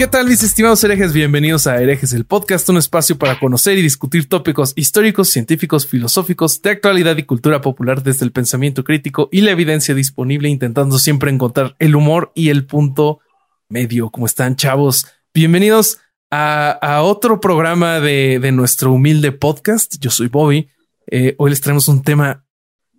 ¿Qué 0.00 0.06
tal 0.06 0.28
mis 0.28 0.42
estimados 0.42 0.82
herejes? 0.82 1.12
Bienvenidos 1.12 1.66
a 1.66 1.76
Herejes 1.78 2.14
el 2.14 2.24
Podcast, 2.24 2.66
un 2.70 2.78
espacio 2.78 3.18
para 3.18 3.38
conocer 3.38 3.76
y 3.76 3.82
discutir 3.82 4.30
tópicos 4.30 4.72
históricos, 4.74 5.28
científicos, 5.28 5.86
filosóficos, 5.86 6.62
de 6.62 6.70
actualidad 6.70 7.18
y 7.18 7.24
cultura 7.24 7.60
popular 7.60 8.02
desde 8.02 8.24
el 8.24 8.32
pensamiento 8.32 8.82
crítico 8.82 9.28
y 9.30 9.42
la 9.42 9.50
evidencia 9.50 9.94
disponible, 9.94 10.48
intentando 10.48 10.98
siempre 10.98 11.30
encontrar 11.30 11.76
el 11.78 11.96
humor 11.96 12.32
y 12.34 12.48
el 12.48 12.64
punto 12.64 13.20
medio. 13.68 14.08
¿Cómo 14.08 14.24
están 14.24 14.56
chavos? 14.56 15.06
Bienvenidos 15.34 15.98
a, 16.30 17.02
otro 17.02 17.38
programa 17.38 18.00
de, 18.00 18.38
de, 18.40 18.52
nuestro 18.52 18.92
humilde 18.92 19.32
podcast. 19.32 19.96
Yo 20.00 20.10
soy 20.10 20.28
Bobby. 20.28 20.70
Eh, 21.08 21.34
hoy 21.36 21.50
les 21.50 21.60
traemos 21.60 21.88
un 21.88 22.02
tema 22.02 22.46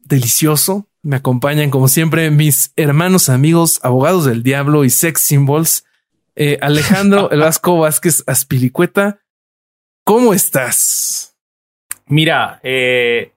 delicioso. 0.04 0.88
Me 1.02 1.16
acompañan 1.16 1.72
como 1.72 1.88
siempre 1.88 2.30
mis 2.30 2.74
hermanos, 2.76 3.28
amigos, 3.28 3.80
abogados 3.82 4.26
del 4.26 4.44
diablo 4.44 4.86
y 4.86 4.92
sex 4.92 5.22
symbols. 5.22 5.84
Eh, 6.36 6.58
Alejandro 6.62 7.30
El 7.32 7.40
Vasco 7.40 7.80
Vázquez 7.80 8.24
Aspilicueta, 8.28 9.22
¿cómo 10.06 10.34
estás? 10.34 11.38
Mira, 12.08 12.60
eh, 12.64 13.34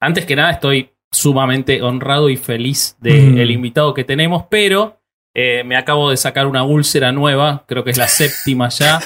antes 0.00 0.24
que 0.24 0.36
nada 0.36 0.52
estoy 0.52 0.94
sumamente 1.10 1.82
honrado 1.82 2.28
y 2.28 2.36
feliz 2.36 2.96
del 3.00 3.34
de 3.34 3.46
mm. 3.46 3.50
invitado 3.50 3.94
que 3.94 4.04
tenemos, 4.04 4.44
pero 4.50 5.00
eh, 5.34 5.62
me 5.64 5.76
acabo 5.76 6.10
de 6.10 6.16
sacar 6.16 6.46
una 6.46 6.64
úlcera 6.64 7.12
nueva, 7.12 7.64
creo 7.68 7.84
que 7.84 7.90
es 7.90 7.96
la 7.96 8.08
séptima 8.08 8.70
ya, 8.70 9.00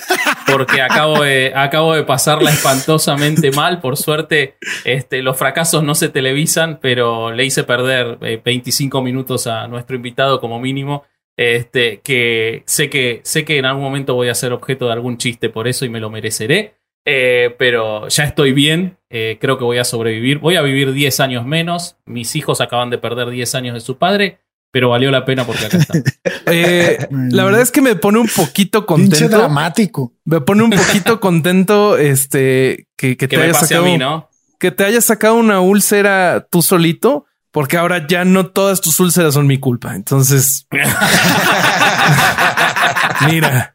porque 0.50 0.80
acabo 0.80 1.22
de, 1.22 1.52
acabo 1.54 1.94
de 1.94 2.04
pasarla 2.04 2.50
espantosamente 2.50 3.50
mal. 3.50 3.80
Por 3.80 3.96
suerte, 3.96 4.56
este, 4.84 5.22
los 5.22 5.36
fracasos 5.36 5.82
no 5.82 5.94
se 5.94 6.08
televisan, 6.08 6.78
pero 6.80 7.32
le 7.32 7.44
hice 7.44 7.64
perder 7.64 8.18
25 8.42 9.02
minutos 9.02 9.46
a 9.46 9.68
nuestro 9.68 9.94
invitado 9.94 10.40
como 10.40 10.58
mínimo. 10.58 11.04
Este, 11.36 12.00
que 12.00 12.62
sé 12.66 12.90
que 12.90 13.20
sé 13.24 13.44
que 13.44 13.58
en 13.58 13.64
algún 13.64 13.82
momento 13.82 14.14
voy 14.14 14.28
a 14.28 14.34
ser 14.34 14.52
objeto 14.52 14.86
de 14.86 14.92
algún 14.92 15.16
chiste 15.18 15.48
por 15.48 15.66
eso 15.66 15.84
y 15.84 15.88
me 15.88 16.00
lo 16.00 16.10
mereceré. 16.10 16.74
Eh, 17.04 17.54
pero 17.58 18.08
ya 18.08 18.24
estoy 18.24 18.52
bien, 18.52 18.96
eh, 19.10 19.38
creo 19.40 19.58
que 19.58 19.64
voy 19.64 19.78
a 19.78 19.84
sobrevivir. 19.84 20.38
Voy 20.38 20.56
a 20.56 20.62
vivir 20.62 20.92
10 20.92 21.20
años 21.20 21.44
menos. 21.44 21.96
Mis 22.06 22.36
hijos 22.36 22.60
acaban 22.60 22.90
de 22.90 22.98
perder 22.98 23.30
10 23.30 23.54
años 23.54 23.74
de 23.74 23.80
su 23.80 23.98
padre, 23.98 24.38
pero 24.70 24.90
valió 24.90 25.10
la 25.10 25.24
pena 25.24 25.44
porque 25.44 25.66
acá 25.66 25.78
está. 25.78 25.94
Eh, 26.46 27.06
la 27.10 27.44
verdad 27.44 27.62
es 27.62 27.70
que 27.70 27.80
me 27.80 27.94
pone 27.94 28.18
un 28.18 28.28
poquito 28.28 28.84
contento. 28.84 29.16
Pinche 29.16 29.34
dramático. 29.34 30.12
Me 30.24 30.40
pone 30.40 30.64
un 30.64 30.70
poquito 30.70 31.18
contento 31.18 31.96
este 31.96 32.88
que, 32.96 33.10
que, 33.10 33.16
que 33.16 33.28
te 33.28 33.36
me 33.36 33.44
haya 33.44 33.52
pase 33.52 33.66
sacado, 33.68 33.84
a 33.84 33.88
mí, 33.88 33.96
¿no? 33.96 34.28
que 34.62 34.70
te 34.70 34.84
haya 34.84 35.00
sacado 35.00 35.34
una 35.34 35.60
úlcera 35.60 36.46
tú 36.50 36.62
solito. 36.62 37.26
Porque 37.52 37.76
ahora 37.76 38.06
ya 38.06 38.24
no 38.24 38.46
todas 38.46 38.80
tus 38.80 38.98
úlceras 38.98 39.34
son 39.34 39.46
mi 39.46 39.58
culpa. 39.58 39.94
Entonces, 39.94 40.66
mira, 43.30 43.72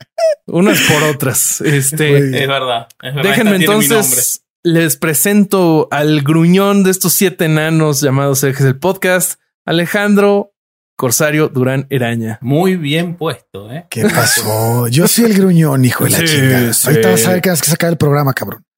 unas 0.48 0.80
por 0.82 1.04
otras. 1.04 1.62
Este 1.62 2.42
es 2.42 2.48
verdad. 2.48 2.88
Es 3.02 3.16
verdad 3.16 3.30
déjenme 3.30 3.56
entonces 3.58 4.44
les 4.64 4.98
presento 4.98 5.88
al 5.92 6.22
gruñón 6.22 6.84
de 6.84 6.92
estos 6.92 7.14
siete 7.14 7.46
enanos 7.46 8.02
llamados 8.02 8.44
ejes 8.44 8.66
del 8.66 8.80
podcast, 8.80 9.40
Alejandro 9.66 10.54
Corsario 10.98 11.48
Durán 11.48 11.86
Eraña. 11.92 12.40
Muy 12.42 12.76
bien 12.76 13.16
puesto, 13.18 13.72
¿eh? 13.72 13.86
¿Qué 13.88 14.02
pasó? 14.10 14.88
Yo 14.88 15.08
soy 15.08 15.26
el 15.26 15.36
gruñón, 15.36 15.86
hijo 15.86 16.04
de 16.06 16.10
la 16.10 16.18
Sí, 16.18 16.26
chingada. 16.26 16.74
sí. 16.74 16.88
Ahorita 16.88 17.12
vas 17.12 17.26
a 17.28 17.32
ver 17.34 17.42
que 17.42 17.50
vas 17.52 17.62
a 17.62 17.66
sacar 17.66 17.92
el 17.92 17.98
programa, 17.98 18.34
cabrón. 18.34 18.66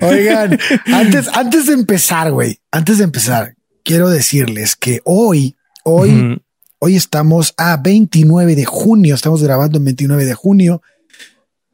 Oigan, 0.00 0.58
antes, 0.86 1.28
antes 1.34 1.66
de 1.66 1.74
empezar, 1.74 2.32
güey, 2.32 2.58
antes 2.70 2.98
de 2.98 3.04
empezar, 3.04 3.54
quiero 3.84 4.08
decirles 4.08 4.76
que 4.76 5.00
hoy, 5.04 5.56
hoy, 5.84 6.40
hoy 6.78 6.96
estamos 6.96 7.52
a 7.58 7.76
29 7.76 8.56
de 8.56 8.64
junio, 8.64 9.14
estamos 9.14 9.42
grabando 9.42 9.76
en 9.76 9.84
29 9.84 10.24
de 10.24 10.34
junio. 10.34 10.82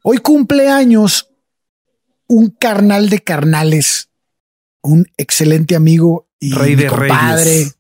Hoy 0.03 0.19
cumpleaños 0.19 1.29
un 2.27 2.51
carnal 2.51 3.11
de 3.11 3.21
carnales, 3.21 4.11
un 4.83 5.07
excelente 5.17 5.77
amigo 5.77 6.29
y 6.41 6.53
Rey 6.53 6.77
mi 6.77 6.83
de 6.83 6.89
compadre, 6.89 7.45
reyes. 7.45 7.78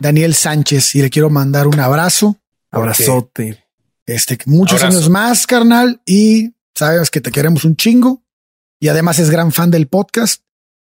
Daniel 0.00 0.34
Sánchez, 0.34 0.94
y 0.94 1.02
le 1.02 1.10
quiero 1.10 1.30
mandar 1.30 1.66
un 1.66 1.78
abrazo. 1.80 2.40
Abrazote. 2.70 3.64
Este, 4.06 4.38
muchos 4.46 4.82
Abrazo. 4.82 4.98
años 4.98 5.10
más, 5.10 5.46
carnal, 5.46 6.00
y 6.04 6.54
sabes 6.74 7.10
que 7.10 7.20
te 7.20 7.30
queremos 7.30 7.64
un 7.64 7.76
chingo. 7.76 8.22
Y 8.80 8.88
además 8.88 9.18
es 9.18 9.30
gran 9.30 9.52
fan 9.52 9.70
del 9.70 9.86
podcast. 9.86 10.42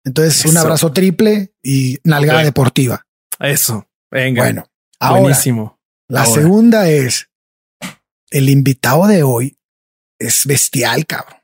Entonces, 0.03 0.45
un 0.45 0.57
abrazo 0.57 0.91
triple 0.91 1.53
y 1.63 1.97
nalgada 2.03 2.43
deportiva. 2.43 3.05
Eso. 3.39 3.87
Venga. 4.11 4.43
Bueno, 4.43 4.69
ahora 4.99 5.21
buenísimo. 5.21 5.79
la 6.07 6.23
Ahora. 6.23 6.41
segunda 6.41 6.89
es 6.89 7.29
el 8.29 8.49
invitado 8.49 9.07
de 9.07 9.23
hoy 9.23 9.57
es 10.19 10.45
bestial, 10.45 11.05
cabrón. 11.05 11.39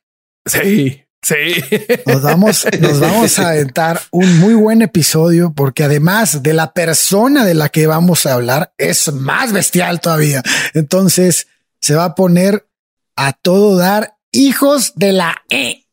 Sí, 0.45 1.03
sí. 1.21 1.63
Nos 2.05 2.21
vamos, 2.21 2.67
nos 2.79 2.99
vamos 2.99 3.39
a 3.39 3.49
aventar 3.49 4.01
un 4.11 4.39
muy 4.39 4.53
buen 4.53 4.81
episodio 4.81 5.53
porque 5.53 5.83
además 5.83 6.43
de 6.43 6.53
la 6.53 6.73
persona 6.73 7.45
de 7.45 7.53
la 7.53 7.69
que 7.69 7.87
vamos 7.87 8.25
a 8.25 8.33
hablar 8.33 8.73
es 8.77 9.11
más 9.13 9.53
bestial 9.53 10.01
todavía. 10.01 10.41
Entonces 10.73 11.47
se 11.79 11.95
va 11.95 12.05
a 12.05 12.15
poner 12.15 12.67
a 13.15 13.33
todo 13.33 13.77
dar 13.77 14.17
hijos 14.31 14.93
de 14.95 15.13
la 15.13 15.35
E. 15.49 15.85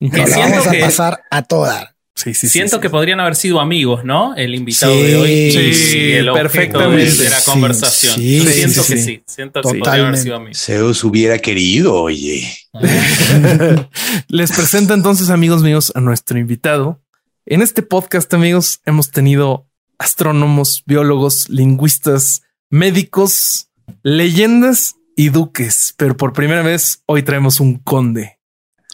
La 0.00 0.26
siento 0.26 0.56
vamos 0.56 0.66
a 0.66 0.72
pasar 0.80 1.22
a 1.30 1.42
todo 1.42 1.66
dar. 1.66 1.93
Sí, 2.16 2.32
sí, 2.32 2.46
sí, 2.46 2.48
Siento 2.48 2.76
sí. 2.76 2.82
que 2.82 2.90
podrían 2.90 3.18
haber 3.18 3.34
sido 3.34 3.58
amigos, 3.60 4.04
¿no? 4.04 4.36
El 4.36 4.54
invitado 4.54 4.94
Sí, 4.94 5.02
de 5.02 5.16
hoy. 5.16 5.50
sí, 5.74 5.96
y 5.98 6.12
el 6.12 6.32
perfectamente. 6.32 7.04
de, 7.10 7.24
de 7.24 7.30
la 7.30 7.40
conversación. 7.44 8.14
sí, 8.14 8.40
Siento 8.40 8.82
sí, 8.84 8.92
que 8.92 8.98
sí. 9.00 9.04
sí. 9.04 9.22
Siento 9.26 9.60
que 9.62 9.78
podrían 9.78 10.06
haber 10.06 10.18
sido 10.18 10.36
amigos. 10.36 10.58
Zeus 10.64 11.02
hubiera 11.02 11.38
querido, 11.38 11.94
oye. 11.94 12.56
Les 14.28 14.52
presento 14.52 14.94
entonces, 14.94 15.30
amigos 15.30 15.62
míos, 15.62 15.92
a 15.94 16.00
nuestro 16.00 16.38
invitado. 16.38 17.00
En 17.46 17.62
este 17.62 17.82
podcast, 17.82 18.32
amigos, 18.32 18.80
hemos 18.86 19.10
tenido 19.10 19.68
astrónomos, 19.98 20.82
biólogos, 20.86 21.48
lingüistas, 21.48 22.42
médicos, 22.70 23.68
leyendas 24.02 24.96
y 25.16 25.28
duques, 25.30 25.94
pero 25.96 26.16
por 26.16 26.32
primera 26.32 26.62
vez 26.62 27.02
hoy 27.06 27.22
traemos 27.22 27.60
un 27.60 27.78
conde. 27.78 28.33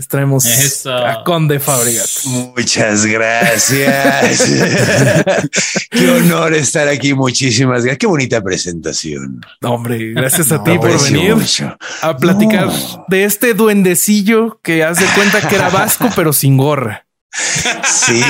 Les 0.01 0.09
traemos 0.09 0.47
Eso. 0.47 0.97
a 0.97 1.23
Conde 1.25 1.61
Fabregat. 1.61 2.09
Muchas 2.25 3.05
gracias. 3.05 3.71
Qué 5.91 6.11
honor 6.11 6.55
estar 6.55 6.89
aquí. 6.89 7.13
Muchísimas 7.13 7.83
gracias. 7.83 7.99
Qué 7.99 8.07
bonita 8.07 8.41
presentación. 8.43 9.43
No, 9.61 9.75
Hombre, 9.75 10.13
gracias 10.15 10.51
a 10.53 10.57
No, 10.57 10.63
ti 10.65 10.79
por 10.79 11.03
venir 11.05 11.37
mucho. 11.37 11.77
a 12.01 12.17
platicar 12.17 12.69
No. 12.69 13.05
de 13.09 13.25
este 13.25 13.53
duendecillo 13.53 14.59
que 14.63 14.83
haz 14.85 14.99
de 14.99 15.05
cuenta 15.15 15.47
que 15.47 15.57
era 15.57 15.69
vasco, 15.69 16.09
pero 16.17 16.33
sin 16.33 16.57
gorra. 16.57 17.05
Sí. 17.33 18.23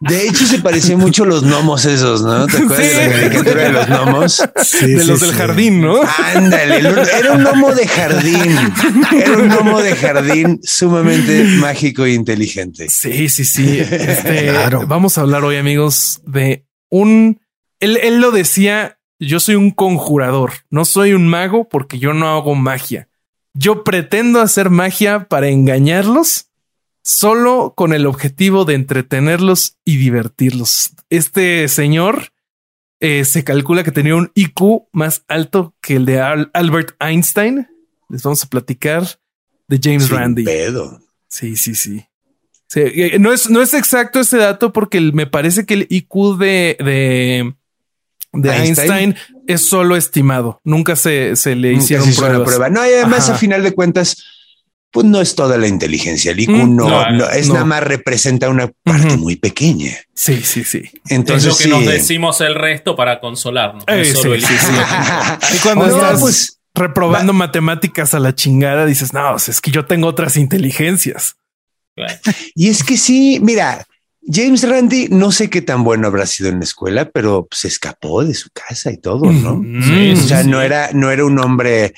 De 0.00 0.26
hecho, 0.26 0.44
se 0.46 0.58
parecía 0.58 0.96
mucho 0.96 1.22
a 1.22 1.26
los 1.26 1.44
gnomos 1.44 1.84
esos, 1.84 2.22
¿no? 2.22 2.46
¿Te 2.46 2.58
acuerdas 2.58 2.78
de 2.78 3.06
la 3.06 3.12
caricatura 3.12 3.62
de 3.62 3.72
los 3.72 3.86
gnomos? 3.88 4.42
Sí, 4.64 4.86
de 4.94 5.00
sí, 5.00 5.06
los 5.06 5.20
del 5.20 5.32
jardín, 5.32 5.80
¿no? 5.80 6.00
Ándale, 6.34 6.78
era 6.78 7.32
un 7.32 7.42
gnomo 7.42 7.74
de 7.74 7.86
jardín. 7.86 8.58
Era 9.12 9.36
un 9.36 9.48
gnomo 9.48 9.80
de 9.80 9.94
jardín 9.94 10.60
sumamente 10.64 11.44
mágico 11.44 12.04
e 12.04 12.12
inteligente. 12.14 12.88
Sí, 12.88 13.28
sí, 13.28 13.44
sí. 13.44 13.78
Este, 13.78 14.48
Claro. 14.48 14.86
Vamos 14.86 15.18
a 15.18 15.20
hablar 15.22 15.44
hoy, 15.44 15.56
amigos, 15.56 16.20
de 16.26 16.66
un. 16.90 17.40
Él, 17.80 17.98
él 18.02 18.20
lo 18.20 18.30
decía: 18.32 18.98
Yo 19.20 19.38
soy 19.40 19.54
un 19.54 19.70
conjurador, 19.70 20.52
no 20.70 20.84
soy 20.84 21.12
un 21.12 21.28
mago 21.28 21.68
porque 21.68 21.98
yo 21.98 22.14
no 22.14 22.36
hago 22.36 22.54
magia. 22.54 23.08
Yo 23.54 23.84
pretendo 23.84 24.40
hacer 24.40 24.70
magia 24.70 25.26
para 25.28 25.48
engañarlos 25.48 26.47
solo 27.08 27.72
con 27.74 27.94
el 27.94 28.04
objetivo 28.06 28.66
de 28.66 28.74
entretenerlos 28.74 29.78
y 29.82 29.96
divertirlos. 29.96 30.90
Este 31.08 31.66
señor 31.68 32.32
eh, 33.00 33.24
se 33.24 33.44
calcula 33.44 33.82
que 33.82 33.92
tenía 33.92 34.14
un 34.14 34.30
IQ 34.34 34.88
más 34.92 35.24
alto 35.26 35.74
que 35.80 35.96
el 35.96 36.04
de 36.04 36.20
Al- 36.20 36.50
Albert 36.52 36.96
Einstein. 37.00 37.66
Les 38.10 38.22
vamos 38.22 38.44
a 38.44 38.48
platicar 38.48 39.04
de 39.68 39.80
James 39.82 40.04
Sin 40.04 40.16
Randi. 40.16 40.44
pedo. 40.44 41.00
Sí, 41.28 41.56
sí, 41.56 41.74
sí. 41.74 42.04
Sí, 42.68 42.80
eh, 42.84 43.18
no, 43.18 43.32
es, 43.32 43.48
no 43.48 43.62
es 43.62 43.72
exacto 43.72 44.20
ese 44.20 44.36
dato 44.36 44.74
porque 44.74 45.00
me 45.00 45.26
parece 45.26 45.64
que 45.64 45.72
el 45.74 45.86
IQ 45.88 46.36
de, 46.38 46.76
de 46.78 47.54
de 48.34 48.50
Einstein, 48.50 49.16
es 49.46 49.62
solo 49.62 49.96
estimado. 49.96 50.60
Nunca 50.62 50.94
se, 50.94 51.34
se 51.36 51.54
le 51.56 51.70
Nunca 51.70 51.84
hicieron 51.84 52.04
se 52.04 52.10
hizo 52.12 52.20
una 52.20 52.28
pruebas. 52.34 52.48
prueba. 52.48 52.68
No, 52.68 52.86
y 52.86 52.92
además, 52.92 53.24
Ajá. 53.30 53.36
a 53.36 53.38
final 53.38 53.62
de 53.62 53.72
cuentas, 53.72 54.22
pues 54.90 55.06
no 55.06 55.20
es 55.20 55.34
toda 55.34 55.58
la 55.58 55.66
inteligencia. 55.68 56.32
El 56.32 56.40
IQ 56.40 56.50
Mm, 56.50 56.76
no, 56.76 56.88
no, 56.88 57.10
no, 57.10 57.28
es 57.30 57.48
no. 57.48 57.54
nada 57.54 57.66
más 57.66 57.82
representa 57.82 58.48
una 58.48 58.70
parte 58.84 59.16
muy 59.16 59.36
pequeña. 59.36 59.92
Sí, 60.14 60.40
sí, 60.42 60.64
sí. 60.64 60.82
Entonces, 61.08 61.52
es 61.60 61.66
lo 61.66 61.78
que 61.78 61.80
sí. 61.80 61.86
nos 61.86 61.92
decimos 61.94 62.40
el 62.40 62.54
resto 62.54 62.96
para 62.96 63.20
consolarnos. 63.20 63.84
no 63.86 63.94
Eh, 63.94 64.04
solo 64.06 64.22
sí, 64.22 64.28
el 64.30 64.44
sí, 64.44 64.52
IQ. 64.54 64.60
sí. 64.60 65.54
Y 65.56 65.58
cuando 65.58 65.86
estás 65.86 66.20
pues, 66.20 66.60
reprobando 66.74 67.32
matemáticas 67.32 68.14
a 68.14 68.18
la 68.20 68.34
chingada, 68.34 68.86
dices, 68.86 69.12
no, 69.12 69.38
sea, 69.38 69.52
es 69.52 69.60
que 69.60 69.70
yo 69.70 69.84
tengo 69.86 70.06
otras 70.08 70.36
inteligencias. 70.36 71.36
Y 72.54 72.68
es 72.68 72.84
que 72.84 72.96
sí, 72.96 73.40
mira, 73.42 73.84
James 74.22 74.62
Randi, 74.68 75.08
no 75.10 75.32
sé 75.32 75.50
qué 75.50 75.62
tan 75.62 75.82
bueno 75.84 76.06
habrá 76.06 76.26
sido 76.26 76.48
en 76.48 76.58
la 76.58 76.64
escuela, 76.64 77.10
pero 77.10 77.48
se 77.50 77.66
escapó 77.68 78.24
de 78.24 78.34
su 78.34 78.50
casa 78.50 78.92
y 78.92 78.98
todo, 78.98 79.24
¿no? 79.32 79.56
Mm, 79.56 79.82
Sí, 79.82 80.12
O 80.12 80.28
sea, 80.28 80.42
sí. 80.44 80.48
no 80.48 80.60
era, 80.62 80.90
no 80.92 81.10
era 81.10 81.24
un 81.24 81.38
hombre 81.40 81.94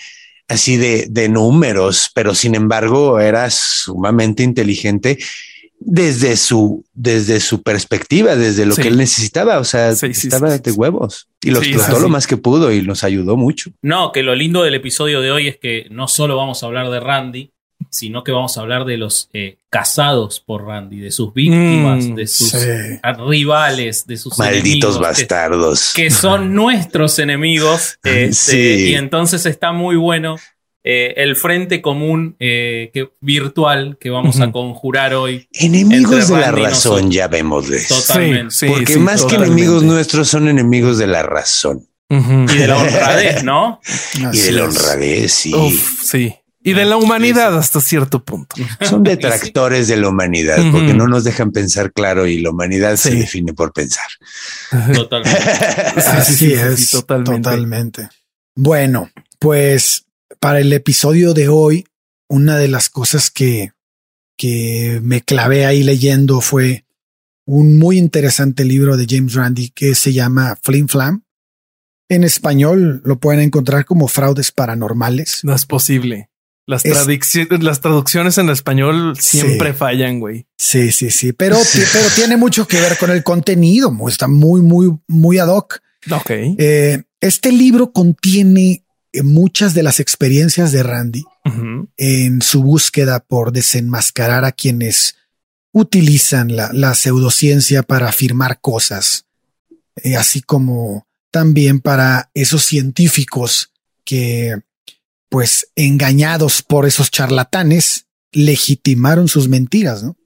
así 0.50 0.76
de, 0.76 1.06
de 1.08 1.29
números, 1.29 2.11
pero 2.14 2.35
sin 2.35 2.55
embargo 2.55 3.19
era 3.20 3.49
sumamente 3.50 4.43
inteligente 4.43 5.19
desde 5.82 6.37
su, 6.37 6.85
desde 6.93 7.41
su 7.41 7.62
perspectiva, 7.62 8.37
desde 8.37 8.67
lo 8.67 8.75
Sí. 8.75 8.82
que 8.82 8.88
él 8.88 8.99
necesitaba. 8.99 9.58
O 9.58 9.64
sea, 9.64 9.94
Sí, 9.97 10.06
estaba 10.08 10.58
de 10.58 10.73
huevos 10.73 11.29
y 11.43 11.50
lo 11.50 11.61
Sí, 11.62 11.70
explotó 11.70 11.97
sí, 11.97 12.02
lo 12.02 12.08
más 12.11 12.26
que 12.26 12.37
pudo 12.37 12.70
y 12.70 12.82
nos 12.82 13.02
ayudó 13.02 13.37
mucho. 13.38 13.70
No, 13.81 14.12
que 14.12 14.23
lo 14.23 14.35
lindo 14.35 14.62
del 14.62 14.75
episodio 14.75 15.23
de 15.23 15.31
hoy 15.31 15.49
es 15.49 15.56
que 15.56 15.87
no 15.91 16.06
solo 16.06 16.37
vamos 16.37 16.62
a 16.62 16.67
hablar 16.67 16.91
de 16.91 17.00
Randy, 17.00 17.50
sino 17.88 18.23
que 18.25 18.32
vamos 18.32 18.58
a 18.58 18.61
hablar 18.61 18.85
de 18.85 18.99
los 18.99 19.31
eh, 19.32 19.56
casados 19.71 20.41
por 20.41 20.67
Randy, 20.67 20.99
de 20.99 21.11
sus 21.13 21.33
víctimas, 21.33 22.05
Mm, 22.07 22.15
de 22.17 22.27
sus 22.27 22.51
sí. 22.51 22.59
rivales, 23.29 24.07
de 24.07 24.17
sus 24.17 24.37
Malditos 24.39 24.61
enemigos, 24.65 24.97
que- 24.97 25.03
bastardos. 25.03 25.93
Que, 25.95 26.11
son 26.11 26.55
nuestros 26.55 27.19
enemigos. 27.21 27.99
este, 28.05 28.33
Sí. 28.33 28.91
Y 28.91 28.95
entonces 28.97 29.47
está 29.47 29.73
muy 29.73 29.97
bueno 29.97 30.37
eh, 30.83 31.13
el 31.19 31.37
frente 31.37 31.83
común 31.83 32.37
eh, 32.41 32.91
que, 32.95 33.11
virtual 33.21 33.99
que 34.01 34.09
vamos 34.11 34.41
a 34.41 34.51
conjurar 34.51 35.13
hoy. 35.15 35.47
Enemigos 35.53 36.29
de 36.29 36.37
la 36.39 36.51
razón, 36.53 36.93
nosotros. 36.93 37.15
ya 37.15 37.29
vemos 37.29 37.69
de 37.69 37.77
eso. 37.77 37.95
Totalmente. 38.01 38.55
Sí, 38.55 38.67
Porque 38.67 38.95
sí, 38.95 38.99
más 38.99 39.25
que 39.27 39.35
enemigos 39.37 39.83
nuestros 39.83 40.29
son 40.29 40.49
enemigos 40.49 40.97
de 40.99 41.07
la 41.07 41.23
razón. 41.23 41.87
Y 42.09 42.17
de 42.57 42.67
la 42.67 42.77
honradez, 42.83 43.45
¿no? 43.45 43.81
y 44.33 44.39
de 44.39 44.53
la 44.53 44.65
honradez. 44.65 45.33
Sí. 45.33 45.55
Uf, 45.55 46.03
sí. 46.03 46.35
Y 46.62 46.75
de 46.75 46.85
la 46.85 46.99
humanidad 46.99 47.57
hasta 47.57 47.81
cierto 47.81 48.23
punto. 48.23 48.55
Son 48.83 49.03
detractores 49.05 49.89
de 49.89 49.97
la 49.97 50.09
humanidad 50.09 50.59
porque 50.71 50.93
no 50.93 51.09
nos 51.09 51.25
dejan 51.25 51.53
pensar 51.53 51.93
claro 51.93 52.27
y 52.27 52.41
la 52.41 52.51
humanidad 52.51 52.97
se 52.97 53.15
define 53.15 53.55
por 53.55 53.73
pensar. 53.73 54.07
Totalmente. 54.93 55.41
Así 55.97 56.35
sí, 56.35 56.39
sí, 56.39 56.47
sí, 56.47 56.53
es. 56.53 56.91
totalmente. 56.91 58.09
Bueno, 58.55 59.11
pues 59.39 60.05
para 60.39 60.61
el 60.61 60.73
episodio 60.73 61.33
de 61.33 61.49
hoy, 61.49 61.87
una 62.29 62.57
de 62.57 62.69
las 62.69 62.91
cosas 62.91 63.31
que, 63.31 63.73
que 64.37 65.01
me 65.03 65.23
clavé 65.23 65.67
ahí 65.67 65.83
leyendo 65.83 66.41
fue 66.41 66.85
un 67.47 67.79
muy 67.79 67.99
interesante 67.99 68.65
libro 68.65 68.97
de 68.97 69.07
James 69.09 69.35
Randi 69.35 69.71
que 69.71 69.95
se 69.95 70.12
llama 70.12 70.57
Flim 70.62 70.89
Flam. 70.89 71.25
En 72.09 72.25
español 72.25 73.03
lo 73.05 73.19
pueden 73.19 73.41
encontrar 73.41 73.85
como 73.85 74.09
fraudes 74.09 74.53
paranormales. 74.53 75.41
No 75.43 75.55
es 75.55 75.67
posible. 75.67 76.30
Las, 76.71 76.85
Es- 76.85 76.93
las 77.61 77.81
traducciones 77.81 78.39
en 78.39 78.49
español 78.49 79.17
siempre 79.19 79.73
Sí. 79.73 79.77
fallan, 79.79 80.21
güey. 80.21 80.47
Sí, 80.57 80.93
sí, 80.93 81.11
sí, 81.11 81.33
pero, 81.33 81.57
pero 81.93 82.07
tiene 82.15 82.37
mucho 82.37 82.67
que 82.69 82.81
ver 82.81 82.97
con 82.97 83.11
el 83.11 83.23
contenido. 83.25 83.93
Está 84.09 84.29
muy, 84.29 84.61
muy, 84.63 84.97
muy 85.09 85.39
ad 85.39 85.49
hoc. 85.49 85.81
Ok. 86.11 86.31
Eh, 86.31 87.03
este 87.21 87.51
libro 87.53 87.93
contiene 87.93 88.85
eh, 89.13 89.23
muchas 89.23 89.75
de 89.75 89.83
las 89.83 89.99
experiencias 90.01 90.71
de 90.73 90.83
Randy 90.83 91.25
en 91.97 92.43
su 92.43 92.63
búsqueda 92.63 93.19
por 93.21 93.51
desenmascarar 93.53 94.45
a 94.45 94.53
quienes 94.53 95.17
utilizan 95.73 96.55
la, 96.55 96.71
la 96.73 96.95
pseudociencia 96.95 97.83
para 97.83 98.09
afirmar 98.09 98.61
cosas, 98.61 99.27
eh, 99.97 100.17
así 100.17 100.41
como 100.43 101.07
también 101.31 101.81
para 101.81 102.31
esos 102.35 102.65
científicos 102.65 103.73
que, 104.05 104.57
pues, 105.31 105.69
engañados 105.77 106.62
por 106.62 106.87
esos 106.87 107.11
charlatanes, 107.11 108.06
legitimaron 108.32 109.29
sus 109.29 109.49
mentiras, 109.49 110.03
¿no? 110.03 110.17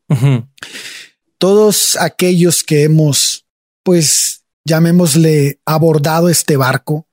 Todos 1.38 1.96
aquellos 1.96 2.64
que 2.64 2.82
hemos, 2.82 3.46
pues, 3.82 4.42
llamémosle, 4.64 5.60
abordado 5.64 6.28
este 6.28 6.56
barco, 6.56 7.06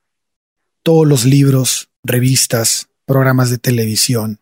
todos 0.83 1.07
los 1.07 1.25
libros, 1.25 1.89
revistas, 2.03 2.87
programas 3.05 3.49
de 3.49 3.57
televisión, 3.57 4.39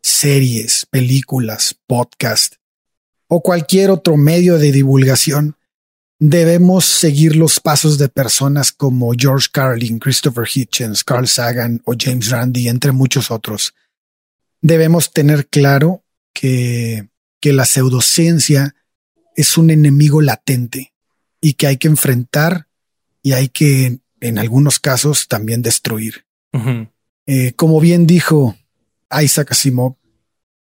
series, 0.00 0.86
películas, 0.90 1.76
podcast 1.86 2.54
o 3.26 3.42
cualquier 3.42 3.90
otro 3.90 4.16
medio 4.16 4.58
de 4.58 4.70
divulgación, 4.70 5.56
debemos 6.28 6.86
seguir 6.86 7.36
los 7.36 7.60
pasos 7.60 7.98
de 7.98 8.08
personas 8.08 8.72
como 8.72 9.12
George 9.16 9.48
Carlin, 9.52 9.98
Christopher 9.98 10.48
Hitchens, 10.52 11.04
Carl 11.04 11.28
Sagan 11.28 11.82
o 11.84 11.94
James 11.98 12.30
Randi, 12.30 12.68
entre 12.68 12.92
muchos 12.92 13.30
otros. 13.30 13.74
Debemos 14.62 15.12
tener 15.12 15.46
claro 15.48 16.02
que, 16.32 17.08
que 17.40 17.52
la 17.52 17.66
pseudociencia 17.66 18.74
es 19.36 19.58
un 19.58 19.70
enemigo 19.70 20.22
latente 20.22 20.94
y 21.42 21.54
que 21.54 21.66
hay 21.66 21.76
que 21.76 21.88
enfrentar 21.88 22.68
y 23.22 23.32
hay 23.32 23.48
que, 23.48 23.98
en 24.20 24.38
algunos 24.38 24.78
casos, 24.78 25.28
también 25.28 25.60
destruir. 25.60 26.24
Eh, 27.26 27.52
como 27.54 27.80
bien 27.80 28.06
dijo 28.06 28.56
Isaac 29.10 29.52
Asimov, 29.52 29.96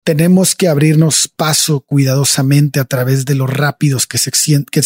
tenemos 0.06 0.54
que 0.54 0.68
abrirnos 0.68 1.28
paso 1.28 1.80
cuidadosamente 1.80 2.80
a 2.80 2.86
través 2.86 3.26
de 3.26 3.34
los 3.34 3.50
rápidos 3.50 4.06
que 4.06 4.20
se, 4.20 4.30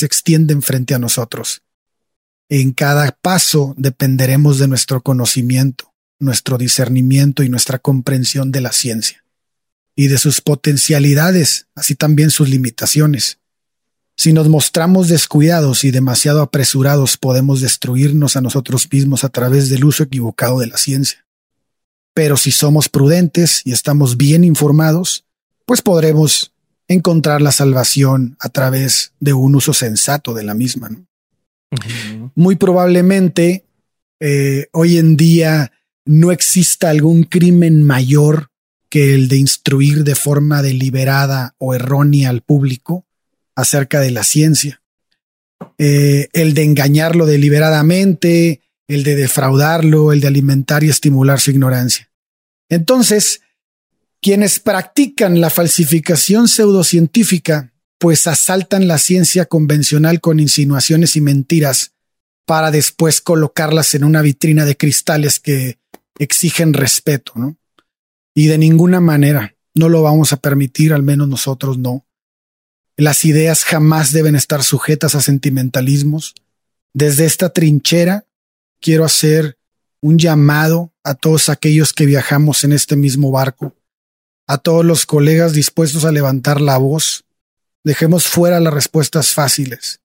extienden 0.06 0.62
frente 0.62 0.94
a 0.96 1.00
nosotros. 1.00 1.62
En 2.48 2.72
cada 2.72 3.12
paso 3.12 3.76
dependeremos 3.78 4.60
de 4.60 4.70
nuestro 4.70 5.04
conocimiento, 5.04 5.94
nuestro 6.20 6.58
discernimiento 6.58 7.44
y 7.44 7.50
nuestra 7.50 7.80
comprensión 7.80 8.54
de 8.54 8.62
la 8.62 8.72
ciencia 8.72 9.26
y 9.94 10.08
de 10.08 10.18
sus 10.18 10.40
potencialidades, 10.40 11.68
así 11.76 11.96
también 11.96 12.32
sus 12.32 12.48
limitaciones. 12.48 13.40
Si 14.16 14.32
nos 14.32 14.48
mostramos 14.48 15.10
descuidados 15.10 15.84
y 15.84 15.92
demasiado 15.92 16.42
apresurados, 16.42 17.18
podemos 17.18 17.60
destruirnos 17.60 18.38
a 18.38 18.42
nosotros 18.42 18.88
mismos 18.90 19.26
a 19.26 19.30
través 19.30 19.70
del 19.70 19.84
uso 19.84 20.04
equivocado 20.04 20.60
de 20.60 20.68
la 20.68 20.78
ciencia. 20.78 21.26
Pero 22.20 22.36
si 22.36 22.52
somos 22.52 22.90
prudentes 22.90 23.62
y 23.64 23.72
estamos 23.72 24.18
bien 24.18 24.44
informados, 24.44 25.24
pues 25.66 25.82
podremos 25.82 26.52
encontrar 26.90 27.42
la 27.42 27.54
salvación 27.54 28.36
a 28.42 28.50
través 28.50 29.14
de 29.22 29.32
un 29.32 29.56
uso 29.56 29.72
sensato 29.72 30.34
de 30.34 30.44
la 30.44 30.54
misma. 30.54 30.92
Muy 32.36 32.58
probablemente 32.58 33.64
eh, 34.20 34.68
hoy 34.74 34.98
en 34.98 35.16
día 35.16 35.72
no 36.04 36.34
exista 36.34 36.90
algún 36.90 37.24
crimen 37.24 37.84
mayor 37.84 38.50
que 38.90 39.14
el 39.14 39.30
de 39.30 39.38
instruir 39.38 40.04
de 40.04 40.16
forma 40.16 40.62
deliberada 40.62 41.56
o 41.58 41.74
errónea 41.74 42.32
al 42.32 42.42
público 42.42 43.06
acerca 43.56 44.02
de 44.02 44.12
la 44.12 44.26
ciencia. 44.26 44.82
Eh, 45.78 46.28
el 46.34 46.54
de 46.54 46.66
engañarlo 46.66 47.26
deliberadamente, 47.26 48.60
el 48.90 49.06
de 49.06 49.16
defraudarlo, 49.16 50.12
el 50.12 50.20
de 50.20 50.28
alimentar 50.28 50.84
y 50.84 50.90
estimular 50.90 51.40
su 51.40 51.52
ignorancia. 51.52 52.09
Entonces, 52.70 53.42
quienes 54.22 54.60
practican 54.60 55.42
la 55.42 55.50
falsificación 55.50 56.48
pseudocientífica, 56.48 57.74
pues 57.98 58.28
asaltan 58.28 58.88
la 58.88 58.98
ciencia 58.98 59.46
convencional 59.46 60.22
con 60.22 60.40
insinuaciones 60.40 61.16
y 61.16 61.22
mentiras 61.22 61.94
para 62.46 62.72
después 62.72 63.22
colocarlas 63.22 63.94
en 63.94 64.04
una 64.04 64.22
vitrina 64.22 64.66
de 64.66 64.76
cristales 64.76 65.40
que 65.40 65.78
exigen 66.18 66.74
respeto, 66.74 67.34
¿no? 67.36 67.58
Y 68.34 68.48
de 68.48 68.58
ninguna 68.58 69.02
manera 69.02 69.56
no 69.76 69.88
lo 69.88 70.02
vamos 70.02 70.34
a 70.34 70.38
permitir, 70.38 70.94
al 70.94 71.04
menos 71.04 71.28
nosotros 71.28 71.78
no. 71.78 72.08
Las 72.98 73.24
ideas 73.24 73.64
jamás 73.64 74.12
deben 74.12 74.36
estar 74.36 74.64
sujetas 74.64 75.14
a 75.14 75.22
sentimentalismos. 75.22 76.34
Desde 76.94 77.26
esta 77.26 77.50
trinchera 77.50 78.26
quiero 78.82 79.06
hacer 79.06 79.59
un 80.02 80.18
llamado 80.18 80.94
a 81.04 81.14
todos 81.14 81.50
aquellos 81.50 81.94
que 81.94 82.06
viajamos 82.06 82.64
en 82.64 82.72
este 82.74 82.96
mismo 82.96 83.32
barco, 83.32 83.76
a 84.48 84.58
todos 84.58 84.86
los 84.86 85.06
colegas 85.06 85.54
dispuestos 85.54 86.06
a 86.06 86.12
levantar 86.12 86.62
la 86.62 86.78
voz. 86.78 87.26
Dejemos 87.84 88.28
fuera 88.28 88.60
las 88.60 88.74
respuestas 88.74 89.34
fáciles. 89.34 90.02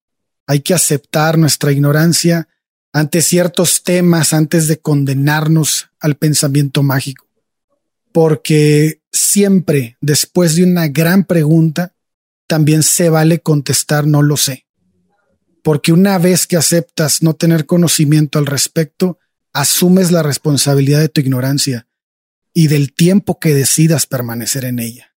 Hay 0.46 0.60
que 0.60 0.74
aceptar 0.74 1.38
nuestra 1.38 1.72
ignorancia 1.72 2.48
ante 2.92 3.22
ciertos 3.22 3.82
temas 3.82 4.32
antes 4.32 4.68
de 4.68 4.78
condenarnos 4.78 5.88
al 6.00 6.16
pensamiento 6.16 6.82
mágico. 6.82 7.26
Porque 8.12 9.00
siempre 9.10 9.96
después 10.00 10.54
de 10.54 10.64
una 10.64 10.88
gran 10.88 11.24
pregunta, 11.24 11.94
también 12.46 12.82
se 12.82 13.08
vale 13.08 13.40
contestar 13.40 14.06
no 14.06 14.22
lo 14.22 14.36
sé. 14.36 14.66
porque 15.64 15.92
una 15.92 16.18
vez 16.18 16.46
que 16.46 16.58
aceptas 16.58 17.22
no 17.22 17.32
tener 17.34 17.64
conocimiento 17.64 18.38
al 18.38 18.44
respecto, 18.44 19.18
asumes 19.54 20.10
la 20.10 20.22
responsabilidad 20.22 21.00
de 21.00 21.08
tu 21.08 21.22
ignorancia 21.22 21.88
y 22.52 22.66
del 22.66 22.92
tiempo 22.92 23.40
que 23.40 23.54
decidas 23.54 24.06
permanecer 24.06 24.64
en 24.64 24.78
ella. 24.78 25.16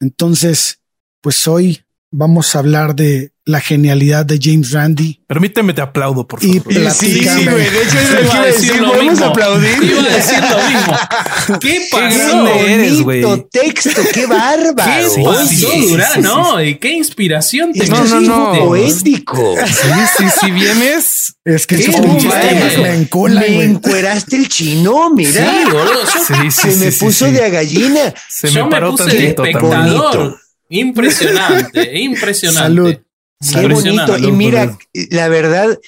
Entonces, 0.00 0.80
pues 1.20 1.46
hoy 1.46 1.85
vamos 2.10 2.54
a 2.54 2.60
hablar 2.60 2.94
de 2.94 3.32
la 3.48 3.60
genialidad 3.60 4.26
de 4.26 4.40
James 4.42 4.72
Randi. 4.72 5.22
Permíteme 5.28 5.72
te 5.72 5.80
aplaudo, 5.80 6.26
por 6.26 6.40
favor. 6.40 6.56
Y 6.56 6.60
platícame. 6.60 7.40
Sí, 7.42 7.46
güey, 7.48 7.70
de 7.70 7.82
hecho 7.82 7.98
es 8.00 8.24
Iba 8.24 8.34
a 8.40 8.44
decir 8.46 8.80
lo 8.80 8.88
podemos 8.88 9.10
mismo. 9.12 9.26
aplaudir. 9.26 9.82
Iba 9.84 10.00
a 10.00 10.16
decir 10.16 10.38
lo 10.40 10.68
mismo. 10.68 11.58
¿Qué 11.60 11.68
Qué 11.68 11.88
pasó? 11.92 12.16
grande 12.42 12.72
eres, 12.74 13.02
güey. 13.02 13.22
texto, 13.52 14.00
qué 14.12 14.26
bárbaro. 14.26 14.74
¿Qué 14.74 15.22
pasó, 15.22 15.68
Durán? 15.88 16.08
sí, 16.08 16.14
sí. 16.16 16.20
No, 16.22 16.60
y 16.60 16.74
qué 16.78 16.90
inspiración 16.94 17.72
te 17.72 17.86
No, 17.86 18.02
es 18.02 18.10
no, 18.10 18.20
no. 18.20 18.58
poético. 18.64 19.54
Sí, 19.64 19.88
sí, 20.18 20.24
sí, 20.40 20.50
vienes. 20.50 21.34
Es 21.44 21.68
que 21.68 21.76
Qué 21.76 21.82
esos 21.82 22.00
pinches 22.00 22.32
temas 22.40 22.78
me 22.78 22.94
enculan, 22.96 23.44
Me 23.48 23.62
encueraste 23.62 24.34
el 24.36 24.48
chino, 24.48 25.10
mira. 25.10 25.30
Sí, 25.30 25.64
boludo. 25.70 26.02
Yo, 26.02 26.10
Sí, 26.26 26.34
sí, 26.50 26.50
Se 26.50 26.72
sí, 26.72 26.78
me 26.84 26.90
sí, 26.90 27.04
puso 27.04 27.26
sí. 27.26 27.30
de 27.32 27.44
a 27.44 27.48
gallina. 27.48 28.12
Se 28.28 28.48
yo 28.50 28.54
me 28.54 28.64
me 28.64 28.70
paró 28.70 28.90
puse 28.90 29.04
de 29.04 29.32
tantito 29.34 29.42
también. 29.60 30.34
Impresionante, 30.68 31.98
impresionante. 32.00 32.60
Salud. 32.68 32.94
Qué 32.94 33.60
Impresionante. 33.62 34.12
bonito. 34.12 34.28
Y 34.28 34.32
mira, 34.32 34.78
la 35.10 35.28
verdad, 35.28 35.78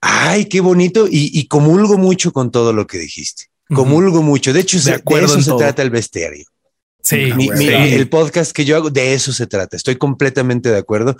ay, 0.00 0.44
qué 0.46 0.60
bonito. 0.60 1.06
Y, 1.08 1.30
y 1.32 1.46
comulgo 1.48 1.96
mucho 1.98 2.32
con 2.32 2.50
todo 2.50 2.72
lo 2.72 2.86
que 2.86 2.98
dijiste. 2.98 3.44
Comulgo 3.74 4.22
mucho. 4.22 4.52
De 4.52 4.60
hecho, 4.60 4.76
De 4.76 4.82
se- 4.82 4.90
de, 4.98 5.24
eso 5.24 5.40
se 5.40 5.48
todo. 5.50 5.58
trata 5.58 5.80
el 5.82 5.88
bestiario. 5.90 6.44
Sí, 7.02 7.16
Mi- 7.34 7.46
güey. 7.46 7.58
mi- 7.58 7.66
Sí. 7.66 7.72
El 7.72 8.08
podcast 8.08 8.52
que 8.52 8.64
yo 8.66 8.76
hago, 8.76 8.90
de 8.90 9.14
eso 9.14 9.32
se 9.32 9.46
trata. 9.46 9.76
Estoy 9.76 9.96
completamente 9.96 10.70
de 10.70 10.76
acuerdo. 10.78 11.16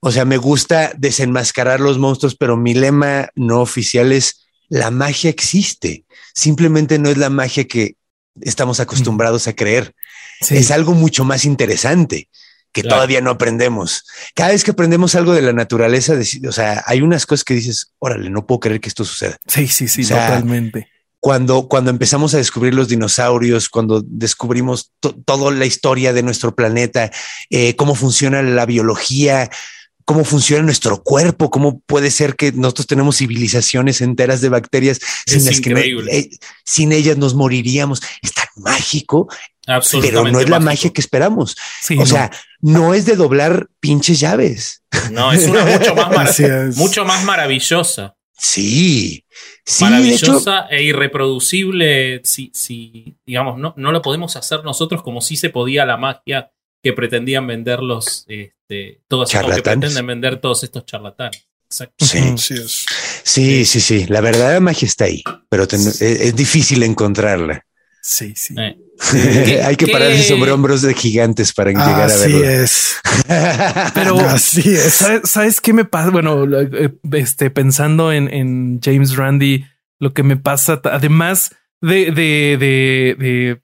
O 0.00 0.10
sea, 0.12 0.24
me 0.24 0.36
gusta 0.36 0.92
desenmascarar 0.98 1.80
los 1.80 1.96
monstruos, 1.98 2.34
pero 2.36 2.56
mi 2.56 2.74
lema 2.74 3.30
no 3.34 3.60
oficial 3.60 4.12
es 4.12 4.46
la 4.68 4.90
magia 4.90 5.30
existe. 5.30 6.04
Simplemente 6.34 6.98
no 6.98 7.08
es 7.08 7.16
la 7.16 7.30
magia 7.30 7.64
que 7.66 7.96
estamos 8.40 8.80
acostumbrados 8.80 9.46
a 9.48 9.52
creer. 9.54 9.94
sí. 10.40 10.56
Es 10.56 10.70
algo 10.70 10.92
mucho 10.94 11.24
más 11.24 11.44
interesante 11.44 12.28
que 12.72 12.80
Claro. 12.82 12.96
todavía 12.96 13.20
no 13.20 13.30
aprendemos. 13.30 14.04
Cada 14.34 14.50
vez 14.50 14.64
que 14.64 14.70
aprendemos 14.70 15.14
algo 15.14 15.34
de 15.34 15.42
la 15.42 15.52
naturaleza, 15.52 16.14
o 16.48 16.52
sea, 16.52 16.82
hay 16.86 17.02
unas 17.02 17.26
cosas 17.26 17.44
que 17.44 17.54
dices, 17.54 17.92
órale, 17.98 18.30
no 18.30 18.46
puedo 18.46 18.60
creer 18.60 18.80
que 18.80 18.88
esto 18.88 19.04
suceda. 19.04 19.36
Sí, 19.46 19.68
sí, 19.68 19.88
sí, 19.88 20.02
O 20.02 20.06
sea, 20.06 20.26
totalmente. 20.28 20.88
Cuando, 21.20 21.68
cuando 21.68 21.90
empezamos 21.90 22.34
a 22.34 22.38
descubrir 22.38 22.74
los 22.74 22.88
dinosaurios, 22.88 23.68
cuando 23.68 24.02
descubrimos 24.04 24.90
to- 25.00 25.14
toda 25.24 25.52
la 25.52 25.66
historia 25.66 26.12
de 26.12 26.22
nuestro 26.24 26.54
planeta, 26.56 27.12
eh, 27.50 27.76
cómo 27.76 27.94
funciona 27.94 28.42
la 28.42 28.66
biología, 28.66 29.48
cómo 30.04 30.24
funciona 30.24 30.62
nuestro 30.64 31.02
cuerpo, 31.02 31.50
cómo 31.50 31.80
puede 31.80 32.10
ser 32.10 32.36
que 32.36 32.52
nosotros 32.52 32.86
tenemos 32.86 33.16
civilizaciones 33.18 34.00
enteras 34.00 34.40
de 34.40 34.48
bacterias 34.48 35.00
sin 35.26 35.44
las 35.44 35.60
que 35.60 35.70
no- 35.70 35.78
increíble. 35.78 36.16
eh, 36.18 36.30
sin 36.64 36.92
ellas 36.92 37.16
nos 37.16 37.34
moriríamos. 37.34 38.02
Es 38.22 38.32
tan 38.32 38.46
mágico, 38.56 39.28
pero 40.00 40.24
no 40.28 40.40
es 40.40 40.48
la 40.48 40.58
mágico. 40.58 40.64
magia 40.64 40.90
que 40.92 41.00
esperamos. 41.00 41.56
Sí, 41.82 41.94
o 41.96 42.00
no. 42.00 42.06
sea, 42.06 42.30
no 42.60 42.94
es 42.94 43.06
de 43.06 43.16
doblar 43.16 43.68
pinches 43.80 44.18
llaves. 44.20 44.82
No, 45.10 45.32
es 45.32 45.46
una 45.46 45.64
mucho 45.64 45.94
más, 45.94 46.40
es. 46.40 46.76
mucho 46.76 47.04
más 47.04 47.24
maravillosa. 47.24 48.14
Sí, 48.36 49.24
sí, 49.64 49.84
de 49.84 49.90
hecho, 50.14 50.32
maravillosa 50.32 50.66
e 50.68 50.82
irreproducible. 50.82 52.20
Si, 52.24 52.50
si 52.54 53.16
digamos, 53.24 53.58
no, 53.58 53.72
no 53.76 53.92
lo 53.92 54.02
podemos 54.02 54.34
hacer 54.36 54.64
nosotros 54.64 55.02
como 55.02 55.20
si 55.20 55.36
se 55.36 55.50
podía 55.50 55.84
la 55.86 55.96
magia 55.96 56.50
que 56.82 56.92
pretendían 56.92 57.46
vender 57.46 57.80
los 57.80 58.24
este, 58.28 59.00
todos 59.08 59.30
que 59.30 59.38
pretenden 59.38 60.06
vender 60.06 60.38
todos 60.40 60.64
estos 60.64 60.84
charlatanes. 60.86 61.46
Exacto. 61.66 62.04
sí. 62.04 62.18
Así 62.18 62.54
es. 62.54 62.86
sí, 63.22 63.64
sí, 63.64 63.80
sí. 63.80 64.06
La 64.08 64.20
verdadera 64.20 64.60
magia 64.60 64.86
está 64.86 65.04
ahí, 65.06 65.22
pero 65.48 65.66
ten- 65.66 65.80
es, 65.80 66.02
es 66.02 66.36
difícil 66.36 66.82
encontrarla. 66.82 67.64
Sí, 68.02 68.34
sí. 68.36 68.54
Eh, 68.58 68.76
Hay 69.64 69.76
que 69.76 69.86
qué- 69.86 69.92
pararse 69.92 70.24
sobre 70.24 70.50
hombros 70.50 70.82
de 70.82 70.92
gigantes 70.92 71.52
para 71.52 71.70
llegar 71.70 72.00
a 72.02 72.04
Así 72.06 72.32
verla. 72.32 72.62
es. 72.64 72.96
Pero 73.94 74.18
Así 74.20 74.74
es. 74.74 74.92
¿sabes, 74.94 75.30
¿sabes 75.30 75.60
qué 75.60 75.72
me 75.72 75.84
pasa? 75.84 76.10
Bueno, 76.10 76.44
eh, 76.44 76.92
este, 77.12 77.50
pensando 77.50 78.12
en, 78.12 78.32
en 78.32 78.80
James 78.82 79.16
Randi, 79.16 79.64
lo 80.00 80.12
que 80.12 80.24
me 80.24 80.36
pasa, 80.36 80.80
además 80.84 81.54
de, 81.80 82.10
de, 82.10 82.56
de, 82.58 83.16
de, 83.18 83.61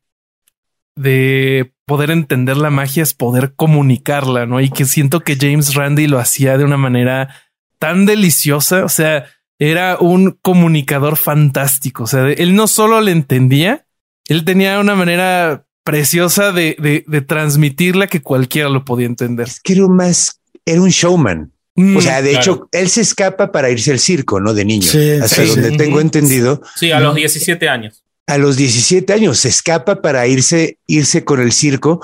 de 0.98 1.72
poder 1.86 2.10
entender 2.10 2.56
la 2.56 2.70
magia, 2.70 3.02
es 3.02 3.14
poder 3.14 3.54
comunicarla, 3.56 4.46
¿no? 4.46 4.60
Y 4.60 4.70
que 4.70 4.84
siento 4.84 5.20
que 5.20 5.36
James 5.40 5.74
Randi 5.74 6.06
lo 6.06 6.18
hacía 6.18 6.58
de 6.58 6.64
una 6.64 6.76
manera 6.76 7.34
tan 7.78 8.04
deliciosa, 8.06 8.84
o 8.84 8.88
sea, 8.88 9.26
era 9.58 9.96
un 9.98 10.32
comunicador 10.42 11.16
fantástico, 11.16 12.04
o 12.04 12.06
sea, 12.06 12.22
de- 12.22 12.34
él 12.34 12.54
no 12.54 12.66
solo 12.66 13.00
le 13.00 13.12
entendía, 13.12 13.86
él 14.28 14.44
tenía 14.44 14.78
una 14.80 14.94
manera 14.94 15.64
preciosa 15.84 16.52
de, 16.52 16.76
de, 16.78 17.04
de 17.06 17.20
transmitirla 17.22 18.06
que 18.08 18.20
cualquiera 18.20 18.68
lo 18.68 18.84
podía 18.84 19.06
entender. 19.06 19.46
Es 19.48 19.60
que 19.60 19.72
era 19.72 19.86
más, 19.88 20.40
era 20.66 20.82
un 20.82 20.90
showman. 20.90 21.52
Mm, 21.76 21.96
O 21.96 22.00
sea, 22.02 22.20
de 22.20 22.32
claro. 22.32 22.42
hecho, 22.42 22.68
él 22.72 22.88
se 22.90 23.00
escapa 23.00 23.50
para 23.52 23.70
irse 23.70 23.90
al 23.92 23.98
circo, 24.00 24.38
¿no? 24.40 24.52
De 24.52 24.64
niño. 24.66 24.82
Sí, 24.86 25.12
Hasta 25.12 25.42
sí, 25.44 25.48
donde 25.48 25.70
sí. 25.70 25.76
tengo 25.78 25.92
Ujú. 25.92 26.00
entendido. 26.00 26.60
Sí, 26.76 26.90
a 26.92 27.00
los 27.00 27.14
17 27.14 27.68
años. 27.68 28.04
A 28.28 28.36
los 28.36 28.56
17 28.58 29.10
años 29.12 29.40
se 29.40 29.48
escapa 29.48 30.02
para 30.02 30.26
irse, 30.26 30.78
irse 30.86 31.24
con 31.24 31.40
el 31.40 31.50
circo, 31.50 32.00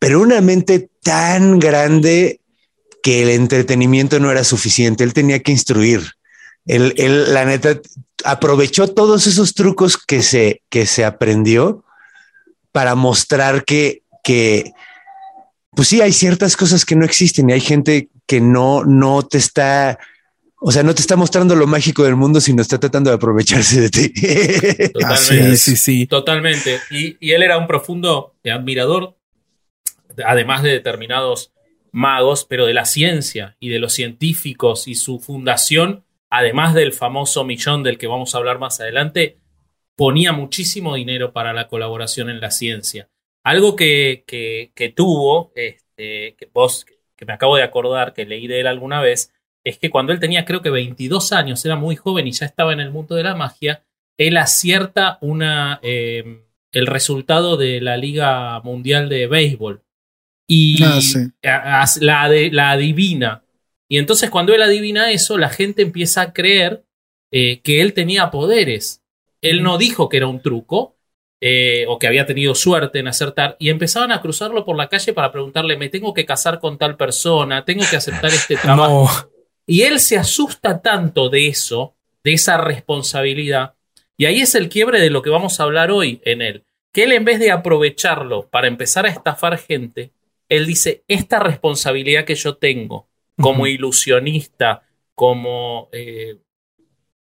pero 0.00 0.20
una 0.20 0.40
mente 0.40 0.90
tan 1.02 1.60
grande 1.60 2.40
que 3.00 3.22
el 3.22 3.30
entretenimiento 3.30 4.18
no 4.18 4.30
era 4.30 4.42
suficiente. 4.42 5.04
Él 5.04 5.12
tenía 5.12 5.38
que 5.38 5.52
instruir. 5.52 6.02
Él, 6.66 6.94
él, 6.96 7.32
la 7.32 7.44
neta, 7.44 7.80
aprovechó 8.24 8.88
todos 8.88 9.28
esos 9.28 9.54
trucos 9.54 9.96
que 9.96 10.20
se, 10.22 10.62
que 10.68 10.84
se 10.84 11.04
aprendió 11.04 11.84
para 12.72 12.96
mostrar 12.96 13.64
que, 13.64 14.02
que, 14.24 14.72
pues 15.76 15.86
sí, 15.86 16.00
hay 16.00 16.12
ciertas 16.12 16.56
cosas 16.56 16.84
que 16.84 16.96
no 16.96 17.04
existen 17.04 17.48
y 17.48 17.52
hay 17.52 17.60
gente 17.60 18.08
que 18.26 18.40
no, 18.40 18.84
no 18.84 19.22
te 19.22 19.38
está, 19.38 19.96
o 20.60 20.72
sea, 20.72 20.82
no 20.82 20.94
te 20.94 21.00
está 21.00 21.14
mostrando 21.14 21.54
lo 21.54 21.66
mágico 21.66 22.02
del 22.02 22.16
mundo, 22.16 22.40
sino 22.40 22.62
está 22.62 22.80
tratando 22.80 23.10
de 23.10 23.16
aprovecharse 23.16 23.80
de 23.82 23.90
ti. 23.90 24.12
Totalmente. 24.92 25.56
Sí, 25.56 25.56
sí, 25.56 25.76
sí. 25.76 26.06
Totalmente. 26.06 26.80
Y, 26.90 27.16
y 27.20 27.32
él 27.32 27.42
era 27.42 27.58
un 27.58 27.68
profundo 27.68 28.34
admirador, 28.44 29.16
además 30.24 30.64
de 30.64 30.70
determinados 30.70 31.52
magos, 31.92 32.44
pero 32.44 32.66
de 32.66 32.74
la 32.74 32.86
ciencia 32.86 33.56
y 33.60 33.68
de 33.68 33.78
los 33.78 33.92
científicos 33.92 34.88
y 34.88 34.96
su 34.96 35.20
fundación, 35.20 36.04
además 36.28 36.74
del 36.74 36.92
famoso 36.92 37.44
millón 37.44 37.84
del 37.84 37.96
que 37.96 38.08
vamos 38.08 38.34
a 38.34 38.38
hablar 38.38 38.58
más 38.58 38.80
adelante, 38.80 39.38
ponía 39.94 40.32
muchísimo 40.32 40.96
dinero 40.96 41.32
para 41.32 41.52
la 41.52 41.68
colaboración 41.68 42.30
en 42.30 42.40
la 42.40 42.50
ciencia. 42.50 43.08
Algo 43.44 43.76
que, 43.76 44.24
que, 44.26 44.72
que 44.74 44.88
tuvo, 44.90 45.52
este, 45.54 46.34
que 46.36 46.50
vos, 46.52 46.84
que 47.16 47.24
me 47.24 47.32
acabo 47.32 47.56
de 47.56 47.62
acordar, 47.62 48.12
que 48.12 48.26
leí 48.26 48.48
de 48.48 48.60
él 48.60 48.66
alguna 48.66 49.00
vez, 49.00 49.32
es 49.68 49.78
que 49.78 49.90
cuando 49.90 50.12
él 50.12 50.20
tenía 50.20 50.44
creo 50.44 50.62
que 50.62 50.70
22 50.70 51.32
años, 51.32 51.64
era 51.64 51.76
muy 51.76 51.96
joven 51.96 52.26
y 52.26 52.32
ya 52.32 52.46
estaba 52.46 52.72
en 52.72 52.80
el 52.80 52.90
mundo 52.90 53.14
de 53.14 53.22
la 53.24 53.34
magia, 53.34 53.84
él 54.16 54.36
acierta 54.36 55.18
una, 55.20 55.78
eh, 55.82 56.42
el 56.72 56.86
resultado 56.86 57.56
de 57.56 57.80
la 57.80 57.96
Liga 57.96 58.60
Mundial 58.60 59.08
de 59.08 59.26
Béisbol. 59.26 59.82
Y 60.48 60.82
Ah, 60.82 61.00
sí. 61.00 61.18
a- 61.44 61.82
a- 61.82 61.86
la, 62.00 62.28
de- 62.28 62.50
la 62.50 62.70
adivina. 62.70 63.42
Y 63.88 63.98
entonces 63.98 64.30
cuando 64.30 64.54
él 64.54 64.62
adivina 64.62 65.10
eso, 65.10 65.38
la 65.38 65.50
gente 65.50 65.82
empieza 65.82 66.22
a 66.22 66.32
creer 66.32 66.84
eh, 67.30 67.60
que 67.60 67.82
él 67.82 67.92
tenía 67.92 68.30
poderes. 68.30 69.02
Él 69.42 69.62
no 69.62 69.76
dijo 69.78 70.08
que 70.08 70.16
era 70.16 70.26
un 70.26 70.40
truco 70.40 70.96
eh, 71.40 71.84
o 71.88 71.98
que 71.98 72.06
había 72.08 72.26
tenido 72.26 72.54
suerte 72.54 72.98
en 72.98 73.06
acertar 73.08 73.56
y 73.60 73.68
empezaban 73.68 74.10
a 74.10 74.20
cruzarlo 74.20 74.64
por 74.64 74.76
la 74.76 74.88
calle 74.88 75.12
para 75.12 75.30
preguntarle, 75.30 75.76
me 75.76 75.88
tengo 75.90 76.12
que 76.14 76.24
casar 76.26 76.58
con 76.58 76.78
tal 76.78 76.96
persona, 76.96 77.64
tengo 77.64 77.84
que 77.88 77.96
aceptar 77.96 78.30
este 78.30 78.56
trabajo. 78.62 79.04
No. 79.04 79.37
Y 79.68 79.82
él 79.82 80.00
se 80.00 80.16
asusta 80.16 80.80
tanto 80.82 81.28
de 81.28 81.46
eso, 81.46 81.94
de 82.24 82.32
esa 82.32 82.56
responsabilidad. 82.56 83.74
Y 84.16 84.24
ahí 84.24 84.40
es 84.40 84.54
el 84.56 84.68
quiebre 84.68 85.00
de 85.00 85.10
lo 85.10 85.22
que 85.22 85.30
vamos 85.30 85.60
a 85.60 85.62
hablar 85.62 85.90
hoy 85.92 86.20
en 86.24 86.42
él. 86.42 86.64
Que 86.92 87.04
él 87.04 87.12
en 87.12 87.24
vez 87.24 87.38
de 87.38 87.52
aprovecharlo 87.52 88.48
para 88.48 88.66
empezar 88.66 89.06
a 89.06 89.10
estafar 89.10 89.58
gente, 89.58 90.12
él 90.48 90.66
dice, 90.66 91.04
esta 91.06 91.38
responsabilidad 91.38 92.24
que 92.24 92.34
yo 92.34 92.56
tengo 92.56 93.08
como 93.36 93.66
ilusionista, 93.68 94.82
como, 95.14 95.88
eh, 95.92 96.38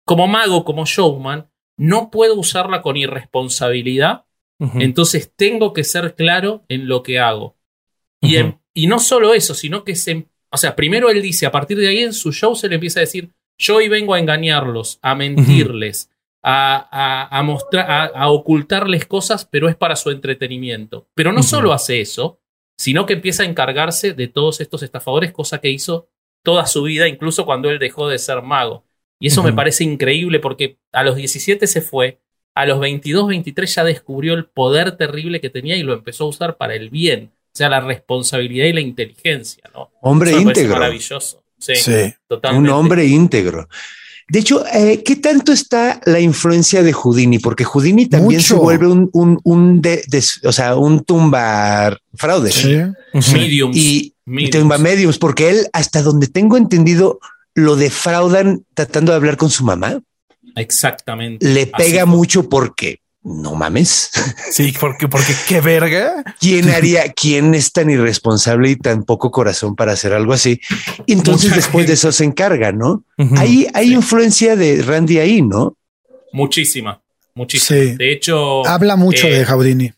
como 0.06 0.28
mago, 0.28 0.64
como 0.66 0.86
showman, 0.86 1.50
no 1.78 2.12
puedo 2.12 2.36
usarla 2.36 2.82
con 2.82 2.98
irresponsabilidad 2.98 4.26
entonces 4.82 5.32
tengo 5.36 5.74
que 5.74 5.84
ser 5.84 6.16
claro 6.16 6.64
en 6.70 6.88
lo 6.88 7.04
que 7.04 7.20
hago. 7.20 7.58
Y, 8.22 8.38
en- 8.38 8.60
y 8.74 8.88
no 8.88 9.00
solo 9.00 9.34
eso, 9.34 9.54
sino 9.56 9.84
que 9.84 9.96
se... 9.96 10.28
O 10.54 10.58
sea, 10.58 10.76
primero 10.76 11.10
él 11.10 11.22
dice, 11.22 11.46
a 11.46 11.52
partir 11.52 11.78
de 11.78 11.88
ahí 11.88 12.00
en 12.00 12.14
su 12.14 12.32
show 12.32 12.56
se 12.56 12.70
le 12.70 12.76
empieza 12.76 13.00
a 13.00 13.02
decir, 13.02 13.32
yo 13.58 13.78
hoy 13.78 13.88
vengo 13.90 14.14
a 14.14 14.20
engañarlos, 14.20 15.00
a 15.02 15.16
mentirles, 15.16 16.10
a, 16.44 16.88
a- 16.92 17.38
a 17.40 17.44
mostrar, 17.44 17.90
a, 17.90 18.04
a 18.06 18.30
ocultarles 18.30 19.06
cosas, 19.06 19.46
pero 19.46 19.70
es 19.70 19.76
para 19.76 19.96
su 19.96 20.12
entretenimiento. 20.12 21.08
Pero 21.16 21.32
no 21.32 21.44
solo 21.44 21.74
hace 21.74 22.02
eso, 22.02 22.40
sino 22.78 23.06
que 23.06 23.14
empieza 23.14 23.44
a 23.44 23.46
encargarse 23.46 24.14
de 24.14 24.28
todos 24.28 24.62
estos 24.62 24.84
estafadores, 24.84 25.32
cosa 25.32 25.60
que 25.62 25.70
hizo 25.70 26.10
toda 26.44 26.66
su 26.68 26.84
vida, 26.84 27.08
incluso 27.08 27.46
cuando 27.46 27.70
él 27.70 27.80
dejó 27.80 28.08
de 28.10 28.20
ser 28.20 28.42
mago. 28.42 28.86
Y 29.20 29.28
eso 29.28 29.42
me 29.44 29.54
parece 29.54 29.84
increíble 29.86 30.40
porque 30.40 30.78
a 30.92 31.04
los 31.04 31.16
17 31.16 31.66
se 31.68 31.82
fue, 31.82 32.20
a 32.56 32.66
los 32.66 32.80
22, 32.80 33.28
23 33.28 33.74
ya 33.74 33.84
descubrió 33.84 34.34
el 34.34 34.46
poder 34.46 34.98
terrible 34.98 35.40
que 35.40 35.50
tenía 35.50 35.78
y 35.78 35.84
lo 35.84 35.94
empezó 35.94 36.26
a 36.26 36.28
usar 36.28 36.58
para 36.58 36.76
el 36.76 36.90
bien. 36.90 37.32
O 37.54 37.56
sea, 37.56 37.70
la 37.70 37.82
responsabilidad 37.82 38.66
y 38.66 38.74
la 38.74 38.82
inteligencia, 38.82 39.64
¿no? 39.76 39.92
Hombre 40.02 40.32
Eso 40.32 40.42
íntegro. 40.42 40.74
maravilloso. 40.74 41.44
Sí, 41.60 41.76
Sí. 41.76 42.14
totalmente. 42.28 42.70
Un 42.72 42.76
hombre 42.76 43.06
íntegro. 43.06 43.68
De 44.28 44.40
hecho, 44.40 44.66
eh, 44.74 45.04
¿qué 45.06 45.18
tanto 45.18 45.52
está 45.52 46.02
la 46.06 46.20
influencia 46.20 46.82
de 46.82 46.94
Houdini? 46.94 47.38
Porque 47.40 47.64
Houdini 47.64 48.08
también 48.08 48.42
se 48.42 48.56
vuelve 48.56 48.88
un, 48.88 49.10
un, 49.14 49.40
un 49.44 49.82
de, 49.82 50.04
des- 50.08 50.40
o 50.44 50.52
sea, 50.52 50.76
un 50.78 51.04
tumba 51.04 51.96
fraude 52.16 52.52
Sí. 52.52 52.76
Ujú. 53.14 53.32
Mediums. 53.34 53.78
y 53.78 54.16
mediums. 54.26 54.58
tumba 54.60 54.78
mediums, 54.80 55.18
porque 55.20 55.50
él, 55.52 55.68
hasta 55.74 56.02
donde 56.02 56.28
tengo 56.28 56.58
entendido, 56.58 57.20
lo 57.54 57.76
defraudan 57.76 58.66
tratando 58.74 59.12
de 59.12 59.18
hablar 59.18 59.38
con 59.38 59.52
su 59.52 59.64
mamá. 59.64 60.02
Exactamente. 60.56 61.46
Le 61.48 61.68
pega 61.68 62.06
mucho 62.06 62.50
porque 62.50 63.00
no 63.24 63.56
mames. 63.56 64.12
Sí, 64.52 64.74
porque, 64.80 65.08
porque 65.08 65.34
qué 65.48 65.62
verga. 65.62 66.24
¿Quién 66.40 66.70
haría, 66.70 67.12
quién 67.14 67.56
es 67.56 67.72
tan 67.72 67.90
irresponsable 67.90 68.70
y 68.70 68.76
tan 68.76 69.04
poco 69.04 69.32
corazón 69.32 69.76
para 69.76 69.94
hacer 69.94 70.14
algo 70.14 70.34
así? 70.34 70.60
Y 71.08 71.14
entonces 71.14 71.50
Mucha 71.50 71.56
después 71.56 71.88
de 71.88 71.94
eso 71.94 72.12
se 72.12 72.24
encarga, 72.24 72.72
¿no? 72.72 73.04
Ujú. 73.18 73.36
Hay, 73.38 73.68
hay 73.74 73.94
influencia 73.94 74.56
de 74.56 74.84
Randy 74.84 75.18
ahí, 75.18 75.42
¿no? 75.42 75.76
Muchísima. 76.34 77.02
Muchísima. 77.34 77.80
Sí. 77.80 77.96
De 77.96 78.12
hecho. 78.12 78.66
Habla 78.68 78.96
mucho 78.96 79.28
eh, 79.28 79.40
de 79.40 79.46
Houdini. 79.46 79.92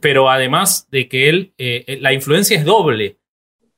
pero 0.00 0.28
además 0.28 0.88
de 0.90 1.08
que 1.08 1.28
él, 1.28 1.52
eh, 1.58 1.98
la 2.00 2.12
influencia 2.12 2.58
es 2.58 2.64
doble. 2.64 3.18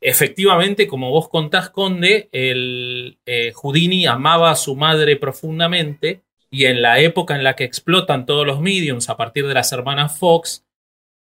Efectivamente, 0.01 0.87
como 0.87 1.11
vos 1.11 1.29
contás, 1.29 1.71
Conde, 1.71 2.29
el 2.33 3.19
eh, 3.27 3.53
Houdini 3.55 4.07
amaba 4.07 4.51
a 4.51 4.57
su 4.57 4.77
madre 4.77 5.17
profundamente 5.17 6.23
y 6.54 6.66
en 6.66 6.82
la 6.82 7.00
época 7.00 7.34
en 7.34 7.42
la 7.42 7.56
que 7.56 7.64
explotan 7.64 8.26
todos 8.26 8.46
los 8.46 8.61
mediums 8.61 9.08
a 9.08 9.16
partir 9.16 9.46
de 9.46 9.54
las 9.54 9.73
hermanas 9.73 10.16
Fox, 10.16 10.64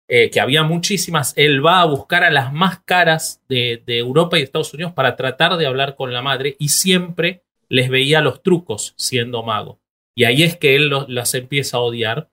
eh, 0.09 0.31
que 0.31 0.41
había 0.41 0.63
muchísimas, 0.63 1.33
él 1.37 1.65
va 1.65 1.81
a 1.81 1.85
buscar 1.85 2.23
a 2.23 2.31
las 2.31 2.53
más 2.53 2.79
caras 2.85 3.43
de, 3.49 3.83
de 3.85 3.99
Europa 3.99 4.39
y 4.39 4.43
Estados 4.43 4.73
Unidos 4.73 4.93
para 4.93 5.17
tratar 5.17 5.57
de 5.57 5.67
hablar 5.67 5.97
con 5.97 6.13
la 6.13 6.23
madre 6.23 6.55
y 6.61 6.69
siempre 6.69 7.43
les 7.69 7.89
veía 7.89 8.21
los 8.21 8.41
trucos 8.43 8.95
siendo 8.97 9.43
mago. 9.43 9.81
Y 10.15 10.25
ahí 10.25 10.45
es 10.45 10.57
que 10.57 10.77
él 10.77 10.89
los, 10.89 11.09
las 11.09 11.35
empieza 11.35 11.79
a 11.79 11.81
odiar. 11.81 12.31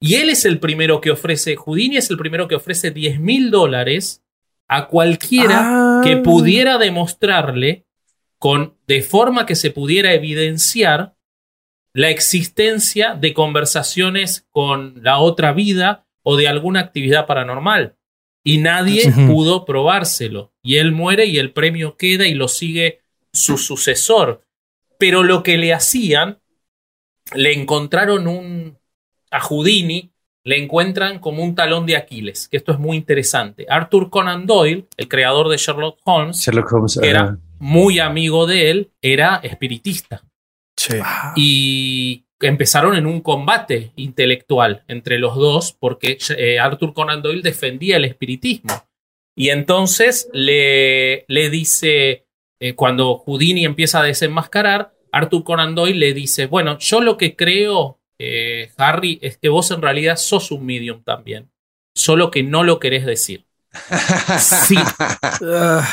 Y 0.00 0.16
él 0.16 0.30
es 0.30 0.44
el 0.44 0.58
primero 0.58 1.00
que 1.00 1.12
ofrece, 1.12 1.54
Houdini 1.54 1.96
es 1.96 2.10
el 2.10 2.16
primero 2.16 2.48
que 2.48 2.56
ofrece 2.56 2.90
10 2.90 3.20
mil 3.20 3.52
dólares 3.52 4.24
a 4.66 4.88
cualquiera 4.88 5.60
Ah. 5.62 6.00
que 6.02 6.16
pudiera 6.16 6.78
demostrarle 6.78 7.84
con, 8.38 8.74
de 8.88 9.02
forma 9.02 9.46
que 9.46 9.54
se 9.54 9.70
pudiera 9.70 10.12
evidenciar 10.12 11.14
la 11.94 12.10
existencia 12.10 13.14
de 13.14 13.34
conversaciones 13.34 14.46
con 14.50 14.94
la 15.02 15.18
otra 15.18 15.52
vida 15.52 16.06
o 16.22 16.36
de 16.36 16.48
alguna 16.48 16.80
actividad 16.80 17.26
paranormal. 17.26 17.96
Y 18.44 18.58
nadie 18.58 19.12
pudo 19.12 19.64
probárselo. 19.64 20.52
Y 20.62 20.76
él 20.76 20.92
muere 20.92 21.26
y 21.26 21.38
el 21.38 21.52
premio 21.52 21.96
queda 21.96 22.26
y 22.26 22.34
lo 22.34 22.48
sigue 22.48 23.00
su 23.32 23.56
sucesor. 23.56 24.44
Pero 24.98 25.22
lo 25.22 25.42
que 25.42 25.58
le 25.58 25.72
hacían, 25.72 26.40
le 27.34 27.52
encontraron 27.52 28.26
un... 28.26 28.78
a 29.30 29.40
Houdini, 29.40 30.12
le 30.44 30.60
encuentran 30.60 31.20
como 31.20 31.44
un 31.44 31.54
talón 31.54 31.86
de 31.86 31.96
Aquiles, 31.96 32.48
que 32.48 32.56
esto 32.56 32.72
es 32.72 32.78
muy 32.78 32.96
interesante. 32.96 33.66
Arthur 33.68 34.10
Conan 34.10 34.46
Doyle, 34.46 34.86
el 34.96 35.08
creador 35.08 35.48
de 35.48 35.56
Sherlock 35.56 36.00
Holmes, 36.04 36.38
Sherlock 36.38 36.72
Holmes. 36.72 36.98
que 37.00 37.08
era 37.08 37.38
muy 37.60 38.00
amigo 38.00 38.46
de 38.46 38.70
él, 38.70 38.90
era 39.00 39.36
espiritista. 39.36 40.24
Sí. 40.82 40.98
Y 41.36 42.24
empezaron 42.40 42.96
en 42.96 43.06
un 43.06 43.20
combate 43.20 43.92
intelectual 43.96 44.84
entre 44.88 45.18
los 45.18 45.36
dos 45.36 45.76
porque 45.78 46.18
eh, 46.36 46.58
Arthur 46.58 46.92
Conan 46.92 47.22
Doyle 47.22 47.42
defendía 47.42 47.96
el 47.96 48.04
espiritismo. 48.04 48.84
Y 49.36 49.50
entonces 49.50 50.28
le, 50.32 51.24
le 51.28 51.50
dice, 51.50 52.26
eh, 52.60 52.74
cuando 52.74 53.16
Houdini 53.16 53.64
empieza 53.64 54.00
a 54.00 54.04
desenmascarar, 54.04 54.92
Arthur 55.12 55.44
Conan 55.44 55.74
Doyle 55.74 55.98
le 55.98 56.14
dice, 56.14 56.46
bueno, 56.46 56.78
yo 56.78 57.00
lo 57.00 57.16
que 57.16 57.36
creo, 57.36 58.00
eh, 58.18 58.70
Harry, 58.76 59.18
es 59.22 59.38
que 59.38 59.48
vos 59.48 59.70
en 59.70 59.82
realidad 59.82 60.16
sos 60.16 60.50
un 60.50 60.66
medium 60.66 61.02
también, 61.02 61.50
solo 61.94 62.30
que 62.30 62.42
no 62.42 62.64
lo 62.64 62.78
querés 62.78 63.06
decir. 63.06 63.46
Sí, 64.38 64.76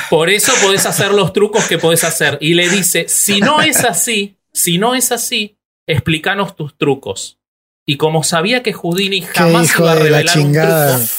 por 0.10 0.30
eso 0.30 0.52
podés 0.62 0.86
hacer 0.86 1.14
los 1.14 1.32
trucos 1.32 1.66
que 1.68 1.78
podés 1.78 2.04
hacer. 2.04 2.38
Y 2.42 2.54
le 2.54 2.68
dice, 2.70 3.08
si 3.08 3.40
no 3.40 3.62
es 3.62 3.86
así, 3.86 4.39
si 4.60 4.78
no 4.78 4.96
es 4.96 5.12
así, 5.12 5.58
explícanos 5.88 6.56
tus 6.56 6.78
trucos. 6.78 7.40
Y 7.86 7.98
como 7.98 8.24
sabía 8.24 8.62
que 8.62 8.74
Houdini 8.74 9.22
jamás 9.22 9.66
hijo 9.66 9.84
iba 9.84 9.92
a 9.92 9.96
de 9.96 10.00
la 10.10 10.18
revelar 10.18 10.38
un 10.38 10.44
chingada. 10.44 10.98
truco, 10.98 11.12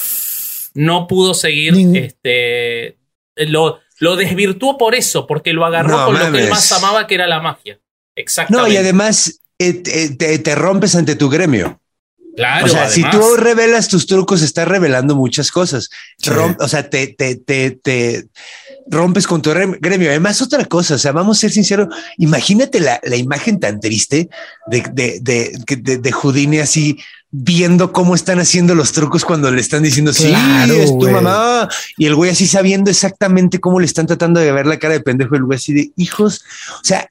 no 0.75 1.07
pudo 1.07 1.33
seguir, 1.33 1.73
Ning- 1.73 1.97
este, 1.97 2.97
lo, 3.35 3.79
lo 3.99 4.15
desvirtuó 4.15 4.77
por 4.77 4.95
eso, 4.95 5.27
porque 5.27 5.51
lo 5.53 5.65
agarró 5.65 5.97
No 5.97 6.05
con 6.05 6.19
lo 6.19 6.31
que 6.31 6.43
él 6.43 6.49
más 6.49 6.71
amaba, 6.71 7.07
que 7.07 7.15
era 7.15 7.27
la 7.27 7.41
magia. 7.41 7.79
Exactamente. 8.15 8.69
No, 8.69 8.73
y 8.73 8.77
además 8.77 9.41
eh, 9.59 9.73
te, 9.73 10.55
rompes 10.55 10.95
ante 10.95 11.15
tu 11.15 11.29
gremio. 11.29 11.81
claro, 12.37 12.65
o 12.65 12.69
sea, 12.69 12.87
si 12.89 13.03
tú 13.09 13.35
revelas 13.35 13.89
tus 13.89 14.07
trucos, 14.07 14.41
estás 14.41 14.67
revelando 14.67 15.15
muchas 15.15 15.51
cosas. 15.51 15.89
Sí. 16.17 16.29
Rom- 16.29 16.55
o 16.59 16.67
sea, 16.69 16.89
te, 16.89 17.07
te, 17.07 17.35
te, 17.35 17.71
te 17.71 18.27
rompes 18.91 19.25
con 19.25 19.41
tu 19.41 19.51
rem- 19.51 19.77
gremio. 19.81 20.09
Además, 20.09 20.41
otra 20.41 20.65
cosa, 20.65 20.95
o 20.95 20.97
sea, 20.99 21.11
vamos 21.11 21.37
a 21.37 21.41
ser 21.41 21.51
sinceros, 21.51 21.87
imagínate 22.17 22.79
la, 22.79 22.99
la 23.03 23.15
imagen 23.15 23.59
tan 23.59 23.79
triste 23.79 24.29
de, 24.67 24.83
de, 24.93 25.19
de, 25.21 25.57
de, 25.77 25.97
de 25.97 26.11
Houdini 26.11 26.59
así 26.59 26.99
viendo 27.33 27.93
cómo 27.93 28.13
están 28.13 28.39
haciendo 28.39 28.75
los 28.75 28.91
trucos 28.91 29.23
cuando 29.23 29.49
le 29.51 29.61
están 29.61 29.83
diciendo, 29.83 30.11
Claro, 30.13 30.73
sí, 30.73 30.79
es 30.81 30.89
tu 30.89 30.95
güey. 30.97 31.13
mamá. 31.13 31.69
Y 31.97 32.05
el 32.05 32.15
güey 32.15 32.29
así 32.31 32.45
sabiendo 32.45 32.91
exactamente 32.91 33.59
cómo 33.59 33.79
le 33.79 33.85
están 33.85 34.05
tratando 34.05 34.39
de 34.41 34.51
ver 34.51 34.67
la 34.67 34.77
cara 34.77 34.93
de 34.95 34.99
pendejo, 34.99 35.35
el 35.35 35.43
güey 35.45 35.55
así 35.55 35.73
de 35.73 35.91
hijos. 35.95 36.43
O 36.75 36.83
sea, 36.83 37.07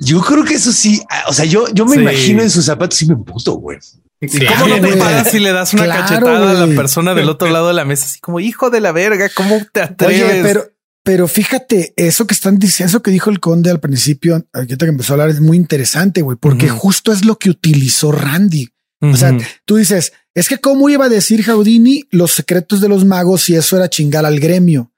yo 0.00 0.20
creo 0.20 0.44
que 0.44 0.54
eso 0.54 0.72
sí, 0.72 1.02
ah, 1.10 1.24
o 1.28 1.32
sea, 1.32 1.44
yo, 1.44 1.66
yo 1.74 1.86
me 1.86 1.96
Sí. 1.96 2.02
imagino 2.02 2.42
en 2.42 2.50
sus 2.50 2.64
zapatos 2.64 3.02
y 3.02 3.06
me 3.06 3.16
puto, 3.16 3.54
güey. 3.54 3.78
Sí. 4.20 4.46
¿Cómo 4.46 4.68
no 4.76 4.80
te 4.88 4.96
paras 4.96 5.34
y 5.34 5.38
le 5.40 5.52
das 5.52 5.74
una 5.74 5.84
Claro, 5.84 6.00
cachetada 6.02 6.50
a 6.50 6.66
la 6.66 6.76
persona 6.76 7.14
del 7.14 7.28
otro 7.28 7.48
lado 7.50 7.68
de 7.68 7.74
la 7.74 7.84
mesa? 7.84 8.06
Así 8.06 8.20
como, 8.20 8.40
hijo 8.40 8.70
de 8.70 8.80
la 8.80 8.90
verga, 8.92 9.28
¿cómo 9.34 9.60
te 9.72 9.82
atreves? 9.82 10.22
Oye, 10.22 10.40
pero, 10.42 10.64
pero 11.04 11.28
fíjate, 11.28 11.92
eso 11.96 12.26
que 12.26 12.32
están 12.32 12.58
diciendo, 12.58 12.88
eso 12.88 13.02
que 13.02 13.10
dijo 13.10 13.28
el 13.28 13.38
conde 13.38 13.70
al 13.70 13.78
principio, 13.78 14.46
ahorita 14.54 14.86
que 14.86 14.90
empezó 14.90 15.12
a 15.12 15.14
hablar, 15.14 15.28
es 15.28 15.40
muy 15.40 15.58
interesante, 15.58 16.22
güey, 16.22 16.38
porque 16.40 16.70
justo 16.70 17.12
es 17.12 17.26
lo 17.26 17.38
que 17.38 17.50
utilizó 17.50 18.10
Randy. 18.10 18.70
O 19.02 19.14
sea, 19.14 19.36
tú 19.66 19.76
dices, 19.76 20.14
es 20.34 20.48
que 20.48 20.58
cómo 20.58 20.88
iba 20.88 21.04
a 21.04 21.10
decir 21.10 21.44
Houdini 21.44 22.04
los 22.10 22.32
secretos 22.32 22.80
de 22.80 22.88
los 22.88 23.04
magos 23.04 23.42
si 23.42 23.54
eso 23.54 23.76
era 23.76 23.90
chingar 23.90 24.24
al 24.24 24.40
gremio. 24.40 24.92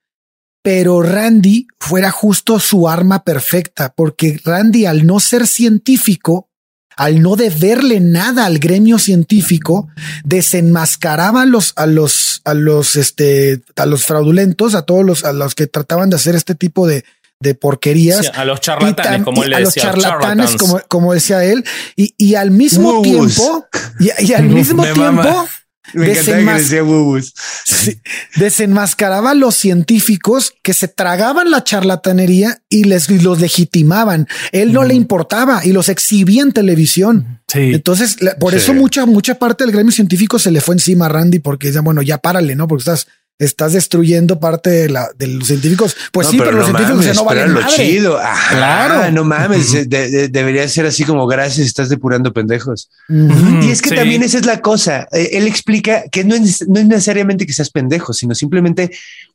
Pero 0.62 1.02
Randy 1.02 1.66
fuera 1.80 2.12
justo 2.12 2.60
su 2.60 2.88
arma 2.88 3.24
perfecta, 3.24 3.92
porque 3.96 4.40
Randy 4.44 4.86
al 4.86 5.06
no 5.06 5.18
ser 5.18 5.48
científico, 5.48 6.50
al 6.96 7.20
no 7.22 7.36
deberle 7.36 8.00
nada 8.00 8.46
al 8.46 8.58
gremio 8.58 8.98
científico, 8.98 9.88
desenmascaraba 10.24 11.42
a 11.42 11.46
los, 11.46 11.72
a 11.76 11.86
los, 11.86 12.40
a 12.44 12.54
los, 12.54 12.96
este, 12.96 13.60
a 13.76 13.86
los 13.86 14.04
fraudulentos, 14.04 14.74
a 14.74 14.82
todos 14.82 15.04
los, 15.04 15.24
a 15.24 15.32
los 15.32 15.54
que 15.54 15.66
trataban 15.66 16.10
de 16.10 16.16
hacer 16.16 16.34
este 16.34 16.54
tipo 16.54 16.86
de, 16.86 17.04
de 17.40 17.54
porquerías. 17.54 18.26
Sí, 18.26 18.32
a 18.34 18.44
los 18.44 18.60
charlatanes, 18.60 19.22
como 19.24 19.44
él 19.44 19.50
le 19.50 19.56
a 19.56 19.60
los 19.60 19.74
decía. 19.74 19.90
charlatanes, 19.92 20.20
charlatans. 20.20 20.56
como, 20.56 20.80
como 20.88 21.12
decía 21.12 21.44
él, 21.44 21.64
y, 21.96 22.14
y 22.16 22.34
al 22.34 22.50
mismo 22.50 23.02
tiempo, 23.02 23.66
y, 24.00 24.10
y 24.24 24.32
al 24.32 24.44
mismo 24.48 24.82
tiempo, 24.82 25.00
mama. 25.00 25.46
Me 25.94 26.10
encantaba 26.10 26.36
que 26.36 26.42
Desenmas- 26.44 26.58
decía 26.58 26.82
bubus. 26.82 27.34
sí, 27.64 28.00
desenmascaraba 28.36 29.30
a 29.30 29.34
los 29.34 29.54
científicos 29.54 30.52
que 30.62 30.72
se 30.74 30.88
tragaban 30.88 31.50
la 31.50 31.64
charlatanería 31.64 32.62
y 32.68 32.84
les 32.84 33.08
y 33.10 33.18
los 33.20 33.40
legitimaban. 33.40 34.26
Él 34.52 34.72
no 34.72 34.84
le 34.84 34.94
importaba 34.94 35.64
y 35.64 35.72
los 35.72 35.88
exhibía 35.88 36.42
en 36.42 36.52
televisión. 36.52 37.40
Sí. 37.48 37.72
Entonces, 37.74 38.16
por 38.40 38.52
Sí. 38.52 38.58
eso 38.58 38.74
mucha, 38.74 39.06
mucha 39.06 39.36
parte 39.36 39.64
del 39.64 39.72
gremio 39.72 39.92
científico 39.92 40.38
se 40.38 40.50
le 40.50 40.60
fue 40.60 40.74
encima 40.74 41.06
a 41.06 41.08
Randy 41.08 41.38
porque 41.38 41.68
decía, 41.68 41.80
bueno, 41.82 42.02
ya 42.02 42.18
párale, 42.18 42.56
¿no? 42.56 42.66
Porque 42.68 42.80
estás, 42.82 43.06
estás 43.38 43.74
destruyendo 43.74 44.40
parte 44.40 44.70
de, 44.70 44.88
la, 44.88 45.08
de 45.16 45.26
los 45.26 45.46
científicos. 45.48 45.94
Pues 46.12 46.28
No, 46.28 46.30
sí, 46.32 46.38
pero, 46.38 46.52
los 46.52 46.60
no 46.70 46.78
científicos 46.78 46.96
mames, 46.96 47.06
ya 47.06 47.14
no 47.14 47.24
valen 47.24 47.54
lo 47.54 47.60
madre. 47.60 47.74
chido. 47.76 48.18
Ajá, 48.18 48.56
Claro. 48.56 49.12
No 49.12 49.24
mames, 49.24 49.72
de- 49.72 49.84
de- 50.10 50.28
debería 50.28 50.66
ser 50.68 50.86
así 50.86 51.04
como 51.04 51.26
gracias, 51.26 51.66
estás 51.66 51.88
depurando 51.88 52.32
pendejos. 52.32 52.88
Y 53.08 53.70
es 53.70 53.82
que 53.82 53.90
sí. 53.90 53.94
también 53.94 54.22
esa 54.22 54.38
es 54.38 54.46
la 54.46 54.60
cosa. 54.62 55.06
Eh, 55.12 55.30
Él 55.32 55.46
explica 55.46 56.04
que 56.10 56.24
no 56.24 56.34
es, 56.34 56.66
no 56.68 56.80
es 56.80 56.86
necesariamente 56.86 57.44
que 57.46 57.52
seas 57.52 57.70
pendejo, 57.70 58.12
sino 58.12 58.34
simplemente 58.34 58.90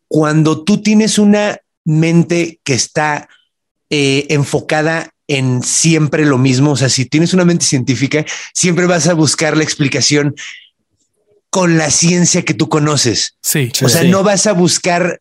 cuando 0.07 0.63
tú 0.63 0.81
tienes 0.81 1.19
una 1.19 1.57
mente 1.85 2.59
que 2.63 2.73
está 2.73 3.27
eh, 3.89 4.25
enfocada 4.29 5.09
en 5.27 5.63
siempre 5.63 6.25
lo 6.25 6.37
mismo. 6.37 6.71
O 6.71 6.75
sea, 6.77 6.89
si 6.89 7.05
tienes 7.05 7.33
una 7.33 7.45
mente 7.45 7.65
científica, 7.65 8.25
siempre 8.53 8.85
vas 8.87 9.07
a 9.07 9.13
buscar 9.13 9.55
la 9.55 9.63
explicación 9.63 10.35
con 11.51 11.77
la 11.77 11.91
ciencia 11.91 12.41
que 12.43 12.53
tú 12.55 12.67
conoces. 12.69 13.35
Sí. 13.43 13.69
Sí. 13.75 13.85
O 13.85 13.89
sea, 13.89 14.01
Sí. 14.01 14.07
no 14.09 14.23
vas 14.23 14.47
a 14.47 14.53
buscar 14.53 15.19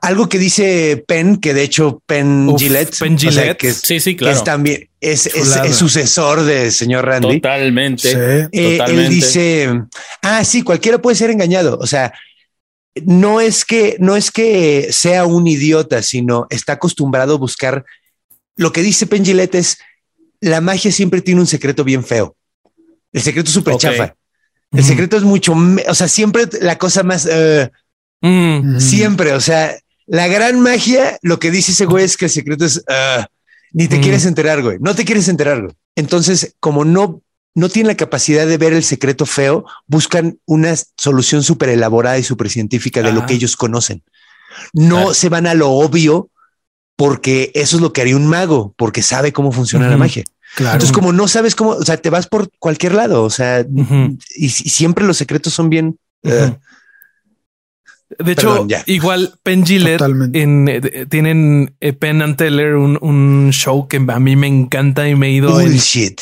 algo 0.00 0.28
que 0.28 0.38
dice 0.38 1.02
Penn, 1.08 1.38
que 1.38 1.54
de 1.54 1.62
hecho 1.62 2.02
Penn 2.06 2.48
Uf, 2.48 2.60
Gillette, 2.60 2.96
Penn 2.98 3.14
o 3.14 3.18
sea, 3.18 3.30
Gillette. 3.30 3.56
que 3.58 3.68
es, 3.68 3.78
Sí, 3.78 4.00
sí, 4.00 4.14
claro. 4.16 4.36
es 4.36 4.44
también 4.44 4.88
es, 5.00 5.26
es- 5.26 5.32
Chulada. 5.34 5.66
es 5.66 5.76
sucesor 5.76 6.44
del 6.44 6.70
señor 6.72 7.04
Randy. 7.06 7.40
Totalmente. 7.40 8.10
Sí. 8.10 8.16
Eh, 8.52 8.78
él 8.86 9.08
dice, 9.08 9.70
ah, 10.22 10.44
sí, 10.44 10.62
cualquiera 10.62 11.00
puede 11.02 11.16
ser 11.16 11.30
engañado. 11.30 11.78
O 11.80 11.86
sea, 11.86 12.12
no 13.04 13.40
es 13.40 13.64
que 13.64 13.96
no 13.98 14.14
es 14.14 14.30
que 14.30 14.88
sea 14.92 15.24
un 15.24 15.46
idiota, 15.48 16.00
sino 16.02 16.46
está 16.50 16.74
acostumbrado 16.74 17.34
a 17.34 17.38
buscar. 17.38 17.84
Lo 18.56 18.72
que 18.72 18.82
dice 18.82 19.06
Penn 19.06 19.24
Gillette 19.24 19.56
es 19.56 19.78
la 20.40 20.60
magia 20.60 20.92
siempre 20.92 21.22
tiene 21.22 21.40
un 21.40 21.46
secreto 21.48 21.82
bien 21.82 22.04
feo. 22.04 22.36
El 23.12 23.22
secreto 23.22 23.48
es 23.48 23.54
súper 23.54 23.74
Ok. 23.74 23.80
chafa. 23.80 24.14
El 24.74 24.84
secreto 24.84 25.16
es 25.16 25.22
mucho, 25.22 25.54
o 25.88 25.94
sea, 25.94 26.08
siempre 26.08 26.48
la 26.60 26.76
cosa 26.78 27.02
más, 27.02 27.26
eh, 27.30 27.70
Mm. 28.26 28.80
Siempre, 28.80 29.34
o 29.34 29.40
sea, 29.40 29.76
la 30.06 30.26
gran 30.28 30.58
magia, 30.58 31.18
lo 31.20 31.38
que 31.38 31.50
dice 31.50 31.72
ese 31.72 31.84
güey 31.84 32.04
es 32.04 32.16
que 32.16 32.24
el 32.24 32.30
secreto 32.30 32.64
es, 32.64 32.82
eh, 32.88 33.24
ni 33.72 33.86
te 33.86 33.98
Mm. 33.98 34.00
quieres 34.00 34.24
enterar, 34.24 34.62
güey, 34.62 34.78
no 34.80 34.94
te 34.94 35.04
quieres 35.04 35.28
enterar, 35.28 35.60
güey. 35.60 35.74
Entonces, 35.94 36.54
como 36.58 36.86
no, 36.86 37.20
no 37.54 37.68
tienen 37.68 37.88
la 37.88 37.96
capacidad 37.98 38.46
de 38.46 38.56
ver 38.56 38.72
el 38.72 38.82
secreto 38.82 39.26
feo, 39.26 39.66
buscan 39.86 40.38
una 40.46 40.74
solución 40.96 41.42
súper 41.42 41.68
elaborada 41.68 42.18
y 42.18 42.22
súper 42.24 42.48
científica 42.48 43.02
de 43.02 43.12
lo 43.12 43.26
que 43.26 43.34
ellos 43.34 43.56
conocen. 43.58 44.02
No 44.72 44.96
Claro. 44.96 45.14
se 45.14 45.28
van 45.28 45.46
a 45.46 45.52
lo 45.52 45.70
obvio 45.72 46.30
porque 46.96 47.50
eso 47.54 47.76
es 47.76 47.82
lo 47.82 47.92
que 47.92 48.00
haría 48.00 48.16
un 48.16 48.26
mago, 48.26 48.72
porque 48.78 49.02
sabe 49.02 49.34
cómo 49.34 49.52
funciona 49.52 49.88
la 49.90 49.96
magia. 49.98 50.24
Claro. 50.54 50.74
Entonces, 50.74 50.92
como 50.94 51.12
no 51.12 51.26
sabes 51.28 51.54
cómo, 51.54 51.70
o 51.70 51.82
sea, 51.82 51.96
te 51.96 52.10
vas 52.10 52.26
por 52.26 52.48
cualquier 52.58 52.94
lado, 52.94 53.22
o 53.24 53.30
sea, 53.30 53.60
y, 53.66 54.44
y 54.46 54.48
siempre 54.48 55.04
los 55.04 55.16
secretos 55.16 55.52
son 55.52 55.68
bien. 55.70 55.98
eh. 56.22 56.56
De 58.18 58.32
hecho, 58.32 58.66
Perdón, 58.66 58.68
igual 58.86 59.32
Penn 59.42 59.66
Gillette 59.66 59.98
Totalmente. 59.98 60.40
en, 60.42 60.68
eh, 60.68 61.06
tienen 61.08 61.74
eh, 61.80 61.92
Penn 61.94 62.22
and 62.22 62.36
Teller 62.36 62.76
un, 62.76 62.96
un 63.00 63.50
show 63.52 63.88
que 63.88 63.96
a 63.96 64.20
mí 64.20 64.36
me 64.36 64.46
encanta 64.46 65.08
y 65.08 65.16
me 65.16 65.28
he 65.28 65.30
ido 65.32 65.58
en, 65.60 65.66
bullshit. 65.72 66.20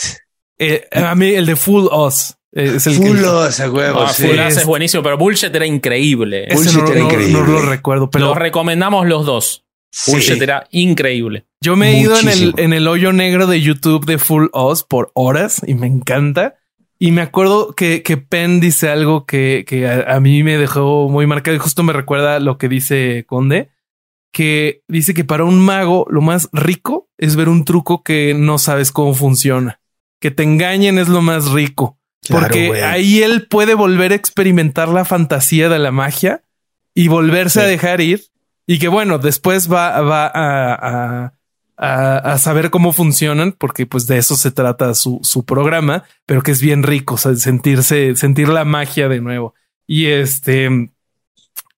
eh, 0.59 0.89
a 0.93 1.15
mí 1.15 1.27
el 1.35 1.45
de 1.45 1.57
Full 1.57 1.89
Us 1.93 2.35
eh, 2.53 2.75
es 2.77 2.87
el 2.87 2.99
que- 2.99 3.07
Fulos 3.09 3.61
a 3.61 3.71
huevos. 3.71 4.11
Ah, 4.11 4.13
sí. 4.15 4.27
Full 4.27 4.37
House 4.37 4.57
es- 4.59 4.65
buenísimo, 4.65 5.03
pero 5.03 5.19
Bullshit 5.19 5.55
era 5.55 5.67
increíble. 5.67 6.49
Bullshit 6.55 6.79
no, 6.81 6.87
era 6.93 6.99
no- 7.01 7.05
increíble. 7.07 7.33
no 7.41 7.45
lo 7.47 7.63
recuerdo, 7.63 8.09
pero 8.09 8.27
Los 8.29 8.39
recomendamos 8.39 9.07
los 9.07 9.27
dos. 9.27 9.65
Sí. 9.95 10.33
Era 10.41 10.67
increíble. 10.71 11.45
Yo 11.61 11.77
me 11.77 11.91
he 11.91 12.01
ido 12.01 12.19
en 12.19 12.29
el, 12.29 12.55
en 12.57 12.73
el 12.73 12.89
hoyo 12.89 13.13
negro 13.13 13.47
de 13.47 13.61
YouTube 13.61 14.07
de 14.07 14.19
Full 14.19 14.47
Us 14.55 14.83
por 14.83 15.11
horas 15.15 15.61
y 15.67 15.75
me 15.75 15.87
encanta. 15.87 16.55
Y 16.99 17.11
me 17.13 17.21
acuerdo 17.21 17.75
que, 17.75 18.03
que 18.03 18.17
Penn 18.17 18.59
dice 18.59 18.89
algo 18.89 19.27
que, 19.27 19.65
que 19.67 19.87
a, 19.87 20.15
a 20.17 20.21
mí 20.21 20.43
me 20.43 20.57
dejó 20.57 21.09
muy 21.09 21.27
marcado 21.27 21.55
y 21.57 21.61
justo 21.61 21.83
me 21.83 21.93
recuerda 21.93 22.41
lo 22.41 22.57
que 22.59 22.69
dice 22.69 23.25
Conde, 23.29 23.69
que 24.33 24.83
dice 24.89 25.13
que 25.13 25.25
para 25.25 25.45
un 25.45 25.59
mago 25.61 26.07
lo 26.09 26.23
más 26.23 26.49
rico 26.53 27.09
es 27.19 27.37
ver 27.37 27.49
un 27.49 27.65
truco 27.65 28.03
que 28.03 28.35
no 28.35 28.59
sabes 28.59 28.93
cómo 28.93 29.15
funciona. 29.15 29.81
Que 30.21 30.31
te 30.31 30.43
engañen 30.45 30.99
es 30.99 31.09
lo 31.09 31.21
más 31.23 31.51
rico. 31.51 31.99
Claro, 32.25 32.43
porque 32.47 32.83
ahí 32.85 33.21
él 33.23 33.47
puede 33.49 33.75
volver 33.75 34.13
a 34.13 34.15
experimentar 34.15 34.89
la 34.89 35.05
fantasía 35.05 35.69
de 35.69 35.81
la 35.81 35.91
magia 35.91 36.43
y 36.95 37.09
volverse 37.09 37.61
Sí. 37.61 37.67
a 37.67 37.69
dejar 37.69 38.01
ir. 38.01 38.23
Y 38.73 38.79
que 38.79 38.89
bueno, 38.89 39.19
después 39.19 39.71
va, 39.71 40.01
va 40.01 40.27
a, 40.27 40.75
a- 40.75 41.33
a- 41.77 42.19
a 42.33 42.39
saber 42.39 42.71
cómo 42.71 42.93
funcionan, 42.93 43.53
porque 43.53 43.85
pues 43.87 44.07
de 44.07 44.17
eso 44.19 44.35
se 44.37 44.51
trata 44.51 44.95
su, 44.95 45.19
su 45.23 45.45
programa, 45.45 46.05
pero 46.27 46.43
que 46.43 46.53
es 46.53 46.61
bien 46.63 46.83
rico, 46.83 47.15
o 47.15 47.19
sea, 47.19 47.35
sentirse, 47.35 48.15
sentir 48.17 48.49
la 48.49 48.65
magia 48.65 49.09
de 49.09 49.21
nuevo. 49.21 49.55
Y 49.87 50.07
este, 50.07 50.69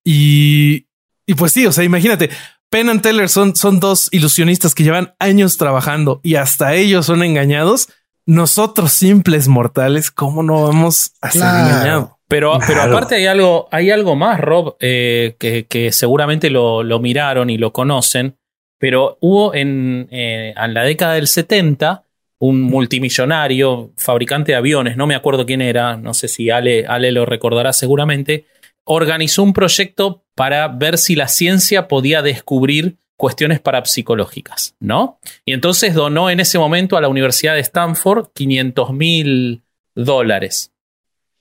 y, 0.04 0.86
y 1.26 1.34
pues 1.34 1.52
sí, 1.52 1.66
o 1.66 1.72
sea, 1.72 1.84
imagínate, 1.84 2.30
Penn 2.70 2.88
and 2.90 3.00
Teller 3.02 3.28
son, 3.28 3.56
son 3.56 3.80
dos 3.80 4.08
ilusionistas 4.12 4.74
que 4.74 4.84
llevan 4.84 5.14
años 5.18 5.56
trabajando 5.56 6.20
y 6.22 6.34
hasta 6.36 6.74
ellos 6.74 7.06
son 7.06 7.22
engañados. 7.22 7.88
Nosotros 8.26 8.92
simples 8.92 9.48
mortales, 9.48 10.10
¿cómo 10.10 10.42
no 10.42 10.62
vamos 10.62 11.12
a 11.20 11.30
ser 11.30 11.42
engañados? 11.42 12.10
Pero, 12.34 12.58
pero 12.66 12.80
Claro. 12.80 12.96
aparte 12.96 13.14
hay 13.14 13.26
algo, 13.26 13.68
hay 13.70 13.92
algo 13.92 14.16
más, 14.16 14.40
Rob, 14.40 14.76
eh, 14.80 15.36
que, 15.38 15.66
que 15.66 15.92
seguramente 15.92 16.50
lo, 16.50 16.82
lo 16.82 16.98
miraron 16.98 17.48
y 17.48 17.58
lo 17.58 17.72
conocen. 17.72 18.34
Pero 18.76 19.18
hubo 19.20 19.54
en, 19.54 20.08
eh, 20.10 20.52
en 20.56 20.74
la 20.74 20.82
década 20.82 21.14
del 21.14 21.28
70 21.28 22.02
un 22.40 22.60
multimillonario, 22.62 23.92
fabricante 23.96 24.50
de 24.50 24.56
aviones, 24.56 24.96
no 24.96 25.06
me 25.06 25.14
acuerdo 25.14 25.46
quién 25.46 25.62
era, 25.62 25.96
no 25.96 26.12
sé 26.12 26.26
si 26.26 26.50
Ale, 26.50 26.84
Ale 26.88 27.12
lo 27.12 27.24
recordará 27.24 27.72
seguramente, 27.72 28.46
organizó 28.82 29.44
un 29.44 29.52
proyecto 29.52 30.24
para 30.34 30.66
ver 30.66 30.98
si 30.98 31.14
la 31.14 31.28
ciencia 31.28 31.86
podía 31.86 32.20
descubrir 32.20 32.96
cuestiones 33.16 33.60
parapsicológicas, 33.60 34.74
¿no? 34.80 35.20
Y 35.46 35.52
entonces 35.52 35.94
donó 35.94 36.30
en 36.30 36.40
ese 36.40 36.58
momento 36.58 36.96
a 36.96 37.00
la 37.00 37.08
Universidad 37.08 37.54
de 37.54 37.60
Stanford 37.60 38.26
500 38.34 38.92
mil 38.92 39.62
dólares. 39.94 40.72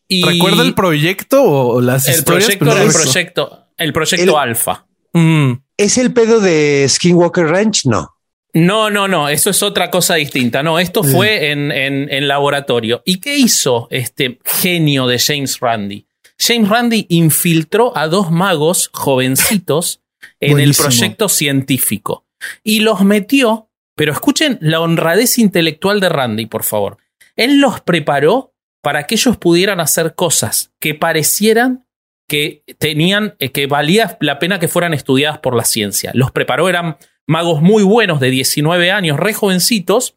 Y 0.08 0.24
¿Recuerda 0.26 0.64
el 0.64 0.74
proyecto 0.76 1.42
o 1.44 1.82
las 1.82 2.08
el 2.08 2.16
historias? 2.16 2.56
proyecto 2.58 2.78
el 2.84 2.92
proyecto, 2.94 3.68
el 3.78 3.94
proyecto 3.94 4.24
El- 4.32 4.36
Alpha. 4.50 4.86
Mm, 5.14 5.54
¿Es 5.78 5.98
el 5.98 6.14
pedo 6.14 6.40
de 6.40 6.86
Skinwalker 6.90 7.46
Ranch? 7.48 7.86
No. 7.86 8.10
No, 8.54 8.90
no, 8.92 9.08
no, 9.08 9.30
eso 9.30 9.50
es 9.50 9.64
otra 9.64 9.90
cosa 9.90 10.16
distinta. 10.16 10.62
No, 10.62 10.78
esto 10.78 11.02
Mm. 11.04 11.12
fue 11.12 11.52
en, 11.52 11.72
en- 11.72 12.12
en 12.12 12.28
laboratorio. 12.28 13.02
¿Y 13.06 13.20
qué 13.20 13.36
hizo 13.38 13.88
este 13.90 14.40
genio 14.46 15.08
de 15.08 15.18
James 15.20 15.60
Randi? 15.60 16.06
James 16.38 16.70
Randi 16.70 17.06
infiltró 17.10 17.98
a 17.98 18.08
dos 18.08 18.30
magos 18.32 18.90
jovencitos 18.94 20.02
en 20.40 20.60
el 20.60 20.74
proyecto 20.76 21.30
científico 21.30 22.26
y 22.64 22.82
los 22.82 23.02
metió, 23.02 23.70
pero 23.96 24.12
escuchen 24.12 24.58
la 24.62 24.82
honradez 24.82 25.38
intelectual 25.40 26.00
de 26.00 26.10
Randy, 26.10 26.46
por 26.46 26.64
favor. 26.64 26.98
Él 27.36 27.60
los 27.60 27.82
preparó 27.82 28.53
para 28.84 29.08
que 29.08 29.16
ellos 29.16 29.38
pudieran 29.38 29.80
hacer 29.80 30.14
cosas 30.14 30.72
que 30.80 30.94
parecieran 30.94 31.88
que 32.28 32.64
tenían, 32.78 33.36
eh, 33.40 33.50
que 33.52 33.66
valía 33.68 34.18
la 34.22 34.40
pena 34.40 34.60
que 34.60 34.68
fueran 34.68 34.94
estudiadas 34.94 35.40
por 35.40 35.56
la 35.56 35.66
ciencia. 35.66 36.12
Los 36.14 36.32
preparó, 36.32 36.70
eran 36.70 36.98
magos 37.28 37.62
muy 37.62 37.84
buenos 37.84 38.20
de 38.20 38.30
19 38.30 38.92
años, 38.92 39.20
re 39.20 39.34
jovencitos, 39.34 40.16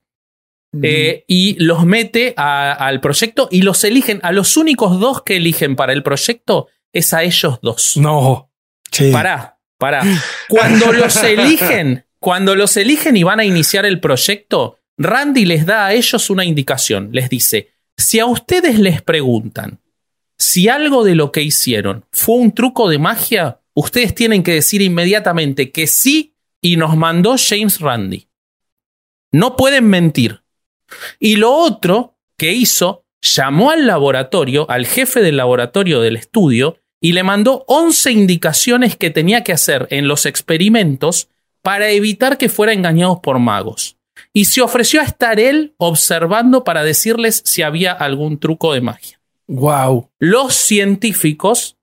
eh, 0.83 1.25
y 1.27 1.57
los 1.63 1.85
mete 1.87 2.35
a- 2.37 2.73
al 2.73 3.01
proyecto 3.01 3.49
y 3.51 3.63
los 3.63 3.83
eligen. 3.85 4.21
A 4.23 4.33
los 4.33 4.57
únicos 4.57 5.01
dos 5.01 5.23
que 5.23 5.37
eligen 5.37 5.75
para 5.75 5.93
el 5.93 6.03
proyecto 6.03 6.69
es 6.93 7.13
a 7.15 7.23
ellos 7.23 7.59
dos. 7.63 7.97
no. 7.97 8.51
Sí. 8.93 9.11
Pará, 9.11 9.59
pará. 9.79 10.03
Cuando 10.49 10.93
los 10.93 11.17
eligen, 11.23 12.07
cuando 12.21 12.55
los 12.55 12.77
eligen 12.77 13.17
y 13.17 13.25
van 13.25 13.41
a 13.41 13.45
iniciar 13.45 13.85
el 13.85 14.01
proyecto, 14.01 14.79
Randy 14.97 15.45
les 15.45 15.67
da 15.67 15.87
a 15.87 15.93
ellos 15.93 16.31
una 16.31 16.45
indicación. 16.45 17.11
Les 17.13 17.29
dice: 17.29 17.73
si 17.97 18.19
a 18.19 18.27
ustedes 18.27 18.79
les 18.79 19.03
preguntan 19.03 19.81
si 20.39 20.69
algo 20.69 21.05
de 21.05 21.15
lo 21.15 21.33
que 21.33 21.43
hicieron 21.43 22.05
fue 22.13 22.37
un 22.37 22.53
truco 22.53 22.89
de 22.89 22.99
magia, 22.99 23.61
ustedes 23.75 24.15
tienen 24.15 24.43
que 24.43 24.53
decir 24.53 24.83
inmediatamente 24.83 25.71
que 25.71 25.87
sí 25.87 26.35
y 26.61 26.77
nos 26.77 26.97
mandó 26.97 27.37
James 27.39 27.81
Randy. 27.81 28.29
No 29.33 29.57
pueden 29.57 29.87
mentir. 29.87 30.43
Y 31.19 31.37
lo 31.37 31.53
otro 31.53 32.19
que 32.37 32.53
hizo, 32.53 33.05
llamó 33.23 33.71
al 33.71 33.87
laboratorio, 33.87 34.71
al 34.71 34.87
jefe 34.87 35.21
del 35.21 35.37
laboratorio 35.37 36.01
del 36.01 36.17
estudio, 36.17 36.79
y 37.01 37.13
le 37.13 37.23
mandó 37.23 37.65
11 37.69 38.13
indicaciones 38.13 38.97
que 38.97 39.11
tenía 39.11 39.43
que 39.43 39.53
hacer 39.53 39.87
en 39.91 40.09
los 40.09 40.27
experimentos 40.27 41.29
para 41.63 41.91
evitar 41.91 42.39
que 42.39 42.49
fuera 42.49 42.73
engañados 42.73 43.19
por 43.21 43.39
magos. 43.39 43.96
Y 44.37 44.45
se 44.45 44.61
ofreció 44.61 45.01
a 45.01 45.05
estar 45.05 45.41
él 45.41 45.73
observando 45.79 46.63
para 46.63 46.85
decirles 46.85 47.41
si 47.47 47.63
había 47.63 47.93
algún 47.93 48.39
truco 48.39 48.75
de 48.75 48.83
magia. 48.83 49.19
Wow. 49.47 50.11
Los 50.19 50.53
científicos, 50.53 51.79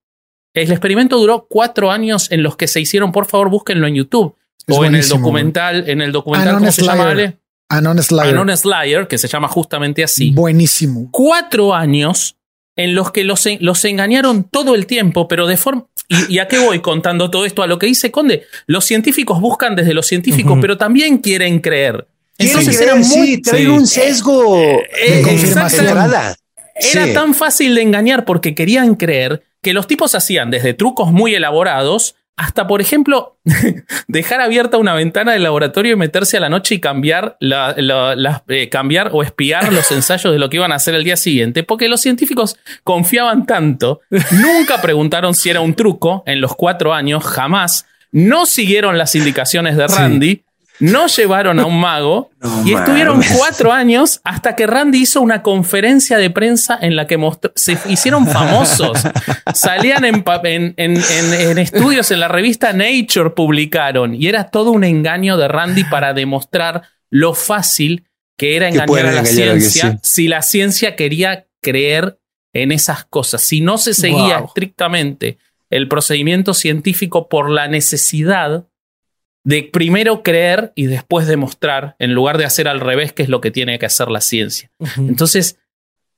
el 0.54 0.70
experimento 0.70 1.18
duró 1.18 1.48
cuatro 1.50 1.90
años 1.90 2.32
en 2.32 2.44
los 2.44 2.56
que 2.56 2.68
se 2.68 2.80
hicieron, 2.80 3.12
por 3.12 3.26
favor, 3.26 3.50
búsquenlo 3.50 3.88
en 3.88 3.96
YouTube. 3.96 4.36
Es 4.68 4.78
o 4.78 4.86
en 4.86 4.94
el 4.94 5.10
documental, 5.10 5.90
en 5.90 6.02
el 6.02 6.12
documental, 6.12 6.50
Anon 6.50 6.62
¿cómo 6.62 6.72
se 6.72 6.84
llama? 6.84 7.04
Slayer. 7.06 7.26
Ale? 7.26 7.38
Anon 7.70 8.04
Slayer. 8.04 8.36
Anon 8.36 8.56
Slayer, 8.56 9.08
que 9.08 9.18
se 9.18 9.28
llama 9.28 9.48
justamente 9.48 10.04
así. 10.04 10.30
Buenísimo. 10.30 11.10
Cuatro 11.12 11.74
años 11.74 12.38
en 12.76 12.94
los 12.94 13.12
que 13.12 13.24
los, 13.24 13.48
los 13.62 13.84
engañaron 13.84 14.44
todo 14.44 14.76
el 14.76 14.86
tiempo, 14.86 15.28
pero 15.28 15.48
de 15.48 15.58
forma... 15.58 15.88
¿Y, 16.08 16.36
y 16.36 16.38
a 16.38 16.48
qué 16.48 16.60
voy 16.60 16.82
contando 16.82 17.32
todo 17.32 17.48
esto? 17.48 17.64
A 17.64 17.68
lo 17.68 17.80
que 17.80 17.88
dice 17.88 18.12
Conde. 18.12 18.46
Los 18.68 18.86
científicos 18.86 19.42
buscan 19.42 19.76
desde 19.76 19.96
los 19.96 20.06
científicos, 20.06 20.60
pero 20.62 20.78
también 20.78 21.18
quieren 21.18 21.60
creer. 21.60 22.08
Quieren 22.38 22.58
Entonces 22.60 22.78
creer, 22.78 22.90
era 22.98 23.08
muy 23.08 23.42
sí. 23.44 23.66
un 23.68 23.88
sesgo 23.88 24.58
Eh, 24.60 25.18
de 25.18 25.22
confirmación. 25.22 25.86
entrada. 25.88 26.36
Era 26.76 27.06
Sí. 27.06 27.14
tan 27.14 27.34
fácil 27.36 27.76
de 27.76 27.82
engañar 27.84 28.26
porque 28.26 28.56
querían 28.56 28.96
creer 28.96 29.44
que 29.62 29.74
los 29.74 29.86
tipos 29.88 30.16
hacían 30.16 30.50
desde 30.52 30.74
trucos 30.74 31.12
muy 31.12 31.36
elaborados 31.36 32.16
hasta, 32.36 32.66
por 32.66 32.82
ejemplo, 32.82 33.38
dejar 34.08 34.42
abierta 34.42 34.78
una 34.78 34.96
ventana 34.96 35.34
del 35.34 35.44
laboratorio 35.44 35.94
y 35.94 35.96
meterse 35.96 36.38
a 36.38 36.40
la 36.40 36.50
noche 36.50 36.76
y 36.76 36.80
cambiar, 36.80 37.38
la- 37.40 37.76
eh, 38.48 38.70
cambiar 38.70 39.12
o 39.14 39.22
espiar 39.22 39.72
los 39.72 39.92
ensayos 39.92 40.34
de 40.34 40.40
lo 40.40 40.50
que 40.50 40.58
iban 40.58 40.72
a 40.72 40.76
hacer 40.76 40.96
el 40.96 41.04
día 41.04 41.16
siguiente, 41.16 41.62
porque 41.64 41.88
los 41.88 42.02
científicos 42.02 42.58
confiaban 42.84 43.46
tanto, 43.46 44.02
nunca 44.32 44.82
preguntaron 44.82 45.36
si 45.36 45.52
era 45.52 45.62
un 45.62 45.76
truco 45.76 46.24
en 46.26 46.42
los 46.42 46.56
cuatro 46.56 46.92
años, 46.94 47.24
jamás. 47.24 47.86
no 48.12 48.46
siguieron 48.48 48.98
las 48.98 49.14
indicaciones 49.16 49.76
de 49.78 49.88
Randy, 49.88 50.44
no 50.80 51.08
llevaron 51.08 51.60
a 51.60 51.66
un 51.66 51.80
mago 51.80 52.32
No 52.42 52.68
y 52.68 52.74
estuvieron 52.74 53.20
mames. 53.20 53.36
cuatro 53.38 53.72
años 53.72 54.20
hasta 54.24 54.56
que 54.56 54.66
Randy 54.68 55.00
hizo 55.04 55.22
una 55.22 55.42
conferencia 55.44 56.18
de 56.18 56.30
prensa 56.30 56.78
en 56.82 56.96
la 56.96 57.08
que 57.08 57.18
mostró- 57.18 57.52
se 57.56 57.78
hicieron 57.90 58.28
famosos. 58.28 58.98
Salían 59.54 60.04
en, 60.06 60.24
pa- 60.24 60.42
en- 60.44 60.74
en- 60.78 60.98
en- 60.98 61.34
en 61.34 61.58
estudios 61.58 62.10
en 62.12 62.20
la 62.20 62.28
revista 62.28 62.74
Nature, 62.74 63.30
publicaron 63.32 64.16
y 64.16 64.28
era 64.28 64.46
todo 64.50 64.72
un 64.72 64.84
engaño 64.84 65.38
de 65.38 65.48
Randy 65.48 65.84
para 65.86 66.14
demostrar 66.14 66.84
lo 67.10 67.34
fácil 67.34 68.06
que 68.38 68.56
era 68.56 68.68
engañar 68.68 69.00
a 69.00 69.04
la 69.04 69.20
engañar 69.20 69.26
ciencia 69.28 70.00
si 70.02 70.28
la 70.28 70.42
ciencia 70.42 70.96
quería 70.96 71.46
creer 71.62 72.18
en 72.52 72.72
esas 72.72 73.06
cosas. 73.06 73.42
Si 73.42 73.62
no 73.62 73.78
se 73.78 73.94
seguía 73.94 74.40
Wow. 74.40 74.48
estrictamente 74.48 75.38
el 75.70 75.88
procedimiento 75.88 76.54
científico 76.54 77.30
por 77.30 77.50
la 77.50 77.68
necesidad 77.68 78.66
de 79.44 79.64
primero 79.64 80.24
creer 80.24 80.72
y 80.76 80.86
después 80.86 81.28
demostrar, 81.28 81.96
en 82.00 82.14
lugar 82.14 82.38
de 82.38 82.46
hacer 82.46 82.68
al 82.68 82.80
revés, 82.80 83.12
que 83.14 83.24
es 83.24 83.30
lo 83.30 83.42
que 83.42 83.52
tiene 83.52 83.78
que 83.80 83.86
hacer 83.86 84.10
la 84.10 84.22
ciencia. 84.22 84.72
Entonces, 84.98 85.58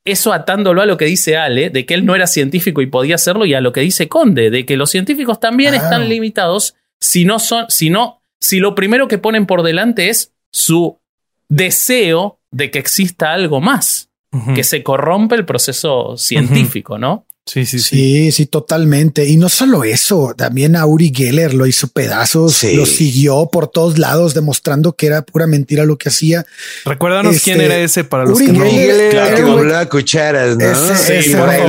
eso 0.04 0.32
atándolo 0.34 0.82
a 0.82 0.86
lo 0.86 0.98
que 0.98 1.06
dice 1.06 1.36
Ale, 1.36 1.72
de 1.72 1.86
que 1.88 1.96
él 1.96 2.06
no 2.06 2.14
era 2.14 2.28
científico 2.28 2.82
y 2.82 2.86
podía 2.86 3.16
hacerlo, 3.16 3.46
y 3.46 3.56
a 3.56 3.62
lo 3.62 3.74
que 3.74 3.82
dice 3.82 4.08
Conde, 4.08 4.52
de 4.52 4.66
que 4.66 4.78
los 4.78 4.92
científicos 4.92 5.40
también 5.40 5.74
Ah. 5.74 5.78
están 5.78 6.08
limitados 6.08 6.76
si 7.00 7.26
no 7.26 7.40
son, 7.40 7.66
si 7.70 7.90
no, 7.90 8.22
si 8.40 8.60
lo 8.60 8.76
primero 8.76 9.08
que 9.08 9.18
ponen 9.18 9.48
por 9.48 9.64
delante 9.64 10.10
es 10.10 10.32
su 10.52 11.00
deseo 11.50 12.40
de 12.52 12.72
que 12.72 12.80
exista 12.80 13.34
algo 13.34 13.62
más, 13.62 14.10
que 14.54 14.64
se 14.66 14.84
corrompe 14.84 15.36
el 15.36 15.46
proceso 15.46 16.18
científico, 16.18 16.98
¿no? 16.98 17.26
Sí, 17.45 17.65
sí, 17.67 17.77
sí. 17.79 17.95
Sí, 17.95 18.31
sí, 18.31 18.45
totalmente. 18.47 19.25
Y 19.27 19.38
no 19.38 19.49
solo 19.49 19.84
eso, 19.84 20.34
también 20.36 20.75
a 20.75 20.86
Uri 20.88 21.12
Geller 21.15 21.53
lo 21.53 21.67
hizo 21.67 21.88
pedazos, 21.89 22.55
Sí. 22.55 22.73
lo 22.75 22.86
siguió 22.88 23.49
por 23.51 23.67
todos 23.67 23.99
lados, 23.99 24.34
demostrando 24.34 24.93
que 24.93 25.05
era 25.05 25.21
pura 25.21 25.45
mentira 25.45 25.86
lo 25.86 25.97
que 25.97 26.10
hacía. 26.10 26.45
Recuérdanos 26.86 27.36
Este, 27.36 27.51
quién 27.51 27.62
era 27.62 27.77
ese 27.77 28.03
para 28.03 28.23
los 28.25 28.38
Uri 28.38 28.47
que 28.47 28.51
no. 28.53 28.65
Geller 28.65 29.13
era 29.15 29.36
que 29.36 29.41
doblaba 29.43 29.88
cucharas, 29.89 30.58
¿no? 30.58 30.71
Ese- 30.71 30.95
Sí, 31.21 31.29
ese 31.29 31.38
por 31.38 31.49
era 31.53 31.65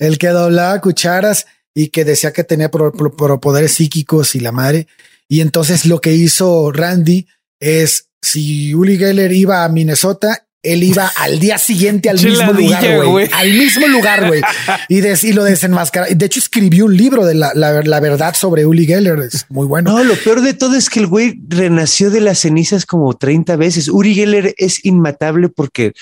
el- 0.00 0.18
que 0.18 0.28
doblaba 0.28 0.80
cucharas 0.80 1.46
y 1.74 1.88
que 1.90 2.04
decía 2.04 2.32
que 2.32 2.42
tenía 2.42 2.68
pro- 2.70 2.92
pro- 2.92 3.14
pro- 3.14 3.40
poderes 3.40 3.72
psíquicos 3.74 4.34
y 4.34 4.40
la 4.40 4.50
madre. 4.50 4.88
Y 5.28 5.42
entonces 5.42 5.86
lo 5.86 6.00
que 6.00 6.12
hizo 6.14 6.72
Randy 6.72 7.28
es 7.60 8.06
si 8.20 8.74
Uli 8.74 8.98
Geller 8.98 9.30
iba 9.30 9.62
a 9.64 9.68
Minnesota, 9.68 10.44
él 10.62 10.82
iba 10.82 11.06
al 11.16 11.38
día 11.38 11.56
siguiente 11.56 12.10
al 12.10 12.16
mismo 12.16 12.52
lugar, 12.52 12.82
güey. 12.96 13.28
Al 13.32 13.52
mismo 13.52 13.86
lugar, 13.86 14.26
güey. 14.26 14.42
Y, 14.88 15.00
des- 15.00 15.22
y 15.24 15.32
lo 15.32 15.44
desenmascara. 15.44 16.06
De 16.10 16.26
hecho, 16.26 16.40
escribió 16.40 16.86
un 16.86 16.96
libro 16.96 17.24
de 17.24 17.34
la, 17.34 17.52
la- 17.54 17.82
la 17.82 18.00
verdad 18.00 18.34
sobre 18.34 18.66
Uli 18.66 18.84
Geller. 18.86 19.18
Es 19.20 19.46
muy 19.48 19.66
bueno. 19.66 19.92
No, 19.92 20.02
lo 20.04 20.14
peor 20.16 20.40
de 20.42 20.54
todo 20.54 20.74
es 20.76 20.90
que 20.90 21.00
el 21.00 21.06
güey 21.06 21.38
renació 21.48 22.10
de 22.10 22.20
las 22.20 22.40
cenizas 22.40 22.86
como 22.86 23.14
30 23.16 23.56
veces. 23.56 23.88
Uri 23.88 24.14
Geller 24.14 24.54
es 24.58 24.84
inmatable 24.84 25.48
porque 25.48 25.92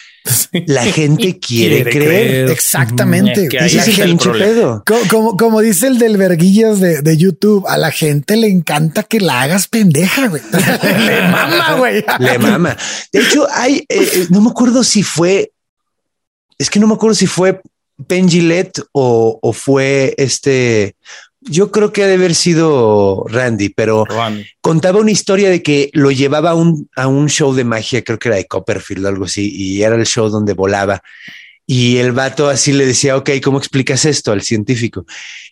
la 0.66 0.84
gente 0.84 1.38
quiere, 1.38 1.76
Quiere 1.84 1.90
creer. 1.90 2.10
creer. 2.28 2.50
Exactamente. 2.50 3.44
Es 3.44 3.48
que 3.48 3.56
La 3.76 3.82
gente- 3.84 4.30
pedo. 4.30 4.82
Co- 4.86 5.00
Como, 5.10 5.36
como 5.36 5.60
dice 5.60 5.86
el 5.86 5.98
del 5.98 6.16
verguillas 6.16 6.80
de, 6.80 7.02
de 7.02 7.16
YouTube, 7.16 7.64
a 7.68 7.76
la 7.76 7.90
gente 7.90 8.36
le 8.36 8.48
encanta 8.48 9.02
que 9.02 9.20
la 9.20 9.42
hagas 9.42 9.68
pendeja, 9.68 10.28
güey. 10.28 10.42
le 11.06 11.22
mama, 11.22 11.74
güey. 11.78 12.04
Le 12.18 12.38
mama. 12.38 12.76
De 13.12 13.20
hecho, 13.20 13.46
hay, 13.52 13.78
eh, 13.88 14.08
eh, 14.14 14.26
no 14.30 14.40
me 14.40 14.50
acuerdo 14.50 14.82
si 14.84 15.02
fue, 15.02 15.52
es 16.58 16.70
que 16.70 16.78
no 16.80 16.86
me 16.86 16.94
acuerdo 16.94 17.14
si 17.14 17.26
fue 17.26 17.60
Penn 18.06 18.28
Gillette 18.28 18.80
o, 18.92 19.38
o 19.40 19.52
fue 19.52 20.14
este, 20.18 20.96
yo 21.48 21.70
creo 21.70 21.92
que 21.92 22.04
ha 22.04 22.06
de 22.06 22.14
haber 22.14 22.34
sido 22.34 23.24
Randy, 23.28 23.70
pero 23.70 24.04
Randy. 24.04 24.46
contaba 24.60 25.00
una 25.00 25.10
historia 25.10 25.50
de 25.50 25.62
que 25.62 25.90
lo 25.92 26.10
llevaba 26.10 26.50
a 26.50 26.54
un, 26.54 26.88
a 26.96 27.08
un 27.08 27.28
show 27.28 27.54
de 27.54 27.64
magia, 27.64 28.02
creo 28.02 28.18
que 28.18 28.28
era 28.28 28.36
de 28.36 28.46
Copperfield 28.46 29.04
o 29.04 29.08
algo 29.08 29.24
así, 29.24 29.52
y 29.54 29.82
era 29.82 29.96
el 29.96 30.06
show 30.06 30.28
donde 30.28 30.54
volaba. 30.54 31.02
Y 31.66 31.96
el 31.96 32.12
vato 32.12 32.48
así 32.48 32.72
le 32.72 32.86
decía, 32.86 33.16
ok, 33.16 33.30
¿cómo 33.42 33.58
explicas 33.58 34.04
esto 34.04 34.30
al 34.30 34.42
científico? 34.42 35.04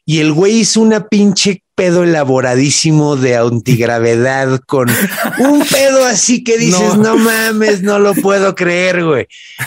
Y 0.04 0.20
el 0.20 0.32
güey 0.32 0.60
hizo 0.60 0.80
una 0.80 1.08
pinche 1.08 1.63
pedo 1.74 2.04
elaboradísimo 2.04 3.16
de 3.16 3.36
antigravedad 3.36 4.60
con 4.66 4.88
un 5.38 5.64
pedo 5.66 6.04
así 6.04 6.44
que 6.44 6.56
dices, 6.58 6.96
No. 6.96 6.96
no, 6.96 7.16
mames, 7.16 7.82
no 7.82 7.98
lo 7.98 8.14
puedo 8.14 8.54
creer, 8.54 9.04
güey. 9.04 9.26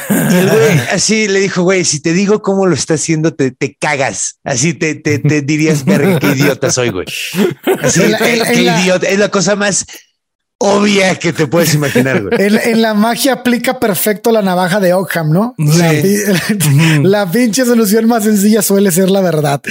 Y 0.10 0.36
el 0.36 0.50
güey 0.50 0.80
así 0.92 1.28
le 1.28 1.40
dijo, 1.40 1.64
güey, 1.64 1.84
si 1.86 2.00
te 2.02 2.14
digo 2.14 2.42
cómo 2.42 2.66
lo 2.66 2.76
está 2.76 2.94
haciendo, 2.96 3.34
te, 3.34 3.52
te 3.52 3.76
cagas. 3.80 4.40
Así 4.44 4.74
te, 4.74 4.96
te, 4.96 5.20
te 5.20 5.42
dirías, 5.42 5.84
verga, 5.86 6.20
qué 6.20 6.28
idiota 6.28 6.72
soy, 6.72 6.90
güey. 6.90 7.06
Así, 7.82 8.08
la- 8.08 8.18
qué, 8.18 8.36
la- 8.38 8.82
idiota. 8.82 9.08
Es 9.08 9.20
la 9.20 9.30
cosa 9.30 9.56
más 9.56 9.86
obvia 10.60 11.16
que 11.16 11.34
te 11.34 11.46
puedes 11.48 11.74
imaginar, 11.74 12.24
güey. 12.24 12.34
En, 12.48 12.58
en 12.58 12.82
la 12.82 12.94
magia 12.94 13.34
aplica 13.34 13.80
perfecto 13.80 14.32
la 14.32 14.42
navaja 14.42 14.80
de 14.80 14.94
Ockham, 14.94 15.32
¿no? 15.32 15.54
La, 15.58 15.92
Sí. 15.92 16.18
la 17.04 17.30
pinche 17.32 17.66
solución 17.66 18.08
más 18.08 18.24
sencilla 18.24 18.62
suele 18.62 18.92
ser 18.92 19.10
la 19.10 19.22
verdad. 19.22 19.62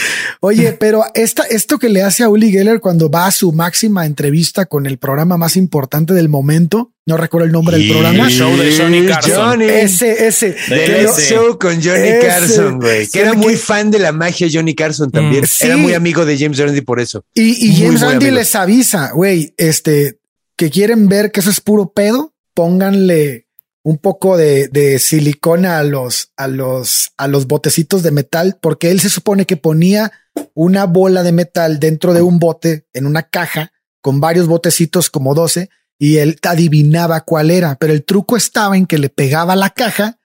Oye, 0.41 0.73
pero 0.81 1.05
esta, 1.15 1.43
esto 1.45 1.79
que 1.79 1.89
le 1.89 2.03
hace 2.03 2.23
a 2.23 2.29
Uli 2.29 2.51
Geller 2.53 2.81
cuando 2.81 3.11
va 3.11 3.27
a 3.27 3.31
su 3.33 3.53
máxima 3.53 4.07
entrevista 4.07 4.67
con 4.67 4.87
el 4.87 4.99
programa 4.99 5.37
más 5.37 5.57
importante 5.57 6.15
del 6.15 6.29
momento, 6.29 6.93
no 7.09 7.17
recuerdo 7.17 7.47
el 7.47 7.53
nombre 7.53 7.79
del 7.79 7.89
programa. 7.91 8.25
El 8.27 8.31
show 8.33 8.57
de 8.57 8.77
Johnny 8.77 9.07
Carson. 9.07 9.35
Johnny. 9.51 9.65
Ese, 9.67 10.27
ese. 10.27 10.47
De 10.51 10.55
The 10.55 10.69
que 10.69 10.89
Late 10.89 11.03
lo- 11.05 11.11
ese. 11.17 11.35
Show 11.35 11.59
con 11.59 11.75
Johnny 11.83 12.09
Ese. 12.09 12.27
Carson, 12.27 12.81
güey. 12.81 13.07
Que 13.09 13.21
era 13.21 13.31
que- 13.33 13.37
muy 13.37 13.57
fan 13.57 13.91
de 13.93 13.99
la 14.01 14.11
magia 14.13 14.49
Johnny 14.53 14.75
Carson 14.75 15.11
también. 15.13 15.43
Mm. 15.45 15.47
Sí. 15.47 15.67
Era 15.67 15.77
muy 15.77 15.95
amigo 15.95 16.25
de 16.25 16.37
James 16.37 16.59
Randi 16.59 16.81
por 16.81 16.99
eso. 17.01 17.25
Y, 17.35 17.65
y 17.69 17.77
James 17.81 18.03
amigo. 18.03 18.31
les 18.33 18.55
avisa, 18.57 19.11
güey, 19.13 19.55
este, 19.57 20.19
que 20.57 20.71
quieren 20.71 21.09
ver 21.09 21.33
que 21.33 21.41
eso 21.41 21.51
es 21.51 21.61
puro 21.61 21.93
pedo, 21.93 22.35
pónganle 22.55 23.47
un 23.83 23.99
poco 23.99 24.37
de, 24.37 24.69
de 24.69 24.99
silicona 24.99 25.79
a 25.79 25.85
los, 25.85 26.33
a 26.37 26.49
los, 26.49 27.13
a 27.17 27.29
los 27.29 27.47
botecitos 27.47 28.03
de 28.03 28.11
metal, 28.11 28.59
porque 28.61 28.91
él 28.91 28.99
se 29.01 29.11
supone 29.11 29.47
que 29.47 29.57
ponía 29.57 30.11
una 30.55 30.87
bola 30.87 31.23
de 31.23 31.33
metal 31.33 31.79
dentro 31.79 32.13
de 32.13 32.23
un 32.23 32.39
bote, 32.39 32.87
en 32.93 33.07
una 33.07 33.23
caja, 33.23 33.73
con 34.01 34.21
varios 34.21 34.49
botecitos 34.49 35.09
como 35.09 35.35
12, 35.35 35.69
y 35.99 36.17
él 36.17 36.39
adivinaba 36.43 37.23
cuál 37.23 37.51
era, 37.51 37.77
pero 37.77 37.93
el 37.93 38.05
truco 38.05 38.37
estaba 38.37 38.77
en 38.77 38.87
que 38.87 38.99
le 38.99 39.09
pegaba 39.09 39.57
la 39.57 39.71
caja 39.71 40.19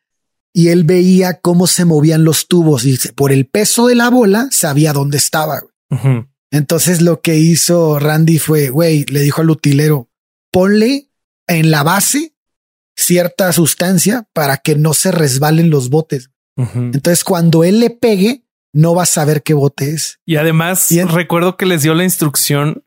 y 0.54 0.68
él 0.70 0.84
veía 0.84 1.40
cómo 1.40 1.68
se 1.68 1.86
movían 1.86 2.24
los 2.24 2.48
tubos 2.48 2.86
y 2.86 2.98
por 3.16 3.32
el 3.32 3.46
peso 3.48 3.88
de 3.88 3.96
la 3.96 4.10
bola 4.10 4.50
sabía 4.52 4.92
dónde 4.92 5.18
estaba. 5.18 5.62
Entonces 6.52 7.02
lo 7.02 7.22
que 7.22 7.38
hizo 7.38 8.00
Randy 8.00 8.38
fue, 8.38 8.70
güey, 8.70 9.06
le 9.06 9.22
dijo 9.22 9.42
al 9.42 9.50
utilero, 9.50 10.10
ponle 10.52 11.10
en 11.48 11.72
la 11.72 11.84
base 11.84 12.36
cierta 12.96 13.52
sustancia 13.52 14.28
para 14.34 14.58
que 14.58 14.76
no 14.76 14.94
se 14.94 15.12
resbalen 15.12 15.70
los 15.70 15.90
botes. 15.90 16.30
Entonces 16.58 17.24
cuando 17.24 17.64
él 17.64 17.80
le 17.80 17.90
pegue, 17.90 18.44
no 18.74 18.94
va 18.94 19.04
a 19.04 19.08
saber 19.08 19.42
qué 19.42 19.54
bote 19.54 19.90
es. 19.92 20.20
Y 20.26 20.36
además 20.36 20.92
Y 20.92 21.02
recuerdo 21.02 21.58
que 21.58 21.66
les 21.66 21.82
dio 21.82 21.96
la 21.96 22.04
instrucción 22.04 22.84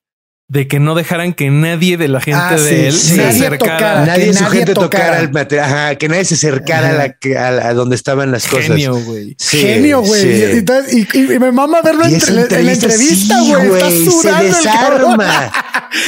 de 0.46 0.68
que 0.68 0.78
no 0.78 0.94
dejaran 0.94 1.32
que 1.32 1.48
nadie 1.50 1.96
de 1.96 2.06
la 2.06 2.20
gente 2.20 2.40
Ah, 2.42 2.52
de 2.56 2.68
sí, 2.68 2.74
él 2.86 2.92
sí. 2.92 3.08
se 3.08 3.16
Nadie 3.16 3.30
acercara. 3.46 3.58
tocara. 3.78 4.06
nadie 4.06 4.24
que 4.24 4.28
en 4.30 4.34
su 4.36 4.42
nadie 4.44 4.56
gente 4.58 4.74
tocara 4.74 5.04
tocara. 5.06 5.20
el 5.20 5.32
material. 5.32 5.64
Ajá, 5.64 5.94
que 5.96 6.08
nadie 6.08 6.24
se 6.26 6.34
acercara 6.34 6.90
a, 6.90 6.92
la, 6.92 7.12
que- 7.14 7.38
a, 7.38 7.50
la- 7.50 7.68
a 7.68 7.74
donde 7.74 7.96
estaban 7.96 8.30
las 8.30 8.46
cosas. 8.46 8.66
Genio, 8.66 8.94
güey. 9.00 9.34
Sí, 9.38 9.58
Genio, 9.58 10.02
güey. 10.02 10.54
Y, 10.92 10.98
y- 11.14 11.34
y- 11.34 11.38
me 11.38 11.50
mama 11.50 11.80
verlo 11.82 12.04
esa 12.04 12.28
en 12.30 12.36
la 12.66 12.72
entrevista, 12.72 13.40
güey. 13.40 13.72
Está 13.72 13.90
se 13.90 14.04
sudando 14.04 14.58
el 14.58 14.64
cabrón. 14.64 15.18
desarma. 15.18 15.52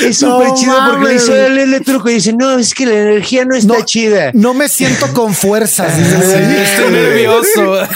Es 0.05 0.21
No 0.21 0.41
súper 0.41 0.55
chido 0.55 0.75
porque 0.91 1.07
le 1.07 1.15
hizo 1.15 1.37
el, 1.37 1.59
el 1.75 1.85
truco 1.85 2.11
y 2.11 2.15
dice, 2.15 2.33
no, 2.33 2.59
es 2.59 2.75
que 2.75 2.87
la 2.87 2.93
energía 2.95 3.45
no 3.45 3.55
está 3.55 3.79
No. 3.79 3.85
chida. 3.85 4.33
No 4.35 4.53
me 4.53 4.69
siento 4.69 5.07
con 5.15 5.33
fuerzas. 5.33 5.97
estoy 5.99 6.91
nervioso. 6.91 7.87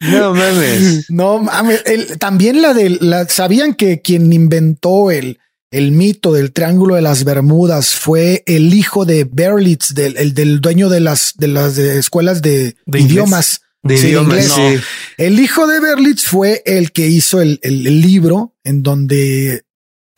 No 0.00 0.34
mames. 0.34 1.10
No 1.10 1.38
mames. 1.38 1.82
El- 1.86 2.18
también 2.18 2.60
la 2.62 2.74
de 2.74 2.90
la 3.00 3.26
sabían 3.28 3.72
que 3.74 4.00
quien 4.02 4.30
inventó 4.32 5.07
el, 5.10 5.38
el 5.70 5.92
mito 5.92 6.32
del 6.32 6.52
Triángulo 6.52 6.94
de 6.94 7.02
las 7.02 7.24
Bermudas 7.24 7.94
fue 7.94 8.42
el 8.46 8.72
hijo 8.74 9.04
de 9.04 9.24
Berlitz, 9.30 9.94
del, 9.94 10.16
el 10.16 10.34
del 10.34 10.60
dueño 10.60 10.88
de 10.88 11.00
las 11.00 11.34
de 11.36 11.48
las 11.48 11.76
de 11.76 11.98
escuelas 11.98 12.40
de, 12.42 12.76
idiomas. 12.86 13.60
De 13.82 13.96
Sí, 13.96 14.08
idiomas, 14.08 14.44
inglés. 14.50 14.52
sí. 14.80 14.84
El 15.18 15.38
hijo 15.38 15.66
de 15.68 15.78
Berlitz 15.80 16.24
fue 16.24 16.62
el 16.66 16.90
que 16.90 17.06
hizo 17.06 17.40
el, 17.40 17.60
el- 17.62 17.86
el 17.86 18.00
libro 18.00 18.54
en 18.64 18.82
donde 18.82 19.62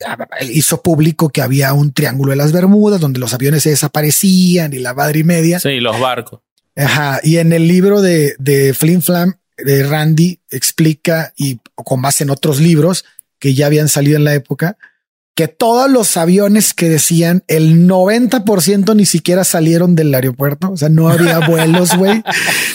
ah, 0.05 0.17
hizo 0.51 0.81
público 0.81 1.29
que 1.29 1.41
había 1.43 1.71
un 1.73 1.93
triángulo 1.93 2.31
de 2.31 2.37
las 2.37 2.51
Bermudas 2.53 2.99
donde 2.99 3.19
los 3.19 3.33
aviones 3.33 3.61
se 3.63 3.69
desaparecían 3.69 4.73
y 4.73 4.79
la 4.79 4.93
madre 4.95 5.19
y 5.19 5.23
media. 5.23 5.59
Sí, 5.59 5.79
los 5.79 5.99
barcos. 5.99 6.41
Ajá. 6.75 7.19
Y 7.23 7.37
en 7.37 7.53
el 7.53 7.67
libro 7.67 8.01
de, 8.01 8.35
de 8.39 8.73
Flim 8.73 9.01
Flam, 9.01 9.35
de 9.57 9.83
Randy, 9.83 10.39
explica 10.49 11.31
y 11.37 11.59
con 11.75 12.01
base 12.01 12.23
en 12.23 12.31
otros 12.31 12.59
libros 12.59 13.05
que 13.41 13.55
ya 13.55 13.65
habían 13.65 13.89
salido 13.89 14.17
en 14.17 14.23
la 14.23 14.35
época, 14.35 14.77
que 15.41 15.47
todos 15.47 15.89
los 15.89 16.17
aviones 16.17 16.73
que 16.75 16.87
decían 16.87 17.43
el 17.47 17.87
90% 17.87 18.95
ni 18.95 19.05
siquiera 19.07 19.43
salieron 19.43 19.95
del 19.95 20.13
aeropuerto. 20.13 20.69
O 20.71 20.77
sea, 20.77 20.89
no 20.89 21.09
había 21.09 21.39
vuelos, 21.47 21.95
güey. 21.97 22.21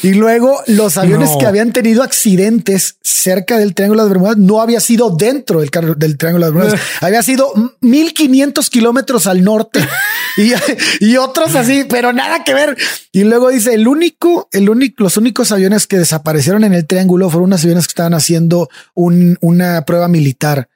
Y 0.03 0.15
luego 0.15 0.61
los 0.67 0.97
aviones 0.97 1.31
No. 1.31 1.39
que 1.39 1.47
habían 1.47 1.73
tenido 1.73 2.03
accidentes 2.03 2.97
cerca 3.03 3.59
del 3.59 3.75
Triángulo 3.75 4.03
de 4.03 4.09
Bermudas 4.09 4.37
no 4.37 4.61
había 4.61 4.81
sido 4.81 5.11
dentro 5.11 5.61
del, 5.61 5.71
del 5.97 6.19
Triángulo 6.19 6.47
de 6.47 6.53
Bermudas. 6.53 6.81
había 7.01 7.23
sido 7.23 7.53
1500 7.81 8.69
kilómetros 8.71 9.27
al 9.29 9.45
norte 9.45 9.81
y, 10.37 10.53
y 11.05 11.17
otros 11.19 11.55
así, 11.55 11.85
pero 11.89 12.13
nada 12.13 12.43
que 12.45 12.53
ver. 12.55 12.77
Y 13.13 13.23
luego 13.25 13.51
dice 13.51 13.75
el 13.75 13.87
único, 13.87 14.49
el 14.53 14.69
único, 14.69 15.05
los 15.05 15.17
únicos 15.17 15.53
aviones 15.53 15.87
que 15.87 15.99
desaparecieron 15.99 16.65
en 16.65 16.75
el 16.75 16.87
triángulo 16.87 17.31
fueron 17.31 17.47
unos 17.51 17.63
aviones 17.63 17.87
que 17.87 17.91
estaban 17.93 18.15
haciendo 18.15 18.69
un- 18.95 19.39
una 19.41 19.85
prueba 19.85 20.09
militar. 20.09 20.69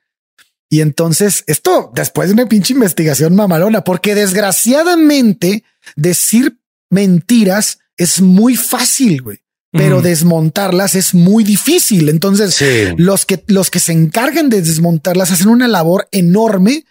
Y 0.73 0.81
entonces 0.83 1.43
esto 1.49 1.91
después 1.95 2.29
de 2.29 2.35
una 2.35 2.49
pinche 2.49 2.73
investigación 2.75 3.35
mamalona, 3.35 3.83
porque 3.83 4.15
desgraciadamente 4.15 5.65
decir 5.97 6.59
mentiras 6.91 7.79
es 7.97 8.21
muy 8.21 8.57
fácil, 8.57 9.23
güey, 9.23 9.39
pero 9.73 10.01
desmontarlas 10.01 10.95
es 10.95 11.13
muy 11.15 11.45
difícil. 11.45 12.09
Entonces 12.09 12.55
Sí. 12.55 12.95
los 12.97 13.27
que, 13.27 13.43
los 13.49 13.71
que 13.71 13.79
se 13.81 13.93
encargan 13.93 14.49
de 14.49 14.63
desmontarlas 14.63 15.31
hacen 15.31 15.49
una 15.49 15.69
labor 15.69 16.09
enorme 16.13 16.85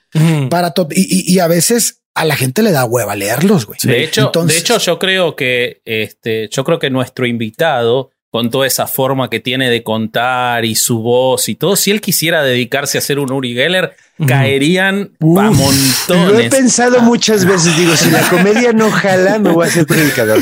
para 0.49 0.71
todo. 0.71 0.89
Y, 0.91 1.01
y- 1.01 1.33
y 1.33 1.39
a 1.39 1.47
veces 1.47 2.01
a 2.15 2.25
la 2.25 2.35
gente 2.35 2.63
le 2.63 2.71
da 2.71 2.83
hueva 2.85 3.15
leerlos, 3.15 3.65
güey. 3.65 3.79
De 3.83 4.03
hecho, 4.03 4.25
Entonces- 4.27 4.57
de 4.57 4.61
hecho, 4.61 4.77
yo 4.77 4.99
creo 4.99 5.35
que 5.35 5.81
este, 5.85 6.49
yo 6.51 6.63
creo 6.65 6.79
que 6.79 6.89
nuestro 6.89 7.25
invitado, 7.25 8.11
con 8.31 8.49
toda 8.49 8.67
esa 8.67 8.87
forma 8.87 9.29
que 9.29 9.39
tiene 9.39 9.69
de 9.69 9.83
contar 9.83 10.65
y 10.65 10.75
su 10.75 11.01
voz 11.01 11.49
y 11.49 11.55
todo, 11.55 11.75
si 11.75 11.91
él 11.91 12.01
quisiera 12.01 12.43
dedicarse 12.43 12.97
a 12.97 13.01
ser 13.01 13.19
un 13.19 13.31
Uri 13.31 13.53
Geller, 13.53 13.95
caerían 14.27 15.11
Uf, 15.19 15.37
a 15.39 15.43
Lo 15.43 15.49
he 15.51 15.53
montones. 15.55 16.49
pensado 16.53 17.01
muchas 17.01 17.45
veces. 17.45 17.75
Digo, 17.77 17.95
si 17.95 18.09
la 18.11 18.21
comedia 18.29 18.73
no 18.73 18.91
jala, 18.91 19.39
me 19.39 19.51
voy 19.51 19.65
a 19.65 19.69
hacer 19.69 19.85
predicador. 19.85 20.39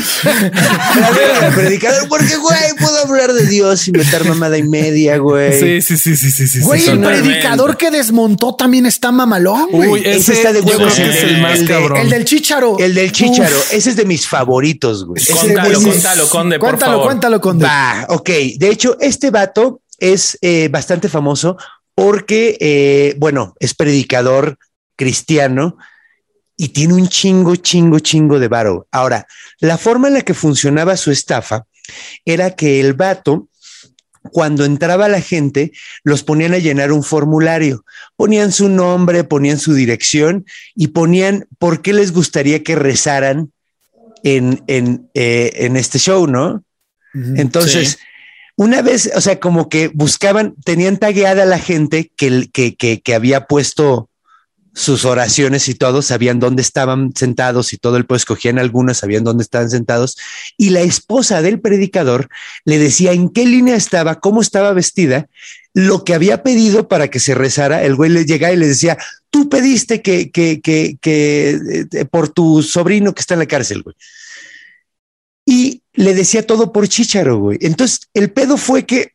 Predicador, 1.54 2.08
porque, 2.08 2.36
güey, 2.36 2.58
puedo 2.78 2.98
hablar 3.04 3.32
de 3.32 3.46
Dios 3.46 3.86
y 3.88 3.92
meter 3.92 4.24
mamada 4.24 4.58
y 4.58 4.62
media, 4.62 5.18
güey. 5.18 5.58
Sí, 5.58 5.82
sí, 5.82 5.96
sí, 5.96 6.16
sí, 6.16 6.30
sí, 6.30 6.46
sí. 6.48 6.60
Güey, 6.60 6.80
sí, 6.80 6.90
el 6.90 7.00
predicador 7.00 7.76
que 7.76 7.90
desmontó 7.90 8.54
también 8.54 8.86
está 8.86 9.12
mamalón, 9.12 9.68
güey. 9.70 9.88
Uy, 9.90 10.00
Ese 10.00 10.18
ese, 10.18 10.32
está 10.34 10.52
de 10.52 10.60
huevos, 10.60 10.98
es 10.98 11.22
el 11.22 11.40
más 11.40 11.58
el 11.60 11.66
de- 11.66 11.74
cabrón. 11.74 11.98
el 12.00 12.10
del 12.10 12.24
chícharo. 12.24 12.78
El 12.78 12.94
del 12.94 13.12
chicharo. 13.12 13.56
Uf, 13.56 13.72
Ese 13.72 13.90
es 13.90 13.96
de 13.96 14.04
mis 14.04 14.26
favoritos, 14.26 15.04
güey. 15.06 15.22
Contalo, 15.24 15.80
contalo, 15.82 16.28
Conde, 16.28 16.58
por 16.58 16.68
cuéntalo, 16.70 16.92
favor. 16.92 17.06
cuéntalo, 17.06 17.40
Conde. 17.40 17.64
Va, 17.64 18.06
ok. 18.08 18.28
De 18.58 18.68
hecho, 18.70 18.96
este 19.00 19.30
vato 19.30 19.80
es 19.98 20.38
eh, 20.42 20.68
bastante 20.70 21.08
famoso 21.08 21.56
porque, 21.98 22.56
eh, 22.60 23.16
bueno, 23.18 23.56
es 23.58 23.74
predicador 23.74 24.56
cristiano 24.94 25.76
y 26.56 26.68
tiene 26.68 26.94
un 26.94 27.08
chingo, 27.08 27.56
chingo, 27.56 27.98
chingo 27.98 28.38
de 28.38 28.46
varo. 28.46 28.86
Ahora, 28.92 29.26
la 29.58 29.78
forma 29.78 30.06
en 30.06 30.14
la 30.14 30.20
que 30.20 30.32
funcionaba 30.32 30.96
su 30.96 31.10
estafa 31.10 31.66
era 32.24 32.54
que 32.54 32.78
el 32.78 32.94
vato, 32.94 33.48
cuando 34.30 34.64
entraba 34.64 35.08
la 35.08 35.20
gente, 35.20 35.72
los 36.04 36.22
ponían 36.22 36.54
a 36.54 36.58
llenar 36.58 36.92
un 36.92 37.02
formulario. 37.02 37.84
Ponían 38.14 38.52
su 38.52 38.68
nombre, 38.68 39.24
ponían 39.24 39.58
su 39.58 39.74
dirección 39.74 40.46
y 40.76 40.88
ponían 40.88 41.48
por 41.58 41.82
qué 41.82 41.92
les 41.92 42.12
gustaría 42.12 42.62
que 42.62 42.76
rezaran 42.76 43.50
en, 44.22 44.62
en, 44.68 45.10
eh, 45.14 45.50
en 45.52 45.76
este 45.76 45.98
show, 45.98 46.28
¿no? 46.28 46.62
Entonces, 47.12 47.98
Sí. 47.98 48.07
Una 48.58 48.82
vez, 48.82 49.08
o 49.14 49.20
sea, 49.20 49.38
como 49.38 49.68
que 49.68 49.86
buscaban, 49.86 50.56
tenían 50.64 50.96
tagueada 50.96 51.44
a 51.44 51.46
la 51.46 51.60
gente 51.60 52.10
que, 52.16 52.50
que, 52.52 52.74
que, 52.74 53.00
que 53.00 53.14
había 53.14 53.46
puesto 53.46 54.10
sus 54.74 55.04
oraciones 55.04 55.68
y 55.68 55.76
todo, 55.76 56.02
sabían 56.02 56.40
dónde 56.40 56.62
estaban 56.62 57.12
sentados 57.14 57.72
y 57.72 57.76
todo 57.76 57.96
el 57.96 58.04
pues 58.04 58.22
escogían 58.22 58.58
algunas, 58.58 58.98
sabían 58.98 59.22
dónde 59.22 59.44
estaban 59.44 59.70
sentados. 59.70 60.16
Y 60.56 60.70
la 60.70 60.80
esposa 60.80 61.40
del 61.40 61.60
predicador 61.60 62.30
le 62.64 62.78
decía 62.78 63.12
en 63.12 63.28
qué 63.28 63.46
línea 63.46 63.76
estaba, 63.76 64.18
cómo 64.18 64.40
estaba 64.40 64.72
vestida, 64.72 65.28
lo 65.72 66.02
que 66.02 66.14
había 66.14 66.42
pedido 66.42 66.88
para 66.88 67.08
que 67.10 67.20
se 67.20 67.36
rezara. 67.36 67.84
El 67.84 67.94
güey 67.94 68.10
le 68.10 68.24
llegaba 68.24 68.52
y 68.52 68.56
le 68.56 68.66
decía, 68.66 68.98
tú 69.30 69.48
pediste 69.48 70.02
que, 70.02 70.32
que, 70.32 70.60
que, 70.60 70.98
que 71.00 71.60
eh, 71.92 72.04
por 72.06 72.28
tu 72.28 72.64
sobrino 72.64 73.14
que 73.14 73.20
está 73.20 73.34
en 73.34 73.40
la 73.40 73.46
cárcel, 73.46 73.84
güey 73.84 73.94
y 75.50 75.82
le 75.98 76.14
decía 76.14 76.46
todo 76.46 76.72
por 76.72 76.88
chicharo, 76.88 77.38
güey. 77.38 77.58
Entonces, 77.60 78.08
el 78.14 78.30
pedo 78.30 78.56
fue 78.56 78.86
que, 78.86 79.12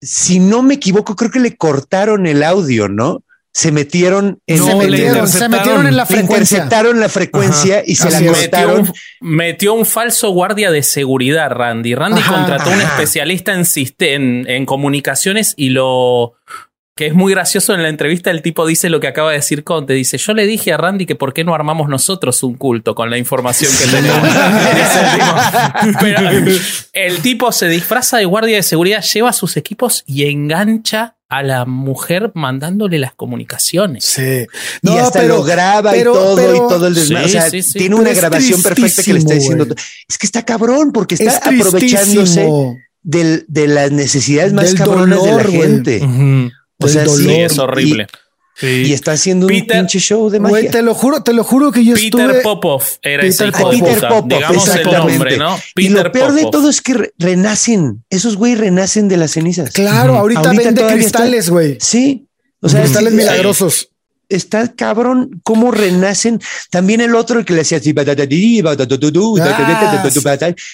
si 0.00 0.38
no 0.38 0.62
me 0.62 0.74
equivoco, 0.74 1.16
creo 1.16 1.30
que 1.30 1.40
le 1.40 1.56
cortaron 1.56 2.26
el 2.26 2.42
audio, 2.42 2.88
¿no? 2.88 3.22
Se 3.52 3.70
metieron 3.72 4.40
en 4.46 4.58
No, 4.58 4.66
se, 4.66 4.74
metieron, 4.74 5.28
se 5.28 5.44
interceptaron. 5.44 5.50
metieron 5.50 5.86
en 5.86 5.96
la 5.96 6.02
le 6.02 6.06
frecuencia. 6.06 6.56
interceptaron 6.58 7.00
la 7.00 7.08
frecuencia 7.08 7.82
y 7.86 7.94
se 7.94 8.10
la. 8.10 8.20
Metió 8.20 8.32
cortaron. 8.34 8.80
un, 8.80 8.92
metió 9.20 9.74
un 9.74 9.86
falso 9.86 10.30
guardia 10.30 10.70
de 10.70 10.82
seguridad, 10.82 11.50
Randy. 11.50 11.94
Randy 11.94 12.20
Ajá, 12.20 12.34
contrató 12.34 12.70
un 12.70 12.80
ajá. 12.80 12.94
especialista 12.94 13.52
en, 13.54 13.64
en, 14.00 14.44
en 14.50 14.66
comunicaciones 14.66 15.54
y 15.56 15.70
lo 15.70 16.34
que 16.96 17.06
es 17.08 17.14
muy 17.14 17.32
gracioso 17.32 17.74
en 17.74 17.82
la 17.82 17.88
entrevista, 17.88 18.30
el 18.30 18.40
tipo 18.40 18.64
dice 18.66 18.88
lo 18.88 19.00
que 19.00 19.08
acaba 19.08 19.30
de 19.30 19.38
decir 19.38 19.64
Conte. 19.64 19.94
Dice, 19.94 20.16
yo 20.16 20.32
le 20.32 20.46
dije 20.46 20.72
a 20.72 20.76
Randy 20.76 21.06
que 21.06 21.16
por 21.16 21.32
qué 21.32 21.42
no 21.42 21.52
armamos 21.54 21.88
nosotros 21.88 22.40
un 22.44 22.54
culto 22.54 22.94
con 22.94 23.10
la 23.10 23.18
información 23.18 23.72
que 23.76 23.86
tenemos. 23.90 24.22
Dice 24.22 25.00
el 25.00 25.90
tipo. 25.90 25.98
Pero 26.00 26.20
el 26.92 27.18
tipo 27.20 27.50
se 27.52 27.68
disfraza 27.68 28.18
de 28.18 28.26
guardia 28.26 28.56
de 28.56 28.62
seguridad, 28.62 29.02
lleva 29.02 29.32
sus 29.32 29.56
equipos 29.56 30.04
y 30.06 30.26
engancha 30.30 31.16
a 31.28 31.42
la 31.42 31.64
mujer 31.64 32.30
mandándole 32.34 33.00
las 33.00 33.12
comunicaciones. 33.12 34.04
Sí. 34.04 34.46
y 34.82 34.88
hasta 34.96 35.24
lo 35.24 35.42
graba 35.42 35.90
pero- 35.90 36.12
y 36.12 36.14
todo 36.14 36.36
pero- 36.36 36.54
y 36.54 36.58
todo 36.58 36.86
el 36.86 36.94
desmadre. 36.94 37.28
Sí, 37.28 37.36
o 37.36 37.40
sea, 37.40 37.50
sí, 37.50 37.62
sí. 37.62 37.78
tiene 37.80 37.96
una 37.96 38.12
grabación 38.12 38.62
perfecta 38.62 39.02
que 39.02 39.12
le 39.14 39.18
está 39.18 39.34
diciendo. 39.34 39.64
tristísimo, 39.66 40.04
Es 40.08 40.18
que 40.18 40.26
está 40.26 40.44
cabrón 40.44 40.92
porque 40.92 41.16
está 41.16 41.32
Es 41.32 41.60
aprovechándose 41.60 42.48
del- 43.02 43.44
de 43.48 43.66
las 43.66 43.90
necesidades 43.90 44.52
más 44.52 44.66
Del 44.66 44.78
cabronas 44.78 45.24
de 45.24 45.32
la 45.32 45.42
gente. 45.44 46.52
O 46.84 46.88
sea, 46.88 47.04
sí, 47.04 47.10
dolor. 47.10 47.34
Sí, 47.34 47.40
es 47.40 47.58
horrible. 47.58 48.06
Sí. 48.56 48.66
Y, 48.66 48.86
y 48.86 48.92
está 48.92 49.12
haciendo 49.12 49.48
Peter- 49.48 49.62
un 49.62 49.68
pinche 49.86 49.98
show 49.98 50.30
de 50.30 50.38
magia. 50.38 50.70
Te 50.70 50.80
lo 50.82 50.94
juro, 50.94 51.22
te 51.24 51.32
lo 51.32 51.42
juro 51.42 51.72
que 51.72 51.84
yo 51.84 51.94
Peter 51.94 52.20
estuve. 52.20 52.34
Popov 52.42 52.82
era 53.02 53.24
ese 53.26 53.46
Peter 53.46 53.56
de 53.56 53.62
Popov. 53.78 53.94
Peter. 53.94 54.08
Popov, 54.08 54.28
Digamos 54.28 54.68
el 54.68 54.84
nombre, 54.84 55.36
¿no? 55.38 55.56
y 55.56 55.88
Peter 55.88 56.04
lo 56.06 56.12
peor 56.12 56.32
de 56.34 56.46
todo 56.52 56.70
es 56.70 56.80
que 56.80 56.94
re- 56.94 57.12
renacen. 57.18 58.04
Esos 58.10 58.36
güey 58.36 58.54
renacen 58.54 59.08
de 59.08 59.16
las 59.16 59.32
cenizas. 59.32 59.70
Claro, 59.72 60.16
ahorita, 60.16 60.40
Ahorita 60.42 60.62
vende 60.62 60.86
cristales, 60.86 61.50
güey. 61.50 61.78
Sí. 61.80 62.28
O 62.60 62.68
sea, 62.68 62.80
cristales 62.82 63.10
sí, 63.10 63.16
milagrosos. 63.16 63.88
Está 64.28 64.72
cabrón 64.74 65.40
cómo 65.42 65.70
renacen. 65.70 66.40
También 66.70 67.00
el 67.00 67.14
otro 67.14 67.38
el 67.38 67.44
que 67.44 67.52
le 67.54 67.60
hacía 67.62 67.78
así, 67.78 67.92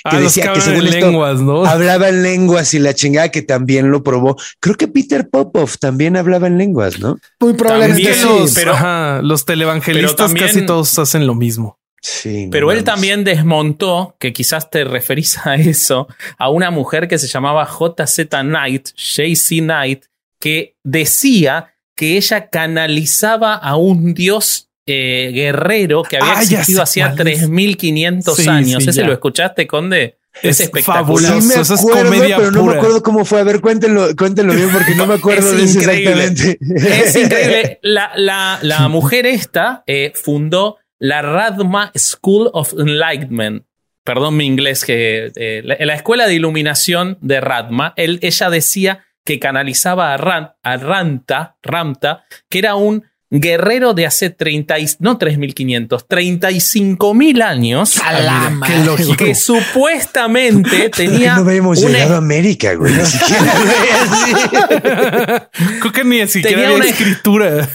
Ah, 0.05 0.11
que 0.11 0.17
Ah, 0.17 0.21
decía 0.21 0.53
que 0.53 0.61
según 0.61 0.87
esto 0.87 1.07
lenguas, 1.07 1.41
¿no? 1.41 1.65
hablaba 1.67 2.09
en 2.09 2.23
lenguas 2.23 2.75
y 2.75 2.79
la 2.79 2.95
chingada 2.95 3.31
que 3.31 3.43
también 3.43 3.91
lo 3.91 4.03
probó. 4.03 4.37
Creo 4.61 4.77
que 4.77 4.89
Peter 4.89 5.29
Popov 5.29 5.77
también 5.79 6.17
hablaba 6.17 6.47
en 6.47 6.59
lenguas, 6.59 6.99
¿no? 7.01 7.19
Muy 7.41 7.55
probablemente 7.55 8.15
sí. 8.15 8.25
los, 8.27 8.55
pero- 8.55 8.73
ajá, 8.73 9.21
los 9.23 9.45
televangelistas 9.45 10.13
pero 10.15 10.27
también- 10.27 10.47
casi 10.47 10.67
todos 10.67 10.99
hacen 10.99 11.27
lo 11.27 11.35
mismo. 11.35 11.79
Sí. 12.03 12.47
no 12.47 12.51
Pero 12.51 12.73
él 12.73 12.83
también 12.83 13.25
desmontó, 13.25 14.17
que 14.19 14.33
quizás 14.33 14.71
te 14.71 14.85
referís 14.85 15.37
a 15.45 15.57
eso, 15.57 16.09
a 16.39 16.49
una 16.49 16.71
mujer 16.71 17.09
que 17.09 17.19
se 17.19 17.27
llamaba 17.29 17.67
JZ 17.67 18.27
Knight, 18.41 18.89
JC 18.97 19.59
Knight, 19.61 20.05
que 20.41 20.77
decía 20.83 21.75
que 22.01 22.17
ella 22.17 22.49
canalizaba 22.49 23.55
a 23.57 23.77
un 23.77 24.15
dios 24.15 24.71
eh, 24.87 25.31
guerrero 25.35 26.03
que 26.03 26.17
había 26.17 26.39
Ah, 26.39 26.43
existido 26.43 26.83
hacía 26.83 27.13
cuál 27.15 27.29
es. 27.29 27.39
3500 27.41 28.37
Sí, 28.37 28.49
años. 28.49 28.83
sí, 28.83 28.89
¿Ese 28.89 29.03
ya. 29.03 29.07
lo 29.07 29.13
escuchaste, 29.13 29.67
Conde? 29.67 30.17
Es 30.43 30.61
espectacular. 30.61 31.03
fabuloso. 31.05 31.41
Sí 31.43 31.47
me 31.49 31.55
Eso 31.61 31.75
es 31.75 31.81
acuerdo, 31.81 32.05
comedia 32.11 32.37
pero 32.39 32.51
no 32.53 32.61
me 32.63 32.67
pura. 32.69 32.79
acuerdo 32.79 33.03
cómo 33.03 33.25
fue. 33.27 33.41
A 33.41 33.45
ver, 33.45 33.61
cuéntenlo, 33.61 34.17
cuéntenlo 34.17 34.55
bien 34.55 34.71
porque 34.73 34.95
no 34.95 35.07
me 35.07 35.15
acuerdo 35.21 35.51
Es 35.51 35.57
de 35.59 35.65
eso 35.65 35.79
increíble. 35.81 36.25
exactamente. 36.25 36.59
Es 37.03 37.17
increíble. 37.17 37.79
La, 37.83 38.13
la- 38.17 38.59
la 38.63 38.89
mujer 38.89 39.27
esta 39.27 39.85
eh, 39.87 40.13
fundó 40.15 40.79
la 40.99 41.21
Radma 41.23 41.93
School 41.97 42.49
of 42.55 42.73
Enlightenment. 42.79 43.65
Perdón 44.05 44.37
mi 44.39 44.47
inglés, 44.47 44.85
que 44.87 45.31
eh, 45.37 45.61
la, 45.65 45.77
la 45.79 45.95
escuela 45.95 46.27
de 46.27 46.35
iluminación 46.35 47.19
de 47.21 47.41
Radma. 47.43 47.93
Él- 47.97 48.19
ella 48.23 48.49
decía 48.49 49.05
que 49.31 49.39
canalizaba 49.39 50.13
a, 50.13 50.17
Ran- 50.17 50.55
a 50.65 50.77
Ranta, 50.77 51.55
Ramta, 51.63 52.25
que 52.49 52.59
era 52.59 52.75
un 52.75 53.05
guerrero 53.33 53.95
de 53.95 54.07
hace 54.07 54.31
30, 54.31 54.77
y- 54.81 54.89
no 54.99 55.17
3.500, 55.17 56.05
35.000 56.09 57.43
años. 57.45 57.99
A 58.05 58.13
la 58.19 58.59
Qué 58.67 58.79
lógico. 58.85 59.15
Que 59.15 59.37
supuestamente 59.37 60.89
tenía 60.97 61.37
no 61.37 61.43
habíamos 61.49 61.79
una- 61.79 61.91
llegado 61.91 62.15
a 62.17 62.19
América, 62.19 62.75
güey. 62.75 62.93
Ni 62.93 63.07
siquiera, 63.07 63.55
güey, 63.55 63.71
así. 64.01 65.79
Creo 65.81 65.93
que 65.93 66.05
ni 66.05 66.27
siquiera 66.27 66.57
Tenía 66.63 66.75
una- 66.77 66.85
escritura. 66.87 67.69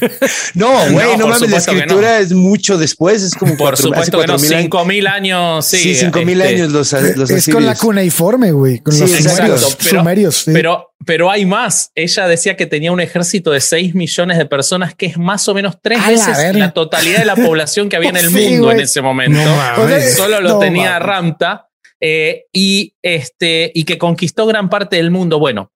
No, 0.56 0.72
güey, 0.92 1.08
No, 1.12 1.18
no, 1.20 1.28
mames, 1.28 1.50
la 1.50 1.58
escritura 1.58 2.20
es 2.20 2.34
mucho 2.34 2.78
después, 2.78 3.24
es 3.24 3.34
como 3.34 3.52
Por 3.56 3.60
cuatro, 3.60 3.74
hace 3.76 3.84
supuesto 3.84 4.20
que 4.20 4.28
no, 4.28 4.34
cuatro 4.34 4.50
mil 4.90 5.08
años. 5.08 5.08
5.000 5.08 5.08
años. 5.08 5.66
Sí, 5.66 5.78
Sí, 5.78 5.96
cinco 5.96 6.22
mil 6.24 6.42
este, 6.42 6.54
años 6.56 6.72
los, 6.74 6.92
los 6.92 7.30
es 7.32 7.46
con 7.46 7.64
la 7.66 7.72
asirios. 7.72 7.80
cuneiforme, 7.80 8.52
güey. 8.52 8.80
Con 8.80 8.94
Sí, 8.94 9.00
los 9.02 9.14
exacto. 9.14 9.58
sumerios. 9.58 9.78
pero, 9.82 10.00
sumerios, 10.00 10.36
sí. 10.36 10.52
pero, 10.54 10.90
pero 11.06 11.30
hay 11.32 11.46
más. 11.46 11.92
Ella 11.96 12.28
decía 12.28 12.56
que 12.58 12.66
tenía 12.66 12.92
un 12.92 13.00
ejército 13.00 13.52
de 13.52 13.62
6 13.62 13.96
millones 13.96 14.38
de 14.38 14.46
personas, 14.46 14.96
que 14.96 15.06
es 15.06 15.18
más 15.18 15.48
o 15.48 15.54
menos 15.54 15.78
tres 15.82 16.00
A 16.00 16.04
la 16.04 16.08
veces 16.10 16.38
verga. 16.38 16.60
la, 16.60 16.72
totalidad 16.72 17.20
de 17.20 17.26
la 17.26 17.36
población 17.48 17.88
que 17.90 17.96
había 17.96 18.10
en 18.10 18.18
el 18.18 18.30
Sí, 18.30 18.50
mundo 18.50 18.66
güey. 18.66 18.78
en 18.78 18.84
ese 18.84 19.02
momento. 19.02 19.40
No. 19.40 20.02
Solo 20.16 20.42
lo 20.42 20.50
No 20.50 20.60
tenía. 20.60 21.00
Ramta. 21.00 21.68
eh, 22.00 22.46
y, 22.52 22.94
este, 23.02 23.72
y 23.74 23.84
que 23.84 23.98
conquistó 23.98 24.46
gran 24.46 24.70
parte 24.70 24.98
del 24.98 25.12
mundo. 25.12 25.40
Bueno, 25.40 25.72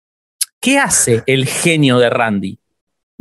¿qué 0.60 0.78
hace 0.78 1.24
el 1.28 1.46
genio 1.48 1.98
de 2.00 2.10
Randy? 2.10 2.60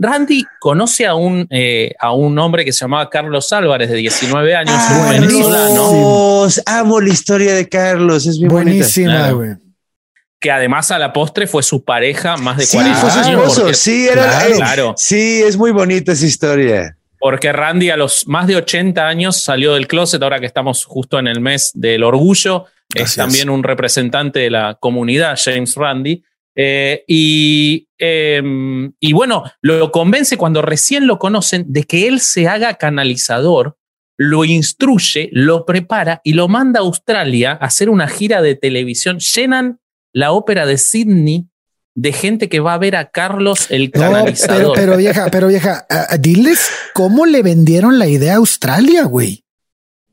Randy 0.00 0.44
conoce 0.60 1.06
a 1.06 1.14
un, 1.16 1.46
eh, 1.50 1.92
a 1.98 2.12
un 2.12 2.38
hombre 2.38 2.64
que 2.64 2.72
se 2.72 2.80
llamaba 2.84 3.10
Carlos 3.10 3.52
Álvarez, 3.52 3.90
de 3.90 3.96
19 3.96 4.54
años, 4.54 4.74
un 4.74 4.80
Ah, 5.06 5.08
venezolano. 5.10 5.90
Dios, 5.92 6.62
amo 6.66 7.00
la 7.00 7.08
historia 7.08 7.54
de 7.54 7.68
Carlos, 7.68 8.26
es 8.26 8.38
bien. 8.38 8.48
Buenísima, 8.50 9.10
Claro. 9.30 9.58
Que 10.40 10.50
además 10.50 10.90
a 10.90 10.98
la 10.98 11.12
postre 11.12 11.46
fue 11.46 11.62
su 11.62 11.84
pareja 11.84 12.36
más 12.36 12.56
de 12.58 12.66
Sí, 12.66 12.76
40 12.76 13.00
fue 13.00 13.10
su 13.10 13.18
años. 13.18 13.40
esposo. 13.40 13.60
porque- 13.62 13.74
Sí, 13.74 14.06
era, 14.06 14.22
Claro. 14.24 14.48
eh, 14.50 14.56
Claro. 14.56 14.94
sí, 14.96 15.42
es 15.42 15.56
muy 15.56 15.70
bonita 15.72 16.12
esa 16.12 16.26
historia. 16.26 16.96
Porque 17.20 17.52
Randy 17.52 17.90
a 17.90 17.96
los 17.96 18.28
más 18.28 18.46
de 18.46 18.54
80 18.56 19.08
años 19.08 19.36
salió 19.42 19.74
del 19.74 19.88
closet, 19.88 20.22
ahora 20.22 20.38
que 20.38 20.46
estamos 20.46 20.84
justo 20.84 21.18
en 21.18 21.26
el 21.26 21.40
mes 21.40 21.72
del 21.74 22.04
orgullo, 22.04 22.66
es 22.94 23.16
también 23.16 23.50
un 23.50 23.64
representante 23.64 24.38
de 24.38 24.50
la 24.50 24.76
comunidad, 24.80 25.36
James 25.42 25.74
Randy. 25.74 26.22
Eh, 26.60 27.04
y, 27.06 27.88
eh, 27.98 28.42
y 29.00 29.12
bueno, 29.12 29.44
lo 29.60 29.90
convence 29.92 30.36
cuando 30.36 30.62
recién 30.62 31.06
lo 31.06 31.18
conocen 31.18 31.64
de 31.68 31.84
que 31.84 32.06
él 32.08 32.20
se 32.20 32.46
haga 32.48 32.74
canalizador, 32.74 33.76
lo 34.16 34.44
instruye, 34.44 35.28
lo 35.32 35.64
prepara 35.64 36.20
y 36.24 36.32
lo 36.32 36.48
manda 36.48 36.80
a 36.80 36.82
Australia 36.82 37.52
a 37.60 37.66
hacer 37.66 37.90
una 37.90 38.08
gira 38.08 38.42
de 38.42 38.54
televisión. 38.56 39.18
Llenan 39.18 39.78
la 40.12 40.32
ópera 40.32 40.66
de 40.66 40.78
Sydney 40.78 41.46
de 41.94 42.12
gente 42.12 42.48
que 42.48 42.60
va 42.60 42.74
a 42.74 42.78
ver 42.78 42.94
a 42.96 43.10
Carlos 43.10 43.66
el 43.70 43.84
No, 43.86 43.90
pero, 43.92 44.02
canalizador. 44.12 44.72
pero 44.76 44.96
vieja, 44.96 45.28
pero 45.30 45.48
vieja, 45.48 45.86
diles 46.20 46.68
cómo 46.94 47.26
le 47.26 47.42
vendieron 47.42 47.98
la 47.98 48.06
idea 48.06 48.34
a 48.34 48.36
Australia, 48.36 49.04
güey. 49.04 49.44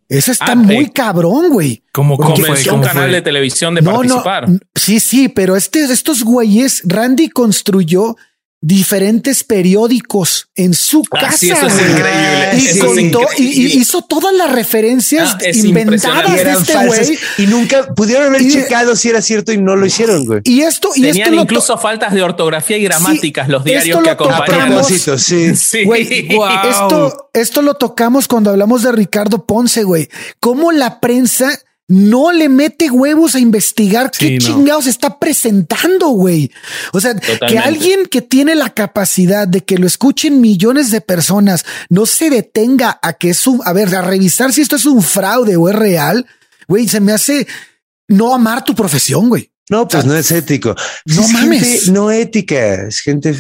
Eso 0.09 0.31
está 0.31 0.51
Ah, 0.51 0.55
muy 0.55 0.85
eh, 0.85 0.91
cabrón, 0.93 1.49
güey. 1.49 1.83
¿Cómo 1.91 2.15
un 2.15 2.81
canal 2.81 2.93
fue? 3.05 3.07
de 3.11 3.21
televisión 3.21 3.73
de 3.75 3.81
No, 3.81 3.93
participar. 3.93 4.49
no, 4.49 4.59
sí, 4.75 4.99
sí, 4.99 5.29
pero 5.29 5.55
este, 5.55 5.83
estos 5.83 6.23
güeyes, 6.23 6.81
Randy 6.85 7.29
construyó 7.29 8.15
diferentes 8.67 9.43
periódicos 9.43 10.47
en 10.55 10.73
su 10.73 11.03
Ah, 11.11 11.19
casa. 11.21 11.37
sí, 11.37 11.51
eso 11.51 11.67
es 11.67 11.73
increíble. 11.73 12.49
Y, 12.55 12.65
eso 12.67 12.93
es 12.95 13.39
y- 13.39 13.77
hizo 13.79 14.01
todas 14.01 14.33
las 14.33 14.51
referencias 14.51 15.33
Ah, 15.35 15.37
es 15.43 15.63
inventadas 15.63 16.33
de 16.33 16.41
eran 16.41 16.57
este 16.57 16.73
güey. 16.87 17.19
y 17.37 17.45
nunca 17.45 17.93
pudieron 17.93 18.25
haber 18.25 18.41
Y- 18.41 18.51
checado 18.51 18.95
si 18.95 19.09
era 19.09 19.21
cierto 19.21 19.51
y 19.51 19.59
no 19.59 19.75
lo 19.75 19.85
hicieron, 19.85 20.25
güey. 20.25 20.41
Y 20.45 20.61
esto, 20.61 20.89
y 20.95 21.01
Tenían 21.03 21.17
esto 21.27 21.35
lo 21.35 21.41
incluso 21.43 21.77
faltas 21.77 22.11
de 22.13 22.23
ortografía 22.23 22.77
y 22.77 22.83
gramáticas 22.83 23.49
los 23.49 23.59
esto 23.61 23.69
diarios 23.69 23.97
lo 23.99 24.03
que 24.03 24.09
A 24.09 24.17
tocamos. 24.17 24.39
acompañan. 24.41 24.69
propósito, 24.73 25.17
sí. 25.19 25.55
Sí. 25.55 25.83
Güey, 25.85 26.27
esto, 26.67 27.29
esto 27.33 27.61
lo 27.61 27.75
tocamos 27.75 28.27
cuando 28.27 28.49
hablamos 28.49 28.81
de 28.81 28.91
Ricardo 28.91 29.45
Ponce, 29.45 29.83
güey. 29.83 30.09
Cómo 30.39 30.71
la 30.71 30.99
prensa 30.99 31.59
no 31.87 32.31
le 32.31 32.49
mete 32.49 32.89
huevos 32.89 33.35
a 33.35 33.39
investigar 33.39 34.09
Sí, 34.13 34.27
qué 34.27 34.37
no. 34.37 34.45
chingados 34.45 34.87
está 34.87 35.19
presentando, 35.19 36.07
güey. 36.09 36.51
O 36.93 36.99
sea, 36.99 37.13
que 37.15 37.57
alguien 37.59 38.07
que 38.07 38.21
tiene 38.21 38.55
la 38.55 38.71
capacidad 38.71 39.47
de 39.47 39.61
que 39.63 39.77
lo 39.77 39.85
escuchen 39.85 40.41
millones 40.41 40.89
de 40.89 41.01
personas 41.01 41.63
no 41.89 42.05
se 42.07 42.29
detenga 42.29 42.99
a 43.03 43.13
que 43.13 43.29
es 43.29 43.45
un, 43.45 43.61
a 43.65 43.73
ver, 43.73 43.93
a 43.95 44.01
revisar 44.01 44.51
si 44.51 44.61
esto 44.61 44.75
es 44.77 44.85
un 44.85 45.03
fraude 45.03 45.55
o 45.57 45.69
es 45.69 45.75
real, 45.75 46.25
güey, 46.67 46.87
se 46.87 46.99
me 46.99 47.11
hace 47.11 47.45
no 48.07 48.33
amar 48.33 48.63
tu 48.65 48.73
profesión, 48.73 49.29
güey. 49.29 49.51
No, 49.69 49.87
pues 49.87 50.05
no 50.05 50.15
es 50.15 50.31
ético. 50.31 50.75
No 51.05 51.21
es 51.21 51.29
mames. 51.31 51.63
gente 51.63 51.91
no 51.91 52.11
ética, 52.11 52.87
es 52.87 52.99
gente 53.01 53.35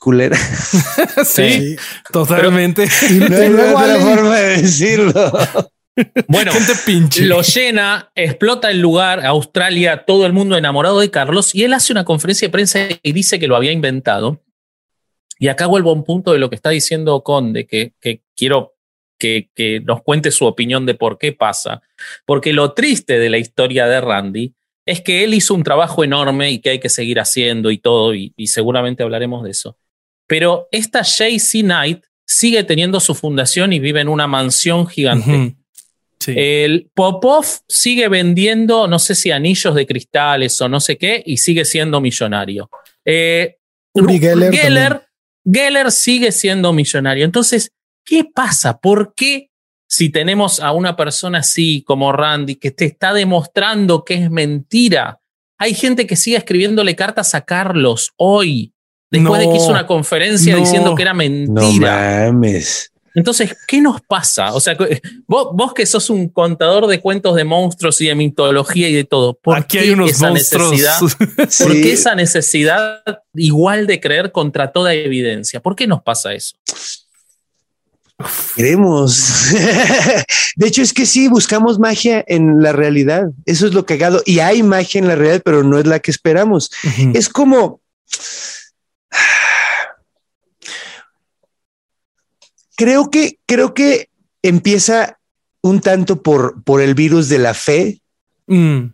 culera. 0.00 0.36
sí, 1.24 1.76
totalmente. 2.12 2.88
Y, 3.08 3.14
No 3.14 3.38
y 3.38 3.42
hay 3.42 3.52
otra 3.52 4.00
forma 4.00 4.36
de 4.36 4.62
decirlo. 4.62 5.32
Bueno, 6.28 6.52
Gente 6.52 6.72
lo 7.24 7.42
llena, 7.42 8.10
explota 8.14 8.70
el 8.70 8.80
lugar, 8.80 9.24
Australia, 9.24 10.04
todo 10.06 10.26
el 10.26 10.32
mundo 10.32 10.56
enamorado 10.56 11.00
de 11.00 11.10
Carlos, 11.10 11.54
y 11.54 11.64
él 11.64 11.72
hace 11.72 11.92
una 11.92 12.04
conferencia 12.04 12.48
de 12.48 12.52
prensa 12.52 12.78
y 13.02 13.12
dice 13.12 13.38
que 13.38 13.46
lo 13.46 13.56
había 13.56 13.72
inventado. 13.72 14.42
Y 15.38 15.48
acá 15.48 15.66
vuelvo 15.66 15.90
a 15.90 15.94
un 15.94 16.04
punto 16.04 16.32
de 16.32 16.38
lo 16.38 16.50
que 16.50 16.56
está 16.56 16.70
diciendo 16.70 17.22
Conde, 17.22 17.66
que, 17.66 17.94
que 18.00 18.22
quiero 18.36 18.74
que, 19.18 19.50
que 19.54 19.80
nos 19.80 20.02
cuente 20.02 20.30
su 20.30 20.44
opinión 20.44 20.86
de 20.86 20.94
por 20.94 21.18
qué 21.18 21.32
pasa. 21.32 21.82
Porque 22.26 22.52
lo 22.52 22.72
triste 22.72 23.18
de 23.18 23.30
la 23.30 23.38
historia 23.38 23.86
de 23.86 24.00
Randy 24.00 24.54
es 24.86 25.00
que 25.00 25.24
él 25.24 25.34
hizo 25.34 25.54
un 25.54 25.62
trabajo 25.62 26.04
enorme 26.04 26.50
y 26.50 26.58
que 26.58 26.70
hay 26.70 26.78
que 26.78 26.88
seguir 26.88 27.20
haciendo 27.20 27.70
y 27.70 27.78
todo, 27.78 28.14
y, 28.14 28.34
y 28.36 28.48
seguramente 28.48 29.02
hablaremos 29.02 29.44
de 29.44 29.50
eso. 29.50 29.78
Pero 30.26 30.68
esta 30.70 31.02
JC 31.02 31.62
Knight 31.62 32.04
sigue 32.26 32.62
teniendo 32.62 33.00
su 33.00 33.14
fundación 33.16 33.72
y 33.72 33.80
vive 33.80 34.00
en 34.00 34.08
una 34.08 34.28
mansión 34.28 34.86
gigante. 34.86 35.56
Sí. 36.20 36.34
El 36.36 36.90
Popov 36.94 37.46
sigue 37.66 38.08
vendiendo, 38.08 38.86
no 38.86 38.98
sé 38.98 39.14
si 39.14 39.30
anillos 39.30 39.74
de 39.74 39.86
cristales 39.86 40.60
o 40.60 40.68
no 40.68 40.78
sé 40.78 40.98
qué, 40.98 41.22
y 41.24 41.38
sigue 41.38 41.64
siendo 41.64 42.00
millonario. 42.00 42.68
Eh, 43.04 43.56
Uri 43.94 44.18
Geller 44.18 44.52
Geller, 44.54 45.02
Geller 45.44 45.90
sigue 45.90 46.30
siendo 46.30 46.72
millonario. 46.74 47.24
Entonces, 47.24 47.72
¿qué 48.04 48.24
pasa? 48.24 48.78
¿Por 48.78 49.14
qué 49.14 49.48
si 49.88 50.10
tenemos 50.10 50.60
a 50.60 50.72
una 50.72 50.94
persona 50.94 51.38
así 51.38 51.82
como 51.86 52.12
Randy 52.12 52.56
que 52.56 52.70
te 52.70 52.84
está 52.84 53.14
demostrando 53.14 54.04
que 54.04 54.14
es 54.14 54.30
mentira? 54.30 55.20
Hay 55.58 55.74
gente 55.74 56.06
que 56.06 56.16
sigue 56.16 56.36
escribiéndole 56.36 56.94
cartas 56.96 57.34
a 57.34 57.40
Carlos 57.46 58.12
hoy, 58.16 58.72
después 59.10 59.40
de 59.40 59.46
que 59.46 59.52
No, 59.52 59.56
hizo 59.56 59.68
una 59.70 59.86
conferencia 59.86 60.52
no. 60.54 60.60
diciendo 60.60 60.94
que 60.94 61.02
era 61.02 61.12
No 61.12 61.18
mentira. 61.18 62.26
mames. 62.30 62.89
Entonces, 63.14 63.56
¿qué 63.66 63.80
nos 63.80 64.00
pasa? 64.02 64.54
O 64.54 64.60
sea, 64.60 64.76
que- 64.76 65.00
vos, 65.26 65.48
vos 65.52 65.74
que 65.74 65.84
sos 65.86 66.10
un 66.10 66.28
contador 66.28 66.86
de 66.86 67.00
cuentos 67.00 67.34
de 67.36 67.44
monstruos 67.44 68.00
y 68.00 68.06
de 68.06 68.14
mitología 68.14 68.88
y 68.88 68.94
de 68.94 69.04
todo, 69.04 69.34
¿por 69.34 69.56
Aquí 69.56 69.78
qué 69.78 69.84
hay 69.84 69.90
unos 69.90 70.10
esa 70.10 70.28
monstruos. 70.30 70.70
necesidad? 70.72 70.98
Sí. 71.48 71.64
¿Por 71.64 71.72
qué 71.72 71.92
esa 71.92 72.14
necesidad 72.14 73.02
igual 73.34 73.86
de 73.86 74.00
creer 74.00 74.30
contra 74.32 74.70
toda 74.72 74.94
evidencia? 74.94 75.60
¿Por 75.60 75.74
qué 75.76 75.86
nos 75.86 76.02
pasa 76.02 76.32
eso? 76.34 76.56
Queremos. 78.54 79.46
De 80.56 80.66
hecho, 80.66 80.82
es 80.82 80.92
que 80.92 81.06
sí, 81.06 81.28
buscamos 81.28 81.78
magia 81.78 82.22
en 82.28 82.62
la 82.62 82.72
realidad. 82.72 83.30
Eso 83.46 83.66
es 83.66 83.72
lo 83.72 83.86
cagado. 83.86 84.22
Y 84.26 84.40
hay 84.40 84.62
magia 84.62 84.98
en 84.98 85.08
la 85.08 85.14
realidad, 85.14 85.40
pero 85.42 85.62
no 85.64 85.78
es 85.78 85.86
la 85.86 86.00
que 86.00 86.10
esperamos. 86.10 86.70
Es 87.14 87.28
como. 87.30 87.80
Creo 92.80 93.10
que, 93.10 93.38
creo 93.46 93.74
que 93.74 94.08
empieza 94.42 95.18
un 95.62 95.80
tanto 95.80 96.22
por, 96.22 96.62
por 96.64 96.80
el 96.80 96.94
virus 96.94 97.28
de 97.28 97.38
la 97.38 97.52
fe 97.54 98.00
Mm, 98.46 98.86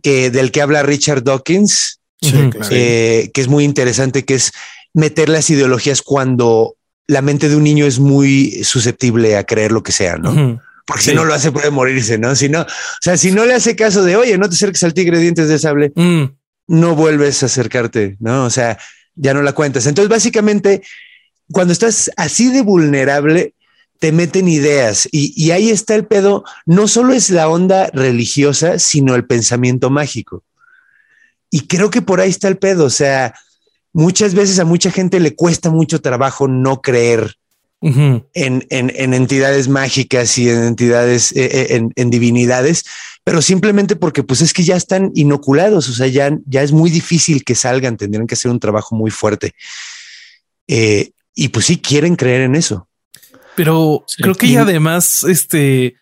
que, 0.00 0.30
del 0.30 0.52
que 0.52 0.60
habla 0.62 0.82
Richard 0.84 1.24
Dawkins, 1.24 1.98
claro. 2.20 2.50
eh, 2.70 3.30
que 3.34 3.40
es 3.40 3.48
muy 3.48 3.64
interesante, 3.64 4.24
que 4.24 4.34
es 4.36 4.52
meter 4.94 5.28
las 5.28 5.50
ideologías 5.50 6.02
cuando 6.02 6.76
la 7.08 7.20
mente 7.20 7.48
de 7.48 7.56
un 7.56 7.64
niño 7.64 7.84
es 7.86 7.98
muy 7.98 8.62
susceptible 8.62 9.36
a 9.36 9.42
creer 9.44 9.72
lo 9.72 9.82
que 9.82 9.90
sea, 9.90 10.18
¿no? 10.18 10.60
Porque 10.86 11.02
Sí. 11.02 11.10
si 11.10 11.16
no 11.16 11.24
lo 11.24 11.34
hace 11.34 11.50
puede 11.50 11.70
morirse, 11.70 12.16
¿no? 12.16 12.36
Si 12.36 12.48
no, 12.48 12.60
o 12.60 12.66
sea, 13.00 13.16
si 13.16 13.32
no 13.32 13.44
le 13.44 13.54
hace 13.54 13.74
caso 13.74 14.04
de, 14.04 14.14
oye, 14.14 14.38
no 14.38 14.48
te 14.48 14.54
acerques 14.54 14.84
al 14.84 14.94
tigre 14.94 15.16
de 15.16 15.22
dientes 15.24 15.48
de 15.48 15.58
sable, 15.58 15.90
Mm, 15.96 16.24
no 16.68 16.94
vuelves 16.94 17.42
a 17.42 17.46
acercarte, 17.46 18.16
¿no? 18.20 18.44
O 18.44 18.50
sea, 18.50 18.78
ya 19.16 19.34
no 19.34 19.42
la 19.42 19.52
cuentas. 19.52 19.86
Entonces, 19.86 20.08
básicamente, 20.10 20.82
cuando 21.52 21.72
estás 21.72 22.10
así 22.16 22.50
de 22.50 22.62
vulnerable, 22.62 23.54
te 23.98 24.12
meten 24.12 24.46
ideas 24.48 25.08
y, 25.10 25.32
y 25.42 25.52
ahí 25.52 25.70
está 25.70 25.94
el 25.94 26.06
pedo. 26.06 26.44
No 26.66 26.86
solo 26.88 27.12
es 27.14 27.30
la 27.30 27.48
onda 27.48 27.88
religiosa, 27.92 28.78
sino 28.78 29.14
el 29.14 29.24
pensamiento 29.26 29.88
mágico. 29.90 30.42
Y 31.50 31.66
creo 31.66 31.90
que 31.90 32.02
por 32.02 32.20
ahí 32.20 32.28
está 32.30 32.48
el 32.48 32.58
pedo. 32.58 32.84
O 32.84 32.90
sea, 32.90 33.34
muchas 33.92 34.34
veces 34.34 34.58
a 34.58 34.64
mucha 34.64 34.90
gente 34.90 35.20
le 35.20 35.34
cuesta 35.34 35.70
mucho 35.70 36.00
trabajo 36.00 36.46
no 36.48 36.82
creer 36.82 37.36
en, 38.34 38.66
en- 38.70 38.92
en 38.96 39.14
entidades 39.14 39.68
mágicas 39.68 40.36
y 40.38 40.48
en 40.48 40.62
entidades, 40.64 41.32
eh, 41.32 41.44
eh, 41.52 41.66
en, 41.76 41.92
en 41.94 42.10
divinidades, 42.10 42.84
pero 43.22 43.40
simplemente 43.42 43.96
porque 43.96 44.22
pues 44.22 44.40
es 44.40 44.52
que 44.52 44.64
ya 44.64 44.76
están 44.76 45.12
inoculados, 45.14 45.88
o 45.88 45.92
sea, 45.92 46.06
ya, 46.06 46.36
ya 46.46 46.62
es 46.62 46.72
muy 46.72 46.90
difícil 46.90 47.44
que 47.44 47.54
salgan, 47.54 47.96
tendrían 47.96 48.26
que 48.26 48.34
hacer 48.34 48.50
un 48.50 48.60
trabajo 48.60 48.96
muy 48.96 49.10
fuerte. 49.10 49.54
Eh, 50.68 51.10
y 51.36 51.48
pues 51.50 51.66
sí 51.66 51.78
quieren 51.78 52.16
creer 52.16 52.40
en 52.40 52.56
eso. 52.56 52.88
Pero 53.54 54.02
Sí. 54.08 54.22
creo 54.22 54.34
que 54.34 54.46
Y- 54.46 54.56
además, 54.56 55.22
este, 55.22 55.94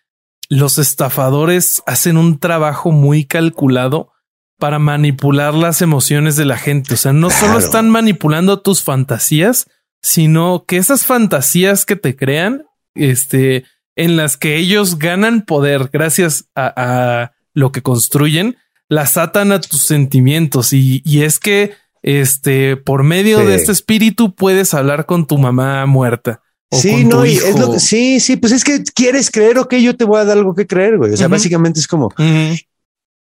los 0.48 0.78
estafadores 0.78 1.82
hacen 1.86 2.16
un 2.16 2.38
trabajo 2.38 2.90
muy 2.90 3.26
calculado 3.26 4.12
para 4.58 4.78
manipular 4.78 5.52
las 5.54 5.82
emociones 5.82 6.36
de 6.36 6.44
la 6.46 6.56
gente. 6.56 6.94
O 6.94 6.96
sea, 6.96 7.12
no 7.12 7.28
solo 7.28 7.58
están 7.58 7.90
manipulando 7.90 8.60
tus 8.62 8.82
fantasías, 8.82 9.66
sino 10.00 10.64
que 10.66 10.76
esas 10.78 11.04
fantasías 11.04 11.84
que 11.84 11.96
te 11.96 12.14
crean, 12.16 12.64
este, 12.94 13.64
en 13.96 14.16
las 14.16 14.36
que 14.36 14.56
ellos 14.56 14.98
ganan 14.98 15.42
poder 15.42 15.90
gracias 15.92 16.46
a, 16.54 16.72
a 16.76 17.32
lo 17.52 17.72
que 17.72 17.82
construyen, 17.82 18.56
las 18.88 19.16
atan 19.16 19.50
a 19.52 19.60
tus 19.60 19.82
sentimientos. 19.82 20.72
Y, 20.72 21.02
y 21.04 21.22
es 21.22 21.38
que 21.38 21.72
este, 22.06 22.76
por 22.76 23.02
medio 23.02 23.40
Sí. 23.40 23.46
de 23.46 23.54
este 23.54 23.72
espíritu 23.72 24.34
puedes 24.34 24.74
hablar 24.74 25.06
con 25.06 25.26
tu 25.26 25.38
mamá 25.38 25.86
muerta. 25.86 26.42
o 26.70 26.78
Sí, 26.78 26.90
con 26.92 27.08
tu 27.08 27.16
no, 27.16 27.26
y 27.26 27.30
hijo. 27.32 27.46
es 27.46 27.58
lo 27.58 27.72
que, 27.72 27.80
sí, 27.80 28.20
sí, 28.20 28.36
pues 28.36 28.52
es 28.52 28.62
que 28.62 28.82
quieres 28.94 29.30
creer, 29.30 29.58
ok, 29.58 29.74
yo 29.76 29.96
te 29.96 30.04
voy 30.04 30.20
a 30.20 30.24
dar 30.24 30.36
algo 30.36 30.54
que 30.54 30.66
creer, 30.66 30.98
güey. 30.98 31.12
O 31.12 31.16
sea, 31.16 31.28
básicamente 31.28 31.80
es 31.80 31.86
como, 31.86 32.12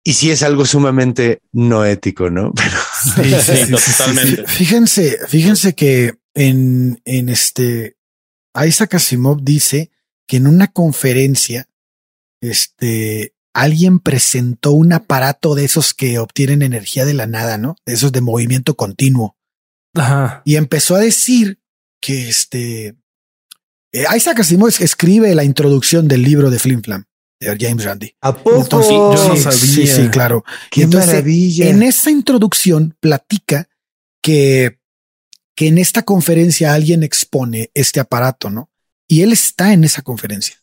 y 0.03 0.13
sí 0.13 0.29
es 0.29 0.43
algo 0.43 0.65
sumamente 0.65 1.41
no 1.53 1.85
ético, 1.85 2.29
¿no? 2.29 2.51
Pero 3.15 3.39
Sí, 3.41 3.41
sí, 3.41 3.55
Sí, 3.55 3.65
sí, 3.65 3.77
sí, 3.77 3.91
totalmente. 3.97 4.43
Fíjense, 4.47 5.17
fíjense 5.29 5.73
que 5.73 6.15
en, 6.33 7.01
en 7.05 7.29
este 7.29 7.95
Isaac 8.67 8.95
Asimov 8.95 9.41
dice 9.41 9.89
que 10.27 10.37
en 10.37 10.47
una 10.47 10.67
conferencia, 10.67 11.69
este, 12.41 13.34
alguien 13.55 13.99
presentó 13.99 14.73
un 14.73 14.91
aparato 14.93 15.55
de 15.55 15.63
esos 15.65 15.93
que 15.93 16.19
obtienen 16.19 16.61
energía 16.61 17.05
de 17.05 17.13
la 17.13 17.25
nada, 17.25 17.57
¿no? 17.57 17.77
De 17.85 17.93
esos 17.93 18.11
de 18.11 18.19
movimiento 18.21 18.75
continuo. 18.75 19.37
Ajá. 19.95 20.41
Y 20.45 20.57
empezó 20.57 20.95
a 20.95 20.99
decir 20.99 21.59
que 22.01 22.27
este 22.29 22.95
eh, 23.93 24.05
Isaac 24.15 24.41
Asimov 24.41 24.67
es- 24.67 24.81
escribe 24.81 25.33
la 25.33 25.45
introducción 25.45 26.07
del 26.09 26.21
libro 26.23 26.49
de 26.49 26.59
Flim 26.59 26.81
Flam 26.83 27.05
de 27.39 27.55
James 27.57 27.85
Randi. 27.85 28.13
¿a 28.21 28.35
poco? 28.35 28.57
Entonces, 28.61 28.91
yo 28.91 29.13
no 29.27 29.35
sí, 29.37 29.41
sabía. 29.41 29.57
Sí, 29.59 29.87
sí, 29.87 30.09
claro. 30.09 30.43
Qué 30.69 30.81
Entonces, 30.83 31.07
maravilla. 31.11 31.69
En 31.69 31.81
esa 31.81 32.11
introducción 32.11 32.95
platica 32.99 33.69
que, 34.21 34.79
que 35.55 35.67
en 35.67 35.77
esta 35.77 36.01
conferencia 36.03 36.73
alguien 36.73 37.03
expone 37.03 37.71
este 37.73 38.01
aparato, 38.01 38.49
¿no? 38.49 38.69
Y 39.07 39.21
él 39.21 39.31
está 39.31 39.71
en 39.71 39.83
esa 39.85 40.01
conferencia. 40.01 40.61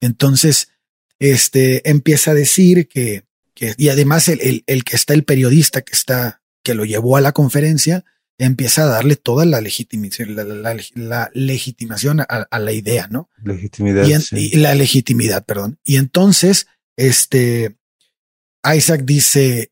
Entonces, 0.00 0.68
este 1.30 1.88
empieza 1.88 2.32
a 2.32 2.34
decir 2.34 2.88
que, 2.88 3.24
que 3.54 3.74
y 3.78 3.88
además 3.90 4.28
el, 4.28 4.40
el, 4.40 4.64
el 4.66 4.84
que 4.84 4.96
está 4.96 5.14
el 5.14 5.24
periodista 5.24 5.82
que 5.82 5.92
está, 5.92 6.42
que 6.64 6.74
lo 6.74 6.84
llevó 6.84 7.16
a 7.16 7.20
la 7.20 7.32
conferencia, 7.32 8.04
empieza 8.38 8.82
a 8.82 8.86
darle 8.86 9.14
toda 9.16 9.44
la 9.44 9.60
legitimación, 9.60 10.34
la, 10.34 10.42
la- 10.44 10.74
la- 10.74 10.82
la 10.94 11.30
legitimación 11.32 12.20
a, 12.20 12.24
a 12.24 12.58
la 12.58 12.72
idea, 12.72 13.06
¿no? 13.08 13.28
Legitimidad. 13.44 14.04
Y, 14.06 14.14
en- 14.14 14.22
sí. 14.22 14.50
y 14.52 14.56
la 14.56 14.74
legitimidad, 14.74 15.44
perdón. 15.44 15.78
Y 15.84 15.96
entonces, 15.96 16.66
este, 16.96 17.76
Isaac 18.76 19.02
dice, 19.04 19.70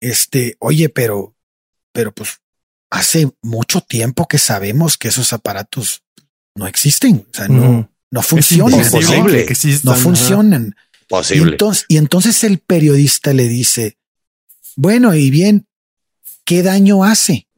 este, 0.00 0.56
oye, 0.58 0.88
pero, 0.88 1.36
pero 1.92 2.12
pues 2.12 2.40
hace 2.90 3.30
mucho 3.42 3.80
tiempo 3.82 4.26
que 4.26 4.38
sabemos 4.38 4.96
que 4.96 5.08
esos 5.08 5.32
aparatos 5.32 6.02
no 6.56 6.66
existen, 6.66 7.26
o 7.30 7.36
sea, 7.36 7.46
no, 7.48 7.90
no 8.10 8.20
Es 8.20 8.26
funcionan, 8.26 8.80
imposible 8.80 9.16
¿no? 9.18 9.22
posible. 9.22 9.46
que 9.46 9.52
existan, 9.52 9.84
no 9.84 9.92
ajá. 9.92 10.02
Funcionan. 11.08 11.18
Y 11.18 11.18
Posible. 11.40 11.50
entonces, 11.52 11.84
y 11.88 11.96
entonces 11.96 12.44
el 12.44 12.58
periodista 12.58 13.32
le 13.32 13.48
dice, 13.48 13.98
bueno, 14.76 15.14
y 15.14 15.30
bien, 15.30 15.66
¿qué 16.44 16.62
daño 16.62 17.04
hace? 17.04 17.48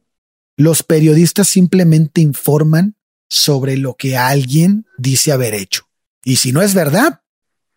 Los 0.57 0.83
periodistas 0.83 1.47
simplemente 1.47 2.21
informan 2.21 2.95
sobre 3.29 3.77
lo 3.77 3.95
que 3.95 4.17
alguien 4.17 4.85
dice 4.97 5.31
haber 5.31 5.53
hecho. 5.53 5.83
Y 6.23 6.35
si 6.37 6.51
no 6.51 6.61
es 6.61 6.73
verdad, 6.73 7.21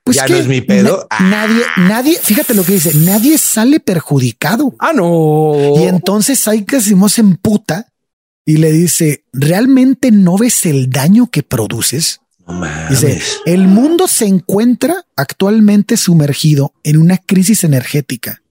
pues 0.03 0.19
Ya 0.19 0.27
no 0.29 0.37
es 0.37 0.47
mi 0.47 0.61
pedo. 0.61 1.07
Na- 1.11 1.31
nadie, 1.31 1.63
nadie, 1.79 2.19
fíjate 2.23 2.53
lo 2.53 2.63
que 2.63 2.73
dice, 2.75 2.93
nadie 2.95 3.39
sale 3.39 3.81
perjudicado. 3.81 4.75
Ah, 4.79 4.93
no. 4.93 5.55
Y 5.77 5.85
entonces 5.85 6.47
hay 6.47 6.65
que 6.65 6.77
se 7.09 7.23
emputa 7.23 7.91
y 8.45 8.59
le 8.59 8.71
dice, 8.71 9.25
¿realmente 9.33 10.11
no 10.11 10.37
ves 10.37 10.67
el 10.67 10.91
daño 10.91 11.31
que 11.31 11.43
produces? 11.43 12.21
Dice, 12.91 13.21
el 13.47 13.67
mundo 13.69 14.07
se 14.07 14.27
encuentra 14.27 15.07
actualmente 15.17 15.97
sumergido 15.97 16.75
en 16.83 16.99
una 16.99 17.19
crisis 17.19 17.65
energética. 17.65 18.43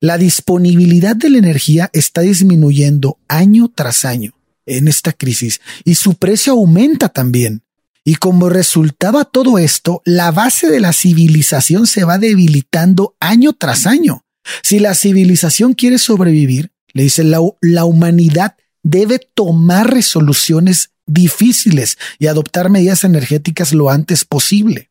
La 0.00 0.18
disponibilidad 0.18 1.16
de 1.16 1.30
la 1.30 1.38
energía 1.38 1.90
está 1.94 2.20
disminuyendo 2.20 3.18
año 3.28 3.72
tras 3.74 4.04
año 4.04 4.34
en 4.66 4.88
esta 4.88 5.12
crisis 5.12 5.60
y 5.84 5.94
su 5.94 6.14
precio 6.14 6.52
aumenta 6.52 7.08
también. 7.08 7.62
Y 8.04 8.16
como 8.16 8.48
resultado 8.48 9.18
a 9.18 9.24
todo 9.24 9.58
esto, 9.58 10.02
la 10.04 10.30
base 10.30 10.68
de 10.68 10.80
la 10.80 10.92
civilización 10.92 11.86
se 11.86 12.04
va 12.04 12.18
debilitando 12.18 13.16
año 13.18 13.52
tras 13.52 13.86
año. 13.86 14.24
Si 14.62 14.78
la 14.78 14.94
civilización 14.94 15.74
quiere 15.74 15.98
sobrevivir, 15.98 16.70
le 16.92 17.04
dice 17.04 17.24
la, 17.24 17.40
la 17.60 17.84
humanidad 17.84 18.54
debe 18.82 19.18
tomar 19.18 19.92
resoluciones 19.92 20.90
difíciles 21.06 21.98
y 22.18 22.26
adoptar 22.26 22.68
medidas 22.68 23.04
energéticas 23.04 23.72
lo 23.72 23.90
antes 23.90 24.24
posible. 24.24 24.90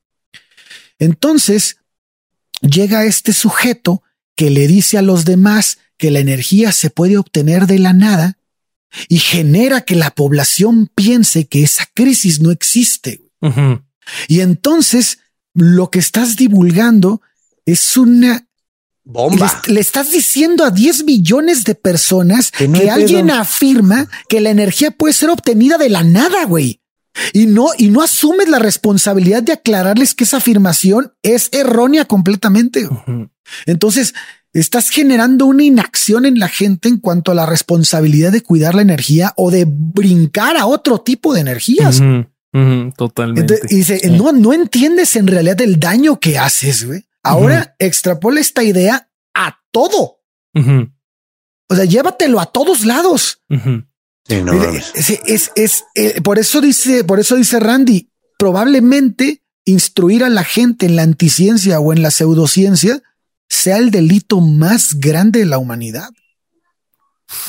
Entonces 0.98 1.78
llega 2.62 3.06
este 3.06 3.34
sujeto 3.34 4.02
que 4.36 4.50
le 4.50 4.68
dice 4.68 4.98
a 4.98 5.02
los 5.02 5.26
demás 5.26 5.80
que 5.98 6.12
la 6.12 6.20
energía 6.20 6.72
se 6.72 6.90
puede 6.90 7.18
obtener 7.18 7.68
de 7.68 7.80
la 7.80 7.94
nada 7.94 8.38
y 9.08 9.20
genera 9.20 9.82
que 9.82 9.96
la 9.96 10.12
población 10.12 10.90
piense 10.94 11.48
que 11.48 11.64
esa 11.64 11.86
crisis 11.94 12.40
no 12.40 12.52
existe. 12.52 13.22
Y 14.28 14.40
entonces 14.40 15.20
lo 15.54 15.90
que 15.90 16.00
estás 16.00 16.36
divulgando 16.36 17.22
es 17.66 17.98
una 17.98 18.48
Bomba. 19.06 19.62
le, 19.68 19.76
le 19.76 19.80
estás 19.80 20.12
diciendo 20.12 20.64
a 20.66 20.72
10 20.72 21.04
millones 21.06 21.64
de 21.64 21.76
personas 21.76 22.52
Que 22.52 22.68
no 22.68 22.80
alguien 22.92 23.28
pedo. 23.28 23.38
afirma 23.40 24.10
que 24.28 24.42
la 24.42 24.50
energía 24.50 24.92
puede 24.92 25.14
ser 25.14 25.30
obtenida 25.30 25.78
de 25.78 25.90
la 25.90 26.04
nada, 26.04 26.46
güey. 26.46 26.82
Y 27.32 27.46
no, 27.46 27.68
y 27.78 27.88
no 27.90 28.02
asumes 28.02 28.50
la 28.50 28.60
responsabilidad 28.60 29.42
de 29.42 29.54
aclararles 29.54 30.14
que 30.16 30.26
esa 30.26 30.38
afirmación 30.38 31.14
es 31.24 31.48
errónea 31.54 32.04
completamente. 32.06 32.90
Entonces, 33.66 34.14
estás 34.52 34.90
generando 34.90 35.46
una 35.46 35.64
inacción 35.64 36.26
en 36.26 36.40
la 36.40 36.50
gente 36.50 36.90
en 36.90 36.98
cuanto 36.98 37.32
a 37.32 37.36
la 37.36 37.46
responsabilidad 37.46 38.32
de 38.34 38.42
cuidar 38.42 38.76
la 38.76 38.82
energía 38.82 39.34
o 39.38 39.50
de 39.52 39.66
brincar 39.68 40.58
a 40.58 40.66
otro 40.66 41.00
tipo 41.02 41.34
de 41.34 41.42
energías. 41.42 42.02
Totalmente. 42.98 43.42
Entonces, 43.54 43.72
y 43.72 43.76
dice, 43.78 44.02
no, 44.12 44.32
no 44.32 44.54
entiendes 44.54 45.16
en 45.16 45.28
realidad 45.28 45.60
el 45.62 45.80
daño 45.80 46.20
que 46.20 46.38
haces, 46.38 46.86
güey. 46.86 47.06
Ahora 47.26 47.76
extrapola 47.80 48.40
esta 48.40 48.64
idea 48.64 49.10
a 49.34 49.60
todo. 49.72 50.20
O 51.68 51.76
sea, 51.76 51.86
llévatelo 51.86 52.40
a 52.40 52.46
todos 52.46 52.86
lados. 52.86 53.42
Sí, 54.28 54.42
no 54.42 54.54
es, 54.64 54.94
es, 55.26 55.52
es, 55.56 55.86
eh, 55.96 56.22
por 56.22 56.40
eso 56.40 56.60
dice, 56.62 57.04
por 57.04 57.20
eso 57.20 57.36
dice 57.36 57.60
Randy, 57.60 58.10
probablemente 58.40 59.44
instruir 59.66 60.24
a 60.24 60.30
la 60.30 60.44
gente 60.44 60.86
en 60.86 60.96
la 60.96 61.04
anticiencia 61.04 61.80
o 61.80 61.94
en 61.94 62.02
la 62.02 62.10
pseudociencia 62.12 63.02
sea 63.50 63.78
el 63.78 63.92
delito 63.92 64.42
más 64.42 64.96
grande 65.00 65.40
de 65.40 65.46
la 65.46 65.58
humanidad. 65.60 66.10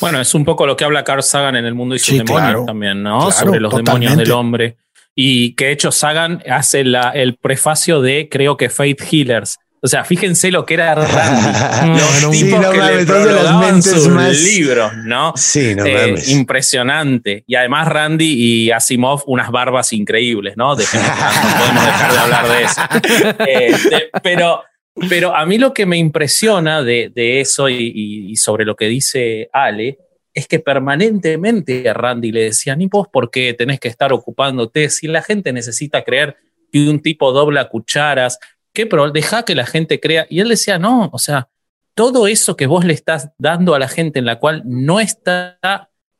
Bueno, 0.00 0.20
es 0.20 0.34
un 0.34 0.44
poco 0.44 0.66
lo 0.66 0.76
que 0.76 0.84
habla 0.84 1.04
Carl 1.04 1.22
Sagan 1.22 1.56
en 1.56 1.64
El 1.66 1.74
Mundo 1.74 1.94
y 1.94 1.98
sus 1.98 2.08
Sí, 2.08 2.18
demonios 2.18 2.40
claro. 2.42 2.64
también, 2.66 3.02
¿no? 3.02 3.28
Claro, 3.30 3.46
Sobre 3.46 3.60
los 3.60 3.74
demonios 3.74 4.16
del 4.16 4.32
hombre. 4.32 4.76
Y 5.14 5.54
que 5.54 5.66
de 5.66 5.72
hecho 5.72 5.92
Sagan 5.92 6.42
hace 6.50 6.84
la- 6.84 7.10
el 7.10 7.36
prefacio 7.36 8.00
de, 8.02 8.28
creo 8.30 8.56
que 8.56 8.68
Faith 8.68 9.00
Healers. 9.10 9.56
O 9.82 9.88
sea, 9.88 10.04
fíjense 10.04 10.50
lo 10.50 10.64
que 10.66 10.74
era 10.74 10.94
Randy. 10.96 11.88
No, 11.88 11.94
los 11.96 12.24
un- 12.24 12.30
tipos 12.32 12.48
Sí, 12.48 12.54
no 12.66 12.70
que 12.72 12.78
mames, 12.78 12.96
le 12.96 13.06
prologaban 13.06 13.82
sus 13.82 14.08
más- 14.08 14.40
libros, 14.40 14.92
¿no? 15.04 15.32
Sí, 15.36 15.74
no 15.74 15.84
Eh, 15.84 15.94
mames. 16.08 16.28
impresionante. 16.30 17.44
Y 17.46 17.54
además 17.54 17.88
Randy 17.88 18.32
y 18.66 18.70
Asimov, 18.70 19.22
unas 19.26 19.50
barbas 19.50 19.92
increíbles, 19.92 20.56
¿no? 20.56 20.70
No 20.74 20.76
podemos 20.76 21.84
dejar 21.84 22.12
de 22.12 22.18
hablar 22.18 22.48
de 22.48 22.62
eso. 22.64 22.80
Este, 23.46 24.10
pero, 24.22 24.62
pero 25.08 25.34
a 25.36 25.44
mí 25.46 25.58
lo 25.58 25.72
que 25.74 25.86
me 25.86 25.98
impresiona 25.98 26.82
de, 26.82 27.12
de 27.14 27.40
eso 27.40 27.68
y, 27.68 27.74
y- 27.94 28.30
y 28.32 28.36
sobre 28.36 28.64
lo 28.64 28.74
que 28.76 28.86
dice 28.86 29.48
Ale 29.52 29.98
es 30.34 30.46
que 30.48 30.58
permanentemente 30.58 31.88
a 31.88 31.94
Randy 31.94 32.32
le 32.32 32.42
decían, 32.44 32.80
¿y 32.82 32.86
vos 32.88 33.08
por 33.12 33.30
qué 33.30 33.54
tenés 33.54 33.80
que 33.80 33.88
estar 33.88 34.12
ocupándote? 34.12 34.90
Si 34.90 35.06
la 35.06 35.22
gente 35.22 35.52
necesita 35.52 36.02
creer 36.04 36.36
que 36.72 36.88
un 36.90 37.00
tipo 37.00 37.32
dobla 37.32 37.68
cucharas, 37.68 38.38
¿qué? 38.76 38.86
Pero 38.86 39.10
deja 39.10 39.44
que 39.44 39.54
la 39.54 39.66
gente 39.66 39.98
crea. 39.98 40.26
Y 40.28 40.40
él 40.40 40.50
decía, 40.50 40.78
no, 40.78 41.08
o 41.12 41.18
sea, 41.18 41.48
todo 41.94 42.26
eso 42.26 42.56
que 42.56 42.66
vos 42.66 42.84
le 42.84 42.92
estás 42.92 43.30
dando 43.38 43.74
a 43.74 43.78
la 43.78 43.88
gente 43.88 44.18
en 44.18 44.26
la 44.26 44.38
cual 44.38 44.62
no 44.66 45.00
está, 45.00 45.58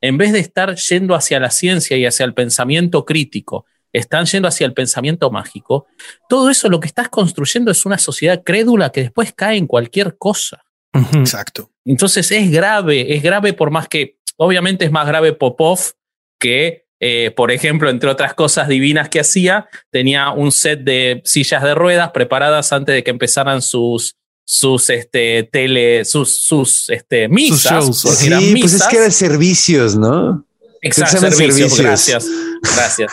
en 0.01 0.17
vez 0.17 0.33
de 0.33 0.41
estar 0.41 0.75
yendo 0.75 1.15
hacia 1.15 1.39
la 1.39 1.51
ciencia 1.51 1.99
y 1.99 2.07
hacia 2.07 2.25
el 2.25 2.33
pensamiento 2.33 3.05
crítico, 3.05 3.67
están 3.93 4.25
yendo 4.25 4.49
hacia 4.49 4.67
el 4.67 4.73
pensamiento 4.73 5.31
mágico, 5.31 5.87
todo 6.29 6.49
eso 6.49 6.69
lo 6.71 6.81
que 6.81 6.87
estás 6.87 7.11
construyendo 7.11 7.71
es 7.71 7.85
una 7.85 7.99
sociedad 7.99 8.43
crédula 8.43 8.91
que 8.91 9.03
después 9.03 9.35
cae 9.35 9.59
en 9.59 9.67
cualquier 9.67 10.17
cosa. 10.17 10.65
Exacto. 11.15 11.71
Entonces 11.85 12.31
es 12.31 12.51
grave, 12.51 13.15
es 13.15 13.23
grave 13.23 13.53
por 13.53 13.71
más 13.71 13.87
que, 13.87 14.19
obviamente 14.39 14.87
es 14.87 14.91
más 14.91 15.07
grave 15.07 15.35
Popov 15.35 15.79
que, 16.39 16.86
eh, 17.01 17.33
por 17.37 17.51
ejemplo, 17.51 17.91
entre 17.91 18.09
otras 18.09 18.35
cosas 18.35 18.69
divinas 18.69 19.09
que 19.09 19.21
hacía, 19.21 19.69
tenía 19.91 20.31
un 20.31 20.53
set 20.53 20.81
de 20.81 21.21
sillas 21.25 21.63
de 21.63 21.75
ruedas 21.75 22.11
preparadas 22.13 22.73
antes 22.73 22.95
de 22.95 23.05
que 23.05 23.11
empezaran 23.11 23.63
sus 23.63 24.17
sus 24.49 24.91
este 24.91 25.43
tele 25.51 26.05
sus 26.05 26.45
sus 26.45 26.89
este 26.89 27.29
misas 27.29 27.85
shows. 27.85 28.01
Sí, 28.01 28.29
eran 28.29 28.43
pues 28.61 28.75
es 28.75 28.87
que 28.87 28.97
eran 28.97 29.13
servicios, 29.13 29.97
¿no? 29.97 30.47
Exacto, 30.81 31.19
servicios, 31.19 31.75
servicios. 31.75 31.79
gracias. 31.81 32.27
Gracias. 32.77 33.13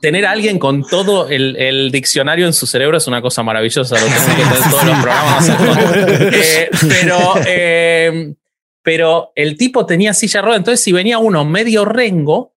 Tener 0.00 0.24
a 0.24 0.30
alguien 0.30 0.58
con 0.58 0.82
todo 0.82 1.28
el, 1.28 1.56
el 1.56 1.90
diccionario 1.92 2.46
en 2.46 2.54
su 2.54 2.66
cerebro 2.66 2.96
es 2.96 3.06
una 3.06 3.20
cosa 3.20 3.42
maravillosa. 3.42 3.96
Lo 3.96 4.06
tengo 4.06 4.36
que 4.36 4.42
tener 4.42 4.70
todos 4.70 4.84
los 4.84 4.98
programas. 5.02 5.50
Eh, 6.32 6.70
pero, 6.88 7.34
eh, 7.46 8.34
pero 8.82 9.32
el 9.34 9.58
tipo 9.58 9.84
tenía 9.84 10.14
silla 10.14 10.40
de 10.40 10.42
ruedas, 10.42 10.58
entonces 10.58 10.82
si 10.82 10.92
venía 10.92 11.18
uno 11.18 11.44
medio 11.44 11.84
rengo, 11.84 12.54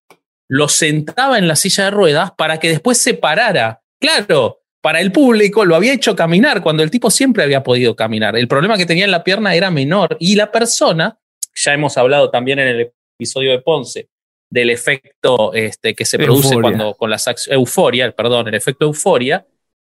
lo 0.53 0.69
sentaba 0.69 1.39
en 1.39 1.47
la 1.47 1.55
silla 1.55 1.85
de 1.85 1.91
ruedas 1.91 2.31
para 2.37 2.59
que 2.59 2.69
después 2.69 2.99
se 2.99 3.15
parara. 3.15 3.81
Claro, 3.99 4.59
para 4.81 5.01
el 5.01 5.11
público 5.11 5.65
lo 5.65 5.75
había 5.75 5.93
hecho 5.93 6.15
caminar 6.15 6.61
cuando 6.61 6.83
el 6.83 6.91
tipo 6.91 7.09
siempre 7.09 7.43
había 7.43 7.63
podido 7.63 7.95
caminar. 7.95 8.37
El 8.37 8.47
problema 8.47 8.77
que 8.77 8.85
tenía 8.85 9.05
en 9.05 9.09
la 9.09 9.23
pierna 9.23 9.55
era 9.55 9.71
menor 9.71 10.15
y 10.19 10.35
la 10.35 10.51
persona, 10.51 11.17
ya 11.55 11.73
hemos 11.73 11.97
hablado 11.97 12.29
también 12.29 12.59
en 12.59 12.67
el 12.67 12.91
episodio 13.17 13.49
de 13.49 13.61
Ponce, 13.61 14.09
del 14.47 14.69
efecto 14.69 15.55
este, 15.55 15.95
que 15.95 16.05
se 16.05 16.19
produce 16.19 16.53
Euforia. 16.53 16.61
cuando 16.61 16.93
con 16.93 17.09
las 17.09 17.47
euforia, 17.47 18.11
perdón, 18.11 18.47
el 18.49 18.53
efecto 18.53 18.85
euforia. 18.85 19.47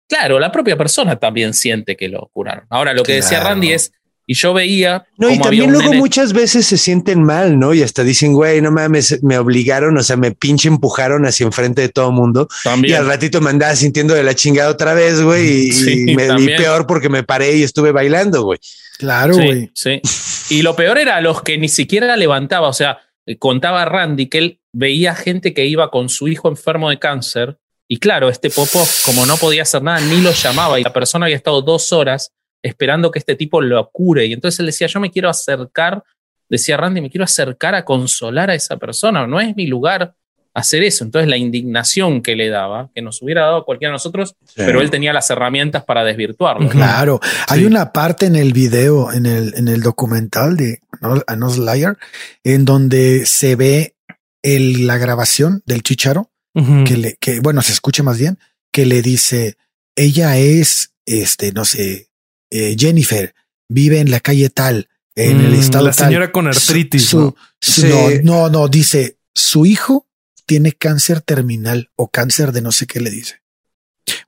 Claro, 0.08 0.40
la 0.40 0.50
propia 0.50 0.76
persona 0.76 1.20
también 1.20 1.54
siente 1.54 1.96
que 1.96 2.08
lo 2.08 2.30
curaron. 2.32 2.66
Ahora, 2.70 2.94
lo 2.94 3.04
que 3.04 3.12
decía. 3.12 3.38
Randy 3.38 3.74
es, 3.74 3.92
y 4.30 4.34
yo 4.34 4.52
veía. 4.52 5.06
No, 5.16 5.30
y 5.30 5.38
también 5.38 5.72
luego 5.72 5.90
nene- 5.90 5.98
muchas 5.98 6.34
veces 6.34 6.66
se 6.66 6.76
sienten 6.76 7.22
mal, 7.24 7.58
¿no? 7.58 7.72
Y 7.72 7.82
hasta 7.82 8.04
dicen, 8.04 8.34
güey, 8.34 8.60
no 8.60 8.70
mames, 8.70 9.22
me 9.22 9.38
obligaron, 9.38 9.96
o 9.96 10.02
sea, 10.02 10.16
me 10.16 10.32
pinche 10.32 10.68
empujaron 10.68 11.24
hacia 11.24 11.46
enfrente 11.46 11.80
de 11.80 11.88
todo 11.88 12.12
mundo. 12.12 12.46
Y 12.60 12.64
También. 12.64 12.96
al 12.98 13.06
ratito 13.06 13.40
me 13.40 13.48
andaba 13.50 13.74
sintiendo 13.74 14.12
de 14.12 14.22
la 14.22 14.34
chingada 14.34 14.68
otra 14.70 14.92
vez, 14.92 15.20
güey. 15.22 15.68
Y, 15.68 15.72
Sí, 15.72 16.02
y 16.08 16.14
me 16.14 16.24
vi 16.24 16.28
también. 16.28 16.58
peor 16.58 16.86
porque 16.86 17.08
me 17.08 17.22
paré 17.24 17.56
y 17.56 17.62
estuve 17.62 17.90
bailando, 17.90 18.42
güey. 18.42 18.58
Claro, 18.98 19.32
Sí, 19.34 19.40
güey. 19.44 19.70
sí. 19.74 20.02
Y 20.50 20.60
lo 20.62 20.76
peor 20.76 20.98
era 20.98 21.20
los 21.22 21.42
que 21.42 21.56
ni 21.56 21.68
siquiera 21.70 22.14
levantaba. 22.16 22.68
O 22.68 22.72
sea, 22.74 22.98
eh, 23.26 23.38
contaba 23.38 23.84
Randy 23.86 24.26
que 24.26 24.38
él 24.38 24.60
veía 24.74 25.14
gente 25.14 25.54
que 25.54 25.64
iba 25.66 25.90
con 25.90 26.10
su 26.10 26.28
hijo 26.28 26.48
enfermo 26.48 26.90
de 26.90 26.98
cáncer. 26.98 27.56
Y 27.88 27.98
claro, 27.98 28.28
este 28.28 28.50
Popov, 28.50 28.86
como 29.06 29.24
no 29.24 29.38
podía 29.38 29.62
hacer 29.62 29.82
nada, 29.82 30.00
ni 30.00 30.20
lo 30.20 30.32
llamaba. 30.32 30.78
Y 30.78 30.82
la 30.82 30.92
persona 30.92 31.24
había 31.24 31.36
estado 31.36 31.62
dos 31.62 31.92
horas 31.92 32.32
esperando 32.62 33.10
que 33.10 33.18
este 33.18 33.34
tipo 33.36 33.60
lo 33.60 33.88
cure. 33.90 34.26
Y 34.26 34.32
entonces 34.32 34.60
él 34.60 34.66
decía: 34.66 34.86
Yo 34.86 35.00
me 35.00 35.10
quiero 35.10 35.28
acercar, 35.28 36.02
decía 36.48 36.76
Randy, 36.76 37.00
me 37.00 37.10
quiero 37.10 37.24
acercar 37.24 37.74
a 37.74 37.84
consolar 37.84 38.50
a 38.50 38.54
esa 38.54 38.76
persona. 38.76 39.26
No 39.26 39.40
es 39.40 39.54
mi 39.56 39.66
lugar 39.66 40.14
hacer 40.54 40.82
eso. 40.82 41.04
Entonces 41.04 41.28
la 41.28 41.36
indignación 41.36 42.20
que 42.20 42.34
le 42.34 42.48
daba, 42.48 42.90
que 42.92 43.00
nos 43.00 43.22
hubiera 43.22 43.42
dado 43.42 43.58
a 43.58 43.64
cualquiera 43.64 43.90
de 43.90 43.94
nosotros, 43.94 44.34
pero 44.56 44.80
él 44.80 44.90
tenía 44.90 45.12
las 45.12 45.30
herramientas 45.30 45.84
para 45.84 46.02
desvirtuarlo. 46.02 46.68
Claro. 46.68 47.20
Hay 47.46 47.60
Sí. 47.60 47.66
una 47.66 47.92
parte 47.92 48.26
en 48.26 48.34
el 48.34 48.52
video, 48.52 49.12
en 49.12 49.26
el, 49.26 49.54
en 49.56 49.68
el 49.68 49.82
documental 49.82 50.56
de 50.56 50.80
No- 51.00 51.22
A 51.28 51.36
Nos 51.36 51.58
Liar, 51.58 51.96
en 52.42 52.64
donde 52.64 53.24
se 53.26 53.54
ve 53.54 53.94
el, 54.42 54.86
la 54.88 54.98
grabación 54.98 55.62
del 55.64 55.82
chicharo, 55.84 56.30
que 56.54 56.96
le, 56.96 57.16
que 57.20 57.38
bueno, 57.38 57.62
se 57.62 57.70
escucha 57.72 58.02
más 58.02 58.18
bien, 58.18 58.36
que 58.72 58.84
le 58.84 59.00
dice, 59.00 59.56
ella 59.94 60.38
es, 60.38 60.92
este, 61.06 61.52
no 61.52 61.64
sé, 61.64 62.07
eh, 62.50 62.76
Jennifer, 62.78 63.34
vive 63.68 64.00
en 64.00 64.10
la 64.10 64.20
calle 64.20 64.48
tal, 64.50 64.88
en 65.14 65.40
el 65.40 65.52
Mm, 65.52 65.60
estado 65.60 65.84
La 65.86 65.92
tal. 65.92 66.06
señora 66.08 66.32
con 66.32 66.46
artritis. 66.46 67.06
Su- 67.06 67.18
¿no? 67.20 67.36
su- 67.60 67.80
Sí. 67.82 67.88
no, 67.88 68.08
no, 68.22 68.48
no, 68.50 68.68
dice, 68.68 69.18
su 69.34 69.66
hijo 69.66 70.06
tiene 70.46 70.72
cáncer 70.72 71.20
terminal 71.20 71.90
o 71.96 72.08
cáncer 72.08 72.52
de 72.52 72.62
no 72.62 72.72
sé 72.72 72.86
qué 72.86 73.00
le 73.00 73.10
dice. 73.10 73.42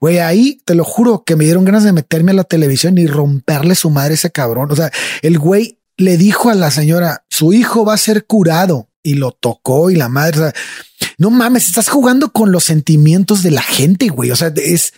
Güey, 0.00 0.18
ahí 0.18 0.60
te 0.66 0.74
lo 0.74 0.84
juro 0.84 1.24
que 1.24 1.36
me 1.36 1.44
dieron 1.44 1.64
ganas 1.64 1.84
de 1.84 1.92
meterme 1.92 2.32
a 2.32 2.34
la 2.34 2.44
televisión 2.44 2.98
y 2.98 3.06
romperle 3.06 3.74
su 3.74 3.88
madre 3.88 4.12
a 4.12 4.14
ese 4.14 4.30
cabrón. 4.30 4.70
O 4.70 4.76
sea, 4.76 4.90
el 5.22 5.38
güey 5.38 5.78
le 5.96 6.16
dijo 6.18 6.50
a 6.50 6.54
la 6.54 6.70
señora, 6.70 7.24
su 7.30 7.52
hijo 7.54 7.84
va 7.86 7.94
a 7.94 7.98
ser 7.98 8.26
curado 8.26 8.88
y 9.02 9.14
lo 9.14 9.32
tocó 9.32 9.90
y 9.90 9.96
la 9.96 10.08
madre, 10.10 10.38
o 10.38 10.42
sea, 10.42 10.52
no 11.16 11.30
mames, 11.30 11.66
estás 11.68 11.88
jugando 11.88 12.30
con 12.32 12.52
los 12.52 12.64
sentimientos 12.64 13.42
de 13.42 13.50
la 13.52 13.62
gente, 13.62 14.08
güey. 14.08 14.30
O 14.30 14.36
sea, 14.36 14.52
es, 14.56 14.92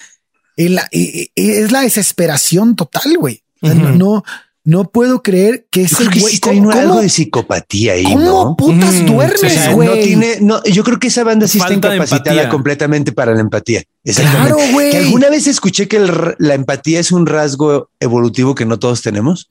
el- 0.57 0.78
e- 0.90 1.30
e- 1.34 1.61
es 1.62 1.72
la 1.72 1.80
desesperación 1.82 2.76
total, 2.76 3.16
güey. 3.18 3.42
O 3.61 3.66
sea, 3.68 3.76
Ujú. 3.76 3.84
no, 3.88 3.94
no, 3.96 4.24
no 4.64 4.84
puedo 4.90 5.22
creer 5.22 5.66
que 5.70 5.82
ese 5.82 6.05
güey, 6.05 6.20
sí 6.34 6.38
trae 6.40 6.59
¿cómo- 6.59 6.70
algo 6.70 7.00
de 7.00 7.09
psicopatía 7.09 7.94
ahí, 7.94 8.05
¿Cómo 8.05 8.18
¿no? 8.20 8.57
putas 8.57 8.94
Mm, 8.94 9.09
O 9.09 9.12
duermes, 9.14 9.53
sea, 9.53 9.72
güey? 9.72 9.88
no 9.88 9.94
tiene, 9.94 10.38
no, 10.40 10.62
yo 10.64 10.84
creo 10.84 10.98
que 11.00 11.09
esa 11.09 11.24
banda 11.24 11.48
sí 11.48 11.59
Falta 11.59 11.74
está 11.74 11.94
incapacitada 11.96 12.48
completamente 12.48 13.11
para 13.12 13.34
la 13.34 13.40
empatía. 13.40 13.82
Exactamente. 14.05 14.55
Claro, 14.55 14.72
güey. 14.72 14.90
Que 14.92 14.98
alguna 14.98 15.30
vez 15.30 15.46
escuché 15.48 15.88
que 15.88 15.96
el 15.96 16.11
la 16.38 16.55
empatía 16.55 17.00
es 17.00 17.11
un 17.12 17.26
rasgo 17.26 17.90
evolutivo 17.98 18.55
que 18.55 18.64
no 18.64 18.78
todos 18.78 19.03
tenemos. 19.03 19.46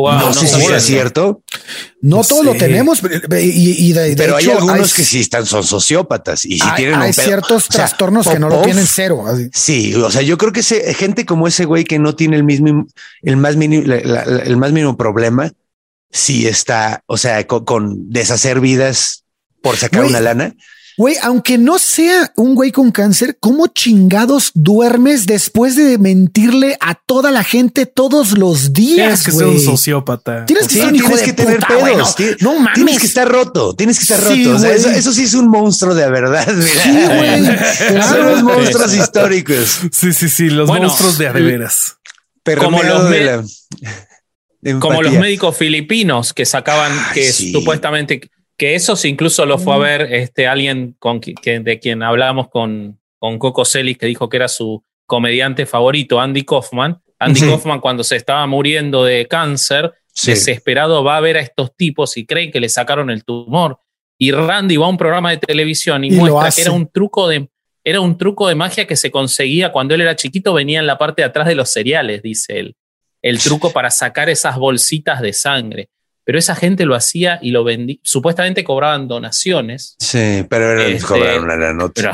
Wow, 0.00 0.12
no, 0.12 0.26
no 0.26 0.32
sé 0.32 0.46
si 0.46 0.60
eso. 0.62 0.78
cierto, 0.80 1.42
No 2.00 2.18
No 2.18 2.24
todos 2.24 2.44
lo 2.44 2.54
tenemos 2.54 3.00
pero- 3.00 3.40
y, 3.40 3.88
y 3.88 3.92
de, 3.92 4.10
de 4.10 4.16
pero 4.16 4.36
hay 4.36 4.48
algunos 4.48 4.94
que 4.94 5.02
sí 5.02 5.18
están, 5.18 5.44
son 5.44 5.64
sociópatas 5.64 6.44
y 6.44 6.60
si 6.60 6.64
hay, 6.68 6.76
tienen 6.76 6.94
un 6.94 7.02
hay 7.02 7.12
pedo- 7.12 7.24
ciertos 7.24 7.64
o 7.68 7.72
sea, 7.72 7.80
trastornos 7.86 8.28
que 8.28 8.38
no 8.38 8.48
lo 8.48 8.62
tienen 8.62 8.86
cero. 8.86 9.24
así. 9.26 9.50
Sí, 9.52 9.94
o 9.96 10.08
sea, 10.08 10.22
yo 10.22 10.38
creo 10.38 10.52
que 10.52 10.60
ese, 10.60 10.94
gente 10.94 11.26
como 11.26 11.48
ese 11.48 11.64
güey 11.64 11.82
que 11.82 11.98
no 11.98 12.14
tiene 12.14 12.36
el 12.36 12.44
mismo, 12.44 12.86
el 13.22 13.36
más 13.38 13.56
mínimo, 13.56 13.82
la- 13.88 14.00
la- 14.00 14.24
la- 14.24 14.42
el 14.44 14.56
más 14.56 14.70
mínimo 14.70 14.96
problema, 14.96 15.50
sí 16.12 16.46
está, 16.46 17.02
o 17.06 17.16
sea, 17.16 17.44
con, 17.48 17.64
con 17.64 18.08
deshacer 18.12 18.60
vidas 18.60 19.24
por 19.62 19.76
sacar 19.76 20.02
Güey, 20.02 20.10
una 20.10 20.20
lana. 20.20 20.54
Güey, 20.98 21.14
aunque 21.22 21.56
no 21.58 21.78
sea 21.78 22.32
un 22.36 22.56
güey 22.56 22.72
con 22.72 22.90
cáncer, 22.90 23.38
¿cómo 23.40 23.68
chingados 23.68 24.50
duermes 24.54 25.26
después 25.26 25.76
de 25.76 25.96
mentirle 25.96 26.76
a 26.80 26.96
toda 26.96 27.30
la 27.30 27.44
gente 27.44 27.86
todos 27.86 28.36
los 28.36 28.72
Tienes 28.72 28.96
días? 28.96 29.22
que 29.24 29.30
ser 29.30 29.44
güey? 29.44 29.56
un 29.58 29.62
sociópata. 29.64 30.44
Tienes 30.44 30.66
que 30.66 30.74
Sí, 30.74 30.80
ser 30.80 30.88
un 30.88 30.96
hijo 30.96 31.06
tienes 31.06 31.20
de 31.20 31.26
que 31.26 31.32
tener 31.34 31.60
puta, 31.60 31.76
güey, 31.76 31.94
pedos. 31.94 32.16
no, 32.40 32.54
mames. 32.58 32.74
Tienes 32.74 32.98
que 32.98 33.06
estar 33.06 33.28
roto, 33.28 33.74
tienes 33.76 33.96
que 33.98 34.02
estar 34.02 34.20
Sí, 34.20 34.44
roto. 34.44 34.56
O 34.56 34.58
sea, 34.58 34.70
güey. 34.70 34.80
eso, 34.80 34.90
eso 34.90 35.12
sí 35.12 35.22
es 35.22 35.34
un 35.34 35.48
monstruo 35.48 35.94
de 35.94 36.10
verdad. 36.10 36.46
mira. 36.52 36.82
Sí, 36.82 36.90
güey. 37.06 38.02
Son 38.02 38.26
los 38.26 38.42
monstruos 38.42 38.94
históricos. 38.94 39.80
Sí, 39.92 40.12
sí, 40.12 40.28
sí, 40.28 40.50
los 40.50 40.66
Bueno, 40.68 40.88
monstruos 40.88 41.16
de 41.16 41.28
a 41.28 41.32
de 41.32 41.42
veras. 41.42 41.96
Como 42.58 42.82
los 42.82 43.04
de 43.04 43.10
me- 43.20 43.24
la 43.24 43.44
de 44.60 44.78
Como 44.80 45.00
los 45.02 45.12
médicos 45.12 45.56
filipinos 45.56 46.32
que 46.34 46.44
sacaban, 46.44 46.90
Ay, 46.92 47.14
que 47.14 47.32
sí. 47.32 47.52
supuestamente, 47.52 48.20
que 48.58 48.74
esos 48.74 49.04
incluso 49.04 49.46
lo 49.46 49.56
fue 49.56 49.74
a 49.74 49.78
ver 49.78 50.12
este 50.12 50.46
alguien 50.46 50.96
con 50.98 51.20
que, 51.20 51.60
de 51.60 51.78
quien 51.78 52.02
hablábamos 52.02 52.48
con, 52.48 52.98
con 53.18 53.38
Coco 53.38 53.64
Celis, 53.64 53.96
que 53.96 54.06
dijo 54.06 54.28
que 54.28 54.36
era 54.36 54.48
su 54.48 54.82
comediante 55.06 55.64
favorito, 55.64 56.20
Andy 56.20 56.42
Kaufman. 56.42 57.00
Andy. 57.20 57.40
Kaufman, 57.40 57.80
cuando 57.80 58.04
se 58.04 58.16
estaba 58.16 58.46
muriendo 58.46 59.04
de 59.04 59.26
cáncer, 59.26 59.94
Sí. 60.12 60.32
desesperado, 60.32 61.04
va 61.04 61.16
a 61.16 61.20
ver 61.20 61.36
a 61.36 61.40
estos 61.40 61.76
tipos 61.76 62.16
y 62.16 62.26
creen 62.26 62.50
que 62.50 62.58
le 62.58 62.68
sacaron 62.68 63.08
el 63.08 63.24
tumor. 63.24 63.78
Y 64.18 64.32
Randy 64.32 64.76
va 64.76 64.86
a 64.86 64.88
un 64.88 64.96
programa 64.96 65.30
de 65.30 65.36
televisión 65.36 66.02
y, 66.02 66.08
Y 66.08 66.10
muestra 66.10 66.50
que 66.50 66.62
era 66.62 66.72
un 66.72 66.90
truco 66.90 67.28
de. 67.28 67.48
Era 67.84 68.00
un 68.00 68.18
truco 68.18 68.48
de 68.48 68.56
magia 68.56 68.84
que 68.88 68.96
se 68.96 69.12
conseguía 69.12 69.70
cuando 69.70 69.94
él 69.94 70.00
era 70.00 70.16
chiquito, 70.16 70.52
venía 70.52 70.80
en 70.80 70.88
la 70.88 70.98
parte 70.98 71.22
de 71.22 71.26
atrás 71.26 71.46
de 71.46 71.54
los 71.54 71.70
cereales, 71.70 72.20
dice 72.22 72.58
él. 72.58 72.74
El 73.22 73.38
truco 73.38 73.70
para 73.70 73.92
sacar 73.92 74.28
esas 74.28 74.56
bolsitas 74.56 75.20
de 75.20 75.32
sangre. 75.32 75.88
Pero 76.28 76.38
esa 76.38 76.54
gente 76.54 76.84
lo 76.84 76.94
hacía 76.94 77.38
y 77.40 77.52
lo 77.52 77.64
vendía. 77.64 77.96
Supuestamente 78.02 78.62
cobraban 78.62 79.08
donaciones, 79.08 79.96
Sí, 79.98 80.44
pero 80.50 80.78
Este, 80.78 81.08
cobrar 81.08 81.40
una 81.40 81.56
la 81.56 81.72
nota. 81.72 81.94
pero, 81.94 82.12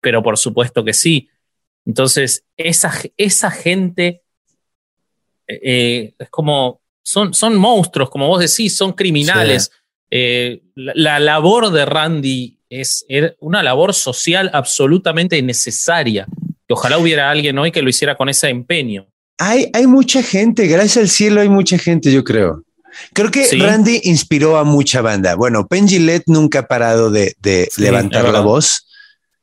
pero 0.00 0.22
por 0.24 0.38
supuesto 0.38 0.84
que 0.84 0.92
sí. 0.92 1.28
Entonces, 1.86 2.42
esa, 2.56 2.92
esa 3.16 3.52
gente 3.52 4.22
eh, 5.46 6.14
es 6.18 6.30
como, 6.30 6.80
son, 7.04 7.32
son 7.32 7.54
monstruos, 7.54 8.10
como 8.10 8.26
vos 8.26 8.40
decís, 8.40 8.76
son 8.76 8.92
criminales. 8.92 9.70
Eh, 10.10 10.62
la, 10.74 10.92
la 10.96 11.20
labor 11.20 11.70
de 11.70 11.86
Randy 11.86 12.58
es 12.68 13.06
una 13.38 13.62
labor 13.62 13.94
social 13.94 14.50
absolutamente 14.52 15.40
necesaria. 15.42 16.26
Que 16.66 16.74
ojalá 16.74 16.98
hubiera 16.98 17.30
alguien 17.30 17.56
hoy 17.60 17.70
que 17.70 17.82
lo 17.82 17.88
hiciera 17.88 18.16
con 18.16 18.28
ese 18.28 18.48
empeño. 18.48 19.06
Hay, 19.38 19.70
hay 19.74 19.86
mucha 19.86 20.24
gente, 20.24 20.66
gracias 20.66 20.96
al 20.96 21.08
cielo 21.08 21.40
hay 21.40 21.48
mucha 21.48 21.78
gente, 21.78 22.10
yo 22.10 22.24
creo. 22.24 22.63
Creo 23.12 23.30
que 23.30 23.44
Sí. 23.44 23.58
Randy 23.58 24.00
inspiró 24.04 24.56
a 24.58 24.64
mucha 24.64 25.00
banda. 25.00 25.34
Bueno, 25.34 25.66
Penn 25.66 25.88
Jillette 25.88 26.24
nunca 26.28 26.60
ha 26.60 26.68
parado 26.68 27.10
de, 27.10 27.34
de 27.40 27.68
Sí, 27.72 27.82
levantar 27.82 28.28
la 28.28 28.40
voz 28.40 28.86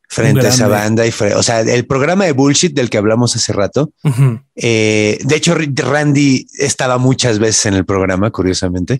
frente 0.07 0.45
a 0.45 0.49
esa 0.49 0.67
banda. 0.67 1.05
Y 1.07 1.13
o 1.35 1.43
sea, 1.43 1.61
el 1.61 1.85
programa 1.85 2.25
de 2.25 2.33
bullshit 2.33 2.73
del 2.73 2.89
que 2.89 2.97
hablamos 2.97 3.35
hace 3.35 3.53
rato. 3.53 3.91
Ujú. 4.03 4.41
eh, 4.55 5.17
de 5.23 5.35
hecho, 5.35 5.55
Randy 5.55 6.47
estaba 6.57 6.97
muchas 6.97 7.39
veces 7.39 7.65
en 7.67 7.75
el 7.75 7.85
programa, 7.85 8.29
curiosamente. 8.31 8.99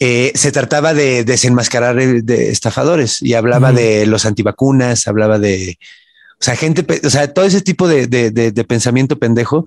Eh, 0.00 0.32
se 0.34 0.50
trataba 0.50 0.94
de 0.94 1.22
desenmascarar 1.22 1.98
eh, 2.00 2.22
de 2.22 2.50
estafadores 2.50 3.22
y 3.22 3.34
hablaba 3.34 3.68
Ujú. 3.68 3.76
de 3.78 4.06
los 4.06 4.24
antivacunas, 4.26 5.06
hablaba 5.06 5.38
de, 5.38 5.78
o 6.40 6.44
sea, 6.44 6.56
gente, 6.56 6.84
o 7.06 7.10
sea, 7.10 7.32
todo 7.32 7.44
ese 7.44 7.60
tipo 7.60 7.86
de, 7.86 8.08
de- 8.08 8.32
de- 8.32 8.50
de 8.50 8.64
pensamiento 8.64 9.18
pendejo 9.20 9.64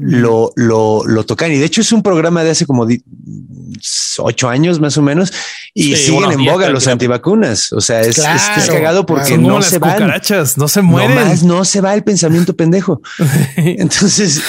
lo, 0.00 0.52
lo, 0.56 1.04
lo 1.06 1.24
tocan. 1.24 1.52
Y 1.52 1.58
de 1.58 1.66
hecho 1.66 1.80
es 1.80 1.92
un 1.92 2.02
programa 2.02 2.42
de 2.42 2.50
hace 2.50 2.66
como 2.66 2.86
ocho 4.18 4.48
años 4.48 4.80
más 4.80 4.96
o 4.98 5.02
menos 5.02 5.32
y 5.74 5.94
Sí, 5.94 6.06
siguen 6.06 6.32
en 6.32 6.44
boga 6.44 6.68
los 6.70 6.86
antivacunas. 6.86 7.72
O 7.72 7.80
sea, 7.80 8.00
es, 8.00 8.20
cagado 8.68 9.06
porque 9.06 9.38
no 9.38 9.58
las 9.58 9.66
se 9.66 9.78
van. 9.78 10.12
no 10.56 10.68
se 10.68 10.82
mueren. 10.82 11.46
no 11.46 11.64
se 11.64 11.80
va 11.80 11.94
el 11.94 12.02
pensamiento 12.02 12.56
pendejo. 12.56 13.00
Entonces, 13.56 14.42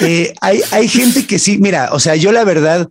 eh, 0.00 0.34
hay, 0.40 0.60
hay 0.70 0.88
gente 0.88 1.26
que 1.26 1.38
sí, 1.38 1.58
mira, 1.58 1.90
o 1.92 2.00
sea, 2.00 2.16
yo 2.16 2.32
la 2.32 2.44
verdad, 2.44 2.88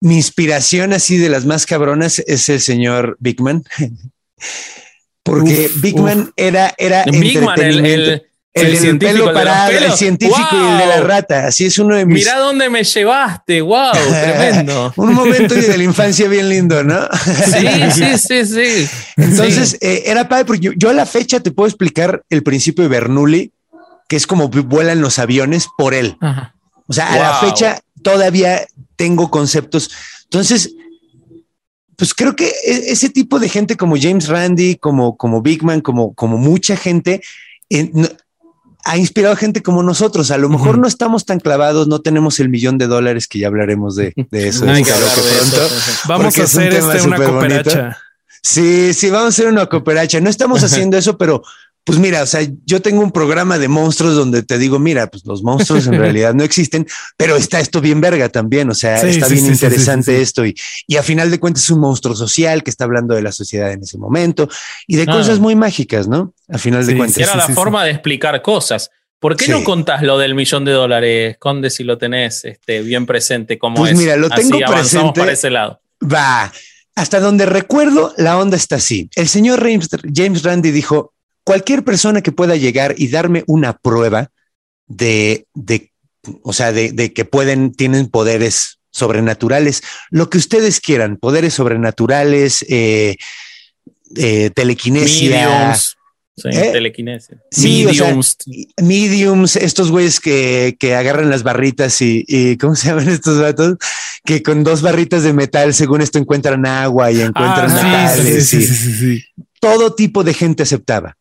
mi 0.00 0.16
inspiración 0.16 0.92
así 0.92 1.16
de 1.16 1.30
las 1.30 1.46
más 1.46 1.66
cabronas 1.66 2.22
es 2.26 2.48
el 2.48 2.60
señor 2.60 3.16
Bigman. 3.20 3.64
Porque 5.22 5.70
Bigman 5.76 6.30
era, 6.36 6.72
era 6.78 7.04
Bigman, 7.04 7.60
el, 7.60 7.84
el, 7.84 8.22
El, 8.56 8.68
El 8.68 8.78
científico, 8.78 9.18
pelo 9.18 9.28
el 9.28 9.34
parado, 9.34 9.96
científico 9.96 10.48
y 10.52 10.56
el 10.72 10.78
de 10.78 10.86
la 10.86 11.00
rata. 11.02 11.46
Así 11.46 11.66
es 11.66 11.78
uno 11.78 11.94
de 11.94 12.06
mis. 12.06 12.24
Mirá 12.24 12.38
dónde 12.38 12.70
me 12.70 12.82
llevaste, 12.84 13.60
wow, 13.60 13.92
tremendo. 14.08 14.94
Un 14.96 15.12
momento 15.12 15.54
de 15.54 15.76
la 15.76 15.84
infancia 15.84 16.26
bien 16.26 16.48
lindo, 16.48 16.82
¿no? 16.82 17.06
Sí, 17.24 17.68
sí, 17.92 18.18
sí, 18.18 18.46
sí. 18.46 18.88
Entonces 19.18 19.76
eh, 19.82 20.04
era 20.06 20.26
padre 20.28 20.46
porque 20.46 20.60
yo, 20.60 20.72
yo 20.74 20.88
a 20.88 20.94
la 20.94 21.04
fecha 21.04 21.40
te 21.40 21.50
puedo 21.50 21.68
explicar 21.68 22.22
el 22.30 22.42
principio 22.42 22.82
de 22.84 22.88
Bernoulli, 22.88 23.52
que 24.08 24.16
es 24.16 24.26
como 24.26 24.48
vuelan 24.48 25.02
los 25.02 25.18
aviones 25.18 25.66
por 25.76 25.92
él. 25.92 26.16
Ajá. 26.22 26.54
O 26.86 26.92
sea, 26.94 27.12
a 27.12 27.18
la 27.18 27.34
fecha 27.40 27.80
todavía 28.02 28.66
tengo 28.96 29.30
conceptos. 29.30 29.90
Entonces, 30.24 30.72
pues 31.96 32.14
creo 32.14 32.34
que 32.36 32.46
e- 32.64 32.90
ese 32.92 33.10
tipo 33.10 33.38
de 33.38 33.48
gente 33.48 33.76
como 33.76 33.96
James 34.00 34.28
Randi, 34.28 34.76
como, 34.76 35.16
como 35.16 35.42
Big 35.42 35.62
Man, 35.62 35.80
como, 35.80 36.14
como 36.14 36.38
mucha 36.38 36.76
gente, 36.76 37.20
eh, 37.70 37.90
no- 37.92 38.08
ha 38.86 38.96
inspirado 38.96 39.34
a 39.34 39.36
gente 39.36 39.62
como 39.62 39.82
nosotros. 39.82 40.30
A 40.30 40.38
lo 40.38 40.48
mejor 40.48 40.78
no 40.78 40.86
estamos 40.86 41.24
tan 41.24 41.40
clavados, 41.40 41.88
no 41.88 42.00
tenemos 42.00 42.38
el 42.38 42.48
millón 42.48 42.78
de 42.78 42.86
dólares 42.86 43.26
que 43.26 43.40
ya 43.40 43.48
hablaremos 43.48 43.96
de, 43.96 44.14
de 44.30 44.48
eso. 44.48 44.64
De 44.64 44.82
pronto. 44.82 45.74
Vamos 46.06 46.38
a 46.38 46.42
es 46.44 46.54
un 46.54 46.62
hacer 46.62 46.72
este 46.72 47.06
una 47.08 47.16
cooperacha. 47.16 47.98
Sí, 48.42 48.94
sí, 48.94 49.10
vamos 49.10 49.26
a 49.26 49.28
hacer 49.30 49.48
una 49.48 49.66
cooperacha. 49.66 50.20
No 50.20 50.30
estamos 50.30 50.62
haciendo 50.64 50.96
eso, 50.96 51.18
pero 51.18 51.42
pues 51.86 52.00
mira, 52.00 52.22
o 52.22 52.26
sea, 52.26 52.40
yo 52.64 52.82
tengo 52.82 53.00
un 53.00 53.12
programa 53.12 53.58
de 53.58 53.68
monstruos 53.68 54.16
donde 54.16 54.42
te 54.42 54.58
digo, 54.58 54.80
mira, 54.80 55.06
pues 55.06 55.24
los 55.24 55.42
monstruos 55.44 55.86
en 55.86 55.92
realidad 56.00 56.34
no 56.34 56.42
existen, 56.42 56.84
pero 57.16 57.36
está 57.36 57.60
esto 57.60 57.80
bien 57.80 58.00
verga 58.00 58.28
también. 58.28 58.68
O 58.68 58.74
sea, 58.74 58.98
Sí, 59.00 59.06
está 59.10 59.26
sí, 59.28 59.34
bien 59.34 59.46
sí, 59.46 59.52
interesante 59.52 60.10
sí, 60.10 60.16
sí. 60.16 60.22
esto 60.22 60.44
y, 60.44 60.54
y 60.88 60.96
a 60.96 61.04
final 61.04 61.30
de 61.30 61.38
cuentas 61.38 61.62
es 61.62 61.70
un 61.70 61.78
monstruo 61.80 62.16
social 62.16 62.64
que 62.64 62.70
está 62.70 62.84
hablando 62.84 63.14
de 63.14 63.22
la 63.22 63.30
sociedad 63.30 63.70
en 63.70 63.82
ese 63.84 63.98
momento 63.98 64.48
y 64.88 64.96
de 64.96 65.04
Ah. 65.08 65.12
cosas 65.12 65.38
muy 65.38 65.54
mágicas, 65.54 66.08
¿no? 66.08 66.34
A 66.48 66.58
final 66.58 66.84
de 66.84 66.96
cuentas. 66.96 67.14
sí, 67.14 67.22
Era 67.22 67.36
la 67.36 67.46
sí, 67.46 67.52
forma 67.52 67.84
de 67.84 67.92
explicar 67.92 68.42
cosas. 68.42 68.90
¿Por 69.20 69.36
qué 69.36 69.44
Sí. 69.46 69.50
no 69.52 69.62
contás 69.64 70.02
lo 70.02 70.18
del 70.18 70.34
millón 70.34 70.64
de 70.64 70.72
dólares, 70.72 71.36
Conde, 71.38 71.70
si 71.70 71.84
lo 71.84 71.96
tenés 71.98 72.44
este, 72.44 72.82
bien 72.82 73.06
presente 73.06 73.58
como 73.58 73.76
Pues 73.76 73.92
es? 73.92 73.98
mira, 73.98 74.16
lo 74.16 74.28
tengo 74.28 74.56
Así 74.56 74.72
presente. 74.72 75.20
para 75.20 75.32
ese 75.32 75.50
lado. 75.50 75.80
Va. 76.02 76.52
Hasta 76.96 77.20
donde 77.20 77.46
recuerdo, 77.46 78.12
la 78.18 78.38
onda 78.38 78.56
está 78.56 78.76
así. 78.76 79.08
El 79.14 79.28
señor 79.28 79.60
James, 79.60 79.88
James 80.14 80.42
Randi 80.42 80.70
dijo, 80.70 81.12
cualquier 81.46 81.84
persona 81.84 82.22
que 82.22 82.32
pueda 82.32 82.56
llegar 82.56 82.96
y 82.98 83.06
darme 83.06 83.44
una 83.46 83.72
prueba 83.78 84.30
de, 84.88 85.46
de 85.54 85.92
o 86.42 86.52
sea, 86.52 86.72
de, 86.72 86.90
de 86.90 87.12
que 87.12 87.24
pueden, 87.24 87.72
tienen 87.72 88.08
poderes 88.08 88.80
sobrenaturales, 88.90 89.82
lo 90.10 90.28
que 90.28 90.38
ustedes 90.38 90.80
quieran, 90.80 91.18
poderes 91.18 91.54
sobrenaturales, 91.54 92.64
eh, 92.68 93.14
eh, 94.16 94.50
telequinesia, 94.54 95.46
Mediums. 95.48 95.96
Sí, 96.36 96.48
¿Eh? 96.52 96.70
telequinesis. 96.72 97.38
Sí, 97.50 97.86
o 97.86 97.94
sea, 97.94 98.18
Mediums. 98.82 99.54
estos 99.56 99.90
güeyes 99.92 100.18
que, 100.18 100.76
que 100.80 100.94
agarran 100.96 101.30
las 101.30 101.44
barritas 101.44 102.02
y, 102.02 102.24
y 102.26 102.56
¿cómo 102.58 102.74
se 102.74 102.88
llaman 102.88 103.08
estos 103.08 103.40
vatos? 103.40 103.76
Que 104.24 104.42
con 104.42 104.64
dos 104.64 104.82
barritas 104.82 105.22
de 105.22 105.32
metal, 105.32 105.72
según 105.74 106.00
esto, 106.02 106.18
encuentran 106.18 106.66
agua 106.66 107.12
y 107.12 107.20
encuentran 107.20 107.70
Ah, 107.70 108.12
metales. 108.16 108.48
sí, 108.48 108.56
y 108.58 108.62
sí, 108.62 108.66
sí, 108.66 108.74
sí, 108.74 108.92
sí. 108.98 109.24
Todo 109.60 109.94
tipo 109.94 110.24
de 110.24 110.34
gente 110.34 110.64
aceptaba. 110.64 111.16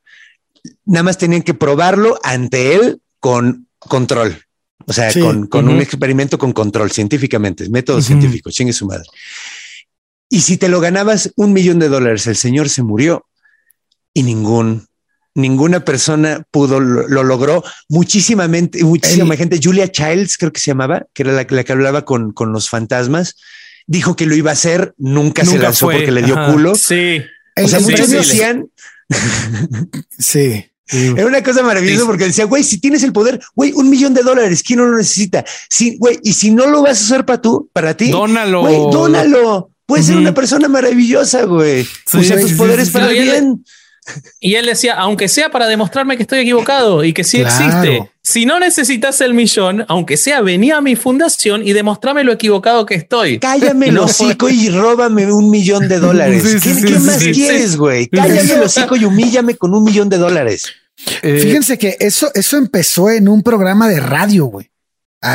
Nada 0.85 1.03
más 1.03 1.17
tenían 1.17 1.41
que 1.41 1.53
probarlo 1.53 2.19
ante 2.23 2.75
él 2.75 3.01
con 3.19 3.67
control. 3.79 4.41
O 4.87 4.93
sea, 4.93 5.09
Sí. 5.11 5.19
con, 5.19 5.47
con 5.47 5.67
un 5.67 5.81
experimento 5.81 6.37
con 6.37 6.51
control 6.53 6.91
científicamente, 6.91 7.67
método 7.69 7.97
Ujú. 7.97 8.05
científico, 8.07 8.51
chingue 8.51 8.73
su 8.73 8.85
madre. 8.85 9.05
Y 10.29 10.41
si 10.41 10.57
te 10.57 10.69
lo 10.69 10.79
ganabas 10.79 11.31
un 11.35 11.53
millón 11.53 11.79
de 11.79 11.87
dólares, 11.89 12.27
el 12.27 12.35
señor 12.35 12.69
se 12.69 12.83
murió 12.83 13.25
y 14.13 14.21
ningún, 14.23 14.87
ninguna 15.33 15.83
persona 15.85 16.43
pudo, 16.51 16.79
lo, 16.79 17.07
lo 17.07 17.23
logró. 17.23 17.63
Muchísimamente, 17.89 18.83
muchísima 18.83 19.33
El- 19.33 19.39
gente, 19.39 19.59
Julia 19.63 19.91
Childs, 19.91 20.37
creo 20.37 20.51
que 20.53 20.59
se 20.59 20.71
llamaba, 20.71 21.05
que 21.13 21.23
era 21.23 21.31
la, 21.31 21.47
la 21.49 21.63
que 21.63 21.71
hablaba 21.71 22.05
con, 22.05 22.31
con 22.31 22.51
los 22.51 22.69
fantasmas, 22.69 23.35
dijo 23.87 24.15
que 24.15 24.25
lo 24.27 24.35
iba 24.35 24.51
a 24.51 24.53
hacer, 24.53 24.93
nunca, 24.97 25.45
se 25.45 25.57
lanzó 25.57 25.87
fue, 25.87 25.95
porque 25.95 26.11
le 26.11 26.21
dio 26.23 26.37
ajá. 26.37 26.51
culo. 26.53 26.75
Sí. 26.75 27.21
O 27.57 27.67
sea, 27.67 27.79
sí, 27.79 27.85
muchos 27.85 28.07
sí, 28.07 28.15
decían, 28.15 28.67
sí. 30.17 30.65
Era 30.87 31.25
una 31.25 31.41
cosa 31.43 31.63
maravillosa 31.63 32.01
Sí. 32.01 32.05
porque 32.07 32.25
decía, 32.25 32.45
güey, 32.45 32.63
si 32.63 32.79
tienes 32.79 33.01
el 33.03 33.11
poder, 33.13 33.39
güey, 33.55 33.71
un 33.73 33.89
millón 33.89 34.13
de 34.13 34.21
dólares, 34.23 34.61
¿quién 34.65 34.79
no 34.79 34.85
lo 34.85 34.97
necesita? 34.97 35.43
Sí, 35.69 35.97
güey, 35.99 36.19
y 36.23 36.33
si 36.33 36.51
no 36.51 36.67
lo 36.67 36.81
vas 36.83 37.01
a 37.01 37.03
usar 37.05 37.25
para 37.25 37.41
tú, 37.41 37.69
para 37.73 37.95
ti, 37.97 38.11
Dónalo. 38.11 38.61
güey, 38.61 38.75
dónalo. 38.91 39.71
Puedes 39.87 40.07
ser 40.07 40.17
una 40.17 40.33
persona 40.33 40.67
maravillosa, 40.67 41.43
güey. 41.45 41.83
Sí, 41.83 42.17
Usa 42.17 42.39
tus 42.39 42.49
sí, 42.51 42.55
poderes 42.55 42.87
sí, 42.87 42.93
para 42.93 43.09
sí. 43.09 43.17
el 43.17 43.23
bien. 43.23 43.65
Y 44.39 44.55
él 44.55 44.65
decía, 44.67 44.93
aunque 44.95 45.27
sea 45.27 45.49
para 45.49 45.67
demostrarme 45.67 46.15
que 46.15 46.23
estoy 46.23 46.39
equivocado 46.39 47.03
y 47.03 47.11
que 47.13 47.23
sí 47.23 47.39
Claro. 47.41 47.55
existe, 47.83 48.11
si 48.21 48.45
no 48.45 48.59
necesitas 48.59 49.19
el 49.21 49.33
millón, 49.33 49.83
aunque 49.87 50.15
sea, 50.17 50.41
venía 50.41 50.77
a 50.77 50.81
mi 50.81 50.95
fundación 50.95 51.67
y 51.67 51.73
demostrame 51.73 52.23
lo 52.23 52.31
equivocado 52.33 52.85
que 52.85 52.95
estoy. 52.95 53.39
Cállame 53.39 53.87
el 53.89 53.97
hocico 53.97 54.47
y 54.49 54.69
róbame 54.69 55.31
un 55.31 55.49
millón 55.49 55.87
de 55.87 55.99
dólares. 55.99 56.43
Sí, 56.43 56.59
sí, 56.59 56.69
¿Qué, 56.69 56.75
sí, 56.75 56.81
qué 56.83 56.93
sí, 56.93 56.99
más 56.99 57.17
sí, 57.19 57.31
quieres, 57.31 57.77
güey? 57.77 58.03
sí, 58.03 58.09
Cállame 58.11 58.53
el 58.53 58.61
hocico 58.63 58.95
y 58.95 59.05
humíllame 59.05 59.55
con 59.55 59.73
un 59.73 59.83
millón 59.83 60.09
de 60.09 60.17
dólares. 60.17 60.63
Eh, 61.23 61.39
Fíjense 61.41 61.77
que 61.77 61.97
eso, 61.99 62.29
eso 62.33 62.57
empezó 62.57 63.09
en 63.09 63.27
un 63.27 63.41
programa 63.43 63.87
de 63.89 63.99
radio, 63.99 64.45
güey. 64.45 64.69
En, 65.21 65.31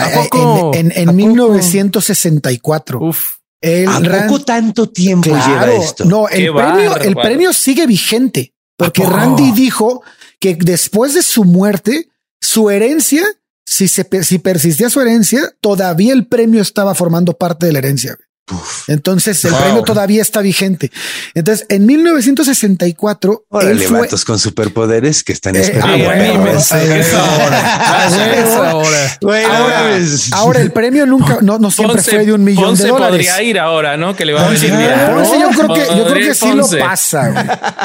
en- 0.74 0.92
en 0.94 1.08
¿A 1.08 1.12
poco? 1.12 1.16
1964. 1.16 3.00
uf. 3.00 3.36
El 3.62 3.88
¿A 3.88 4.00
Ran- 4.00 4.26
poco 4.26 4.42
tanto 4.42 4.88
tiempo 4.88 5.28
lleva 5.28 5.44
Claro, 5.44 5.72
esto? 5.72 6.04
No, 6.06 6.28
el 6.30 6.50
premio, 6.50 6.96
el 6.96 7.14
premio 7.14 7.52
sigue 7.52 7.86
vigente 7.86 8.54
porque. 8.87 9.05
Randy 9.05 9.53
dijo 9.53 10.03
que 10.39 10.55
después 10.55 11.14
de 11.14 11.22
su 11.22 11.45
muerte, 11.45 12.09
su 12.41 12.70
herencia, 12.70 13.24
si 13.64 13.89
se 13.89 14.07
si 14.22 14.39
persistía 14.39 14.91
su 14.91 15.01
herencia, 15.01 15.55
todavía 15.61 16.12
el 16.12 16.26
premio 16.26 16.62
estaba 16.62 16.95
formando 16.95 17.35
parte 17.35 17.66
de 17.66 17.72
la 17.72 17.78
herencia. 17.78 18.14
güey. 18.14 18.30
Entonces 18.88 19.44
el 19.44 19.53
Wow. 19.53 19.61
premio 19.61 19.82
todavía 19.82 20.22
está 20.22 20.40
vigente. 20.40 20.90
Entonces 21.34 21.66
en 21.68 21.86
1964 21.86 23.32
él 23.32 23.38
Órale, 23.48 23.86
fue 23.86 24.09
con 24.26 24.38
superpoderes 24.38 25.22
que 25.24 25.32
están 25.32 25.57
esperando. 25.57 26.09
ah, 26.11 26.14
ahora. 26.14 26.59
Es 28.40 28.55
ahora. 28.55 29.18
Güey, 29.20 29.46
no 29.46 29.53
Ahora, 29.53 29.80
mames. 29.82 30.32
ahora 30.32 30.61
el 30.61 30.72
premio 30.72 31.07
nunca, 31.07 31.38
no, 31.42 31.59
no 31.59 31.70
siempre 31.70 31.98
Ponce- 32.01 32.11
fue 32.11 32.26
de 32.26 32.32
un 32.32 32.44
millón 32.44 32.64
Ponce 32.64 32.84
de 32.84 32.88
dólares. 32.90 33.26
podría 33.28 33.42
ir 33.42 33.59
ahora, 33.59 33.96
¿no? 33.96 34.14
Que 34.16 34.24
le 34.24 34.32
va 34.32 34.46
a 34.46 34.48
venir 34.48 34.76
bien. 34.76 34.90
Ponce 35.14 35.40
yo 35.40 35.48
creo 35.51 35.74
que, 35.74 35.86
yo 35.96 36.07
creo 36.07 36.28
que 36.28 36.34
sí 36.34 36.53
lo 36.53 36.68
pasa. 36.78 37.28
güey. 37.30 37.44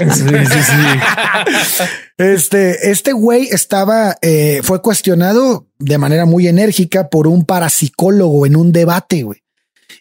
Sí, 0.16 0.22
sí, 0.22 0.62
sí. 0.64 1.84
Este, 2.18 2.92
este 2.92 3.12
güey 3.14 3.48
estaba, 3.52 4.16
eh, 4.22 4.62
fue 4.64 4.82
cuestionado 4.82 5.68
de 5.80 5.98
manera 5.98 6.26
muy 6.26 6.48
enérgica 6.48 7.10
por 7.10 7.28
un 7.28 7.44
parapsicólogo 7.46 8.46
en 8.46 8.56
un 8.56 8.72
debate, 8.72 9.24
güey. 9.24 9.42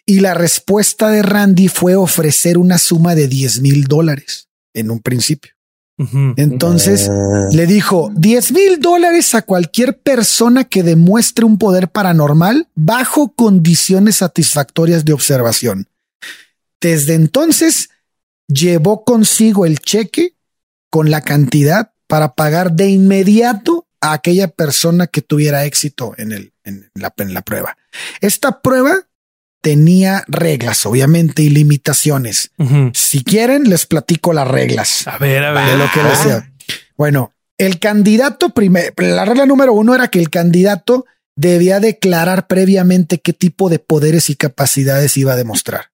Y 0.05 0.19
la 0.19 0.33
respuesta 0.33 1.09
de 1.09 1.23
Randy 1.23 1.67
fue 1.67 1.95
ofrecer 1.95 2.57
una 2.57 2.77
suma 2.77 3.15
de 3.15 3.27
10 3.27 3.61
mil 3.61 3.85
dólares 3.85 4.49
en 4.73 4.91
un 4.91 4.99
principio. 4.99 5.51
Entonces 6.35 7.07
Ah. 7.09 7.47
le 7.53 7.65
dijo 7.65 8.11
10 8.15 8.51
mil 8.51 8.79
dólares 8.81 9.33
a 9.33 9.43
cualquier 9.43 9.97
persona 10.01 10.65
que 10.65 10.83
demuestre 10.83 11.45
un 11.45 11.57
poder 11.57 11.87
paranormal 11.87 12.67
bajo 12.75 13.33
condiciones 13.33 14.17
satisfactorias 14.17 15.05
de 15.05 15.13
observación. 15.13 15.87
Desde 16.81 17.13
entonces 17.13 17.89
llevó 18.47 19.05
consigo 19.05 19.65
el 19.65 19.79
cheque 19.79 20.35
con 20.89 21.09
la 21.11 21.21
cantidad 21.21 21.93
para 22.07 22.35
pagar 22.35 22.73
de 22.73 22.89
inmediato 22.89 23.87
a 24.01 24.11
aquella 24.13 24.49
persona 24.49 25.07
que 25.07 25.21
tuviera 25.21 25.63
éxito 25.65 26.13
en, 26.17 26.33
el, 26.33 26.53
en, 26.65 26.91
la, 26.93 27.13
en 27.17 27.33
la 27.33 27.41
prueba. 27.41 27.77
Esta 28.19 28.61
prueba 28.61 29.07
tenía 29.65 30.23
reglas, 30.27 30.85
obviamente, 30.85 31.41
y 31.41 31.49
limitaciones. 31.49 32.51
Si 32.93 33.23
quieren, 33.23 33.67
les 33.67 33.87
platico 33.87 34.31
las 34.31 34.47
reglas 34.47 35.07
A 35.07 35.17
ver, 35.17 35.43
a 35.43 35.53
ver. 35.53 35.71
de 35.71 35.77
lo 35.79 35.91
que 35.91 36.03
decía. 36.03 36.53
Bueno, 36.95 37.33
el 37.57 37.79
candidato 37.79 38.51
primero, 38.51 38.93
la 38.97 39.25
regla 39.25 39.47
número 39.47 39.73
uno 39.73 39.95
era 39.95 40.09
que 40.09 40.19
el 40.19 40.29
candidato 40.29 41.05
debía 41.35 41.79
declarar 41.79 42.45
previamente 42.45 43.17
qué 43.17 43.33
tipo 43.33 43.69
de 43.69 43.79
poderes 43.79 44.29
y 44.29 44.35
capacidades 44.35 45.17
iba 45.17 45.33
a 45.33 45.35
demostrar. 45.35 45.85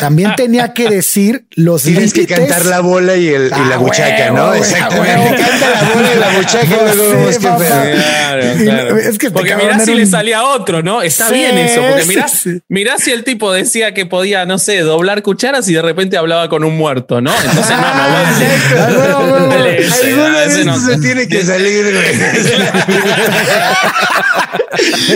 También 0.00 0.34
tenía 0.36 0.72
que 0.72 0.88
decir 0.90 1.46
los 1.52 1.82
Tienes 1.82 2.12
que 2.12 2.20
límites. 2.22 2.38
cantar 2.38 2.66
la 2.66 2.80
bola 2.80 3.16
y, 3.16 3.28
el, 3.28 3.46
y 3.46 3.50
la 3.50 3.74
Ah, 3.74 3.78
buchaca, 3.78 4.24
huevo, 4.32 4.36
¿no? 4.36 4.46
güey, 4.48 4.60
Exactamente. 4.60 5.12
ah, 5.12 5.20
huevo. 5.20 5.36
Canta 5.44 5.70
la 5.70 5.94
bola 5.94 6.08
y 6.14 6.18
la 6.18 6.28
buchaca 6.38 6.64
y 6.64 6.96
luego 6.96 7.10
vemos 7.12 7.34
qué. 7.38 7.38
Claro, 7.46 8.42
claro. 8.64 8.98
es 8.98 9.18
que 9.18 9.26
este 9.26 9.30
porque 9.30 9.56
mirá 9.56 9.78
si 9.80 9.90
un- 9.92 9.96
le 9.98 10.06
salía 10.06 10.42
otro, 10.44 10.82
¿no? 10.82 11.02
Está 11.02 11.28
Sí, 11.28 11.34
bien 11.34 11.58
eso, 11.58 11.80
porque 11.82 12.02
sí, 12.02 12.08
mirá, 12.08 12.28
sí. 12.28 12.60
mirá 12.68 12.98
si 12.98 13.10
el 13.12 13.24
tipo 13.24 13.52
decía 13.52 13.94
que 13.94 14.06
podía, 14.06 14.44
no 14.46 14.58
sé, 14.58 14.78
doblar 14.80 15.22
cucharas 15.22 15.68
y 15.68 15.74
de 15.74 15.82
repente 15.82 16.16
hablaba 16.16 16.48
con 16.48 16.64
un 16.64 16.76
muerto, 16.76 17.20
¿no? 17.20 17.32
Entonces 17.44 17.76
no, 17.76 17.76
no 17.76 18.12
vale. 18.12 18.46
Ah, 18.76 18.88
huevo, 18.90 19.48
huevo. 19.48 19.64
Ese, 19.68 20.12
Alguna 20.12 20.76
se 20.78 20.98
tiene 20.98 21.28
que 21.28 21.42
salir. 21.44 21.84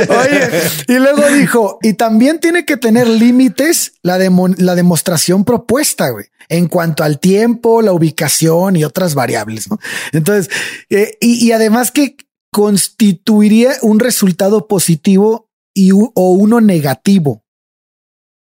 Oye, 0.09 0.49
y 0.87 0.95
luego 0.99 1.29
dijo, 1.31 1.79
y 1.83 1.95
también 1.95 2.39
tiene 2.39 2.64
que 2.64 2.76
tener 2.76 3.07
límites 3.09 3.93
la, 4.03 4.18
demo- 4.18 4.55
la 4.57 4.68
la 4.69 4.75
demostración 4.75 5.45
propuesta, 5.45 6.11
güey, 6.11 6.27
en 6.49 6.69
cuanto 6.69 7.03
al 7.03 7.19
tiempo, 7.19 7.83
la 7.83 7.93
ubicación 7.93 8.77
y 8.77 8.85
otras 8.85 9.14
variables. 9.14 9.69
¿no? 9.71 9.79
Entonces, 10.12 10.49
eh, 10.91 11.16
y, 11.21 11.45
y, 11.47 11.53
además 11.53 11.91
que 11.91 12.16
constituiría 12.53 13.73
un 13.83 13.99
resultado 13.99 14.69
positivo 14.69 15.51
y 15.75 15.93
o 15.93 16.33
uno 16.33 16.61
negativo. 16.61 17.45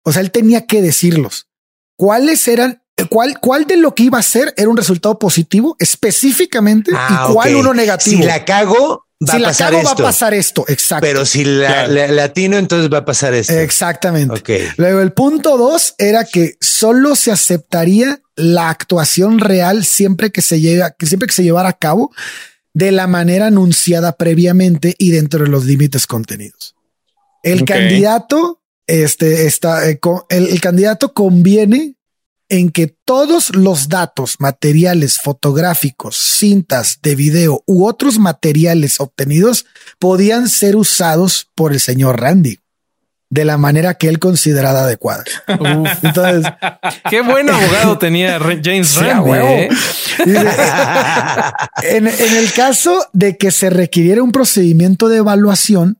O 0.05 0.13
sea, 0.13 0.23
él 0.23 0.31
tenía 0.31 0.67
que 0.67 0.83
decirlos. 0.83 1.49
¿Cuáles 1.97 2.47
eran? 2.49 2.83
¿Cuál, 3.11 3.41
cuál 3.41 3.65
de 3.67 3.77
lo 3.77 3.95
que 3.95 4.05
iba 4.05 4.19
a 4.19 4.23
ser 4.23 4.55
era 4.57 4.69
un 4.69 4.77
resultado 4.77 5.19
positivo 5.19 5.75
específicamente 5.81 6.93
Ah, 6.95 7.27
y 7.29 7.33
cuál 7.33 7.55
ok. 7.55 7.61
uno 7.61 7.75
negativo? 7.75 8.23
Si 8.23 8.23
la 8.23 8.45
cago, 8.45 9.04
va 9.23 9.31
Si 9.33 9.37
a 9.37 9.41
la 9.41 9.55
cago, 9.55 9.83
va 9.83 9.91
a 9.93 9.97
pasar 9.97 10.35
esto. 10.35 10.65
Exacto. 10.69 11.07
Pero 11.07 11.25
si 11.25 11.45
la, 11.45 11.67
Claro. 11.69 11.93
la- 11.93 12.09
latino, 12.09 12.57
entonces 12.57 12.93
va 12.93 12.99
a 12.99 13.05
pasar 13.05 13.35
esto. 13.35 13.53
Exactamente. 13.55 14.35
Ok. 14.41 14.51
Luego 14.77 15.01
el 15.01 15.13
punto 15.13 15.57
dos 15.57 15.95
era 15.99 16.25
que 16.25 16.57
solo 16.61 17.17
se 17.17 17.31
aceptaría 17.33 18.21
la 18.37 18.69
actuación 18.71 19.39
real 19.39 19.85
siempre 19.85 20.31
que 20.33 20.43
se 20.43 20.61
lleva, 20.61 20.91
que 20.91 21.07
siempre 21.07 21.27
que 21.29 21.35
se 21.35 21.45
llevara 21.45 21.69
a 21.69 21.73
cabo 21.79 22.13
de 22.73 22.91
la 22.91 23.07
manera 23.07 23.47
anunciada 23.47 24.17
previamente 24.17 24.95
y 24.99 25.11
dentro 25.11 25.45
de 25.45 25.49
los 25.51 25.65
límites 25.65 26.07
contenidos. 26.09 26.75
El 27.45 27.65
candidato, 27.65 28.61
este 28.89 29.47
está, 29.47 29.89
eh, 29.89 30.01
el 30.31 30.61
candidato 30.61 31.13
conviene 31.15 31.95
en 32.49 32.71
que 32.71 32.95
todos 33.05 33.55
los 33.55 33.89
datos, 33.89 34.37
materiales 34.39 35.21
fotográficos, 35.21 36.17
cintas 36.17 36.99
de 37.03 37.15
video 37.15 37.63
u 37.67 37.87
otros 37.87 38.19
materiales 38.19 39.01
obtenidos 39.01 39.67
podían 39.99 40.49
ser 40.49 40.77
usados 40.77 41.51
por 41.55 41.73
el 41.73 41.81
señor 41.81 42.21
Randy 42.21 42.59
de 43.31 43.45
la 43.45 43.57
manera 43.57 43.95
que 43.95 44.09
él 44.09 44.21
considerara 44.21 44.85
adecuada. 44.85 45.25
Uf, 45.49 46.05
Entonces, 46.05 46.53
qué 47.11 47.21
buen 47.21 47.51
abogado 47.51 47.99
tenía 47.99 48.39
James 48.39 48.97
huevo. 48.97 49.49
¿eh? 49.49 49.69
en 51.83 52.07
el 52.07 52.53
caso 52.53 53.09
de 53.13 53.37
que 53.37 53.51
se 53.51 53.71
requiriera 53.71 54.23
un 54.23 54.31
procedimiento 54.31 55.09
de 55.09 55.17
evaluación, 55.17 55.99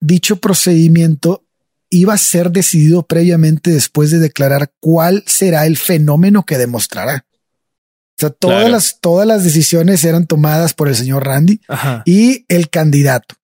dicho 0.00 0.36
procedimiento 0.36 1.44
iba 1.90 2.14
a 2.14 2.18
ser 2.18 2.50
decidido 2.50 3.02
previamente 3.04 3.70
después 3.70 4.10
de 4.10 4.18
declarar 4.20 4.70
cuál 4.80 5.24
será 5.26 5.66
el 5.66 5.76
fenómeno 5.76 6.44
que 6.44 6.56
demostrará. 6.58 7.26
O 7.26 8.20
sea, 8.20 8.30
todas 8.30 8.56
Claro. 8.58 8.68
las, 8.72 8.98
todas 9.00 9.26
las 9.26 9.44
decisiones 9.44 10.04
eran 10.04 10.26
tomadas 10.26 10.72
por 10.74 10.88
el 10.88 10.94
señor 10.94 11.24
Randy 11.26 11.60
Ajá. 11.68 12.02
y 12.04 12.44
el 12.48 12.68
candidato 12.70 13.34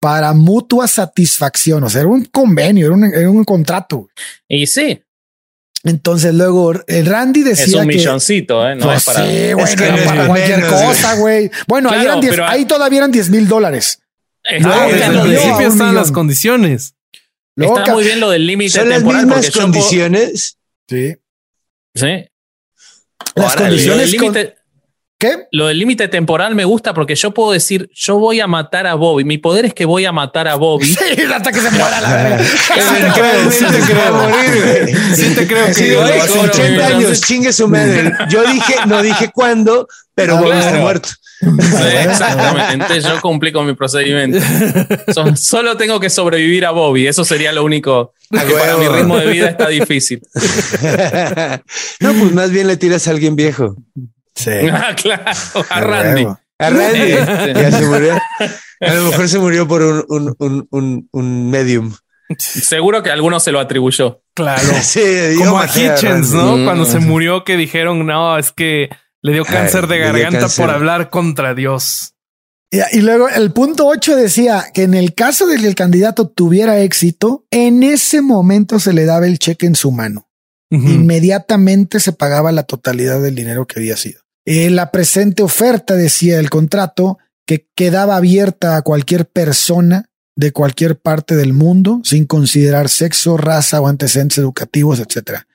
para 0.00 0.34
mutua 0.34 0.86
satisfacción. 0.88 1.82
O 1.84 1.88
sea, 1.88 2.02
era 2.02 2.10
un 2.10 2.24
convenio, 2.26 2.86
era 2.86 2.94
un, 2.94 3.04
era 3.04 3.30
un 3.30 3.44
contrato. 3.44 4.08
Y 4.48 4.66
sí, 4.66 5.00
Entonces 5.84 6.34
luego 6.34 6.72
el 6.86 7.06
Randy 7.06 7.42
decía 7.42 7.64
es 7.66 7.74
un 7.74 7.80
que 7.88 7.96
milloncito, 7.96 8.66
¿eh? 8.68 8.74
No 8.74 8.86
Pues 8.86 8.98
es 8.98 9.04
para. 9.04 9.18
sí, 9.26 9.52
güey, 9.52 9.64
Es 9.64 9.76
que 9.76 9.84
no 9.86 9.92
no 9.92 9.96
es 9.98 10.04
para 10.06 10.26
cualquier 10.26 10.62
menos, 10.62 10.82
cosa, 10.82 11.14
güey. 11.16 11.50
Bueno, 11.68 11.88
ahí, 11.90 11.94
Claro, 11.96 12.08
eran 12.10 12.20
10 12.20 12.30
pero- 12.32 12.46
ahí 12.48 12.64
todavía 12.64 12.98
eran 12.98 13.12
10 13.12 13.30
mil 13.30 13.46
dólares. 13.48 14.00
No, 14.60 14.72
Ah, 14.72 14.86
desde 14.86 15.06
el 15.06 15.14
de- 15.14 15.20
principio 15.22 15.68
estaban 15.68 15.94
las 15.94 16.10
condiciones. 16.10 16.94
Está 17.56 17.92
muy 17.92 18.04
bien 18.04 18.20
lo 18.20 18.30
del 18.30 18.46
límite 18.46 18.70
Son 18.78 18.88
las 18.88 18.98
temporal 18.98 19.26
mismas 19.26 19.50
condiciones. 19.50 20.56
Sí. 20.88 21.14
Sí. 21.94 22.24
Las. 23.36 23.54
Lo 23.54 23.60
condiciones 23.62 24.10
del 24.10 24.20
con- 24.20 24.34
límite 24.34 24.56
¿Qué? 25.16 25.46
lo 25.52 25.68
del 25.68 25.78
límite 25.78 26.08
temporal 26.08 26.54
me 26.56 26.64
gusta 26.64 26.92
porque 26.92 27.14
yo 27.14 27.32
puedo 27.32 27.52
decir, 27.52 27.88
yo 27.94 28.18
voy 28.18 28.40
a 28.40 28.46
matar 28.48 28.86
a 28.86 28.94
Bobby. 28.94 29.24
Mi 29.24 29.38
poder 29.38 29.64
es 29.66 29.72
que 29.74 29.84
voy 29.84 30.04
a 30.04 30.12
matar 30.12 30.48
a 30.48 30.56
Bobby. 30.56 30.86
Sí, 30.94 31.22
hasta 31.32 31.52
que 31.52 31.60
se 31.60 31.70
muera 31.70 32.00
la 32.00 32.12
verga. 32.12 32.44
Sí 32.44 33.64
te 33.64 33.80
creo. 33.80 34.12
morir. 34.14 34.98
Sí 35.14 35.34
te 35.34 35.46
creo 35.46 35.66
que 35.72 35.94
cabrón, 35.94 36.38
80 36.50 36.66
entonces- 36.66 36.94
años, 36.96 37.20
chingue 37.22 37.52
su 37.52 37.68
madre. 37.68 38.12
Yo 38.28 38.42
dije, 38.44 38.74
no 38.86 39.00
dije 39.02 39.30
cuándo, 39.32 39.86
pero 40.14 40.36
Bobby 40.36 40.50
claro. 40.50 40.66
está 40.66 40.78
muerto. 40.80 41.08
Sí, 41.40 41.48
exactamente. 42.08 43.00
Yo 43.00 43.20
cumplí 43.20 43.52
con 43.52 43.66
mi 43.66 43.74
procedimiento. 43.74 44.38
So- 45.12 45.36
solo 45.36 45.76
tengo 45.76 46.00
que 46.00 46.10
sobrevivir 46.10 46.64
a 46.64 46.70
Bobby. 46.70 47.06
Eso 47.06 47.24
sería 47.24 47.52
lo 47.52 47.64
único 47.64 48.14
que 48.30 48.38
para 48.54 48.76
mi 48.76 48.88
ritmo 48.88 49.16
de 49.18 49.26
vida 49.26 49.48
está 49.50 49.68
difícil. 49.68 50.20
no, 52.00 52.12
pues 52.12 52.32
más 52.32 52.50
bien 52.50 52.66
le 52.66 52.76
tiras 52.76 53.06
a 53.08 53.10
alguien 53.10 53.36
viejo. 53.36 53.76
Sí. 54.34 54.50
Ah, 54.72 54.94
claro, 54.96 55.24
a 55.70 55.80
Randy. 55.80 56.26
A 56.58 56.70
Randy. 56.70 57.12
Este. 57.12 57.52
Ya 57.54 57.70
se 57.70 57.84
murió. 57.86 58.18
A 58.80 58.94
lo 58.94 59.04
mejor 59.04 59.28
se 59.28 59.38
murió 59.38 59.68
por 59.68 59.82
un, 59.82 60.04
un, 60.08 60.34
un, 60.38 60.68
un, 60.70 61.08
un 61.12 61.50
medium. 61.50 61.94
Seguro 62.38 63.02
que 63.02 63.10
alguno 63.10 63.38
se 63.38 63.52
lo 63.52 63.60
atribuyó. 63.60 64.22
Claro. 64.34 64.62
Sí, 64.82 65.00
Como 65.38 65.58
a 65.60 65.66
Hitchens. 65.66 66.30
¿no? 66.32 66.56
Mm. 66.56 66.64
Cuando 66.64 66.84
se 66.84 66.98
murió 66.98 67.44
que 67.44 67.56
dijeron, 67.56 68.04
no, 68.06 68.36
es 68.38 68.50
que 68.50 68.88
le 69.24 69.32
dio 69.32 69.44
cáncer 69.44 69.86
de 69.86 69.98
garganta 69.98 70.40
cáncer. 70.40 70.64
por 70.64 70.74
hablar 70.74 71.08
contra 71.08 71.54
Dios. 71.54 72.14
Y, 72.70 72.98
y 72.98 73.00
luego 73.00 73.28
el 73.30 73.52
punto 73.52 73.86
8 73.86 74.16
decía 74.16 74.66
que 74.74 74.82
en 74.82 74.92
el 74.92 75.14
caso 75.14 75.46
de 75.46 75.56
que 75.56 75.66
el 75.66 75.74
candidato 75.74 76.28
tuviera 76.28 76.80
éxito, 76.80 77.46
en 77.50 77.82
ese 77.82 78.20
momento 78.20 78.78
se 78.78 78.92
le 78.92 79.06
daba 79.06 79.26
el 79.26 79.38
cheque 79.38 79.66
en 79.66 79.76
su 79.76 79.90
mano. 79.90 80.28
Inmediatamente 80.70 82.00
se 82.00 82.10
pagaba 82.10 82.50
la 82.50 82.64
totalidad 82.64 83.22
del 83.22 83.36
dinero 83.36 83.64
que 83.64 83.78
había 83.78 83.96
sido. 83.96 84.22
Eh, 84.44 84.70
la 84.70 84.90
presente 84.90 85.44
oferta, 85.44 85.94
decía 85.94 86.40
el 86.40 86.50
contrato, 86.50 87.18
que 87.46 87.68
quedaba 87.76 88.16
abierta 88.16 88.76
a 88.76 88.82
cualquier 88.82 89.26
persona 89.26 90.10
de 90.34 90.50
cualquier 90.50 90.98
parte 90.98 91.36
del 91.36 91.52
mundo, 91.52 92.00
sin 92.02 92.26
considerar 92.26 92.88
sexo, 92.88 93.36
raza 93.36 93.80
o 93.80 93.86
antecedentes 93.86 94.38
educativos, 94.38 94.98
etcétera. 94.98 95.46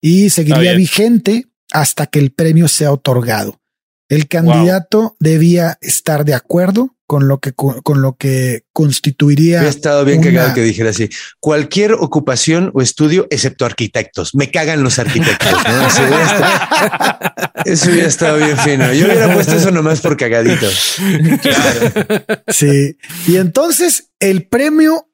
Y 0.00 0.30
seguiría 0.30 0.74
vigente 0.74 1.48
hasta 1.72 2.06
que 2.06 2.18
el 2.18 2.30
premio 2.32 2.68
sea 2.68 2.92
otorgado. 2.92 3.60
El 4.08 4.26
candidato 4.26 5.16
debía 5.20 5.76
estar 5.82 6.24
de 6.24 6.32
acuerdo 6.34 6.94
con 7.06 7.26
lo 7.28 7.40
que 7.40 7.52
con 7.52 8.02
lo 8.02 8.16
que 8.16 8.64
constituiría 8.72 9.58
Hubiera 9.58 9.68
estado 9.70 10.04
bien 10.04 10.20
una- 10.20 10.30
cagado 10.30 10.54
que 10.54 10.62
dijera 10.62 10.90
así. 10.90 11.08
Cualquier 11.40 11.92
ocupación 11.92 12.70
o 12.74 12.80
estudio, 12.82 13.26
excepto 13.30 13.64
arquitectos. 13.66 14.34
Me 14.34 14.50
cagan 14.50 14.82
los 14.82 14.98
arquitectos. 14.98 15.52
¿no? 15.52 15.86
Así 15.86 16.02
hubiera 16.02 16.24
estado- 16.24 17.32
eso 17.66 17.90
hubiera 17.90 18.08
estado 18.08 18.36
bien 18.38 18.56
fino. 18.58 18.92
Yo 18.94 19.06
hubiera 19.06 19.32
puesto 19.34 19.56
eso 19.56 19.70
nomás 19.70 20.00
por 20.00 20.16
cagadito. 20.16 20.66
Sí. 22.48 22.96
Y 23.26 23.36
entonces 23.36 24.10
el 24.20 24.46
premio 24.46 25.08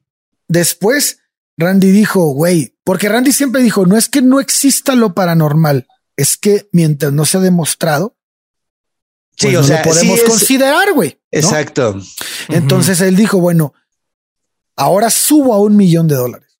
después, 0.47 1.19
Randy 1.57 1.91
dijo, 1.91 2.27
güey, 2.29 2.75
porque 2.83 3.09
Randy 3.09 3.31
siempre 3.31 3.61
dijo, 3.61 3.85
no 3.85 3.97
es 3.97 4.09
que 4.09 4.21
no 4.21 4.39
exista 4.39 4.95
lo 4.95 5.13
paranormal, 5.13 5.87
es 6.17 6.37
que 6.37 6.67
mientras 6.71 7.11
no 7.13 7.25
se 7.25 7.37
ha 7.37 7.41
demostrado, 7.41 8.15
Sí, 9.37 9.47
pues 9.47 9.57
o 9.57 9.61
no 9.61 9.67
sea, 9.67 9.77
lo 9.79 9.83
podemos 9.91 10.15
sí 10.19 10.23
es- 10.23 10.29
considerar, 10.29 10.93
güey. 10.93 11.19
¿no? 11.31 11.39
Exacto. 11.39 11.99
Entonces 12.49 13.01
él 13.01 13.17
dijo, 13.17 13.39
bueno, 13.39 13.73
ahora 14.77 15.09
subo 15.09 15.53
a 15.53 15.59
un 15.59 15.75
millón 15.75 16.07
de 16.07 16.15
dólares. 16.15 16.57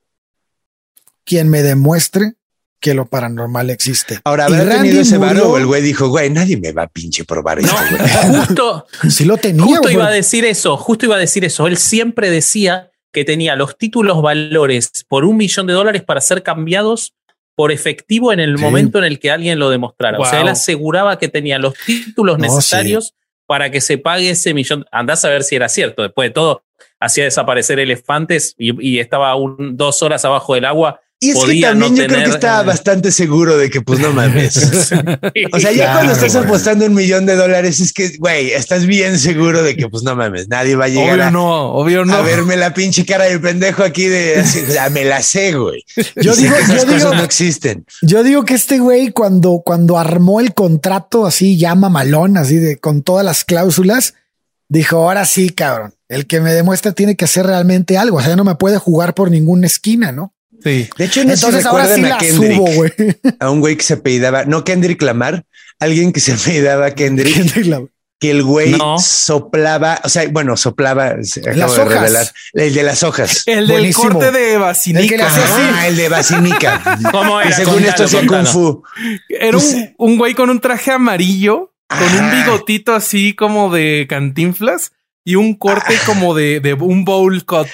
Quien 1.23 1.49
me 1.49 1.61
demuestre 1.63 2.33
que 2.79 2.93
lo 2.93 3.05
paranormal 3.07 3.69
existe. 3.69 4.19
Ahora, 4.25 4.47
Y 4.49 4.53
¿habrá 4.53 4.65
Randy 4.65 4.89
tenido 4.89 5.01
ese 5.01 5.17
murió- 5.17 5.27
varo 5.27 5.51
o 5.53 5.57
el 5.57 5.65
güey 5.65 5.81
dijo, 5.81 6.09
güey, 6.09 6.29
nadie 6.29 6.57
me 6.57 6.71
va 6.71 6.83
a 6.83 6.87
pinche 6.87 7.23
probar 7.23 7.59
esto, 7.59 7.73
güey? 7.89 8.37
Justo, 8.45 8.85
Sí 9.09 9.25
lo 9.25 9.37
tenía. 9.37 9.63
justo 9.63 9.81
güey. 9.83 9.93
iba 9.95 10.07
a 10.07 10.11
decir 10.11 10.45
eso, 10.45 10.77
justo 10.77 11.05
iba 11.05 11.15
a 11.15 11.19
decir 11.19 11.45
eso. 11.45 11.65
Él 11.67 11.77
siempre 11.77 12.29
decía 12.29 12.91
que 13.11 13.23
tenía 13.25 13.55
los 13.55 13.77
títulos 13.77 14.21
valores 14.21 14.91
por 15.07 15.23
un 15.25 15.37
millón 15.37 15.65
de 15.65 15.73
dólares 15.73 16.03
para 16.03 16.19
ser 16.21 16.43
cambiados 16.43 17.15
por 17.55 17.71
efectivo 17.71 18.33
en 18.33 18.39
el 18.39 18.57
Sí. 18.57 18.63
momento 18.63 18.97
en 18.99 19.05
el 19.05 19.19
que 19.19 19.31
alguien 19.31 19.59
lo 19.59 19.69
demostrara. 19.69 20.19
O 20.19 20.25
sea, 20.25 20.41
él 20.41 20.47
aseguraba 20.49 21.17
que 21.17 21.27
tenía 21.29 21.57
los 21.57 21.73
títulos 21.85 22.37
No, 22.37 22.43
necesarios 22.43 23.13
para 23.45 23.71
que 23.71 23.79
se 23.81 23.97
pague 23.97 24.29
ese 24.31 24.53
millón. 24.53 24.85
Andás 24.91 25.23
a 25.25 25.29
ver 25.29 25.43
si 25.43 25.55
era 25.55 25.69
cierto. 25.69 26.01
Después 26.03 26.29
de 26.29 26.33
todo, 26.33 26.63
hacía 26.99 27.23
desaparecer 27.23 27.79
elefantes 27.79 28.55
y, 28.57 28.73
y 28.85 28.99
estaba 28.99 29.35
un- 29.35 29.77
dos 29.77 30.01
horas 30.01 30.25
abajo 30.25 30.55
del 30.55 30.65
agua. 30.65 30.99
Y 31.25 31.29
es 31.31 31.37
que 31.37 31.61
también 31.61 31.93
no 31.95 32.01
yo 32.01 32.07
creo 32.07 32.23
que 32.25 32.29
estaba 32.29 32.61
eh, 32.61 32.65
bastante 32.65 33.11
seguro 33.11 33.57
de 33.57 33.69
que, 33.69 33.81
pues 33.81 33.99
no 33.99 34.11
mames. 34.13 34.55
O 35.51 35.59
sea, 35.59 35.71
ya 35.71 35.83
Claro, 35.85 35.93
cuando 35.99 36.13
estás 36.13 36.33
güey. 36.33 36.45
apostando 36.45 36.85
un 36.85 36.93
millón 36.93 37.25
de 37.25 37.35
dólares, 37.35 37.79
es 37.79 37.93
que, 37.93 38.17
güey, 38.17 38.51
estás 38.51 38.85
bien 38.85 39.17
seguro 39.19 39.63
de 39.63 39.75
que, 39.75 39.87
pues 39.89 40.03
no 40.03 40.15
mames, 40.15 40.47
nadie 40.47 40.75
va 40.75 40.85
a 40.85 40.87
llegar 40.87 41.13
Obvio 41.15 41.23
a, 41.25 41.31
no, 41.31 41.73
obvio 41.73 42.05
no. 42.05 42.13
a 42.15 42.21
verme 42.21 42.57
la 42.57 42.73
pinche 42.73 43.05
cara 43.05 43.25
de 43.25 43.39
pendejo 43.39 43.83
aquí 43.83 44.05
de 44.07 44.39
así, 44.39 44.61
o 44.67 44.71
sea, 44.71 44.89
me 44.89 45.05
la 45.05 45.21
sé, 45.21 45.53
güey. 45.53 45.83
Yo 46.15 46.33
Y 46.33 46.37
digo, 46.43 46.55
que 46.55 46.61
esas 46.61 46.85
yo 46.85 46.93
digo, 46.93 47.13
no 47.15 47.23
existen. 47.23 47.85
Yo 48.01 48.23
digo 48.23 48.43
que 48.45 48.53
este 48.55 48.79
güey 48.79 49.11
cuando, 49.11 49.61
cuando 49.65 49.97
armó 49.97 50.39
el 50.39 50.53
contrato 50.53 51.25
así 51.25 51.57
ya 51.57 51.75
mamalón, 51.75 52.37
así 52.37 52.57
de 52.57 52.77
con 52.77 53.01
todas 53.03 53.25
las 53.25 53.43
cláusulas, 53.45 54.13
dijo, 54.67 54.97
ahora 54.97 55.25
sí, 55.25 55.49
cabrón, 55.49 55.93
el 56.09 56.27
que 56.27 56.41
me 56.41 56.53
demuestra 56.53 56.91
tiene 56.91 57.15
que 57.15 57.25
hacer 57.25 57.45
realmente 57.47 57.97
algo, 57.97 58.17
o 58.17 58.21
sea, 58.21 58.35
no 58.35 58.43
me 58.43 58.55
puede 58.55 58.77
jugar 58.77 59.13
por 59.13 59.31
ninguna 59.31 59.67
esquina, 59.67 60.11
¿no? 60.11 60.33
Sí. 60.63 60.89
De 60.97 61.05
hecho, 61.05 61.21
si 61.21 61.29
Entonces 61.29 61.65
ahora 61.65 61.85
sí 61.85 62.01
recuerdan 62.01 62.09
la 62.09 62.15
a 62.15 62.19
Kendrick, 62.19 62.55
subo, 62.57 62.65
güey. 62.73 62.91
a 63.39 63.49
un 63.51 63.59
güey 63.59 63.75
que 63.77 63.83
se 63.83 63.93
apellidaba, 63.95 64.45
no 64.45 64.63
Kendrick 64.63 65.01
Lamar, 65.01 65.45
alguien 65.79 66.11
que 66.13 66.19
se 66.19 66.33
apellidaba 66.33 66.91
Kendrick, 66.91 67.33
Kendrick 67.35 67.65
Lamar. 67.67 67.89
que 68.19 68.31
el 68.31 68.43
güey 68.43 68.71
No. 68.71 68.97
soplaba, 68.97 69.99
o 70.03 70.09
sea, 70.09 70.27
bueno, 70.29 70.55
soplaba, 70.57 71.15
se- 71.23 71.41
acabo 71.41 71.57
Las 71.57 71.75
de 71.75 71.81
hojas. 71.81 71.93
revelar, 72.01 72.27
el 72.53 72.73
de 72.73 72.83
las 72.83 73.03
hojas. 73.03 73.43
El 73.45 73.67
del 73.67 73.77
Buenísimo. 73.77 74.09
corte 74.09 74.31
de 74.31 74.53
El 74.53 74.59
Basinica. 74.59 75.27
así. 75.27 75.41
Ah, 75.73 75.87
el 75.87 75.97
de 75.97 76.09
Basinica. 76.09 76.99
¿Cómo 77.11 77.39
que 77.39 77.47
era? 77.47 77.55
según 77.57 77.73
Contalo, 77.73 77.89
esto 77.91 78.03
hacía 78.05 78.25
kung 78.27 78.45
fu. 78.45 78.83
Era 79.29 79.57
un, 79.57 79.93
un 79.97 80.17
güey 80.17 80.33
con 80.33 80.49
un 80.49 80.59
traje 80.61 80.91
amarillo, 80.91 81.73
con 81.89 82.01
un 82.03 82.19
Ajá. 82.25 82.43
bigotito 82.45 82.95
así 82.95 83.33
como 83.35 83.71
de 83.71 84.07
cantinflas 84.09 84.93
y 85.23 85.35
un 85.35 85.53
corte 85.55 85.95
como 86.05 86.33
de, 86.33 86.59
de 86.61 86.73
un 86.73 87.03
bowl 87.05 87.43
cut. 87.45 87.67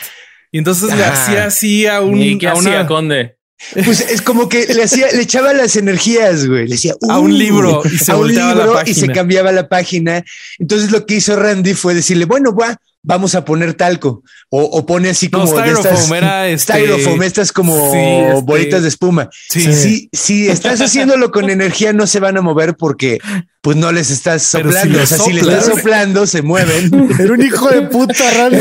Y 0.51 0.57
entonces 0.57 0.93
le 0.95 1.03
hacía 1.05 1.45
así 1.45 1.87
a 1.87 2.01
un 2.01 2.19
¿Y 2.21 2.37
qué 2.37 2.47
a, 2.47 2.53
hacía, 2.53 2.71
una- 2.81 2.87
Conde? 2.87 3.37
Pues 3.85 4.01
es 4.01 4.23
como 4.23 4.49
que 4.49 4.65
le 4.73 4.83
hacía, 4.83 5.11
le 5.11 5.21
echaba 5.21 5.53
las 5.53 5.75
energías, 5.75 6.47
güey. 6.47 6.65
Le 6.65 6.71
decía 6.71 6.93
A 7.07 7.19
un 7.19 7.31
"Uh", 7.31 7.35
libro 7.35 7.81
y 7.85 7.95
se 7.97 8.11
a 8.11 8.15
un 8.17 8.33
la 8.33 8.53
libro 8.55 8.81
y 8.87 8.93
se 8.95 9.07
cambiaba 9.09 9.51
la 9.51 9.69
página. 9.69 10.23
Entonces 10.57 10.89
lo 10.91 11.05
que 11.05 11.15
hizo 11.17 11.35
Randy 11.35 11.75
fue 11.75 11.93
decirle, 11.93 12.25
bueno, 12.25 12.55
va, 12.55 12.75
vamos 13.03 13.35
a 13.35 13.45
poner 13.45 13.75
talco 13.75 14.23
o, 14.49 14.63
o 14.63 14.85
pone 14.87 15.09
así 15.11 15.29
No, 15.31 15.41
como 15.45 15.61
de 15.61 15.69
estas 15.73 16.09
era 16.11 16.47
este. 16.49 16.73
styrofoam, 16.73 17.21
estas 17.21 17.51
como 17.51 17.91
Sí, 17.93 17.99
este- 17.99 18.41
bolitas 18.41 18.81
de 18.81 18.87
espuma. 18.87 19.29
Sí. 19.31 19.71
Si, 19.71 20.09
si 20.11 20.49
estás 20.49 20.81
haciéndolo 20.81 21.29
con 21.29 21.49
energía, 21.51 21.93
no 21.93 22.07
se 22.07 22.19
van 22.19 22.37
a 22.37 22.41
mover 22.41 22.75
porque 22.75 23.19
pues 23.61 23.77
no 23.77 23.91
les 23.91 24.09
estás 24.09 24.41
si 24.43 24.57
soplando. 24.57 25.01
o 25.01 25.05
sea, 25.05 25.17
si 25.19 25.33
le 25.33 25.41
soplas- 25.41 25.59
estás 25.59 25.75
soplando, 25.75 26.25
se 26.27 26.41
mueven. 26.41 27.09
Era 27.19 27.33
un 27.33 27.41
hijo 27.43 27.69
de 27.69 27.83
puta, 27.83 28.23
Randy. 28.37 28.57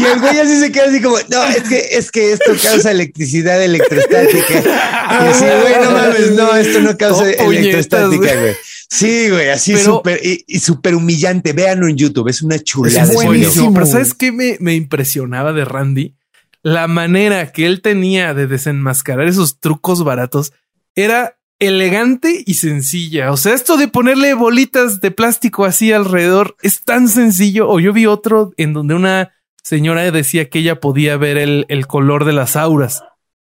Y 0.00 0.04
el 0.04 0.20
güey 0.20 0.38
así 0.38 0.58
se 0.60 0.70
queda 0.70 0.84
así 0.88 1.02
como, 1.02 1.16
no, 1.28 1.44
es 1.44 1.62
que, 1.64 1.88
es 1.92 2.10
que 2.10 2.32
esto 2.32 2.52
causa 2.62 2.90
electricidad 2.92 3.62
electrostática. 3.62 4.54
Y 4.60 5.26
así, 5.28 5.44
güey, 5.44 5.74
no 5.84 5.90
mames, 5.90 6.30
no, 6.32 6.54
esto 6.56 6.80
no 6.80 6.96
causa 6.96 7.24
puñetas, 7.24 7.48
electrostática, 7.48 8.40
güey. 8.40 8.54
Sí, 8.88 9.30
güey, 9.30 9.48
así 9.48 9.76
súper 9.78 10.20
y, 10.24 10.44
y 10.46 10.60
súper 10.60 10.94
humillante. 10.94 11.52
Véanlo 11.52 11.88
en 11.88 11.96
YouTube, 11.96 12.28
es 12.28 12.42
una 12.42 12.58
chulada. 12.58 13.02
Es 13.04 13.14
buenísimo. 13.14 13.72
Pero 13.74 13.86
¿sabes 13.86 14.14
qué 14.14 14.30
me, 14.32 14.58
me 14.60 14.74
impresionaba 14.74 15.52
de 15.52 15.64
Randy? 15.64 16.14
La 16.62 16.86
manera 16.86 17.50
que 17.50 17.66
él 17.66 17.80
tenía 17.82 18.34
de 18.34 18.46
desenmascarar 18.46 19.26
esos 19.26 19.58
trucos 19.58 20.04
baratos 20.04 20.52
era 20.94 21.36
elegante 21.66 22.42
y 22.44 22.54
sencilla. 22.54 23.30
O 23.32 23.36
sea, 23.36 23.54
esto 23.54 23.76
de 23.76 23.88
ponerle 23.88 24.34
bolitas 24.34 25.00
de 25.00 25.10
plástico 25.10 25.64
así 25.64 25.92
alrededor 25.92 26.56
es 26.62 26.82
tan 26.82 27.08
sencillo. 27.08 27.68
O 27.68 27.80
yo 27.80 27.92
vi 27.92 28.06
otro 28.06 28.52
en 28.56 28.72
donde 28.72 28.94
una 28.94 29.32
señora 29.62 30.10
decía 30.10 30.50
que 30.50 30.58
ella 30.58 30.80
podía 30.80 31.16
ver 31.16 31.38
el, 31.38 31.66
el 31.68 31.86
color 31.86 32.24
de 32.24 32.32
las 32.32 32.56
auras. 32.56 33.02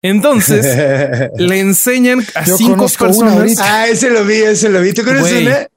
Entonces 0.02 0.66
le 1.36 1.60
enseñan 1.60 2.24
a 2.34 2.44
Yo 2.44 2.56
cinco 2.56 2.88
personas. 2.98 3.56
Ah, 3.60 3.86
ese 3.88 4.10
lo 4.10 4.24
vi, 4.24 4.34
ese 4.34 4.68
lo 4.68 4.80
vi. 4.80 4.92
¿Tú 4.92 5.04
conoces 5.04 5.42
una? 5.42 5.68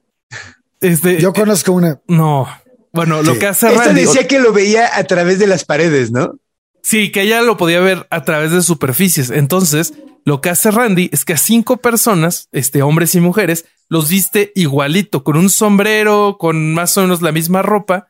Este, 0.81 1.21
Yo 1.21 1.31
conozco 1.33 1.71
una. 1.71 2.01
no. 2.07 2.47
Bueno, 2.91 3.21
lo 3.23 3.37
que 3.37 3.45
hace 3.45 3.67
Esta 3.67 3.87
Randy. 3.87 4.01
decía 4.05 4.25
que 4.25 4.39
lo 4.39 4.53
veía 4.53 4.97
a 4.97 5.03
través 5.03 5.37
de 5.37 5.47
las 5.47 5.65
paredes, 5.65 6.11
¿no? 6.11 6.39
Sí, 6.81 7.11
que 7.11 7.23
ella 7.23 7.41
lo 7.41 7.57
podía 7.57 7.81
ver 7.81 8.07
a 8.09 8.23
través 8.23 8.51
de 8.51 8.61
superficies. 8.61 9.31
Entonces, 9.31 9.93
lo 10.25 10.41
que 10.41 10.49
hace 10.49 10.71
Randy 10.71 11.09
es 11.13 11.23
que 11.23 11.33
a 11.33 11.37
cinco 11.37 11.77
personas, 11.77 12.49
este, 12.51 12.81
hombres 12.81 13.13
y 13.13 13.21
mujeres, 13.21 13.65
los 13.89 14.09
viste 14.09 14.51
igualito, 14.55 15.23
con 15.23 15.37
un 15.37 15.51
sombrero, 15.51 16.37
con 16.39 16.73
más 16.73 16.97
o 16.97 17.01
menos 17.01 17.21
la 17.21 17.31
misma 17.31 17.61
ropa, 17.61 18.07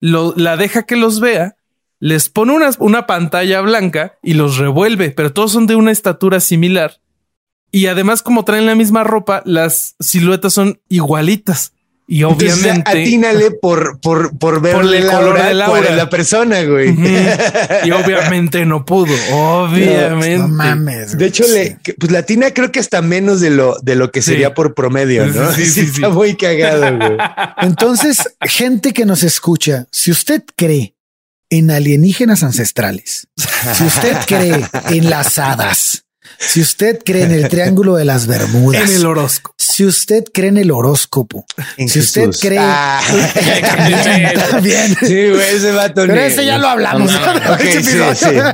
la 0.00 0.56
deja 0.56 0.84
que 0.84 0.94
los 0.94 1.18
vea, 1.18 1.56
les 1.98 2.28
pone 2.28 2.54
una, 2.54 2.70
una 2.78 3.06
pantalla 3.06 3.60
blanca 3.62 4.16
y 4.22 4.34
los 4.34 4.58
revuelve, 4.58 5.10
pero 5.10 5.32
todos 5.32 5.50
son 5.50 5.66
de 5.66 5.74
una 5.74 5.90
estatura 5.90 6.38
similar. 6.38 7.00
Y 7.72 7.86
además, 7.86 8.22
como 8.22 8.44
traen 8.44 8.66
la 8.66 8.76
misma 8.76 9.02
ropa, 9.02 9.42
las 9.44 9.96
siluetas 9.98 10.52
son 10.52 10.80
igualitas. 10.88 11.72
Y 12.08 12.22
Entonces, 12.22 12.54
obviamente... 12.62 12.90
atínale 12.90 13.50
por, 13.62 13.98
por, 14.00 14.38
por 14.38 14.60
verle 14.60 14.98
el 14.98 15.06
la 15.08 15.12
color 15.14 15.38
aura. 15.40 15.90
es 15.90 15.96
la 15.96 16.08
persona, 16.08 16.62
güey. 16.62 16.90
Y 17.84 17.90
obviamente 17.90 18.64
no 18.64 18.84
pudo. 18.84 19.12
Obviamente. 19.32 20.38
No 20.38 20.48
mames. 20.48 21.18
De 21.18 21.26
hecho, 21.26 21.44
le, 21.48 21.78
que- 21.82 21.94
pues 21.94 22.12
latina 22.12 22.52
creo 22.52 22.70
que 22.70 22.78
hasta 22.80 23.02
menos 23.02 23.40
de 23.40 23.50
lo, 23.50 23.76
de 23.82 23.96
lo 23.96 24.10
que 24.12 24.22
Sí. 24.22 24.30
sería 24.32 24.54
por 24.54 24.74
promedio, 24.74 25.26
¿no? 25.26 25.52
Sí, 25.56 25.66
sí, 25.66 25.72
sí, 25.72 25.80
está 25.96 26.06
sí. 26.08 26.12
muy 26.12 26.36
cagado, 26.36 26.96
güey. 26.96 27.18
Entonces, 27.58 28.18
gente 28.40 28.92
que 28.92 29.04
nos 29.04 29.22
escucha, 29.24 29.86
si 29.90 30.10
usted 30.12 30.42
cree 30.56 30.94
en 31.50 31.70
alienígenas 31.70 32.42
ancestrales, 32.44 33.28
si 33.74 33.84
usted 33.84 34.16
cree 34.26 34.64
en 34.90 35.10
las 35.10 35.38
hadas, 35.38 36.04
si 36.38 36.60
usted 36.60 36.98
cree 37.04 37.22
en 37.24 37.32
el 37.32 37.48
triángulo 37.50 37.96
de 37.96 38.04
las 38.04 38.26
Bermudas, 38.26 38.88
En 38.90 38.96
el 38.96 39.06
horóscopo. 39.06 39.54
si 39.58 39.84
usted 39.84 40.24
cree 40.32 40.48
en 40.48 40.58
el 40.58 40.70
horóscopo, 40.70 41.44
En 41.76 41.88
si 41.88 41.98
usted 42.00 42.26
Jesús. 42.26 42.40
cree 42.40 42.58
Ah. 42.60 43.00
también, 44.50 44.96
sí, 45.00 45.30
güey, 45.30 45.56
ese 45.56 45.72
vato. 45.72 46.02
Pero 46.06 46.20
ese 46.20 46.44
ya 46.44 46.58
lo 46.58 46.68
hablamos. 46.68 47.10
No, 47.12 47.34
no, 47.34 47.52
ok, 47.54 47.60
Ese 47.60 47.82
sí, 47.82 47.98
episodio. 47.98 48.44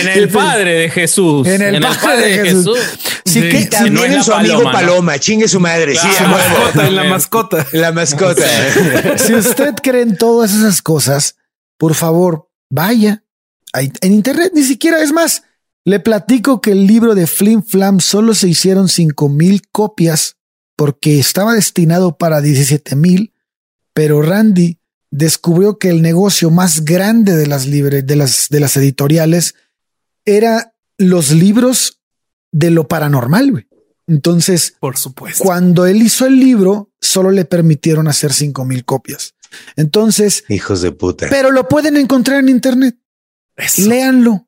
En 0.00 0.08
el 0.08 0.28
Padre 0.28 0.72
de 0.74 0.90
Jesús. 0.90 1.46
En 1.46 1.62
el 1.62 1.80
Padre 1.80 2.28
de 2.38 2.44
Jesús. 2.50 2.78
Sí, 3.24 3.40
Sí, 3.40 3.48
que 3.50 3.62
sí, 3.62 3.68
también 3.68 3.94
no 3.94 4.04
en 4.04 4.24
su 4.24 4.32
amigo 4.32 4.56
paloma, 4.62 4.72
Paloma, 4.72 5.12
¿no? 5.12 5.18
chingue 5.18 5.48
su 5.48 5.60
madre. 5.60 5.92
Claro. 5.92 6.08
Sí, 6.10 6.22
La 6.22 6.28
mascota, 6.30 6.86
en 6.86 6.96
la 6.96 7.04
mascota. 7.04 7.66
La 7.72 7.92
mascota. 7.92 9.18
Si 9.18 9.34
usted 9.34 9.74
cree 9.82 10.02
en 10.02 10.16
todas 10.16 10.54
esas 10.54 10.80
cosas, 10.80 11.36
por 11.76 11.94
favor, 11.94 12.48
vaya 12.70 13.22
en 13.74 14.12
internet. 14.12 14.52
Ni 14.54 14.62
siquiera 14.62 15.02
es 15.02 15.12
más. 15.12 15.42
Le 15.86 16.00
platico 16.00 16.60
que 16.60 16.72
el 16.72 16.84
libro 16.86 17.14
de 17.14 17.26
Flim 17.28 17.62
Flam 17.62 18.00
solo 18.00 18.34
se 18.34 18.48
hicieron 18.48 18.88
cinco 18.88 19.28
mil 19.28 19.62
copias 19.70 20.36
porque 20.74 21.18
estaba 21.20 21.54
destinado 21.54 22.18
para 22.18 22.40
17 22.40 22.96
mil, 22.96 23.32
pero 23.94 24.20
Randy 24.20 24.80
descubrió 25.12 25.78
que 25.78 25.88
el 25.88 26.02
negocio 26.02 26.50
más 26.50 26.84
grande 26.84 27.36
de 27.36 27.46
las 27.46 27.66
libre, 27.66 28.02
de 28.02 28.16
las, 28.16 28.48
de 28.50 28.58
las 28.60 28.76
editoriales 28.76 29.54
era 30.24 30.74
los 30.98 31.30
libros 31.30 32.00
de 32.50 32.72
lo 32.72 32.88
paranormal. 32.88 33.52
güey. 33.52 33.68
Entonces, 34.08 34.74
Por 34.80 34.96
supuesto. 34.96 35.42
cuando 35.44 35.86
él 35.86 36.02
hizo 36.02 36.26
el 36.26 36.40
libro, 36.40 36.90
solo 37.00 37.30
le 37.30 37.44
permitieron 37.44 38.08
hacer 38.08 38.32
cinco 38.32 38.64
mil 38.64 38.84
copias. 38.84 39.34
Entonces, 39.76 40.42
Hijos 40.48 40.82
de 40.82 40.90
puta. 40.90 41.28
pero 41.30 41.52
lo 41.52 41.68
pueden 41.68 41.96
encontrar 41.96 42.40
en 42.40 42.48
internet. 42.48 42.96
Eso, 43.56 43.88
Léanlo, 43.88 44.45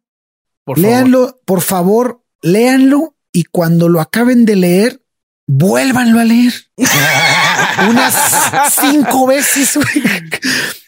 por 0.69 0.77
favor. 0.77 0.91
léanlo, 0.91 1.41
por 1.47 1.61
favor, 1.63 2.23
léanlo 2.43 3.17
y 3.33 3.45
cuando 3.45 3.89
lo 3.89 4.03
acaben 4.03 4.45
de 4.45 4.57
leer, 4.57 5.03
vuélvanlo 5.47 6.21
a 6.21 6.25
leer 6.25 6.53
unas 7.89 8.15
cinco 8.79 9.27
veces. 9.27 9.79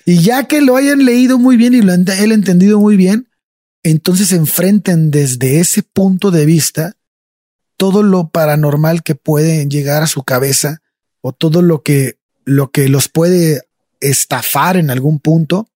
Y 0.05 0.21
ya 0.21 0.45
que 0.45 0.61
lo 0.61 0.77
hayan 0.77 1.07
leído 1.07 1.39
muy 1.39 1.57
bien 1.57 1.73
y 1.73 1.81
lo 1.81 1.95
han 1.95 2.05
él 2.07 2.33
entendido 2.33 2.79
muy 2.79 2.99
bien, 2.99 3.31
entonces 3.83 4.33
enfrenten 4.33 5.11
desde 5.11 5.61
ese 5.61 5.83
punto 5.83 6.31
de 6.31 6.45
vista 6.45 6.99
todo 7.79 8.03
lo 8.03 8.29
paranormal 8.29 9.03
que 9.03 9.15
puede 9.15 9.67
llegar 9.67 10.03
a 10.03 10.09
su 10.09 10.25
cabeza 10.25 10.83
o 11.23 11.33
todo 11.33 11.63
lo 11.63 11.83
que, 11.83 12.19
lo 12.45 12.71
que 12.71 12.91
los 12.91 13.09
puede 13.09 13.63
estafar 14.01 14.77
en 14.77 14.91
algún 14.91 15.21
punto, 15.21 15.71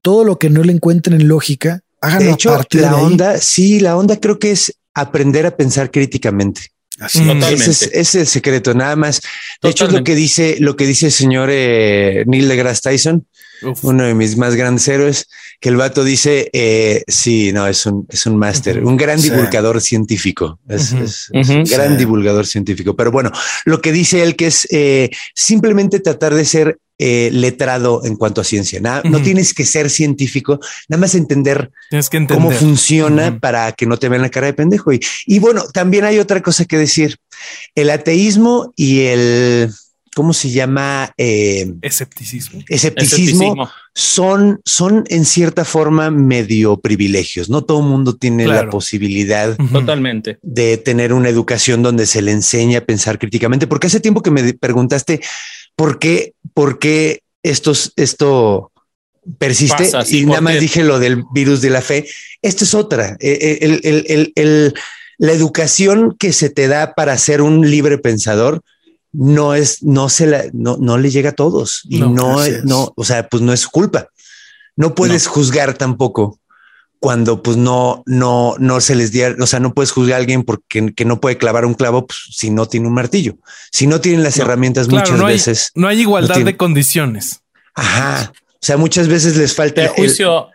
todo 0.00 0.24
lo 0.24 0.38
que 0.38 0.48
no 0.48 0.62
le 0.62 0.72
encuentren 0.72 1.28
lógica, 1.28 1.82
háganlo 2.00 2.26
De 2.26 2.32
hecho, 2.32 2.54
a 2.54 2.58
la 2.58 2.66
de 2.70 2.86
ahí. 2.86 2.94
onda, 3.04 3.38
sí, 3.38 3.80
la 3.80 3.96
onda 3.96 4.18
creo 4.18 4.38
que 4.38 4.50
es 4.52 4.74
aprender 4.94 5.46
a 5.46 5.56
pensar 5.56 5.90
críticamente. 5.90 6.62
Así 6.98 7.20
Mm. 7.20 7.30
es. 7.30 7.34
Totalmente. 7.34 7.54
Ese 7.54 7.70
es, 7.70 7.82
ese 7.82 8.00
es 8.00 8.14
el 8.16 8.26
secreto, 8.26 8.74
nada 8.74 8.94
más. 8.96 9.20
De 9.62 9.70
hecho, 9.70 9.86
es 9.86 9.92
lo 9.92 10.04
que 10.04 10.14
dice, 10.14 10.56
lo 10.60 10.76
que 10.76 10.86
dice 10.86 11.06
el 11.06 11.12
señor 11.12 11.48
eh, 11.50 12.24
Neil 12.26 12.46
deGrasse 12.48 12.82
Tyson, 12.82 13.26
Uf. 13.62 13.84
uno 13.84 14.04
de 14.04 14.14
mis 14.14 14.36
más 14.36 14.54
grandes 14.54 14.86
héroes, 14.88 15.26
que 15.60 15.70
el 15.70 15.76
vato 15.76 16.04
dice, 16.04 16.50
eh, 16.52 17.02
sí, 17.08 17.52
no, 17.52 17.66
es 17.66 17.86
un, 17.86 18.06
es 18.10 18.26
un 18.26 18.36
máster, 18.36 18.84
un 18.84 18.96
gran 18.98 19.18
Sí. 19.18 19.30
divulgador 19.30 19.80
científico, 19.80 20.58
es, 20.68 20.92
Ujú. 20.92 21.04
es- 21.04 21.28
es 21.32 21.48
un 21.48 21.64
gran 21.64 21.92
Sí. 21.92 21.96
divulgador 21.96 22.46
científico. 22.46 22.94
Pero 22.96 23.10
bueno, 23.12 23.30
lo 23.64 23.80
que 23.80 23.92
dice 23.92 24.22
él 24.22 24.36
que 24.36 24.48
es 24.48 24.66
eh, 24.70 25.08
simplemente 25.34 26.00
tratar 26.00 26.34
de 26.34 26.44
ser 26.44 26.78
eh, 27.02 27.30
letrado 27.32 28.04
en 28.04 28.14
cuanto 28.14 28.42
a 28.42 28.44
ciencia. 28.44 28.78
Nada, 28.78 29.00
No 29.04 29.22
tienes 29.22 29.54
que 29.54 29.64
ser 29.64 29.88
científico, 29.88 30.60
nada 30.86 31.00
más 31.00 31.14
entender 31.14 31.70
que 31.88 31.96
entender. 31.96 32.26
cómo 32.28 32.50
funciona 32.50 33.38
para 33.40 33.72
que 33.72 33.86
no 33.86 33.96
te 33.96 34.10
vean 34.10 34.20
la 34.20 34.28
cara 34.28 34.48
de 34.48 34.52
pendejo. 34.52 34.92
Y, 34.92 35.00
y 35.24 35.38
bueno, 35.38 35.64
también 35.72 36.04
hay 36.04 36.18
otra 36.18 36.42
cosa 36.42 36.66
que 36.66 36.76
decir. 36.76 37.16
El 37.74 37.88
ateísmo 37.88 38.74
y 38.76 39.00
el, 39.00 39.70
¿cómo 40.14 40.32
se 40.32 40.50
llama? 40.50 41.12
Eh, 41.16 41.72
Escepticismo. 41.82 42.60
escepticismo, 42.68 43.44
Escepticismo. 43.44 43.70
son, 43.94 44.60
son 44.64 45.04
en 45.08 45.24
cierta 45.24 45.64
forma 45.64 46.10
medio 46.10 46.78
privilegios. 46.80 47.48
No 47.48 47.62
todo 47.62 47.80
el 47.80 47.86
mundo 47.86 48.16
tiene 48.16 48.46
la 48.46 48.68
posibilidad. 48.70 49.56
Totalmente. 49.72 50.38
de 50.42 50.76
tener 50.78 51.12
una 51.12 51.28
educación 51.28 51.82
donde 51.82 52.06
se 52.06 52.22
le 52.22 52.32
enseña 52.32 52.78
a 52.78 52.84
pensar 52.84 53.18
críticamente. 53.18 53.66
Porque 53.66 53.86
hace 53.86 54.00
tiempo 54.00 54.22
que 54.22 54.30
me 54.30 54.54
preguntaste 54.54 55.20
por 55.76 55.98
qué, 55.98 56.34
por 56.54 56.78
qué 56.78 57.22
estos, 57.42 57.92
esto 57.96 58.70
persiste 59.38 59.84
Pasa, 59.84 60.04
sí, 60.04 60.18
y 60.18 60.22
¿por 60.22 60.30
nada 60.30 60.40
más 60.40 60.54
qué? 60.54 60.60
dije 60.60 60.82
lo 60.84 60.98
del 60.98 61.24
virus 61.32 61.60
de 61.60 61.70
la 61.70 61.82
fe. 61.82 62.06
Esto 62.42 62.64
es 62.64 62.74
otra. 62.74 63.16
Eh, 63.20 63.58
El, 63.60 63.80
el- 63.84 64.04
el- 64.08 64.32
el- 64.34 64.74
la 65.18 65.32
educación 65.32 66.16
que 66.18 66.32
se 66.32 66.48
te 66.48 66.66
da 66.66 66.94
para 66.94 67.16
ser 67.18 67.42
un 67.42 67.70
libre 67.70 67.98
pensador 67.98 68.62
no 69.12 69.54
es, 69.54 69.82
no 69.82 70.08
se 70.08 70.26
la, 70.26 70.44
no, 70.52 70.76
no 70.78 70.98
le 70.98 71.10
llega 71.10 71.30
a 71.30 71.34
todos 71.34 71.82
y 71.84 72.00
No, 72.00 72.10
no, 72.10 72.44
es. 72.44 72.64
no, 72.64 72.92
o 72.96 73.04
sea, 73.04 73.28
pues 73.28 73.42
no 73.42 73.52
es 73.52 73.60
su 73.60 73.70
culpa. 73.70 74.08
No 74.76 74.94
puedes 74.94 75.26
juzgar 75.26 75.74
tampoco 75.74 76.38
cuando 77.00 77.42
pues 77.42 77.56
no, 77.56 78.02
no, 78.06 78.54
no 78.58 78.80
se 78.80 78.94
les 78.94 79.10
diera, 79.10 79.34
o 79.42 79.46
sea, 79.46 79.58
no 79.58 79.72
puedes 79.74 79.90
juzgar 79.90 80.14
a 80.14 80.18
alguien 80.18 80.42
porque 80.42 80.92
que 80.94 81.04
no 81.04 81.20
puede 81.20 81.38
clavar 81.38 81.64
un 81.64 81.74
clavo 81.74 82.06
pues, 82.06 82.18
si 82.30 82.50
no 82.50 82.66
tiene 82.66 82.86
un 82.88 82.94
martillo, 82.94 83.36
si 83.72 83.86
no 83.86 84.00
tienen 84.00 84.22
las 84.22 84.36
No, 84.36 84.44
herramientas 84.44 84.86
Claro, 84.86 85.04
muchas 85.06 85.18
no 85.18 85.26
hay, 85.26 85.34
veces. 85.34 85.70
no 85.74 85.88
hay 85.88 86.00
igualdad 86.00 86.38
de 86.40 86.56
condiciones. 86.56 87.40
Ajá. 87.74 88.32
O 88.34 88.58
sea, 88.60 88.76
muchas 88.76 89.08
veces 89.08 89.36
les 89.36 89.54
falta 89.54 89.82
El 89.82 89.88
juicio, 89.88 90.48
el 90.48 90.54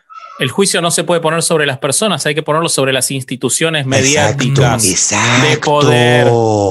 juicio 0.52 0.82
no 0.82 0.92
se 0.92 1.04
puede 1.04 1.22
poner 1.22 1.42
sobre 1.42 1.66
las 1.66 1.78
personas, 1.78 2.26
hay 2.26 2.36
que 2.36 2.44
ponerlo 2.44 2.68
sobre 2.70 2.92
las 2.92 3.10
instituciones 3.12 3.86
mediáticas, 3.86 4.86
Exacto, 4.86 5.48
de 5.50 5.58
poder, 5.58 6.28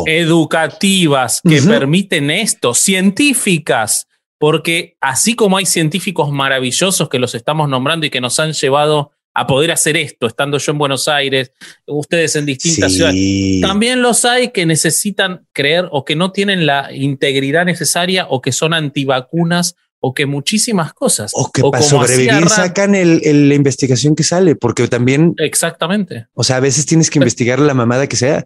educativas 0.07 1.41
que 1.49 1.63
permiten 1.63 2.31
esto, 2.31 2.75
científicas, 2.75 4.07
porque 4.39 4.97
así 5.01 5.35
como 5.35 5.57
hay 5.57 5.67
científicos 5.67 6.31
maravillosos 6.31 7.09
que 7.09 7.19
los 7.19 7.35
estamos 7.35 7.69
nombrando 7.69 8.07
y 8.07 8.11
que 8.11 8.21
nos 8.21 8.39
han 8.39 8.53
llevado 8.53 9.13
a 9.37 9.47
poder 9.49 9.73
hacer 9.73 9.97
esto, 9.97 10.27
estando 10.29 10.59
yo 10.59 10.71
en 10.73 10.79
Buenos 10.79 11.09
Aires, 11.09 11.51
ustedes 11.87 12.37
en 12.37 12.47
distintas 12.47 12.93
Sí. 12.93 12.99
ciudades, 12.99 13.61
también 13.63 14.01
los 14.01 14.25
hay 14.25 14.51
que 14.51 14.65
necesitan 14.65 15.47
creer 15.53 15.89
o 15.91 16.05
que 16.05 16.15
no 16.15 16.31
tienen 16.31 16.67
la 16.67 16.93
integridad 16.93 17.65
necesaria 17.65 18.27
o 18.29 18.41
que 18.41 18.53
son 18.53 18.75
antivacunas 18.75 19.75
o 20.07 20.13
que 20.13 20.27
muchísimas 20.27 20.93
cosas. 20.93 21.31
O 21.35 21.51
que 21.51 21.63
para 21.63 21.83
sobrevivir 21.83 22.49
sacan 22.51 22.95
el, 22.95 23.23
el- 23.25 23.49
la 23.49 23.55
investigación 23.55 24.15
que 24.15 24.23
sale, 24.23 24.55
porque 24.55 24.87
también, 24.87 25.35
Exactamente. 25.39 26.27
o 26.35 26.45
sea, 26.45 26.57
a 26.57 26.61
veces 26.61 26.85
tienes 26.85 27.09
que 27.09 27.19
investigar 27.19 27.59
la 27.59 27.73
mamada 27.73 28.07
que 28.07 28.17
sea. 28.17 28.45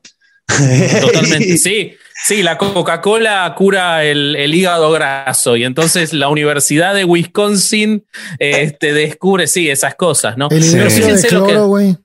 Totalmente. 1.00 1.58
Sí, 1.58 1.94
sí, 2.26 2.42
la 2.44 2.56
Coca-Cola 2.56 3.52
cura 3.56 4.04
el, 4.04 4.36
el 4.36 4.54
hígado 4.54 4.90
graso 4.92 5.56
y 5.56 5.64
entonces 5.64 6.12
la 6.12 6.28
Universidad 6.28 6.94
de 6.94 7.04
Wisconsin 7.04 8.04
este, 8.38 8.92
descubre, 8.92 9.46
sí, 9.48 9.68
esas 9.68 9.96
cosas, 9.96 10.36
¿no? 10.38 10.48
El. 10.50 10.64
Pero 10.72 10.90
fíjense 10.90 11.30
lo 11.32 11.46
que, 11.46 11.96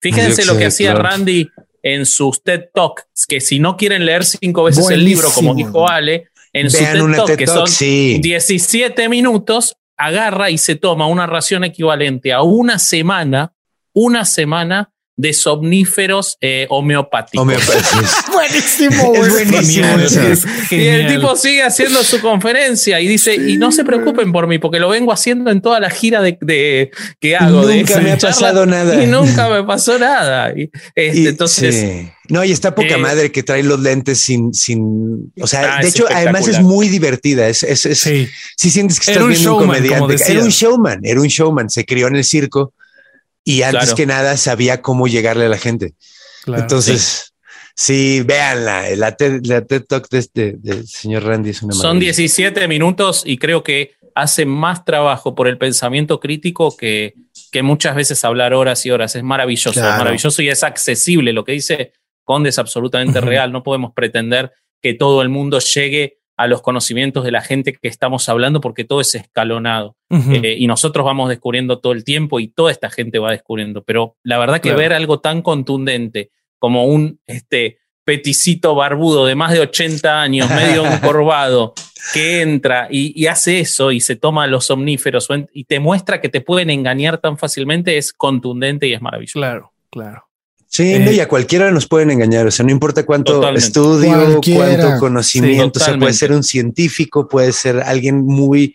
fíjense 0.00 0.44
lo 0.44 0.56
que 0.58 0.66
hacía 0.66 0.92
cloro. 0.92 1.08
Randy 1.08 1.48
en 1.82 2.06
sus 2.06 2.42
TED 2.44 2.64
Talks, 2.72 3.04
que 3.26 3.40
si 3.40 3.58
no 3.58 3.76
quieren 3.76 4.04
leer 4.06 4.24
cinco 4.24 4.64
veces 4.64 4.88
el 4.90 5.04
libro, 5.04 5.28
como 5.34 5.54
dijo. 5.54 5.88
Ale, 5.88 6.28
en 6.52 6.70
su 6.70 6.78
Vean 6.78 6.92
TED 6.92 7.16
Talk, 7.16 7.26
TED 7.26 7.36
que 7.36 7.44
Talk, 7.46 7.56
son 7.58 7.68
sí. 7.68 8.18
17 8.22 9.08
minutos, 9.08 9.76
agarra 9.96 10.50
y 10.50 10.58
se 10.58 10.74
toma 10.76 11.06
una 11.06 11.26
ración 11.26 11.64
equivalente 11.64 12.32
a 12.32 12.42
una 12.42 12.78
semana, 12.78 13.52
una 13.92 14.24
semana 14.24 14.90
de 15.14 15.34
somníferos 15.34 16.38
eh, 16.40 16.66
homeopáticos. 16.70 17.46
Buenísimo, 18.32 19.12
Es 19.14 19.28
güey. 19.30 19.44
buenísimo 19.44 19.86
es 19.98 20.72
Y 20.72 20.86
el 20.86 21.06
tipo 21.06 21.36
sigue 21.36 21.62
haciendo 21.62 22.02
su 22.02 22.20
conferencia 22.20 22.98
y 22.98 23.06
dice, 23.08 23.34
y 23.34 23.56
no 23.58 23.70
se 23.72 23.84
preocupen 23.84 24.32
por 24.32 24.46
mí, 24.46 24.58
porque 24.58 24.80
lo 24.80 24.88
vengo 24.88 25.12
haciendo 25.12 25.50
en 25.50 25.60
toda 25.60 25.80
la 25.80 25.90
gira 25.90 26.22
de, 26.22 26.38
de- 26.40 26.90
que 27.20 27.36
hago. 27.36 27.66
de 27.66 27.76
Nunca 27.78 27.98
me 28.00 28.12
ha 28.12 28.16
pasado 28.18 28.64
nada. 28.66 29.02
Y 29.02 29.06
nunca 29.06 29.48
me 29.50 29.62
pasó 29.66 29.98
nada. 29.98 30.52
Y, 30.56 30.70
este, 30.94 31.20
Y- 31.20 31.26
entonces, 31.26 31.74
sí. 31.78 32.10
No, 32.32 32.42
y 32.44 32.50
está 32.50 32.74
poca 32.74 32.94
eh, 32.94 32.98
madre 32.98 33.30
que 33.30 33.42
trae 33.42 33.62
los 33.62 33.78
lentes 33.80 34.18
sin, 34.18 34.52
sin, 34.54 35.32
o 35.40 35.46
sea, 35.46 35.76
Ah, 35.76 35.82
de 35.82 35.88
hecho, 35.88 36.06
además 36.10 36.48
es 36.48 36.60
muy 36.60 36.88
divertida. 36.88 37.48
Es, 37.48 37.62
es, 37.62 37.86
es- 37.86 38.00
Sí. 38.00 38.28
si 38.56 38.70
sientes 38.70 38.98
que 38.98 39.10
estás 39.12 39.22
un 39.22 39.30
viendo 39.30 39.50
un 39.56 39.60
showman, 39.60 39.82
como 39.88 40.00
comediante. 40.06 40.32
Era 40.32 40.42
un 40.42 40.48
showman, 40.50 41.00
era 41.04 41.20
un 41.20 41.28
showman. 41.28 41.70
Se 41.70 41.84
crió 41.84 42.08
en 42.08 42.16
el 42.16 42.24
circo 42.24 42.72
y 43.44 43.62
antes 43.62 43.82
Claro. 43.82 43.96
que 43.96 44.06
nada 44.06 44.36
sabía 44.36 44.82
cómo 44.82 45.06
llegarle 45.08 45.44
a 45.46 45.48
la 45.48 45.58
gente. 45.58 45.94
Claro. 46.44 46.62
Entonces, 46.62 47.32
sí, 47.76 48.22
véanla. 48.24 48.90
La 48.96 49.16
TED, 49.16 49.40
la 49.44 49.64
TED 49.64 49.82
Talk 49.84 50.08
de 50.10 50.18
este, 50.18 50.56
señor 50.86 51.24
Randy 51.24 51.50
es 51.50 51.62
una 51.62 51.72
son 51.74 51.82
maravilla. 51.98 52.12
17 52.12 52.66
minutos 52.68 53.22
y 53.26 53.38
creo 53.38 53.62
que 53.62 53.92
hace 54.14 54.44
más 54.44 54.84
trabajo 54.84 55.34
por 55.34 55.48
el 55.48 55.56
pensamiento 55.58 56.20
crítico 56.20 56.76
que, 56.76 57.14
que 57.50 57.62
muchas 57.62 57.96
veces 57.96 58.24
hablar 58.24 58.52
horas 58.54 58.84
y 58.86 58.90
horas. 58.90 59.16
Es 59.16 59.22
maravilloso, 59.22 59.72
Claro. 59.72 59.90
es 59.92 59.98
maravilloso 59.98 60.42
y 60.42 60.48
es 60.50 60.62
accesible. 60.62 61.32
Lo 61.32 61.44
que 61.44 61.52
dice 61.52 61.92
Conde 62.24 62.50
es 62.50 62.58
absolutamente 62.58 63.20
real. 63.20 63.52
No 63.52 63.62
podemos 63.62 63.92
pretender 63.92 64.52
que 64.80 64.94
todo 64.94 65.22
el 65.22 65.28
mundo 65.28 65.58
llegue 65.60 66.18
a 66.36 66.46
los 66.46 66.62
conocimientos 66.62 67.24
de 67.24 67.30
la 67.30 67.42
gente 67.42 67.72
que 67.74 67.88
estamos 67.88 68.28
hablando 68.28 68.60
porque 68.60 68.84
todo 68.84 69.00
es 69.00 69.14
escalonado. 69.14 69.96
Eh, 70.10 70.56
y 70.58 70.66
nosotros 70.66 71.04
vamos 71.04 71.28
descubriendo 71.28 71.78
todo 71.78 71.92
el 71.92 72.04
tiempo 72.04 72.40
y 72.40 72.48
toda 72.48 72.70
esta 72.72 72.90
gente 72.90 73.18
va 73.18 73.30
descubriendo. 73.30 73.82
Pero 73.84 74.16
la 74.22 74.38
verdad 74.38 74.56
que 74.56 74.70
Claro. 74.70 74.78
ver 74.78 74.92
algo 74.92 75.20
tan 75.20 75.42
contundente 75.42 76.30
como 76.58 76.86
un 76.86 77.20
este, 77.26 77.78
peticito 78.04 78.74
barbudo 78.74 79.26
de 79.26 79.34
más 79.36 79.52
de 79.52 79.60
80 79.60 80.20
años, 80.22 80.48
medio 80.50 80.84
encorvado, 80.86 81.74
que 82.12 82.40
entra 82.40 82.88
y, 82.90 83.12
y 83.20 83.26
hace 83.28 83.60
eso 83.60 83.92
y 83.92 84.00
se 84.00 84.16
toma 84.16 84.46
los 84.48 84.66
somníferos 84.66 85.30
o 85.30 85.34
en- 85.34 85.48
y 85.52 85.64
te 85.64 85.78
muestra 85.80 86.20
que 86.20 86.28
te 86.28 86.40
pueden 86.40 86.70
engañar 86.70 87.18
tan 87.18 87.38
fácilmente, 87.38 87.96
es 87.98 88.12
contundente 88.12 88.88
y 88.88 88.94
es 88.94 89.00
maravilloso. 89.00 89.38
Claro, 89.38 89.72
claro. 89.90 90.24
Sí, 90.74 90.94
Eh, 90.94 90.98
no, 91.00 91.10
y 91.10 91.20
a 91.20 91.28
cualquiera 91.28 91.70
nos 91.70 91.86
pueden 91.86 92.10
engañar. 92.10 92.46
O 92.46 92.50
sea, 92.50 92.64
no 92.64 92.72
importa 92.72 93.04
cuánto 93.04 93.34
Totalmente. 93.34 93.66
estudio, 93.66 94.10
Cualquiera. 94.10 94.78
cuánto 94.78 94.98
conocimiento. 95.00 95.78
Sí, 95.78 95.82
o 95.82 95.86
sea, 95.86 95.98
puede 95.98 96.14
ser 96.14 96.32
un 96.32 96.42
científico, 96.42 97.28
puede 97.28 97.52
ser 97.52 97.80
alguien 97.80 98.24
muy. 98.24 98.74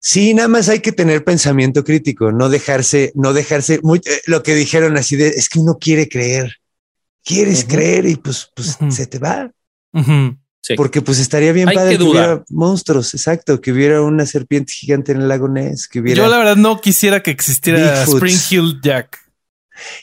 Sí, 0.00 0.32
nada 0.32 0.48
más 0.48 0.70
hay 0.70 0.80
que 0.80 0.90
tener 0.92 1.24
pensamiento 1.24 1.84
crítico, 1.84 2.32
no 2.32 2.48
dejarse, 2.48 3.12
no 3.14 3.34
dejarse 3.34 3.80
muy, 3.82 3.98
eh, 3.98 4.22
lo 4.24 4.42
que 4.42 4.54
dijeron 4.54 4.96
así 4.96 5.14
de 5.14 5.28
es 5.28 5.50
que 5.50 5.58
uno 5.58 5.76
quiere 5.78 6.08
creer, 6.08 6.56
quieres 7.22 7.66
creer 7.68 8.06
y 8.06 8.16
pues, 8.16 8.50
pues 8.56 8.78
se 8.88 9.06
te 9.06 9.18
va. 9.18 9.52
Sí. 10.62 10.74
Porque 10.74 11.02
pues 11.02 11.18
estaría 11.18 11.52
bien 11.52 11.68
Hay 11.68 11.76
padre 11.76 11.98
que 11.98 12.04
hubiera 12.04 12.42
monstruos, 12.48 13.12
exacto, 13.14 13.60
que 13.60 13.72
hubiera 13.72 14.00
una 14.00 14.24
serpiente 14.24 14.72
gigante 14.72 15.12
en 15.12 15.20
el 15.20 15.28
lago 15.28 15.48
Ness, 15.48 15.86
que 15.86 16.00
hubiera. 16.00 16.22
Yo 16.22 16.28
la 16.30 16.38
verdad 16.38 16.56
no 16.56 16.80
quisiera 16.80 17.20
que 17.22 17.30
existiera. 17.30 18.04
Spring 18.04 18.38
Hill 18.50 18.80
Jack. 18.82 19.21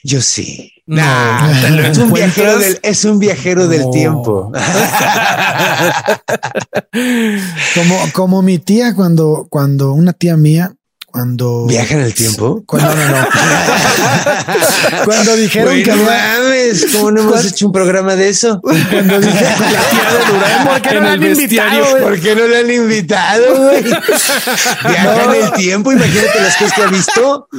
Yo 0.03 0.21
sí. 0.21 0.73
Nah, 0.85 1.51
es 1.87 1.97
un 1.97 2.11
viajero 2.13 2.57
del, 2.57 2.79
es 2.81 3.05
un 3.05 3.19
viajero 3.19 3.67
del 3.67 3.89
tiempo. 3.91 4.51
Como, 7.75 7.99
como 8.13 8.41
mi 8.41 8.57
tía 8.57 8.95
cuando, 8.95 9.47
cuando 9.49 9.93
una 9.93 10.13
tía 10.13 10.35
mía, 10.35 10.73
cuando 11.11 11.65
¿Viaja 11.67 11.95
en 11.95 12.01
el 12.01 12.13
tiempo? 12.13 12.63
Cuando 12.65 12.95
no, 12.95 13.07
no. 13.09 13.27
cuando 15.05 15.35
dijeron 15.35 15.83
que 15.83 15.91
había- 15.91 16.03
mames, 16.05 16.85
¿cómo 16.93 17.11
no 17.11 17.21
hemos 17.21 17.45
hecho 17.45 17.65
un 17.67 17.71
programa 17.71 18.15
de 18.15 18.29
eso? 18.29 18.59
cuando 18.61 19.19
dije 19.19 19.43
La 19.43 19.55
tía 19.57 20.11
de 20.11 20.33
Durán 20.33 20.67
¿Por 20.67 20.81
qué 20.81 20.93
no 20.93 20.99
el 20.99 21.05
han 21.07 21.23
invitado? 21.23 21.97
¿Por 21.99 22.19
qué 22.19 22.35
no 22.35 22.47
le 22.47 22.57
han 22.59 22.71
invitado, 22.71 23.57
güey? 23.63 23.83
Viaja 23.83 25.23
en 25.25 25.43
el 25.43 25.51
tiempo, 25.53 25.91
imagínate 25.91 26.41
las 26.41 26.55
cosas 26.55 26.73
que 26.73 26.81
ha 26.83 26.87
visto. 26.87 27.47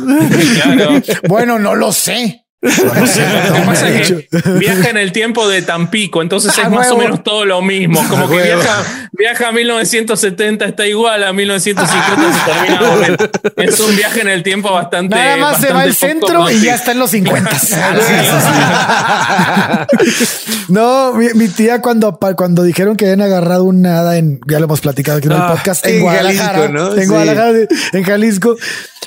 Claro. 0.61 1.03
bueno, 1.29 1.59
no 1.59 1.75
lo 1.75 1.93
sé. 1.93 2.40
Pasa 3.67 3.87
que 3.91 4.29
viaja 4.59 4.91
en 4.91 4.99
el 4.99 5.13
tiempo 5.13 5.49
de 5.49 5.63
Tampico, 5.63 6.21
entonces 6.21 6.53
Ah, 6.59 6.63
es 6.65 6.71
más 6.71 6.91
o 6.91 6.99
menos 6.99 7.23
todo 7.25 7.47
lo 7.47 7.63
mismo. 7.63 8.07
Como 8.07 8.25
Ah, 8.25 8.29
que 8.29 8.35
huevo. 8.35 8.61
viaja, 8.61 9.09
viaja 9.13 9.49
a 9.49 9.53
1970, 9.53 10.67
está 10.67 10.87
igual 10.87 11.25
a 11.25 11.33
1950, 11.33 12.33
se 12.33 12.51
termina. 12.51 13.17
Es 13.57 13.81
un 13.81 13.97
viaje 13.97 14.21
en 14.21 14.29
el 14.29 14.43
tiempo 14.43 14.71
bastante. 14.73 15.17
Nada 15.17 15.37
más 15.39 15.59
se 15.61 15.73
va 15.73 15.83
al 15.83 15.95
centro 15.95 16.51
y 16.51 16.61
ya 16.61 16.75
está 16.75 16.93
en 16.93 16.99
los 16.99 17.11
50. 17.11 17.51
Ah, 17.77 19.87
no, 20.69 21.13
mi, 21.15 21.29
mi 21.35 21.49
tía 21.49 21.81
cuando, 21.81 22.19
cuando 22.37 22.63
dijeron 22.63 22.97
que 22.97 23.07
habían 23.07 23.23
agarrado 23.23 23.65
una 23.65 24.01
hada 24.01 24.17
en, 24.19 24.41
ya 24.49 24.59
lo 24.59 24.67
hemos 24.67 24.81
platicado 24.81 25.19
aquí 25.19 25.27
en 25.29 25.33
el 25.33 25.41
Ah, 25.41 25.55
podcast, 25.57 25.87
en 25.87 25.95
en 25.97 26.01
Guadalajara, 26.03 26.59
Jalisco, 26.59 26.73
¿no? 26.73 26.95
en 26.95 27.03
Sí. 27.03 27.09
Guadalajara, 27.09 27.59
en 27.93 28.03
Jalisco, 28.05 28.57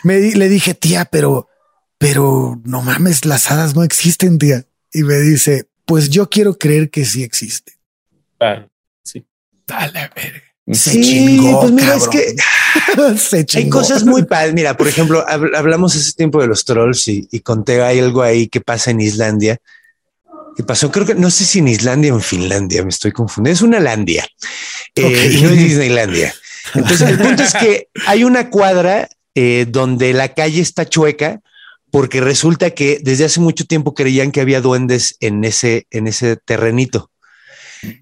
me 0.04 0.20
le 0.20 0.49
dije, 0.49 0.74
tía, 0.74 1.06
pero, 1.06 1.47
pero 2.04 2.62
no 2.66 2.82
mames, 2.82 3.26
las 3.26 3.49
hadas 3.51 3.76
no 3.76 3.84
existen, 3.84 4.38
tía. 4.38 4.66
Y 4.91 5.03
me 5.03 5.15
dice, 5.19 5.65
pues 5.86 6.10
yo 6.10 6.30
quiero 6.30 6.57
creer 6.57 6.90
que 6.90 7.06
sí 7.06 7.23
existe. 7.23 7.73
Sí. 9.03 9.26
Dale, 9.65 10.10
verga. 10.15 10.41
Se 10.72 10.91
Sí, 10.91 11.02
chingó, 11.02 11.60
pues 11.61 11.72
mira, 11.73 11.88
cabrón. 11.98 12.10
es 12.14 13.18
que 13.18 13.18
Se 13.18 13.45
chingó. 13.45 13.64
hay 13.64 13.69
cosas 13.69 14.03
muy 14.06 14.23
padres. 14.23 14.53
Mira, 14.53 14.78
por 14.78 14.88
ejemplo, 14.88 15.26
hab- 15.28 15.56
hablamos 15.57 15.95
hace 15.95 16.14
tiempo 16.14 16.40
de 16.41 16.48
los 16.48 16.64
trolls 16.64 17.07
y, 17.10 17.28
y 17.32 17.40
conté 17.41 17.82
hay 17.82 17.99
algo 17.99 18.22
ahí 18.22 18.48
que 18.48 18.61
pasa 18.61 18.91
en 18.91 19.02
Islandia. 19.02 19.57
Que 20.56 20.64
pasó, 20.64 20.91
creo 20.91 21.06
que 21.06 21.15
no 21.15 21.30
sé 21.32 21.45
si 21.45 21.60
en 21.60 21.68
Islandia 21.68 22.14
o 22.14 22.18
en 22.18 22.22
Finlandia, 22.22 22.84
me 22.84 22.90
estoy 22.90 23.11
confundiendo. 23.11 23.56
Es 23.56 23.61
una 23.61 23.80
Landia 23.80 24.26
eh, 24.95 25.32
y 25.34 25.41
no 25.41 25.49
es 25.49 25.57
Disneylandia. 25.57 26.34
Entonces, 26.76 27.10
el 27.10 27.18
punto 27.18 27.44
es 27.44 27.53
que 27.56 27.88
hay 28.06 28.23
una 28.23 28.49
cuadra 28.49 29.10
eh, 29.36 29.65
donde 29.68 30.14
la 30.14 30.34
calle 30.34 30.61
está 30.61 30.88
chueca 30.88 31.41
porque 31.94 32.22
resulta 32.22 32.72
que 32.72 32.98
desde 33.03 33.26
hace 33.26 33.40
mucho 33.40 33.65
tiempo 33.65 33.94
creían 33.94 34.32
que 34.32 34.41
había 34.41 34.61
duendes 34.61 35.15
en 35.20 35.44
ese, 35.44 35.86
en 35.91 36.07
ese 36.07 36.38
terrenito. 36.38 37.11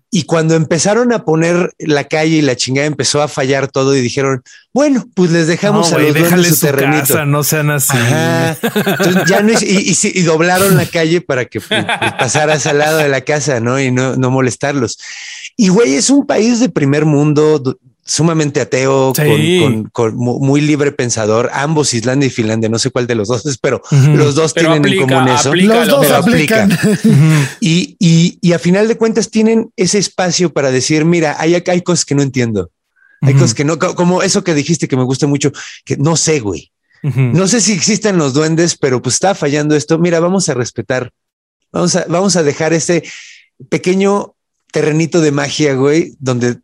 Y 0.09 0.23
cuando 0.23 0.55
empezaron 0.55 1.11
a 1.11 1.25
poner 1.25 1.73
la 1.77 2.05
calle 2.05 2.37
y 2.37 2.41
la 2.41 2.55
chingada 2.55 2.87
empezó 2.87 3.21
a 3.21 3.27
fallar 3.27 3.67
todo 3.67 3.93
y 3.93 3.99
dijeron, 3.99 4.43
bueno, 4.73 5.05
pues 5.13 5.31
les 5.31 5.47
dejamos 5.47 5.91
No, 5.91 5.97
a 5.97 5.99
los 5.99 6.07
duendes 6.13 6.23
déjale 6.23 6.47
su 6.49 6.55
su 6.55 6.65
terrenito. 6.67 7.01
casa, 7.01 7.25
no 7.25 7.43
sean 7.43 7.69
así. 7.69 7.97
Ajá. 7.97 8.57
Entonces 8.61 9.23
ya 9.27 9.41
no 9.41 9.51
y, 9.59 9.93
y 10.01 10.21
doblaron 10.21 10.77
la 10.77 10.85
calle 10.85 11.19
para 11.19 11.43
que 11.43 11.59
pues, 11.59 11.83
pues, 11.83 12.13
pasaras 12.13 12.65
al 12.67 12.77
lado 12.77 12.97
de 12.97 13.09
la 13.09 13.21
casa, 13.21 13.59
¿no? 13.59 13.77
Y 13.77 13.91
no, 13.91 14.15
no 14.15 14.31
molestarlos. 14.31 14.99
Y 15.57 15.67
güey, 15.67 15.95
es 15.95 16.09
un 16.09 16.25
país 16.25 16.61
de 16.61 16.69
primer 16.69 17.03
mundo, 17.03 17.77
sumamente 18.03 18.61
ateo, 18.61 19.13
Sí. 19.15 19.59
con, 19.61 19.83
con- 19.83 19.89
con 19.91 20.15
mu- 20.17 20.39
muy 20.39 20.59
libre 20.61 20.91
pensador, 20.91 21.49
ambos 21.53 21.93
Islandia 21.93 22.27
y 22.27 22.29
Finlandia, 22.31 22.67
no 22.69 22.79
sé 22.79 22.89
cuál 22.91 23.07
de 23.07 23.15
los 23.15 23.27
dos 23.27 23.45
es, 23.45 23.57
pero 23.57 23.81
los 23.91 24.35
dos 24.35 24.53
Pero 24.53 24.67
tienen 24.73 24.81
aplica, 24.81 25.03
en 25.03 25.09
común 25.09 25.27
eso. 25.29 25.49
aplica 25.49 25.75
Los 25.75 25.87
lo 25.87 25.95
dos 25.97 26.05
pero 26.07 26.15
aplican. 26.17 26.79
Y, 27.59 27.95
y, 27.99 28.37
y 28.41 28.53
a 28.53 28.59
final 28.59 28.87
de 28.87 28.97
cuentas 28.97 29.29
tienen 29.29 29.71
ese 29.75 29.97
espacio 29.99 30.51
para 30.51 30.71
decir, 30.71 31.05
mira, 31.05 31.35
hay, 31.39 31.55
acá 31.55 31.73
hay 31.73 31.81
cosas 31.81 32.05
que 32.05 32.15
no 32.15 32.21
entiendo. 32.23 32.71
Hay 33.23 33.33
cosas 33.35 33.53
que 33.53 33.63
no, 33.65 33.77
co- 33.77 33.93
como 33.93 34.23
eso 34.23 34.43
que 34.43 34.55
dijiste 34.55 34.87
que 34.87 34.97
me 34.97 35.03
gusta 35.03 35.27
mucho, 35.27 35.51
que 35.85 35.95
no 35.97 36.15
sé, 36.17 36.39
güey. 36.39 36.71
No 37.03 37.47
sé 37.47 37.61
si 37.61 37.71
existen 37.73 38.17
los 38.17 38.33
duendes, 38.33 38.75
pero 38.77 39.01
pues 39.01 39.15
está 39.15 39.35
fallando 39.35 39.75
esto. 39.75 39.99
Mira, 39.99 40.19
vamos 40.19 40.49
a 40.49 40.53
respetar. 40.55 41.11
Vamos 41.71 41.95
a, 41.95 42.05
vamos 42.09 42.35
a 42.35 42.41
dejar 42.43 42.73
ese 42.73 43.03
pequeño 43.69 44.33
terrenito 44.71 45.21
de 45.21 45.31
magia, 45.31 45.73
güey, 45.75 46.13
donde 46.19 46.57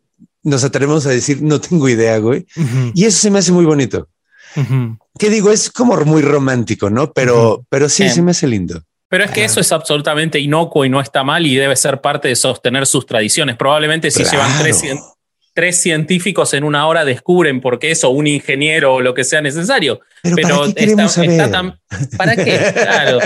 nos 0.48 0.64
atrevemos 0.64 1.06
a 1.06 1.10
decir 1.10 1.42
no 1.42 1.60
tengo 1.60 1.88
idea, 1.88 2.18
güey. 2.18 2.46
Y 2.94 3.04
eso 3.04 3.18
se 3.18 3.30
me 3.30 3.38
hace 3.38 3.52
muy 3.52 3.64
bonito. 3.64 4.08
Ujú. 4.56 4.98
¿Qué 5.18 5.30
digo? 5.30 5.50
Es 5.50 5.70
como 5.70 5.96
muy 6.04 6.22
romántico, 6.22 6.90
¿no? 6.90 7.12
Pero, 7.12 7.64
pero 7.68 7.88
sí, 7.88 8.04
Bien. 8.04 8.14
se 8.14 8.22
me 8.22 8.30
hace 8.32 8.46
lindo. 8.48 8.82
Pero 9.10 9.24
es 9.24 9.30
que 9.30 9.44
eso 9.44 9.60
es 9.60 9.72
absolutamente 9.72 10.38
inocuo 10.38 10.84
y 10.84 10.88
no 10.90 11.00
está 11.00 11.24
mal 11.24 11.46
y 11.46 11.54
debe 11.56 11.76
ser 11.76 12.00
parte 12.00 12.28
de 12.28 12.36
sostener 12.36 12.86
sus 12.86 13.06
tradiciones. 13.06 13.56
Probablemente 13.56 14.10
si 14.10 14.22
Claro. 14.22 14.38
llevan 14.38 14.58
tres, 14.58 14.82
tres 15.54 15.80
científicos 15.80 16.52
en 16.54 16.62
una 16.64 16.86
hora 16.86 17.04
descubren 17.04 17.60
por 17.60 17.78
qué 17.78 17.90
eso, 17.92 18.10
un 18.10 18.26
ingeniero 18.26 18.94
o 18.94 19.00
lo 19.00 19.14
que 19.14 19.24
sea 19.24 19.40
necesario. 19.40 20.00
Pero, 20.22 20.36
Pero 20.36 20.48
¿para 20.48 20.60
qué 20.62 20.68
está, 20.68 20.80
queremos 20.80 21.12
saber? 21.12 21.30
está 21.30 21.50
tan- 21.50 21.80
¿Para 22.16 22.36
qué? 22.36 22.70
Claro. 22.74 23.18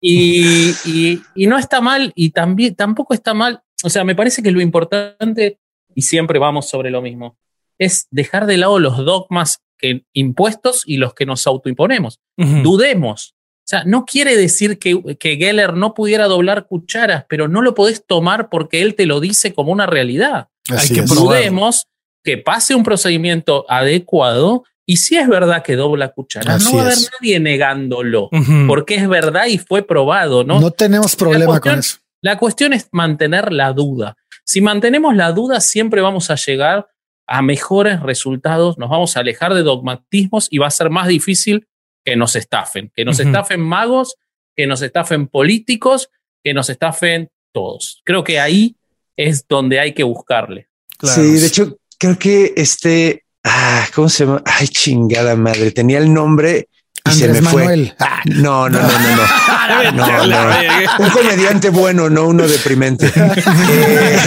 Y, 0.00 0.74
y- 0.84 1.22
y 1.34 1.46
no 1.46 1.58
está 1.58 1.80
mal 1.80 2.12
y 2.14 2.30
también 2.30 2.74
tampoco 2.74 3.12
está 3.14 3.34
mal. 3.34 3.60
O 3.82 3.90
sea, 3.90 4.04
me 4.04 4.14
parece 4.14 4.42
que 4.42 4.50
lo 4.50 4.60
importante, 4.60 5.58
y 5.96 6.02
siempre 6.02 6.38
vamos 6.38 6.68
sobre 6.68 6.90
lo 6.92 7.02
mismo, 7.02 7.36
es 7.78 8.06
dejar 8.10 8.46
de 8.46 8.58
lado 8.58 8.78
los 8.78 8.98
dogmas 8.98 9.58
que, 9.78 10.04
impuestos 10.12 10.82
y 10.86 10.98
los 10.98 11.14
que 11.14 11.26
nos 11.26 11.46
autoimponemos 11.46 12.20
dudemos. 12.36 13.32
O 13.32 13.68
sea, 13.68 13.82
no 13.84 14.04
quiere 14.04 14.36
decir 14.36 14.78
que, 14.78 15.16
que 15.18 15.36
Geller 15.36 15.74
no 15.74 15.92
pudiera 15.94 16.26
doblar 16.26 16.66
cucharas, 16.68 17.24
pero 17.28 17.48
no 17.48 17.62
lo 17.62 17.74
podés 17.74 18.06
tomar 18.06 18.48
porque 18.48 18.80
él 18.82 18.94
te 18.94 19.06
lo 19.06 19.18
dice 19.18 19.52
como 19.54 19.72
una 19.72 19.86
realidad. 19.86 20.48
Así 20.68 20.94
que 20.94 21.00
es. 21.00 21.10
Dudemos 21.10 21.86
que 22.22 22.38
pase 22.38 22.74
un 22.76 22.84
procedimiento 22.84 23.64
adecuado 23.68 24.64
y 24.84 24.98
si 24.98 25.16
es 25.16 25.26
verdad 25.28 25.64
que 25.64 25.74
dobla 25.74 26.10
cucharas, 26.10 26.56
Así 26.56 26.64
no 26.66 26.74
va 26.76 26.82
a 26.82 26.86
haber 26.86 26.92
es. 26.98 27.10
nadie 27.20 27.40
negándolo, 27.40 28.30
porque 28.68 28.94
es 28.96 29.08
verdad 29.08 29.46
y 29.46 29.58
fue 29.58 29.82
probado, 29.82 30.44
¿no? 30.44 30.60
No, 30.60 30.70
tenemos 30.70 31.16
problema 31.16 31.46
cuestión- 31.46 31.72
con 31.74 31.80
eso. 31.80 31.98
La 32.22 32.38
cuestión 32.38 32.72
es 32.72 32.88
mantener 32.92 33.52
la 33.52 33.72
duda. 33.72 34.16
Si 34.46 34.60
mantenemos 34.60 35.16
la 35.16 35.32
duda, 35.32 35.60
siempre 35.60 36.00
vamos 36.00 36.30
a 36.30 36.36
llegar 36.36 36.88
a 37.26 37.42
mejores 37.42 38.00
resultados, 38.00 38.78
nos 38.78 38.88
vamos 38.88 39.16
a 39.16 39.20
alejar 39.20 39.52
de 39.54 39.64
dogmatismos 39.64 40.46
y 40.50 40.58
va 40.58 40.68
a 40.68 40.70
ser 40.70 40.88
más 40.88 41.08
difícil 41.08 41.66
que 42.04 42.14
nos 42.14 42.36
estafen, 42.36 42.92
que 42.94 43.04
nos 43.04 43.18
estafen 43.18 43.60
magos, 43.60 44.14
que 44.54 44.68
nos 44.68 44.82
estafen 44.82 45.26
políticos, 45.26 46.10
que 46.44 46.54
nos 46.54 46.70
estafen 46.70 47.28
todos. 47.52 48.02
Creo 48.04 48.22
que 48.22 48.38
ahí 48.38 48.76
es 49.16 49.48
donde 49.48 49.80
hay 49.80 49.92
que 49.94 50.04
buscarle. 50.04 50.68
Claro. 50.96 51.20
Sí, 51.20 51.40
de 51.40 51.46
hecho, 51.46 51.78
creo 51.98 52.16
que 52.16 52.54
este, 52.56 53.24
ah, 53.42 53.88
¿cómo 53.92 54.08
se 54.08 54.24
llama? 54.24 54.42
Ay, 54.46 54.68
chingada 54.68 55.34
madre. 55.34 55.72
Tenía 55.72 55.98
el 55.98 56.14
nombre 56.14 56.68
y 57.08 57.12
se 57.12 57.24
Andrés 57.26 57.42
me 57.42 57.50
fue. 57.50 57.62
Manuel. 57.62 57.94
Ah, 57.98 58.20
No, 58.26 58.68
no, 58.68 58.80
no, 58.80 58.88
no, 58.88 59.16
no. 59.16 59.22
No, 59.92 60.26
no. 60.26 60.50
Un 60.98 61.10
comediante 61.10 61.70
bueno, 61.70 62.08
no 62.08 62.26
uno 62.28 62.46
deprimente. 62.46 63.10
Eh, 63.16 64.18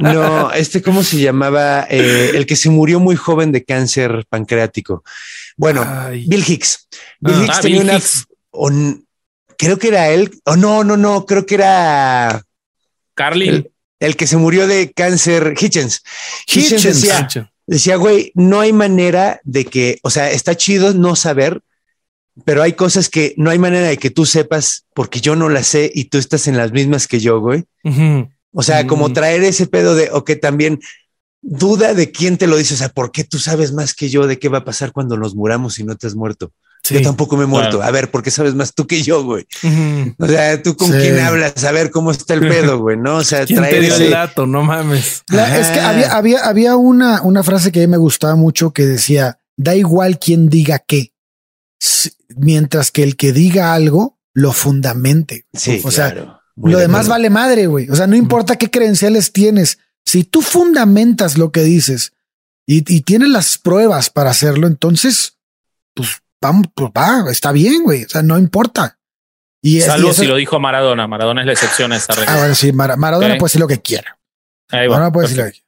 no, 0.00 0.50
este, 0.52 0.82
¿cómo 0.82 1.02
se 1.02 1.18
llamaba? 1.18 1.86
Eh, 1.88 2.32
el 2.34 2.46
que 2.46 2.56
se 2.56 2.68
murió 2.70 3.00
muy 3.00 3.16
joven 3.16 3.52
de 3.52 3.64
cáncer 3.64 4.24
pancreático. 4.28 5.04
Bueno, 5.56 5.84
Ay. 5.86 6.24
Bill 6.26 6.44
Hicks. 6.46 6.88
Bill 7.20 7.34
Ah. 7.36 7.44
Hicks 7.44 7.56
Ah, 7.58 7.60
tenía 7.60 7.78
Bill 7.80 7.88
una. 7.90 7.98
Hicks. 7.98 8.26
creo 9.56 9.78
que 9.78 9.88
era 9.88 10.08
él. 10.10 10.30
O 10.44 10.56
no, 10.56 10.84
no, 10.84 10.96
no. 10.96 11.26
Creo 11.26 11.46
que 11.46 11.54
era 11.56 12.42
Carly, 13.14 13.48
el, 13.48 13.70
el 14.00 14.16
que 14.16 14.26
se 14.26 14.36
murió 14.36 14.66
de 14.66 14.92
cáncer. 14.92 15.54
Hitchens. 15.58 16.02
Hitchens 16.46 16.72
Hitchens. 16.84 17.00
decía, 17.02 17.16
Sancho. 17.18 17.50
Decía, 17.68 17.96
güey, 17.96 18.32
no 18.34 18.60
hay 18.60 18.72
manera 18.72 19.40
de 19.44 19.64
que, 19.64 19.98
o 20.02 20.10
sea, 20.10 20.30
está 20.30 20.56
chido 20.56 20.94
no 20.94 21.14
saber, 21.14 21.60
pero 22.44 22.62
hay 22.62 22.72
cosas 22.72 23.08
que 23.08 23.34
no 23.36 23.50
hay 23.50 23.58
manera 23.58 23.88
de 23.88 23.98
que 23.98 24.10
tú 24.10 24.26
sepas 24.26 24.86
porque 24.94 25.20
yo 25.20 25.36
no 25.36 25.48
las 25.48 25.66
sé 25.68 25.90
y 25.94 26.04
tú 26.06 26.18
estás 26.18 26.48
en 26.48 26.56
las 26.56 26.72
mismas 26.72 27.06
que 27.06 27.20
yo, 27.20 27.40
güey. 27.40 27.64
O 28.52 28.62
sea, 28.62 28.86
como 28.86 29.08
Mm. 29.08 29.12
traer 29.12 29.44
ese 29.44 29.66
pedo 29.66 29.94
de, 29.94 30.10
o 30.12 30.24
que 30.24 30.36
también 30.36 30.80
duda 31.42 31.94
de 31.94 32.10
quién 32.10 32.38
te 32.38 32.46
lo 32.46 32.56
dice. 32.56 32.74
O 32.74 32.76
sea, 32.76 32.88
¿por 32.88 33.12
qué 33.12 33.24
tú 33.24 33.38
sabes 33.38 33.72
más 33.72 33.94
que 33.94 34.08
yo 34.08 34.26
de 34.26 34.38
qué 34.38 34.48
va 34.48 34.58
a 34.58 34.64
pasar 34.64 34.92
cuando 34.92 35.16
nos 35.16 35.34
muramos 35.34 35.78
y 35.78 35.84
no 35.84 35.96
te 35.96 36.06
has 36.06 36.14
muerto? 36.14 36.52
Sí. 36.88 36.94
Yo 36.94 37.02
tampoco 37.02 37.36
me 37.36 37.44
he 37.44 37.46
muerto. 37.46 37.76
Claro. 37.78 37.88
A 37.88 37.90
ver, 37.90 38.10
¿por 38.10 38.22
qué 38.22 38.30
sabes 38.30 38.54
más 38.54 38.72
tú 38.72 38.86
que 38.86 39.02
yo, 39.02 39.22
güey? 39.24 39.46
O 40.18 40.26
sea, 40.26 40.62
tú 40.62 40.74
con 40.76 40.88
Sí. 40.90 40.98
quién 40.98 41.18
hablas, 41.20 41.62
a 41.64 41.72
ver 41.72 41.90
cómo 41.90 42.10
está 42.10 42.32
el 42.34 42.40
pedo, 42.40 42.78
güey, 42.78 42.96
¿no? 42.96 43.16
O 43.16 43.24
sea, 43.24 43.44
¿Quién 43.44 43.60
te 43.62 43.68
traer 43.68 43.82
dio 43.82 43.94
ese... 43.94 44.06
el 44.06 44.10
dato? 44.12 44.46
No 44.46 44.62
mames. 44.62 45.22
La- 45.28 45.58
es 45.58 45.66
que 45.68 45.80
había, 45.80 46.12
había, 46.16 46.40
había 46.46 46.76
una, 46.76 47.20
una 47.22 47.42
frase 47.42 47.70
que 47.72 47.80
a 47.80 47.82
mí 47.82 47.88
me 47.88 47.96
gustaba 47.98 48.36
mucho 48.36 48.72
que 48.72 48.86
decía, 48.86 49.38
da 49.56 49.74
igual 49.76 50.18
quién 50.18 50.48
diga 50.48 50.78
qué, 50.78 51.12
mientras 52.36 52.90
que 52.90 53.02
el 53.02 53.16
que 53.16 53.32
diga 53.32 53.74
algo 53.74 54.18
lo 54.34 54.52
fundamente. 54.52 55.46
Sí, 55.52 55.80
o 55.84 55.90
sea, 55.90 56.12
claro. 56.12 56.40
Lo 56.56 56.78
de 56.78 56.84
demás 56.84 57.06
vale 57.08 57.30
madre, 57.30 57.66
güey. 57.66 57.88
O 57.90 57.96
sea, 57.96 58.06
no 58.06 58.16
importa 58.16 58.56
qué 58.56 58.70
credenciales 58.70 59.32
tienes. 59.32 59.78
Si 60.04 60.24
tú 60.24 60.42
fundamentas 60.42 61.38
lo 61.38 61.52
que 61.52 61.62
dices 61.62 62.12
y, 62.66 62.78
y 62.92 63.02
tienes 63.02 63.28
las 63.28 63.58
pruebas 63.58 64.10
para 64.10 64.30
hacerlo, 64.30 64.66
entonces, 64.66 65.36
pues 65.94 66.08
vamos, 66.40 66.66
pues 66.74 66.90
va, 66.96 67.30
está 67.30 67.52
bien, 67.52 67.82
güey. 67.84 68.04
O 68.04 68.08
sea, 68.08 68.22
no 68.22 68.38
importa. 68.38 68.98
Y 69.62 69.78
es- 69.78 69.84
y 69.84 69.86
salvo 69.88 70.10
eso- 70.10 70.22
si 70.22 70.28
lo 70.28 70.36
dijo 70.36 70.60
Maradona. 70.60 71.06
Maradona 71.08 71.40
es 71.42 71.46
la 71.46 71.52
excepción 71.52 71.92
a 71.92 71.96
esa 71.96 72.14
regla. 72.14 72.32
Ah, 72.32 72.38
bueno, 72.38 72.54
sí, 72.54 72.72
Mara- 72.72 72.96
Maradona 72.96 73.36
puede 73.38 73.48
decir 73.50 73.60
lo 73.60 73.68
que 73.68 73.80
quiera. 73.80 74.18
Ahí 74.70 74.86
va. 74.86 74.94
Maradona 74.94 75.12
puede 75.12 75.28
decir 75.28 75.38
lo 75.38 75.44
que 75.44 75.52
quiera. 75.52 75.64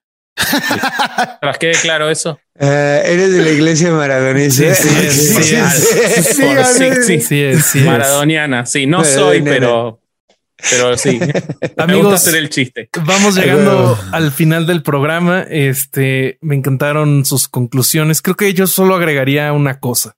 Quede 1.58 1.72
claro 1.82 2.08
eso. 2.08 2.38
Ah, 2.58 3.00
eres 3.04 3.32
de 3.32 3.42
la 3.42 3.50
iglesia 3.50 3.90
maradonesa. 3.90 4.74
Sí, 4.74 4.88
sí, 4.88 5.10
sí, 5.10 5.10
sí, 5.10 5.42
sí, 5.42 6.22
sí, 6.22 6.22
sí, 6.34 6.42
Por- 6.42 6.64
sí, 6.64 7.02
sí, 7.04 7.20
Sí, 7.20 7.40
es, 7.42 7.64
sí 7.66 7.78
es. 7.80 7.84
Maradoniana, 7.84 8.64
sí, 8.66 8.86
no 8.86 9.04
soy, 9.04 9.42
pero, 9.42 10.00
pero 10.70 10.96
sí. 10.96 11.18
Me 11.20 11.26
gusta 11.32 11.82
Amigos, 11.82 12.14
hacer 12.14 12.36
el 12.36 12.48
chiste. 12.48 12.88
Vamos 13.04 13.34
llegando 13.34 13.98
al 14.12 14.30
final 14.32 14.66
del 14.66 14.82
programa. 14.82 15.42
Este 15.42 16.38
me 16.40 16.54
encantaron 16.54 17.24
sus 17.24 17.48
conclusiones. 17.48 18.22
Creo 18.22 18.36
que 18.36 18.54
yo 18.54 18.66
solo 18.66 18.94
agregaría 18.94 19.52
una 19.52 19.80
cosa 19.80 20.16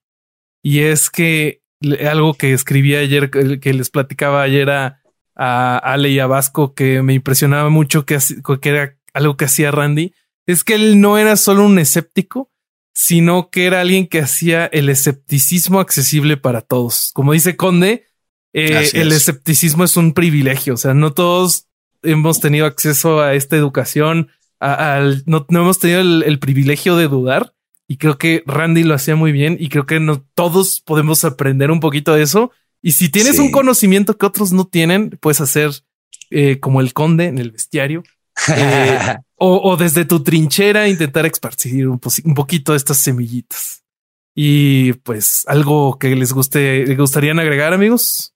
y 0.62 0.80
es 0.80 1.10
que 1.10 1.62
algo 2.08 2.34
que 2.34 2.52
escribí 2.52 2.94
ayer, 2.94 3.30
que 3.30 3.72
les 3.74 3.90
platicaba 3.90 4.42
ayer 4.42 4.70
a, 4.70 5.00
a 5.34 5.78
Ale 5.78 6.10
y 6.10 6.18
a 6.18 6.26
Vasco, 6.26 6.74
que 6.74 7.02
me 7.02 7.14
impresionaba 7.14 7.68
mucho 7.70 8.06
que, 8.06 8.18
era 8.62 8.96
algo 9.12 9.36
que 9.36 9.46
hacía 9.46 9.70
Randy, 9.70 10.14
es 10.46 10.64
que 10.64 10.74
él 10.74 11.00
no 11.00 11.18
era 11.18 11.36
solo 11.36 11.64
un 11.64 11.78
escéptico, 11.78 12.50
sino 12.94 13.50
que 13.50 13.66
era 13.66 13.80
alguien 13.80 14.06
que 14.06 14.20
hacía 14.20 14.66
el 14.66 14.88
escepticismo 14.88 15.80
accesible 15.80 16.36
para 16.36 16.60
todos. 16.60 17.10
Como 17.14 17.32
dice 17.32 17.56
Conde, 17.56 18.06
eh, 18.52 18.90
el 18.92 19.08
es. 19.08 19.16
escepticismo 19.18 19.84
es 19.84 19.96
un 19.96 20.12
privilegio. 20.12 20.74
O 20.74 20.76
sea, 20.76 20.92
no 20.94 21.12
todos 21.12 21.68
hemos 22.02 22.40
tenido 22.40 22.66
acceso 22.66 23.20
a 23.20 23.34
esta 23.34 23.56
educación, 23.56 24.28
a- 24.60 24.96
al, 24.96 25.22
no, 25.26 25.46
no 25.48 25.62
hemos 25.62 25.78
tenido 25.78 26.00
el, 26.00 26.22
el 26.26 26.38
privilegio 26.38 26.96
de 26.96 27.08
dudar. 27.08 27.54
Y 27.92 27.96
creo 27.98 28.16
que 28.16 28.42
Randy 28.46 28.84
lo 28.84 28.94
hacía 28.94 29.16
muy 29.16 29.32
bien 29.32 29.58
y 29.60 29.68
creo 29.68 29.84
que 29.84 30.00
no, 30.00 30.24
todos 30.34 30.80
podemos 30.80 31.24
aprender 31.24 31.70
un 31.70 31.78
poquito 31.80 32.14
de 32.14 32.22
eso. 32.22 32.50
Y 32.80 32.92
si 32.92 33.10
tienes 33.10 33.36
Sí. 33.36 33.42
un 33.42 33.50
conocimiento 33.50 34.16
que 34.16 34.24
otros 34.24 34.50
no 34.50 34.66
tienen, 34.66 35.10
puedes 35.20 35.42
hacer 35.42 35.70
eh, 36.30 36.58
como 36.58 36.80
el 36.80 36.94
conde 36.94 37.26
en 37.26 37.36
el 37.36 37.50
bestiario 37.50 38.02
eh, 38.56 38.98
o, 39.36 39.60
o 39.70 39.76
desde 39.76 40.06
tu 40.06 40.22
trinchera 40.22 40.88
intentar 40.88 41.26
esparcir 41.26 41.86
un, 41.86 42.00
posi- 42.00 42.24
un 42.24 42.34
poquito 42.34 42.72
de 42.72 42.78
estas 42.78 42.96
semillitas. 42.96 43.84
Y 44.34 44.94
pues 44.94 45.44
algo 45.46 45.98
que 45.98 46.16
les 46.16 46.32
guste, 46.32 46.86
les 46.86 46.96
gustarían 46.96 47.38
agregar, 47.40 47.74
amigos. 47.74 48.31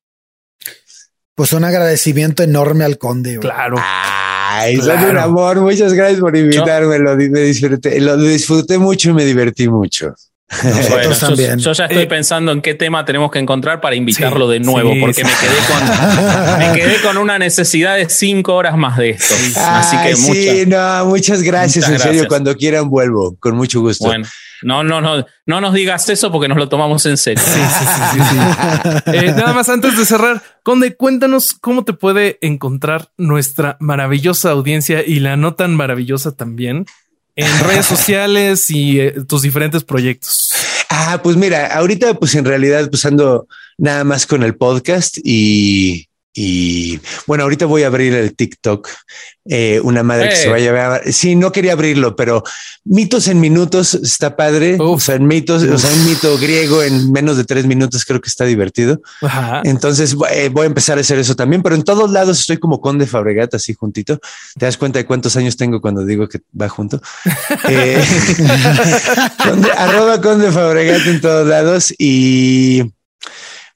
Pues 1.36 1.52
un 1.52 1.64
agradecimiento 1.64 2.42
enorme 2.42 2.84
al 2.84 2.96
conde. 2.98 3.36
güey. 3.36 3.40
Claro. 3.48 3.76
Ay, 3.78 4.76
son 4.78 4.86
Claro. 4.86 5.10
un 5.10 5.18
amor. 5.18 5.60
Muchas 5.60 5.92
gracias 5.92 6.18
por 6.18 6.34
invitarme. 6.36 6.98
Lo, 6.98 7.14
di- 7.14 7.28
me 7.28 7.40
disfruté, 7.40 8.00
lo 8.00 8.16
disfruté 8.16 8.78
mucho 8.78 9.10
y 9.10 9.12
me 9.12 9.24
divertí 9.24 9.68
mucho. 9.68 10.14
Nosotros 10.48 10.88
Bueno, 10.90 11.10
yo, 11.12 11.26
también. 11.26 11.58
yo 11.58 11.72
ya 11.72 11.84
estoy 11.86 12.02
Eh, 12.04 12.06
pensando 12.06 12.52
en 12.52 12.62
qué 12.62 12.74
tema 12.74 13.04
tenemos 13.04 13.30
que 13.32 13.40
encontrar 13.40 13.80
para 13.80 13.96
invitarlo 13.96 14.46
Sí, 14.46 14.52
de 14.54 14.60
nuevo, 14.60 14.92
sí, 14.92 15.00
porque 15.00 15.24
sí. 15.24 15.24
me, 15.24 15.30
quedé 15.30 15.56
con, 15.66 16.58
me 16.58 16.72
quedé 16.78 17.00
con 17.02 17.18
una 17.18 17.38
necesidad 17.38 17.96
de 17.96 18.08
cinco 18.08 18.54
horas 18.54 18.76
más 18.76 18.96
de 18.96 19.10
esto. 19.10 19.34
Así 19.60 19.96
que 19.96 20.02
Ay, 20.08 20.14
sí, 20.16 20.28
muchas, 20.28 20.66
no, 20.68 21.06
muchas 21.06 21.42
gracias. 21.42 21.88
Muchas 21.88 22.06
en 22.06 22.12
serio, 22.12 22.28
cuando 22.28 22.54
quieran 22.54 22.88
vuelvo, 22.88 23.36
con 23.40 23.56
mucho 23.56 23.80
gusto. 23.80 24.06
bueno, 24.06 24.24
no, 24.62 24.84
no, 24.84 25.00
no, 25.00 25.26
no 25.46 25.60
nos 25.60 25.74
digas 25.74 26.08
eso 26.08 26.30
porque 26.30 26.46
nos 26.48 26.58
lo 26.58 26.68
tomamos 26.68 27.04
en 27.06 27.16
serio. 27.16 27.42
Sí, 27.44 27.60
sí, 27.60 27.84
sí, 27.84 28.02
sí, 28.12 28.20
sí. 28.30 28.36
Eh, 29.26 29.32
nada 29.36 29.52
más 29.52 29.68
antes 29.68 29.98
de 29.98 30.04
cerrar, 30.06 30.42
Conde, 30.62 30.94
cuéntanos 30.96 31.54
cómo 31.54 31.84
te 31.84 31.92
puede 31.92 32.38
encontrar 32.40 33.08
nuestra 33.16 33.76
maravillosa 33.80 34.50
audiencia 34.50 35.02
y 35.04 35.18
la 35.20 35.36
no 35.36 35.54
tan 35.54 35.74
maravillosa 35.74 36.32
también 36.36 36.86
en 37.36 37.60
redes 37.64 37.86
sociales 37.86 38.70
y 38.70 39.00
eh, 39.00 39.14
tus 39.28 39.42
diferentes 39.42 39.84
proyectos. 39.84 40.52
Ah, 40.88 41.20
pues 41.22 41.36
mira, 41.36 41.66
ahorita 41.76 42.14
pues 42.14 42.34
en 42.34 42.44
realidad 42.44 42.88
pues 42.90 43.04
ando 43.04 43.46
nada 43.78 44.02
más 44.04 44.26
con 44.26 44.42
el 44.42 44.56
podcast 44.56 45.18
y, 45.22 46.08
y 46.38 47.00
bueno, 47.26 47.44
ahorita 47.44 47.64
voy 47.64 47.82
a 47.82 47.86
abrir 47.86 48.12
el 48.14 48.36
TikTok, 48.36 48.86
eh, 49.46 49.80
una 49.82 50.02
madre 50.02 50.28
que 50.28 50.36
se 50.36 50.50
va 50.50 50.56
a 50.56 50.58
llevar. 50.58 51.02
Sí, 51.10 51.34
no 51.34 51.50
quería 51.50 51.72
abrirlo, 51.72 52.14
pero 52.14 52.42
mitos 52.84 53.26
en 53.28 53.40
minutos 53.40 53.94
está 53.94 54.36
padre. 54.36 54.76
O 54.78 55.00
sea, 55.00 55.14
en 55.14 55.26
mitos, 55.26 55.62
o 55.62 55.78
sea, 55.78 55.90
un 55.90 56.04
mito 56.04 56.36
griego 56.36 56.82
en 56.82 57.10
menos 57.10 57.38
de 57.38 57.44
tres 57.44 57.64
minutos 57.64 58.04
creo 58.04 58.20
que 58.20 58.28
está 58.28 58.44
divertido. 58.44 59.00
Ajá. 59.22 59.62
Entonces 59.64 60.14
eh, 60.30 60.50
voy 60.52 60.64
a 60.64 60.66
empezar 60.66 60.98
a 60.98 61.00
hacer 61.00 61.18
eso 61.18 61.34
también, 61.34 61.62
pero 61.62 61.74
en 61.74 61.84
todos 61.84 62.10
lados 62.10 62.38
estoy 62.38 62.58
como 62.58 62.82
Conde 62.82 63.06
Fabregat, 63.06 63.54
así 63.54 63.72
juntito. 63.72 64.18
Te 64.58 64.66
das 64.66 64.76
cuenta 64.76 64.98
de 64.98 65.06
cuántos 65.06 65.36
años 65.36 65.56
tengo 65.56 65.80
cuando 65.80 66.04
digo 66.04 66.28
que 66.28 66.40
va 66.60 66.68
junto. 66.68 67.00
Eh, 67.68 68.00
Conde- 69.42 69.72
arroba 69.72 70.20
Conde 70.20 70.52
Fabregat 70.52 71.06
en 71.06 71.20
todos 71.20 71.48
lados 71.48 71.94
y 71.98 72.82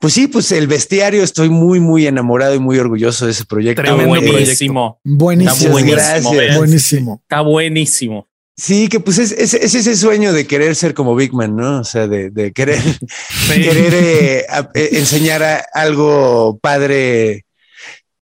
pues 0.00 0.14
sí, 0.14 0.26
pues 0.26 0.50
el 0.50 0.66
bestiario 0.66 1.22
estoy 1.22 1.50
muy, 1.50 1.78
muy 1.78 2.06
enamorado 2.06 2.54
y 2.54 2.58
muy 2.58 2.78
orgulloso 2.78 3.26
de 3.26 3.32
ese 3.32 3.44
proyecto. 3.44 3.82
Tremendo 3.82 4.16
Eh, 4.16 4.30
buenísimo. 4.32 4.98
Buenísimo. 5.04 5.76
Gracias. 5.76 6.56
Buenísimo. 6.56 7.20
Está 7.22 7.42
buenísimo. 7.42 8.26
Sí, 8.56 8.88
que 8.88 8.98
pues 9.00 9.18
es, 9.18 9.32
es- 9.32 9.54
es 9.54 9.74
ese 9.74 9.96
sueño 9.96 10.32
de 10.32 10.46
querer 10.46 10.74
ser 10.74 10.92
como 10.94 11.14
Big 11.14 11.32
Man, 11.32 11.54
¿no? 11.54 11.80
O 11.80 11.84
sea, 11.84 12.06
de, 12.08 12.30
de 12.30 12.52
querer, 12.52 12.80
querer 13.54 13.94
eh, 13.94 14.46
a- 14.48 14.70
eh, 14.74 14.88
enseñar 14.92 15.42
a- 15.42 15.64
algo 15.72 16.58
padre. 16.60 17.44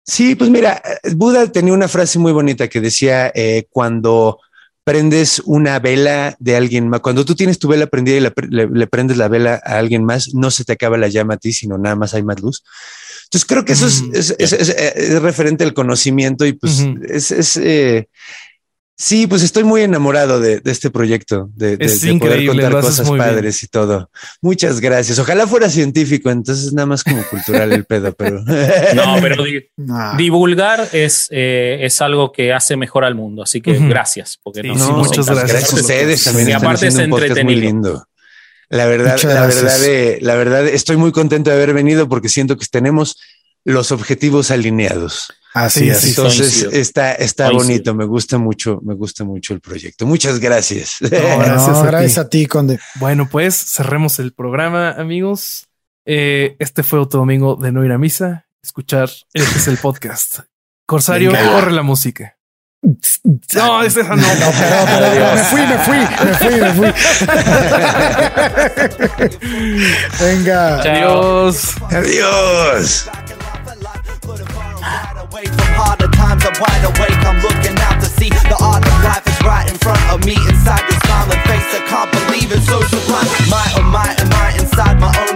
Sí, 0.04 0.34
pues 0.34 0.50
mira, 0.50 0.82
Buda 1.14 1.50
tenía 1.50 1.72
una 1.72 1.88
frase 1.88 2.18
muy 2.18 2.32
bonita 2.32 2.68
que 2.68 2.80
decía, 2.80 3.30
eh, 3.34 3.66
cuando 3.70 4.38
prendes 4.86 5.42
una 5.44 5.80
vela 5.80 6.36
de 6.38 6.54
alguien 6.54 6.88
más, 6.88 7.00
cuando 7.00 7.24
tú 7.24 7.34
tienes 7.34 7.58
tu 7.58 7.66
vela 7.66 7.88
prendida 7.88 8.18
y 8.18 8.20
la 8.20 8.32
le, 8.48 8.68
le 8.68 8.86
prendes 8.86 9.16
la 9.16 9.26
vela 9.26 9.60
a 9.64 9.78
alguien 9.78 10.04
más, 10.04 10.32
no 10.32 10.52
se 10.52 10.64
te 10.64 10.74
acaba 10.74 10.96
la 10.96 11.08
llama 11.08 11.34
a 11.34 11.38
ti, 11.38 11.52
sino 11.52 11.76
nada 11.76 11.96
más 11.96 12.14
hay 12.14 12.22
más 12.22 12.40
luz. 12.40 12.62
Entonces 13.24 13.46
creo 13.48 13.64
que 13.64 13.72
eso 13.72 13.88
es, 13.88 14.02
Mm, 14.02 14.10
es, 14.14 14.34
es- 14.38 14.52
es- 14.52 14.68
es 14.68 15.20
referente 15.22 15.64
al 15.64 15.74
conocimiento 15.74 16.46
y 16.46 16.52
pues 16.52 16.84
es, 17.08 17.32
es, 17.32 17.56
eh, 17.56 18.08
sí, 18.96 19.26
pues 19.26 19.42
estoy 19.42 19.62
muy 19.64 19.82
enamorado 19.82 20.40
de, 20.40 20.60
de 20.60 20.70
este 20.72 20.90
proyecto, 20.90 21.48
de, 21.54 21.76
de- 21.76 21.84
Es 21.84 22.00
de 22.00 22.14
poder 22.16 22.46
contar 22.46 22.72
cosas 22.72 23.06
muy 23.06 23.18
bien. 23.18 23.28
padres 23.30 23.62
y 23.62 23.68
todo. 23.68 24.10
Muchas 24.40 24.80
gracias. 24.80 25.18
Ojalá 25.18 25.46
fuera 25.46 25.68
científico, 25.70 26.30
entonces 26.30 26.72
nada 26.72 26.86
más 26.86 27.04
como 27.04 27.22
cultural 27.24 27.72
el 27.72 27.84
pedo, 27.84 28.12
pero 28.14 28.42
No, 28.94 29.16
pero 29.20 29.44
di- 29.44 29.66
No. 29.76 30.16
divulgar 30.16 30.88
es, 30.92 31.28
eh, 31.30 31.78
es 31.82 32.00
algo 32.00 32.32
que 32.32 32.52
hace 32.52 32.76
mejor 32.76 33.04
al 33.04 33.14
mundo. 33.14 33.42
Así 33.42 33.60
que 33.60 33.78
gracias. 33.78 34.38
Porque 34.42 34.62
Sí, 34.62 34.68
nos 34.68 34.90
muchas 34.90 35.26
gracias. 35.26 35.50
gracias 35.52 35.72
a 35.72 35.76
ustedes 35.76 36.24
también. 36.24 36.48
Y 36.48 36.52
están 36.52 36.64
aparte 36.66 36.86
es 36.86 36.94
podcast 36.94 37.08
muy 37.10 37.20
entretenido. 37.28 37.60
lindo. 37.60 38.08
La 38.68 38.86
verdad, 38.86 39.12
Muchas 39.12 39.32
la 39.32 39.42
gracias. 39.44 39.62
verdad, 39.62 39.84
eh, 39.84 40.18
la 40.22 40.34
verdad, 40.34 40.66
estoy 40.66 40.96
muy 40.96 41.12
contento 41.12 41.50
de 41.50 41.56
haber 41.56 41.72
venido 41.72 42.08
porque 42.08 42.28
siento 42.28 42.56
que 42.56 42.66
tenemos 42.68 43.16
los 43.66 43.92
objetivos 43.92 44.50
alineados. 44.50 45.32
Así 45.52 45.80
Sí, 45.80 45.90
es. 45.90 46.04
Entonces 46.04 46.40
coincido. 46.40 46.70
está, 46.72 47.12
está 47.14 47.46
Coincido. 47.46 47.66
bonito. 47.68 47.94
Me 47.94 48.04
gusta 48.04 48.36
mucho, 48.38 48.80
me 48.84 48.94
gusta 48.94 49.24
mucho 49.24 49.54
el 49.54 49.60
proyecto. 49.60 50.04
Muchas 50.06 50.38
gracias. 50.38 50.96
No, 51.00 51.08
No, 51.10 51.38
gracias 51.38 51.76
a 51.78 51.86
gracias, 51.86 52.14
ti. 52.14 52.20
a 52.20 52.28
ti, 52.28 52.46
Conde. 52.46 52.78
Bueno, 52.96 53.28
pues 53.30 53.54
cerremos 53.56 54.18
el 54.18 54.32
programa, 54.34 54.90
amigos. 54.92 55.66
Eh, 56.04 56.56
este 56.58 56.82
fue 56.82 56.98
otro 57.00 57.20
domingo 57.20 57.56
de 57.56 57.72
no 57.72 57.84
ir 57.84 57.92
a 57.92 57.98
misa. 57.98 58.46
Escuchar 58.62 59.10
este 59.32 59.58
es 59.58 59.66
el 59.68 59.78
podcast. 59.78 60.40
Corsario, 60.86 61.32
Venga. 61.32 61.52
corre 61.52 61.72
la 61.72 61.82
música. 61.82 62.34
No, 63.54 63.82
es 63.82 63.96
esa 63.96 64.14
no. 64.14 64.16
No, 64.16 64.50
perdón. 64.52 65.34
Me 65.34 65.42
fui, 65.44 65.60
me 65.62 65.78
fui, 65.78 65.98
me 66.24 66.34
fui, 66.34 66.60
me 66.60 66.72
fui. 66.74 66.92
Venga. 70.20 70.80
Adiós. 70.82 71.74
Adiós. 71.90 73.08
Away 74.28 75.46
from 75.46 75.70
harder 75.78 76.08
times. 76.08 76.42
I'm 76.44 76.54
wide 76.58 76.82
awake. 76.82 77.20
I'm 77.22 77.38
looking 77.42 77.78
out 77.86 78.00
to 78.02 78.06
see 78.06 78.30
the 78.30 78.58
art 78.60 78.82
of 78.82 78.96
life 79.04 79.22
is 79.26 79.38
right 79.46 79.68
in 79.70 79.78
front 79.78 80.02
of 80.10 80.24
me. 80.26 80.34
Inside 80.50 80.82
your 80.90 80.98
smiling 81.06 81.42
face, 81.46 81.70
I 81.70 81.80
can't 81.86 82.10
believe 82.10 82.50
it's 82.50 82.66
so 82.66 82.80
sublime. 82.82 83.28
My 83.50 83.66
oh 83.78 83.86
my, 83.86 84.08
am 84.18 84.32
I 84.34 84.56
inside 84.58 84.98
my 84.98 85.12
own 85.14 85.35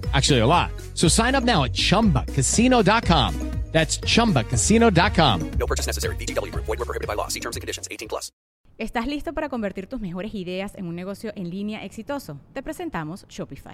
Actually, 0.13 0.39
a 0.39 0.47
lot. 0.47 0.71
So 0.95 1.07
sign 1.07 1.35
up 1.35 1.43
now 1.43 1.63
at 1.63 1.73
chumbacasino.com. 1.73 3.51
That's 3.71 3.99
chumbacasino.com. 3.99 5.51
No 5.57 5.65
purchase 5.65 5.87
necessary. 5.87 6.15
VGW 6.17 6.51
Group. 6.51 6.65
Void 6.65 6.79
were 6.79 6.85
prohibited 6.85 7.07
by 7.07 7.15
law. 7.15 7.29
See 7.29 7.39
terms 7.39 7.55
and 7.55 7.61
conditions. 7.61 7.87
18 7.89 8.09
plus. 8.09 8.31
¿Estás 8.77 9.07
listo 9.07 9.33
para 9.33 9.47
convertir 9.47 9.87
tus 9.87 10.01
mejores 10.01 10.33
ideas 10.33 10.73
en 10.75 10.87
un 10.87 10.95
negocio 10.95 11.31
en 11.35 11.49
línea 11.49 11.85
exitoso? 11.85 12.39
Te 12.53 12.63
presentamos 12.63 13.25
Shopify. 13.29 13.73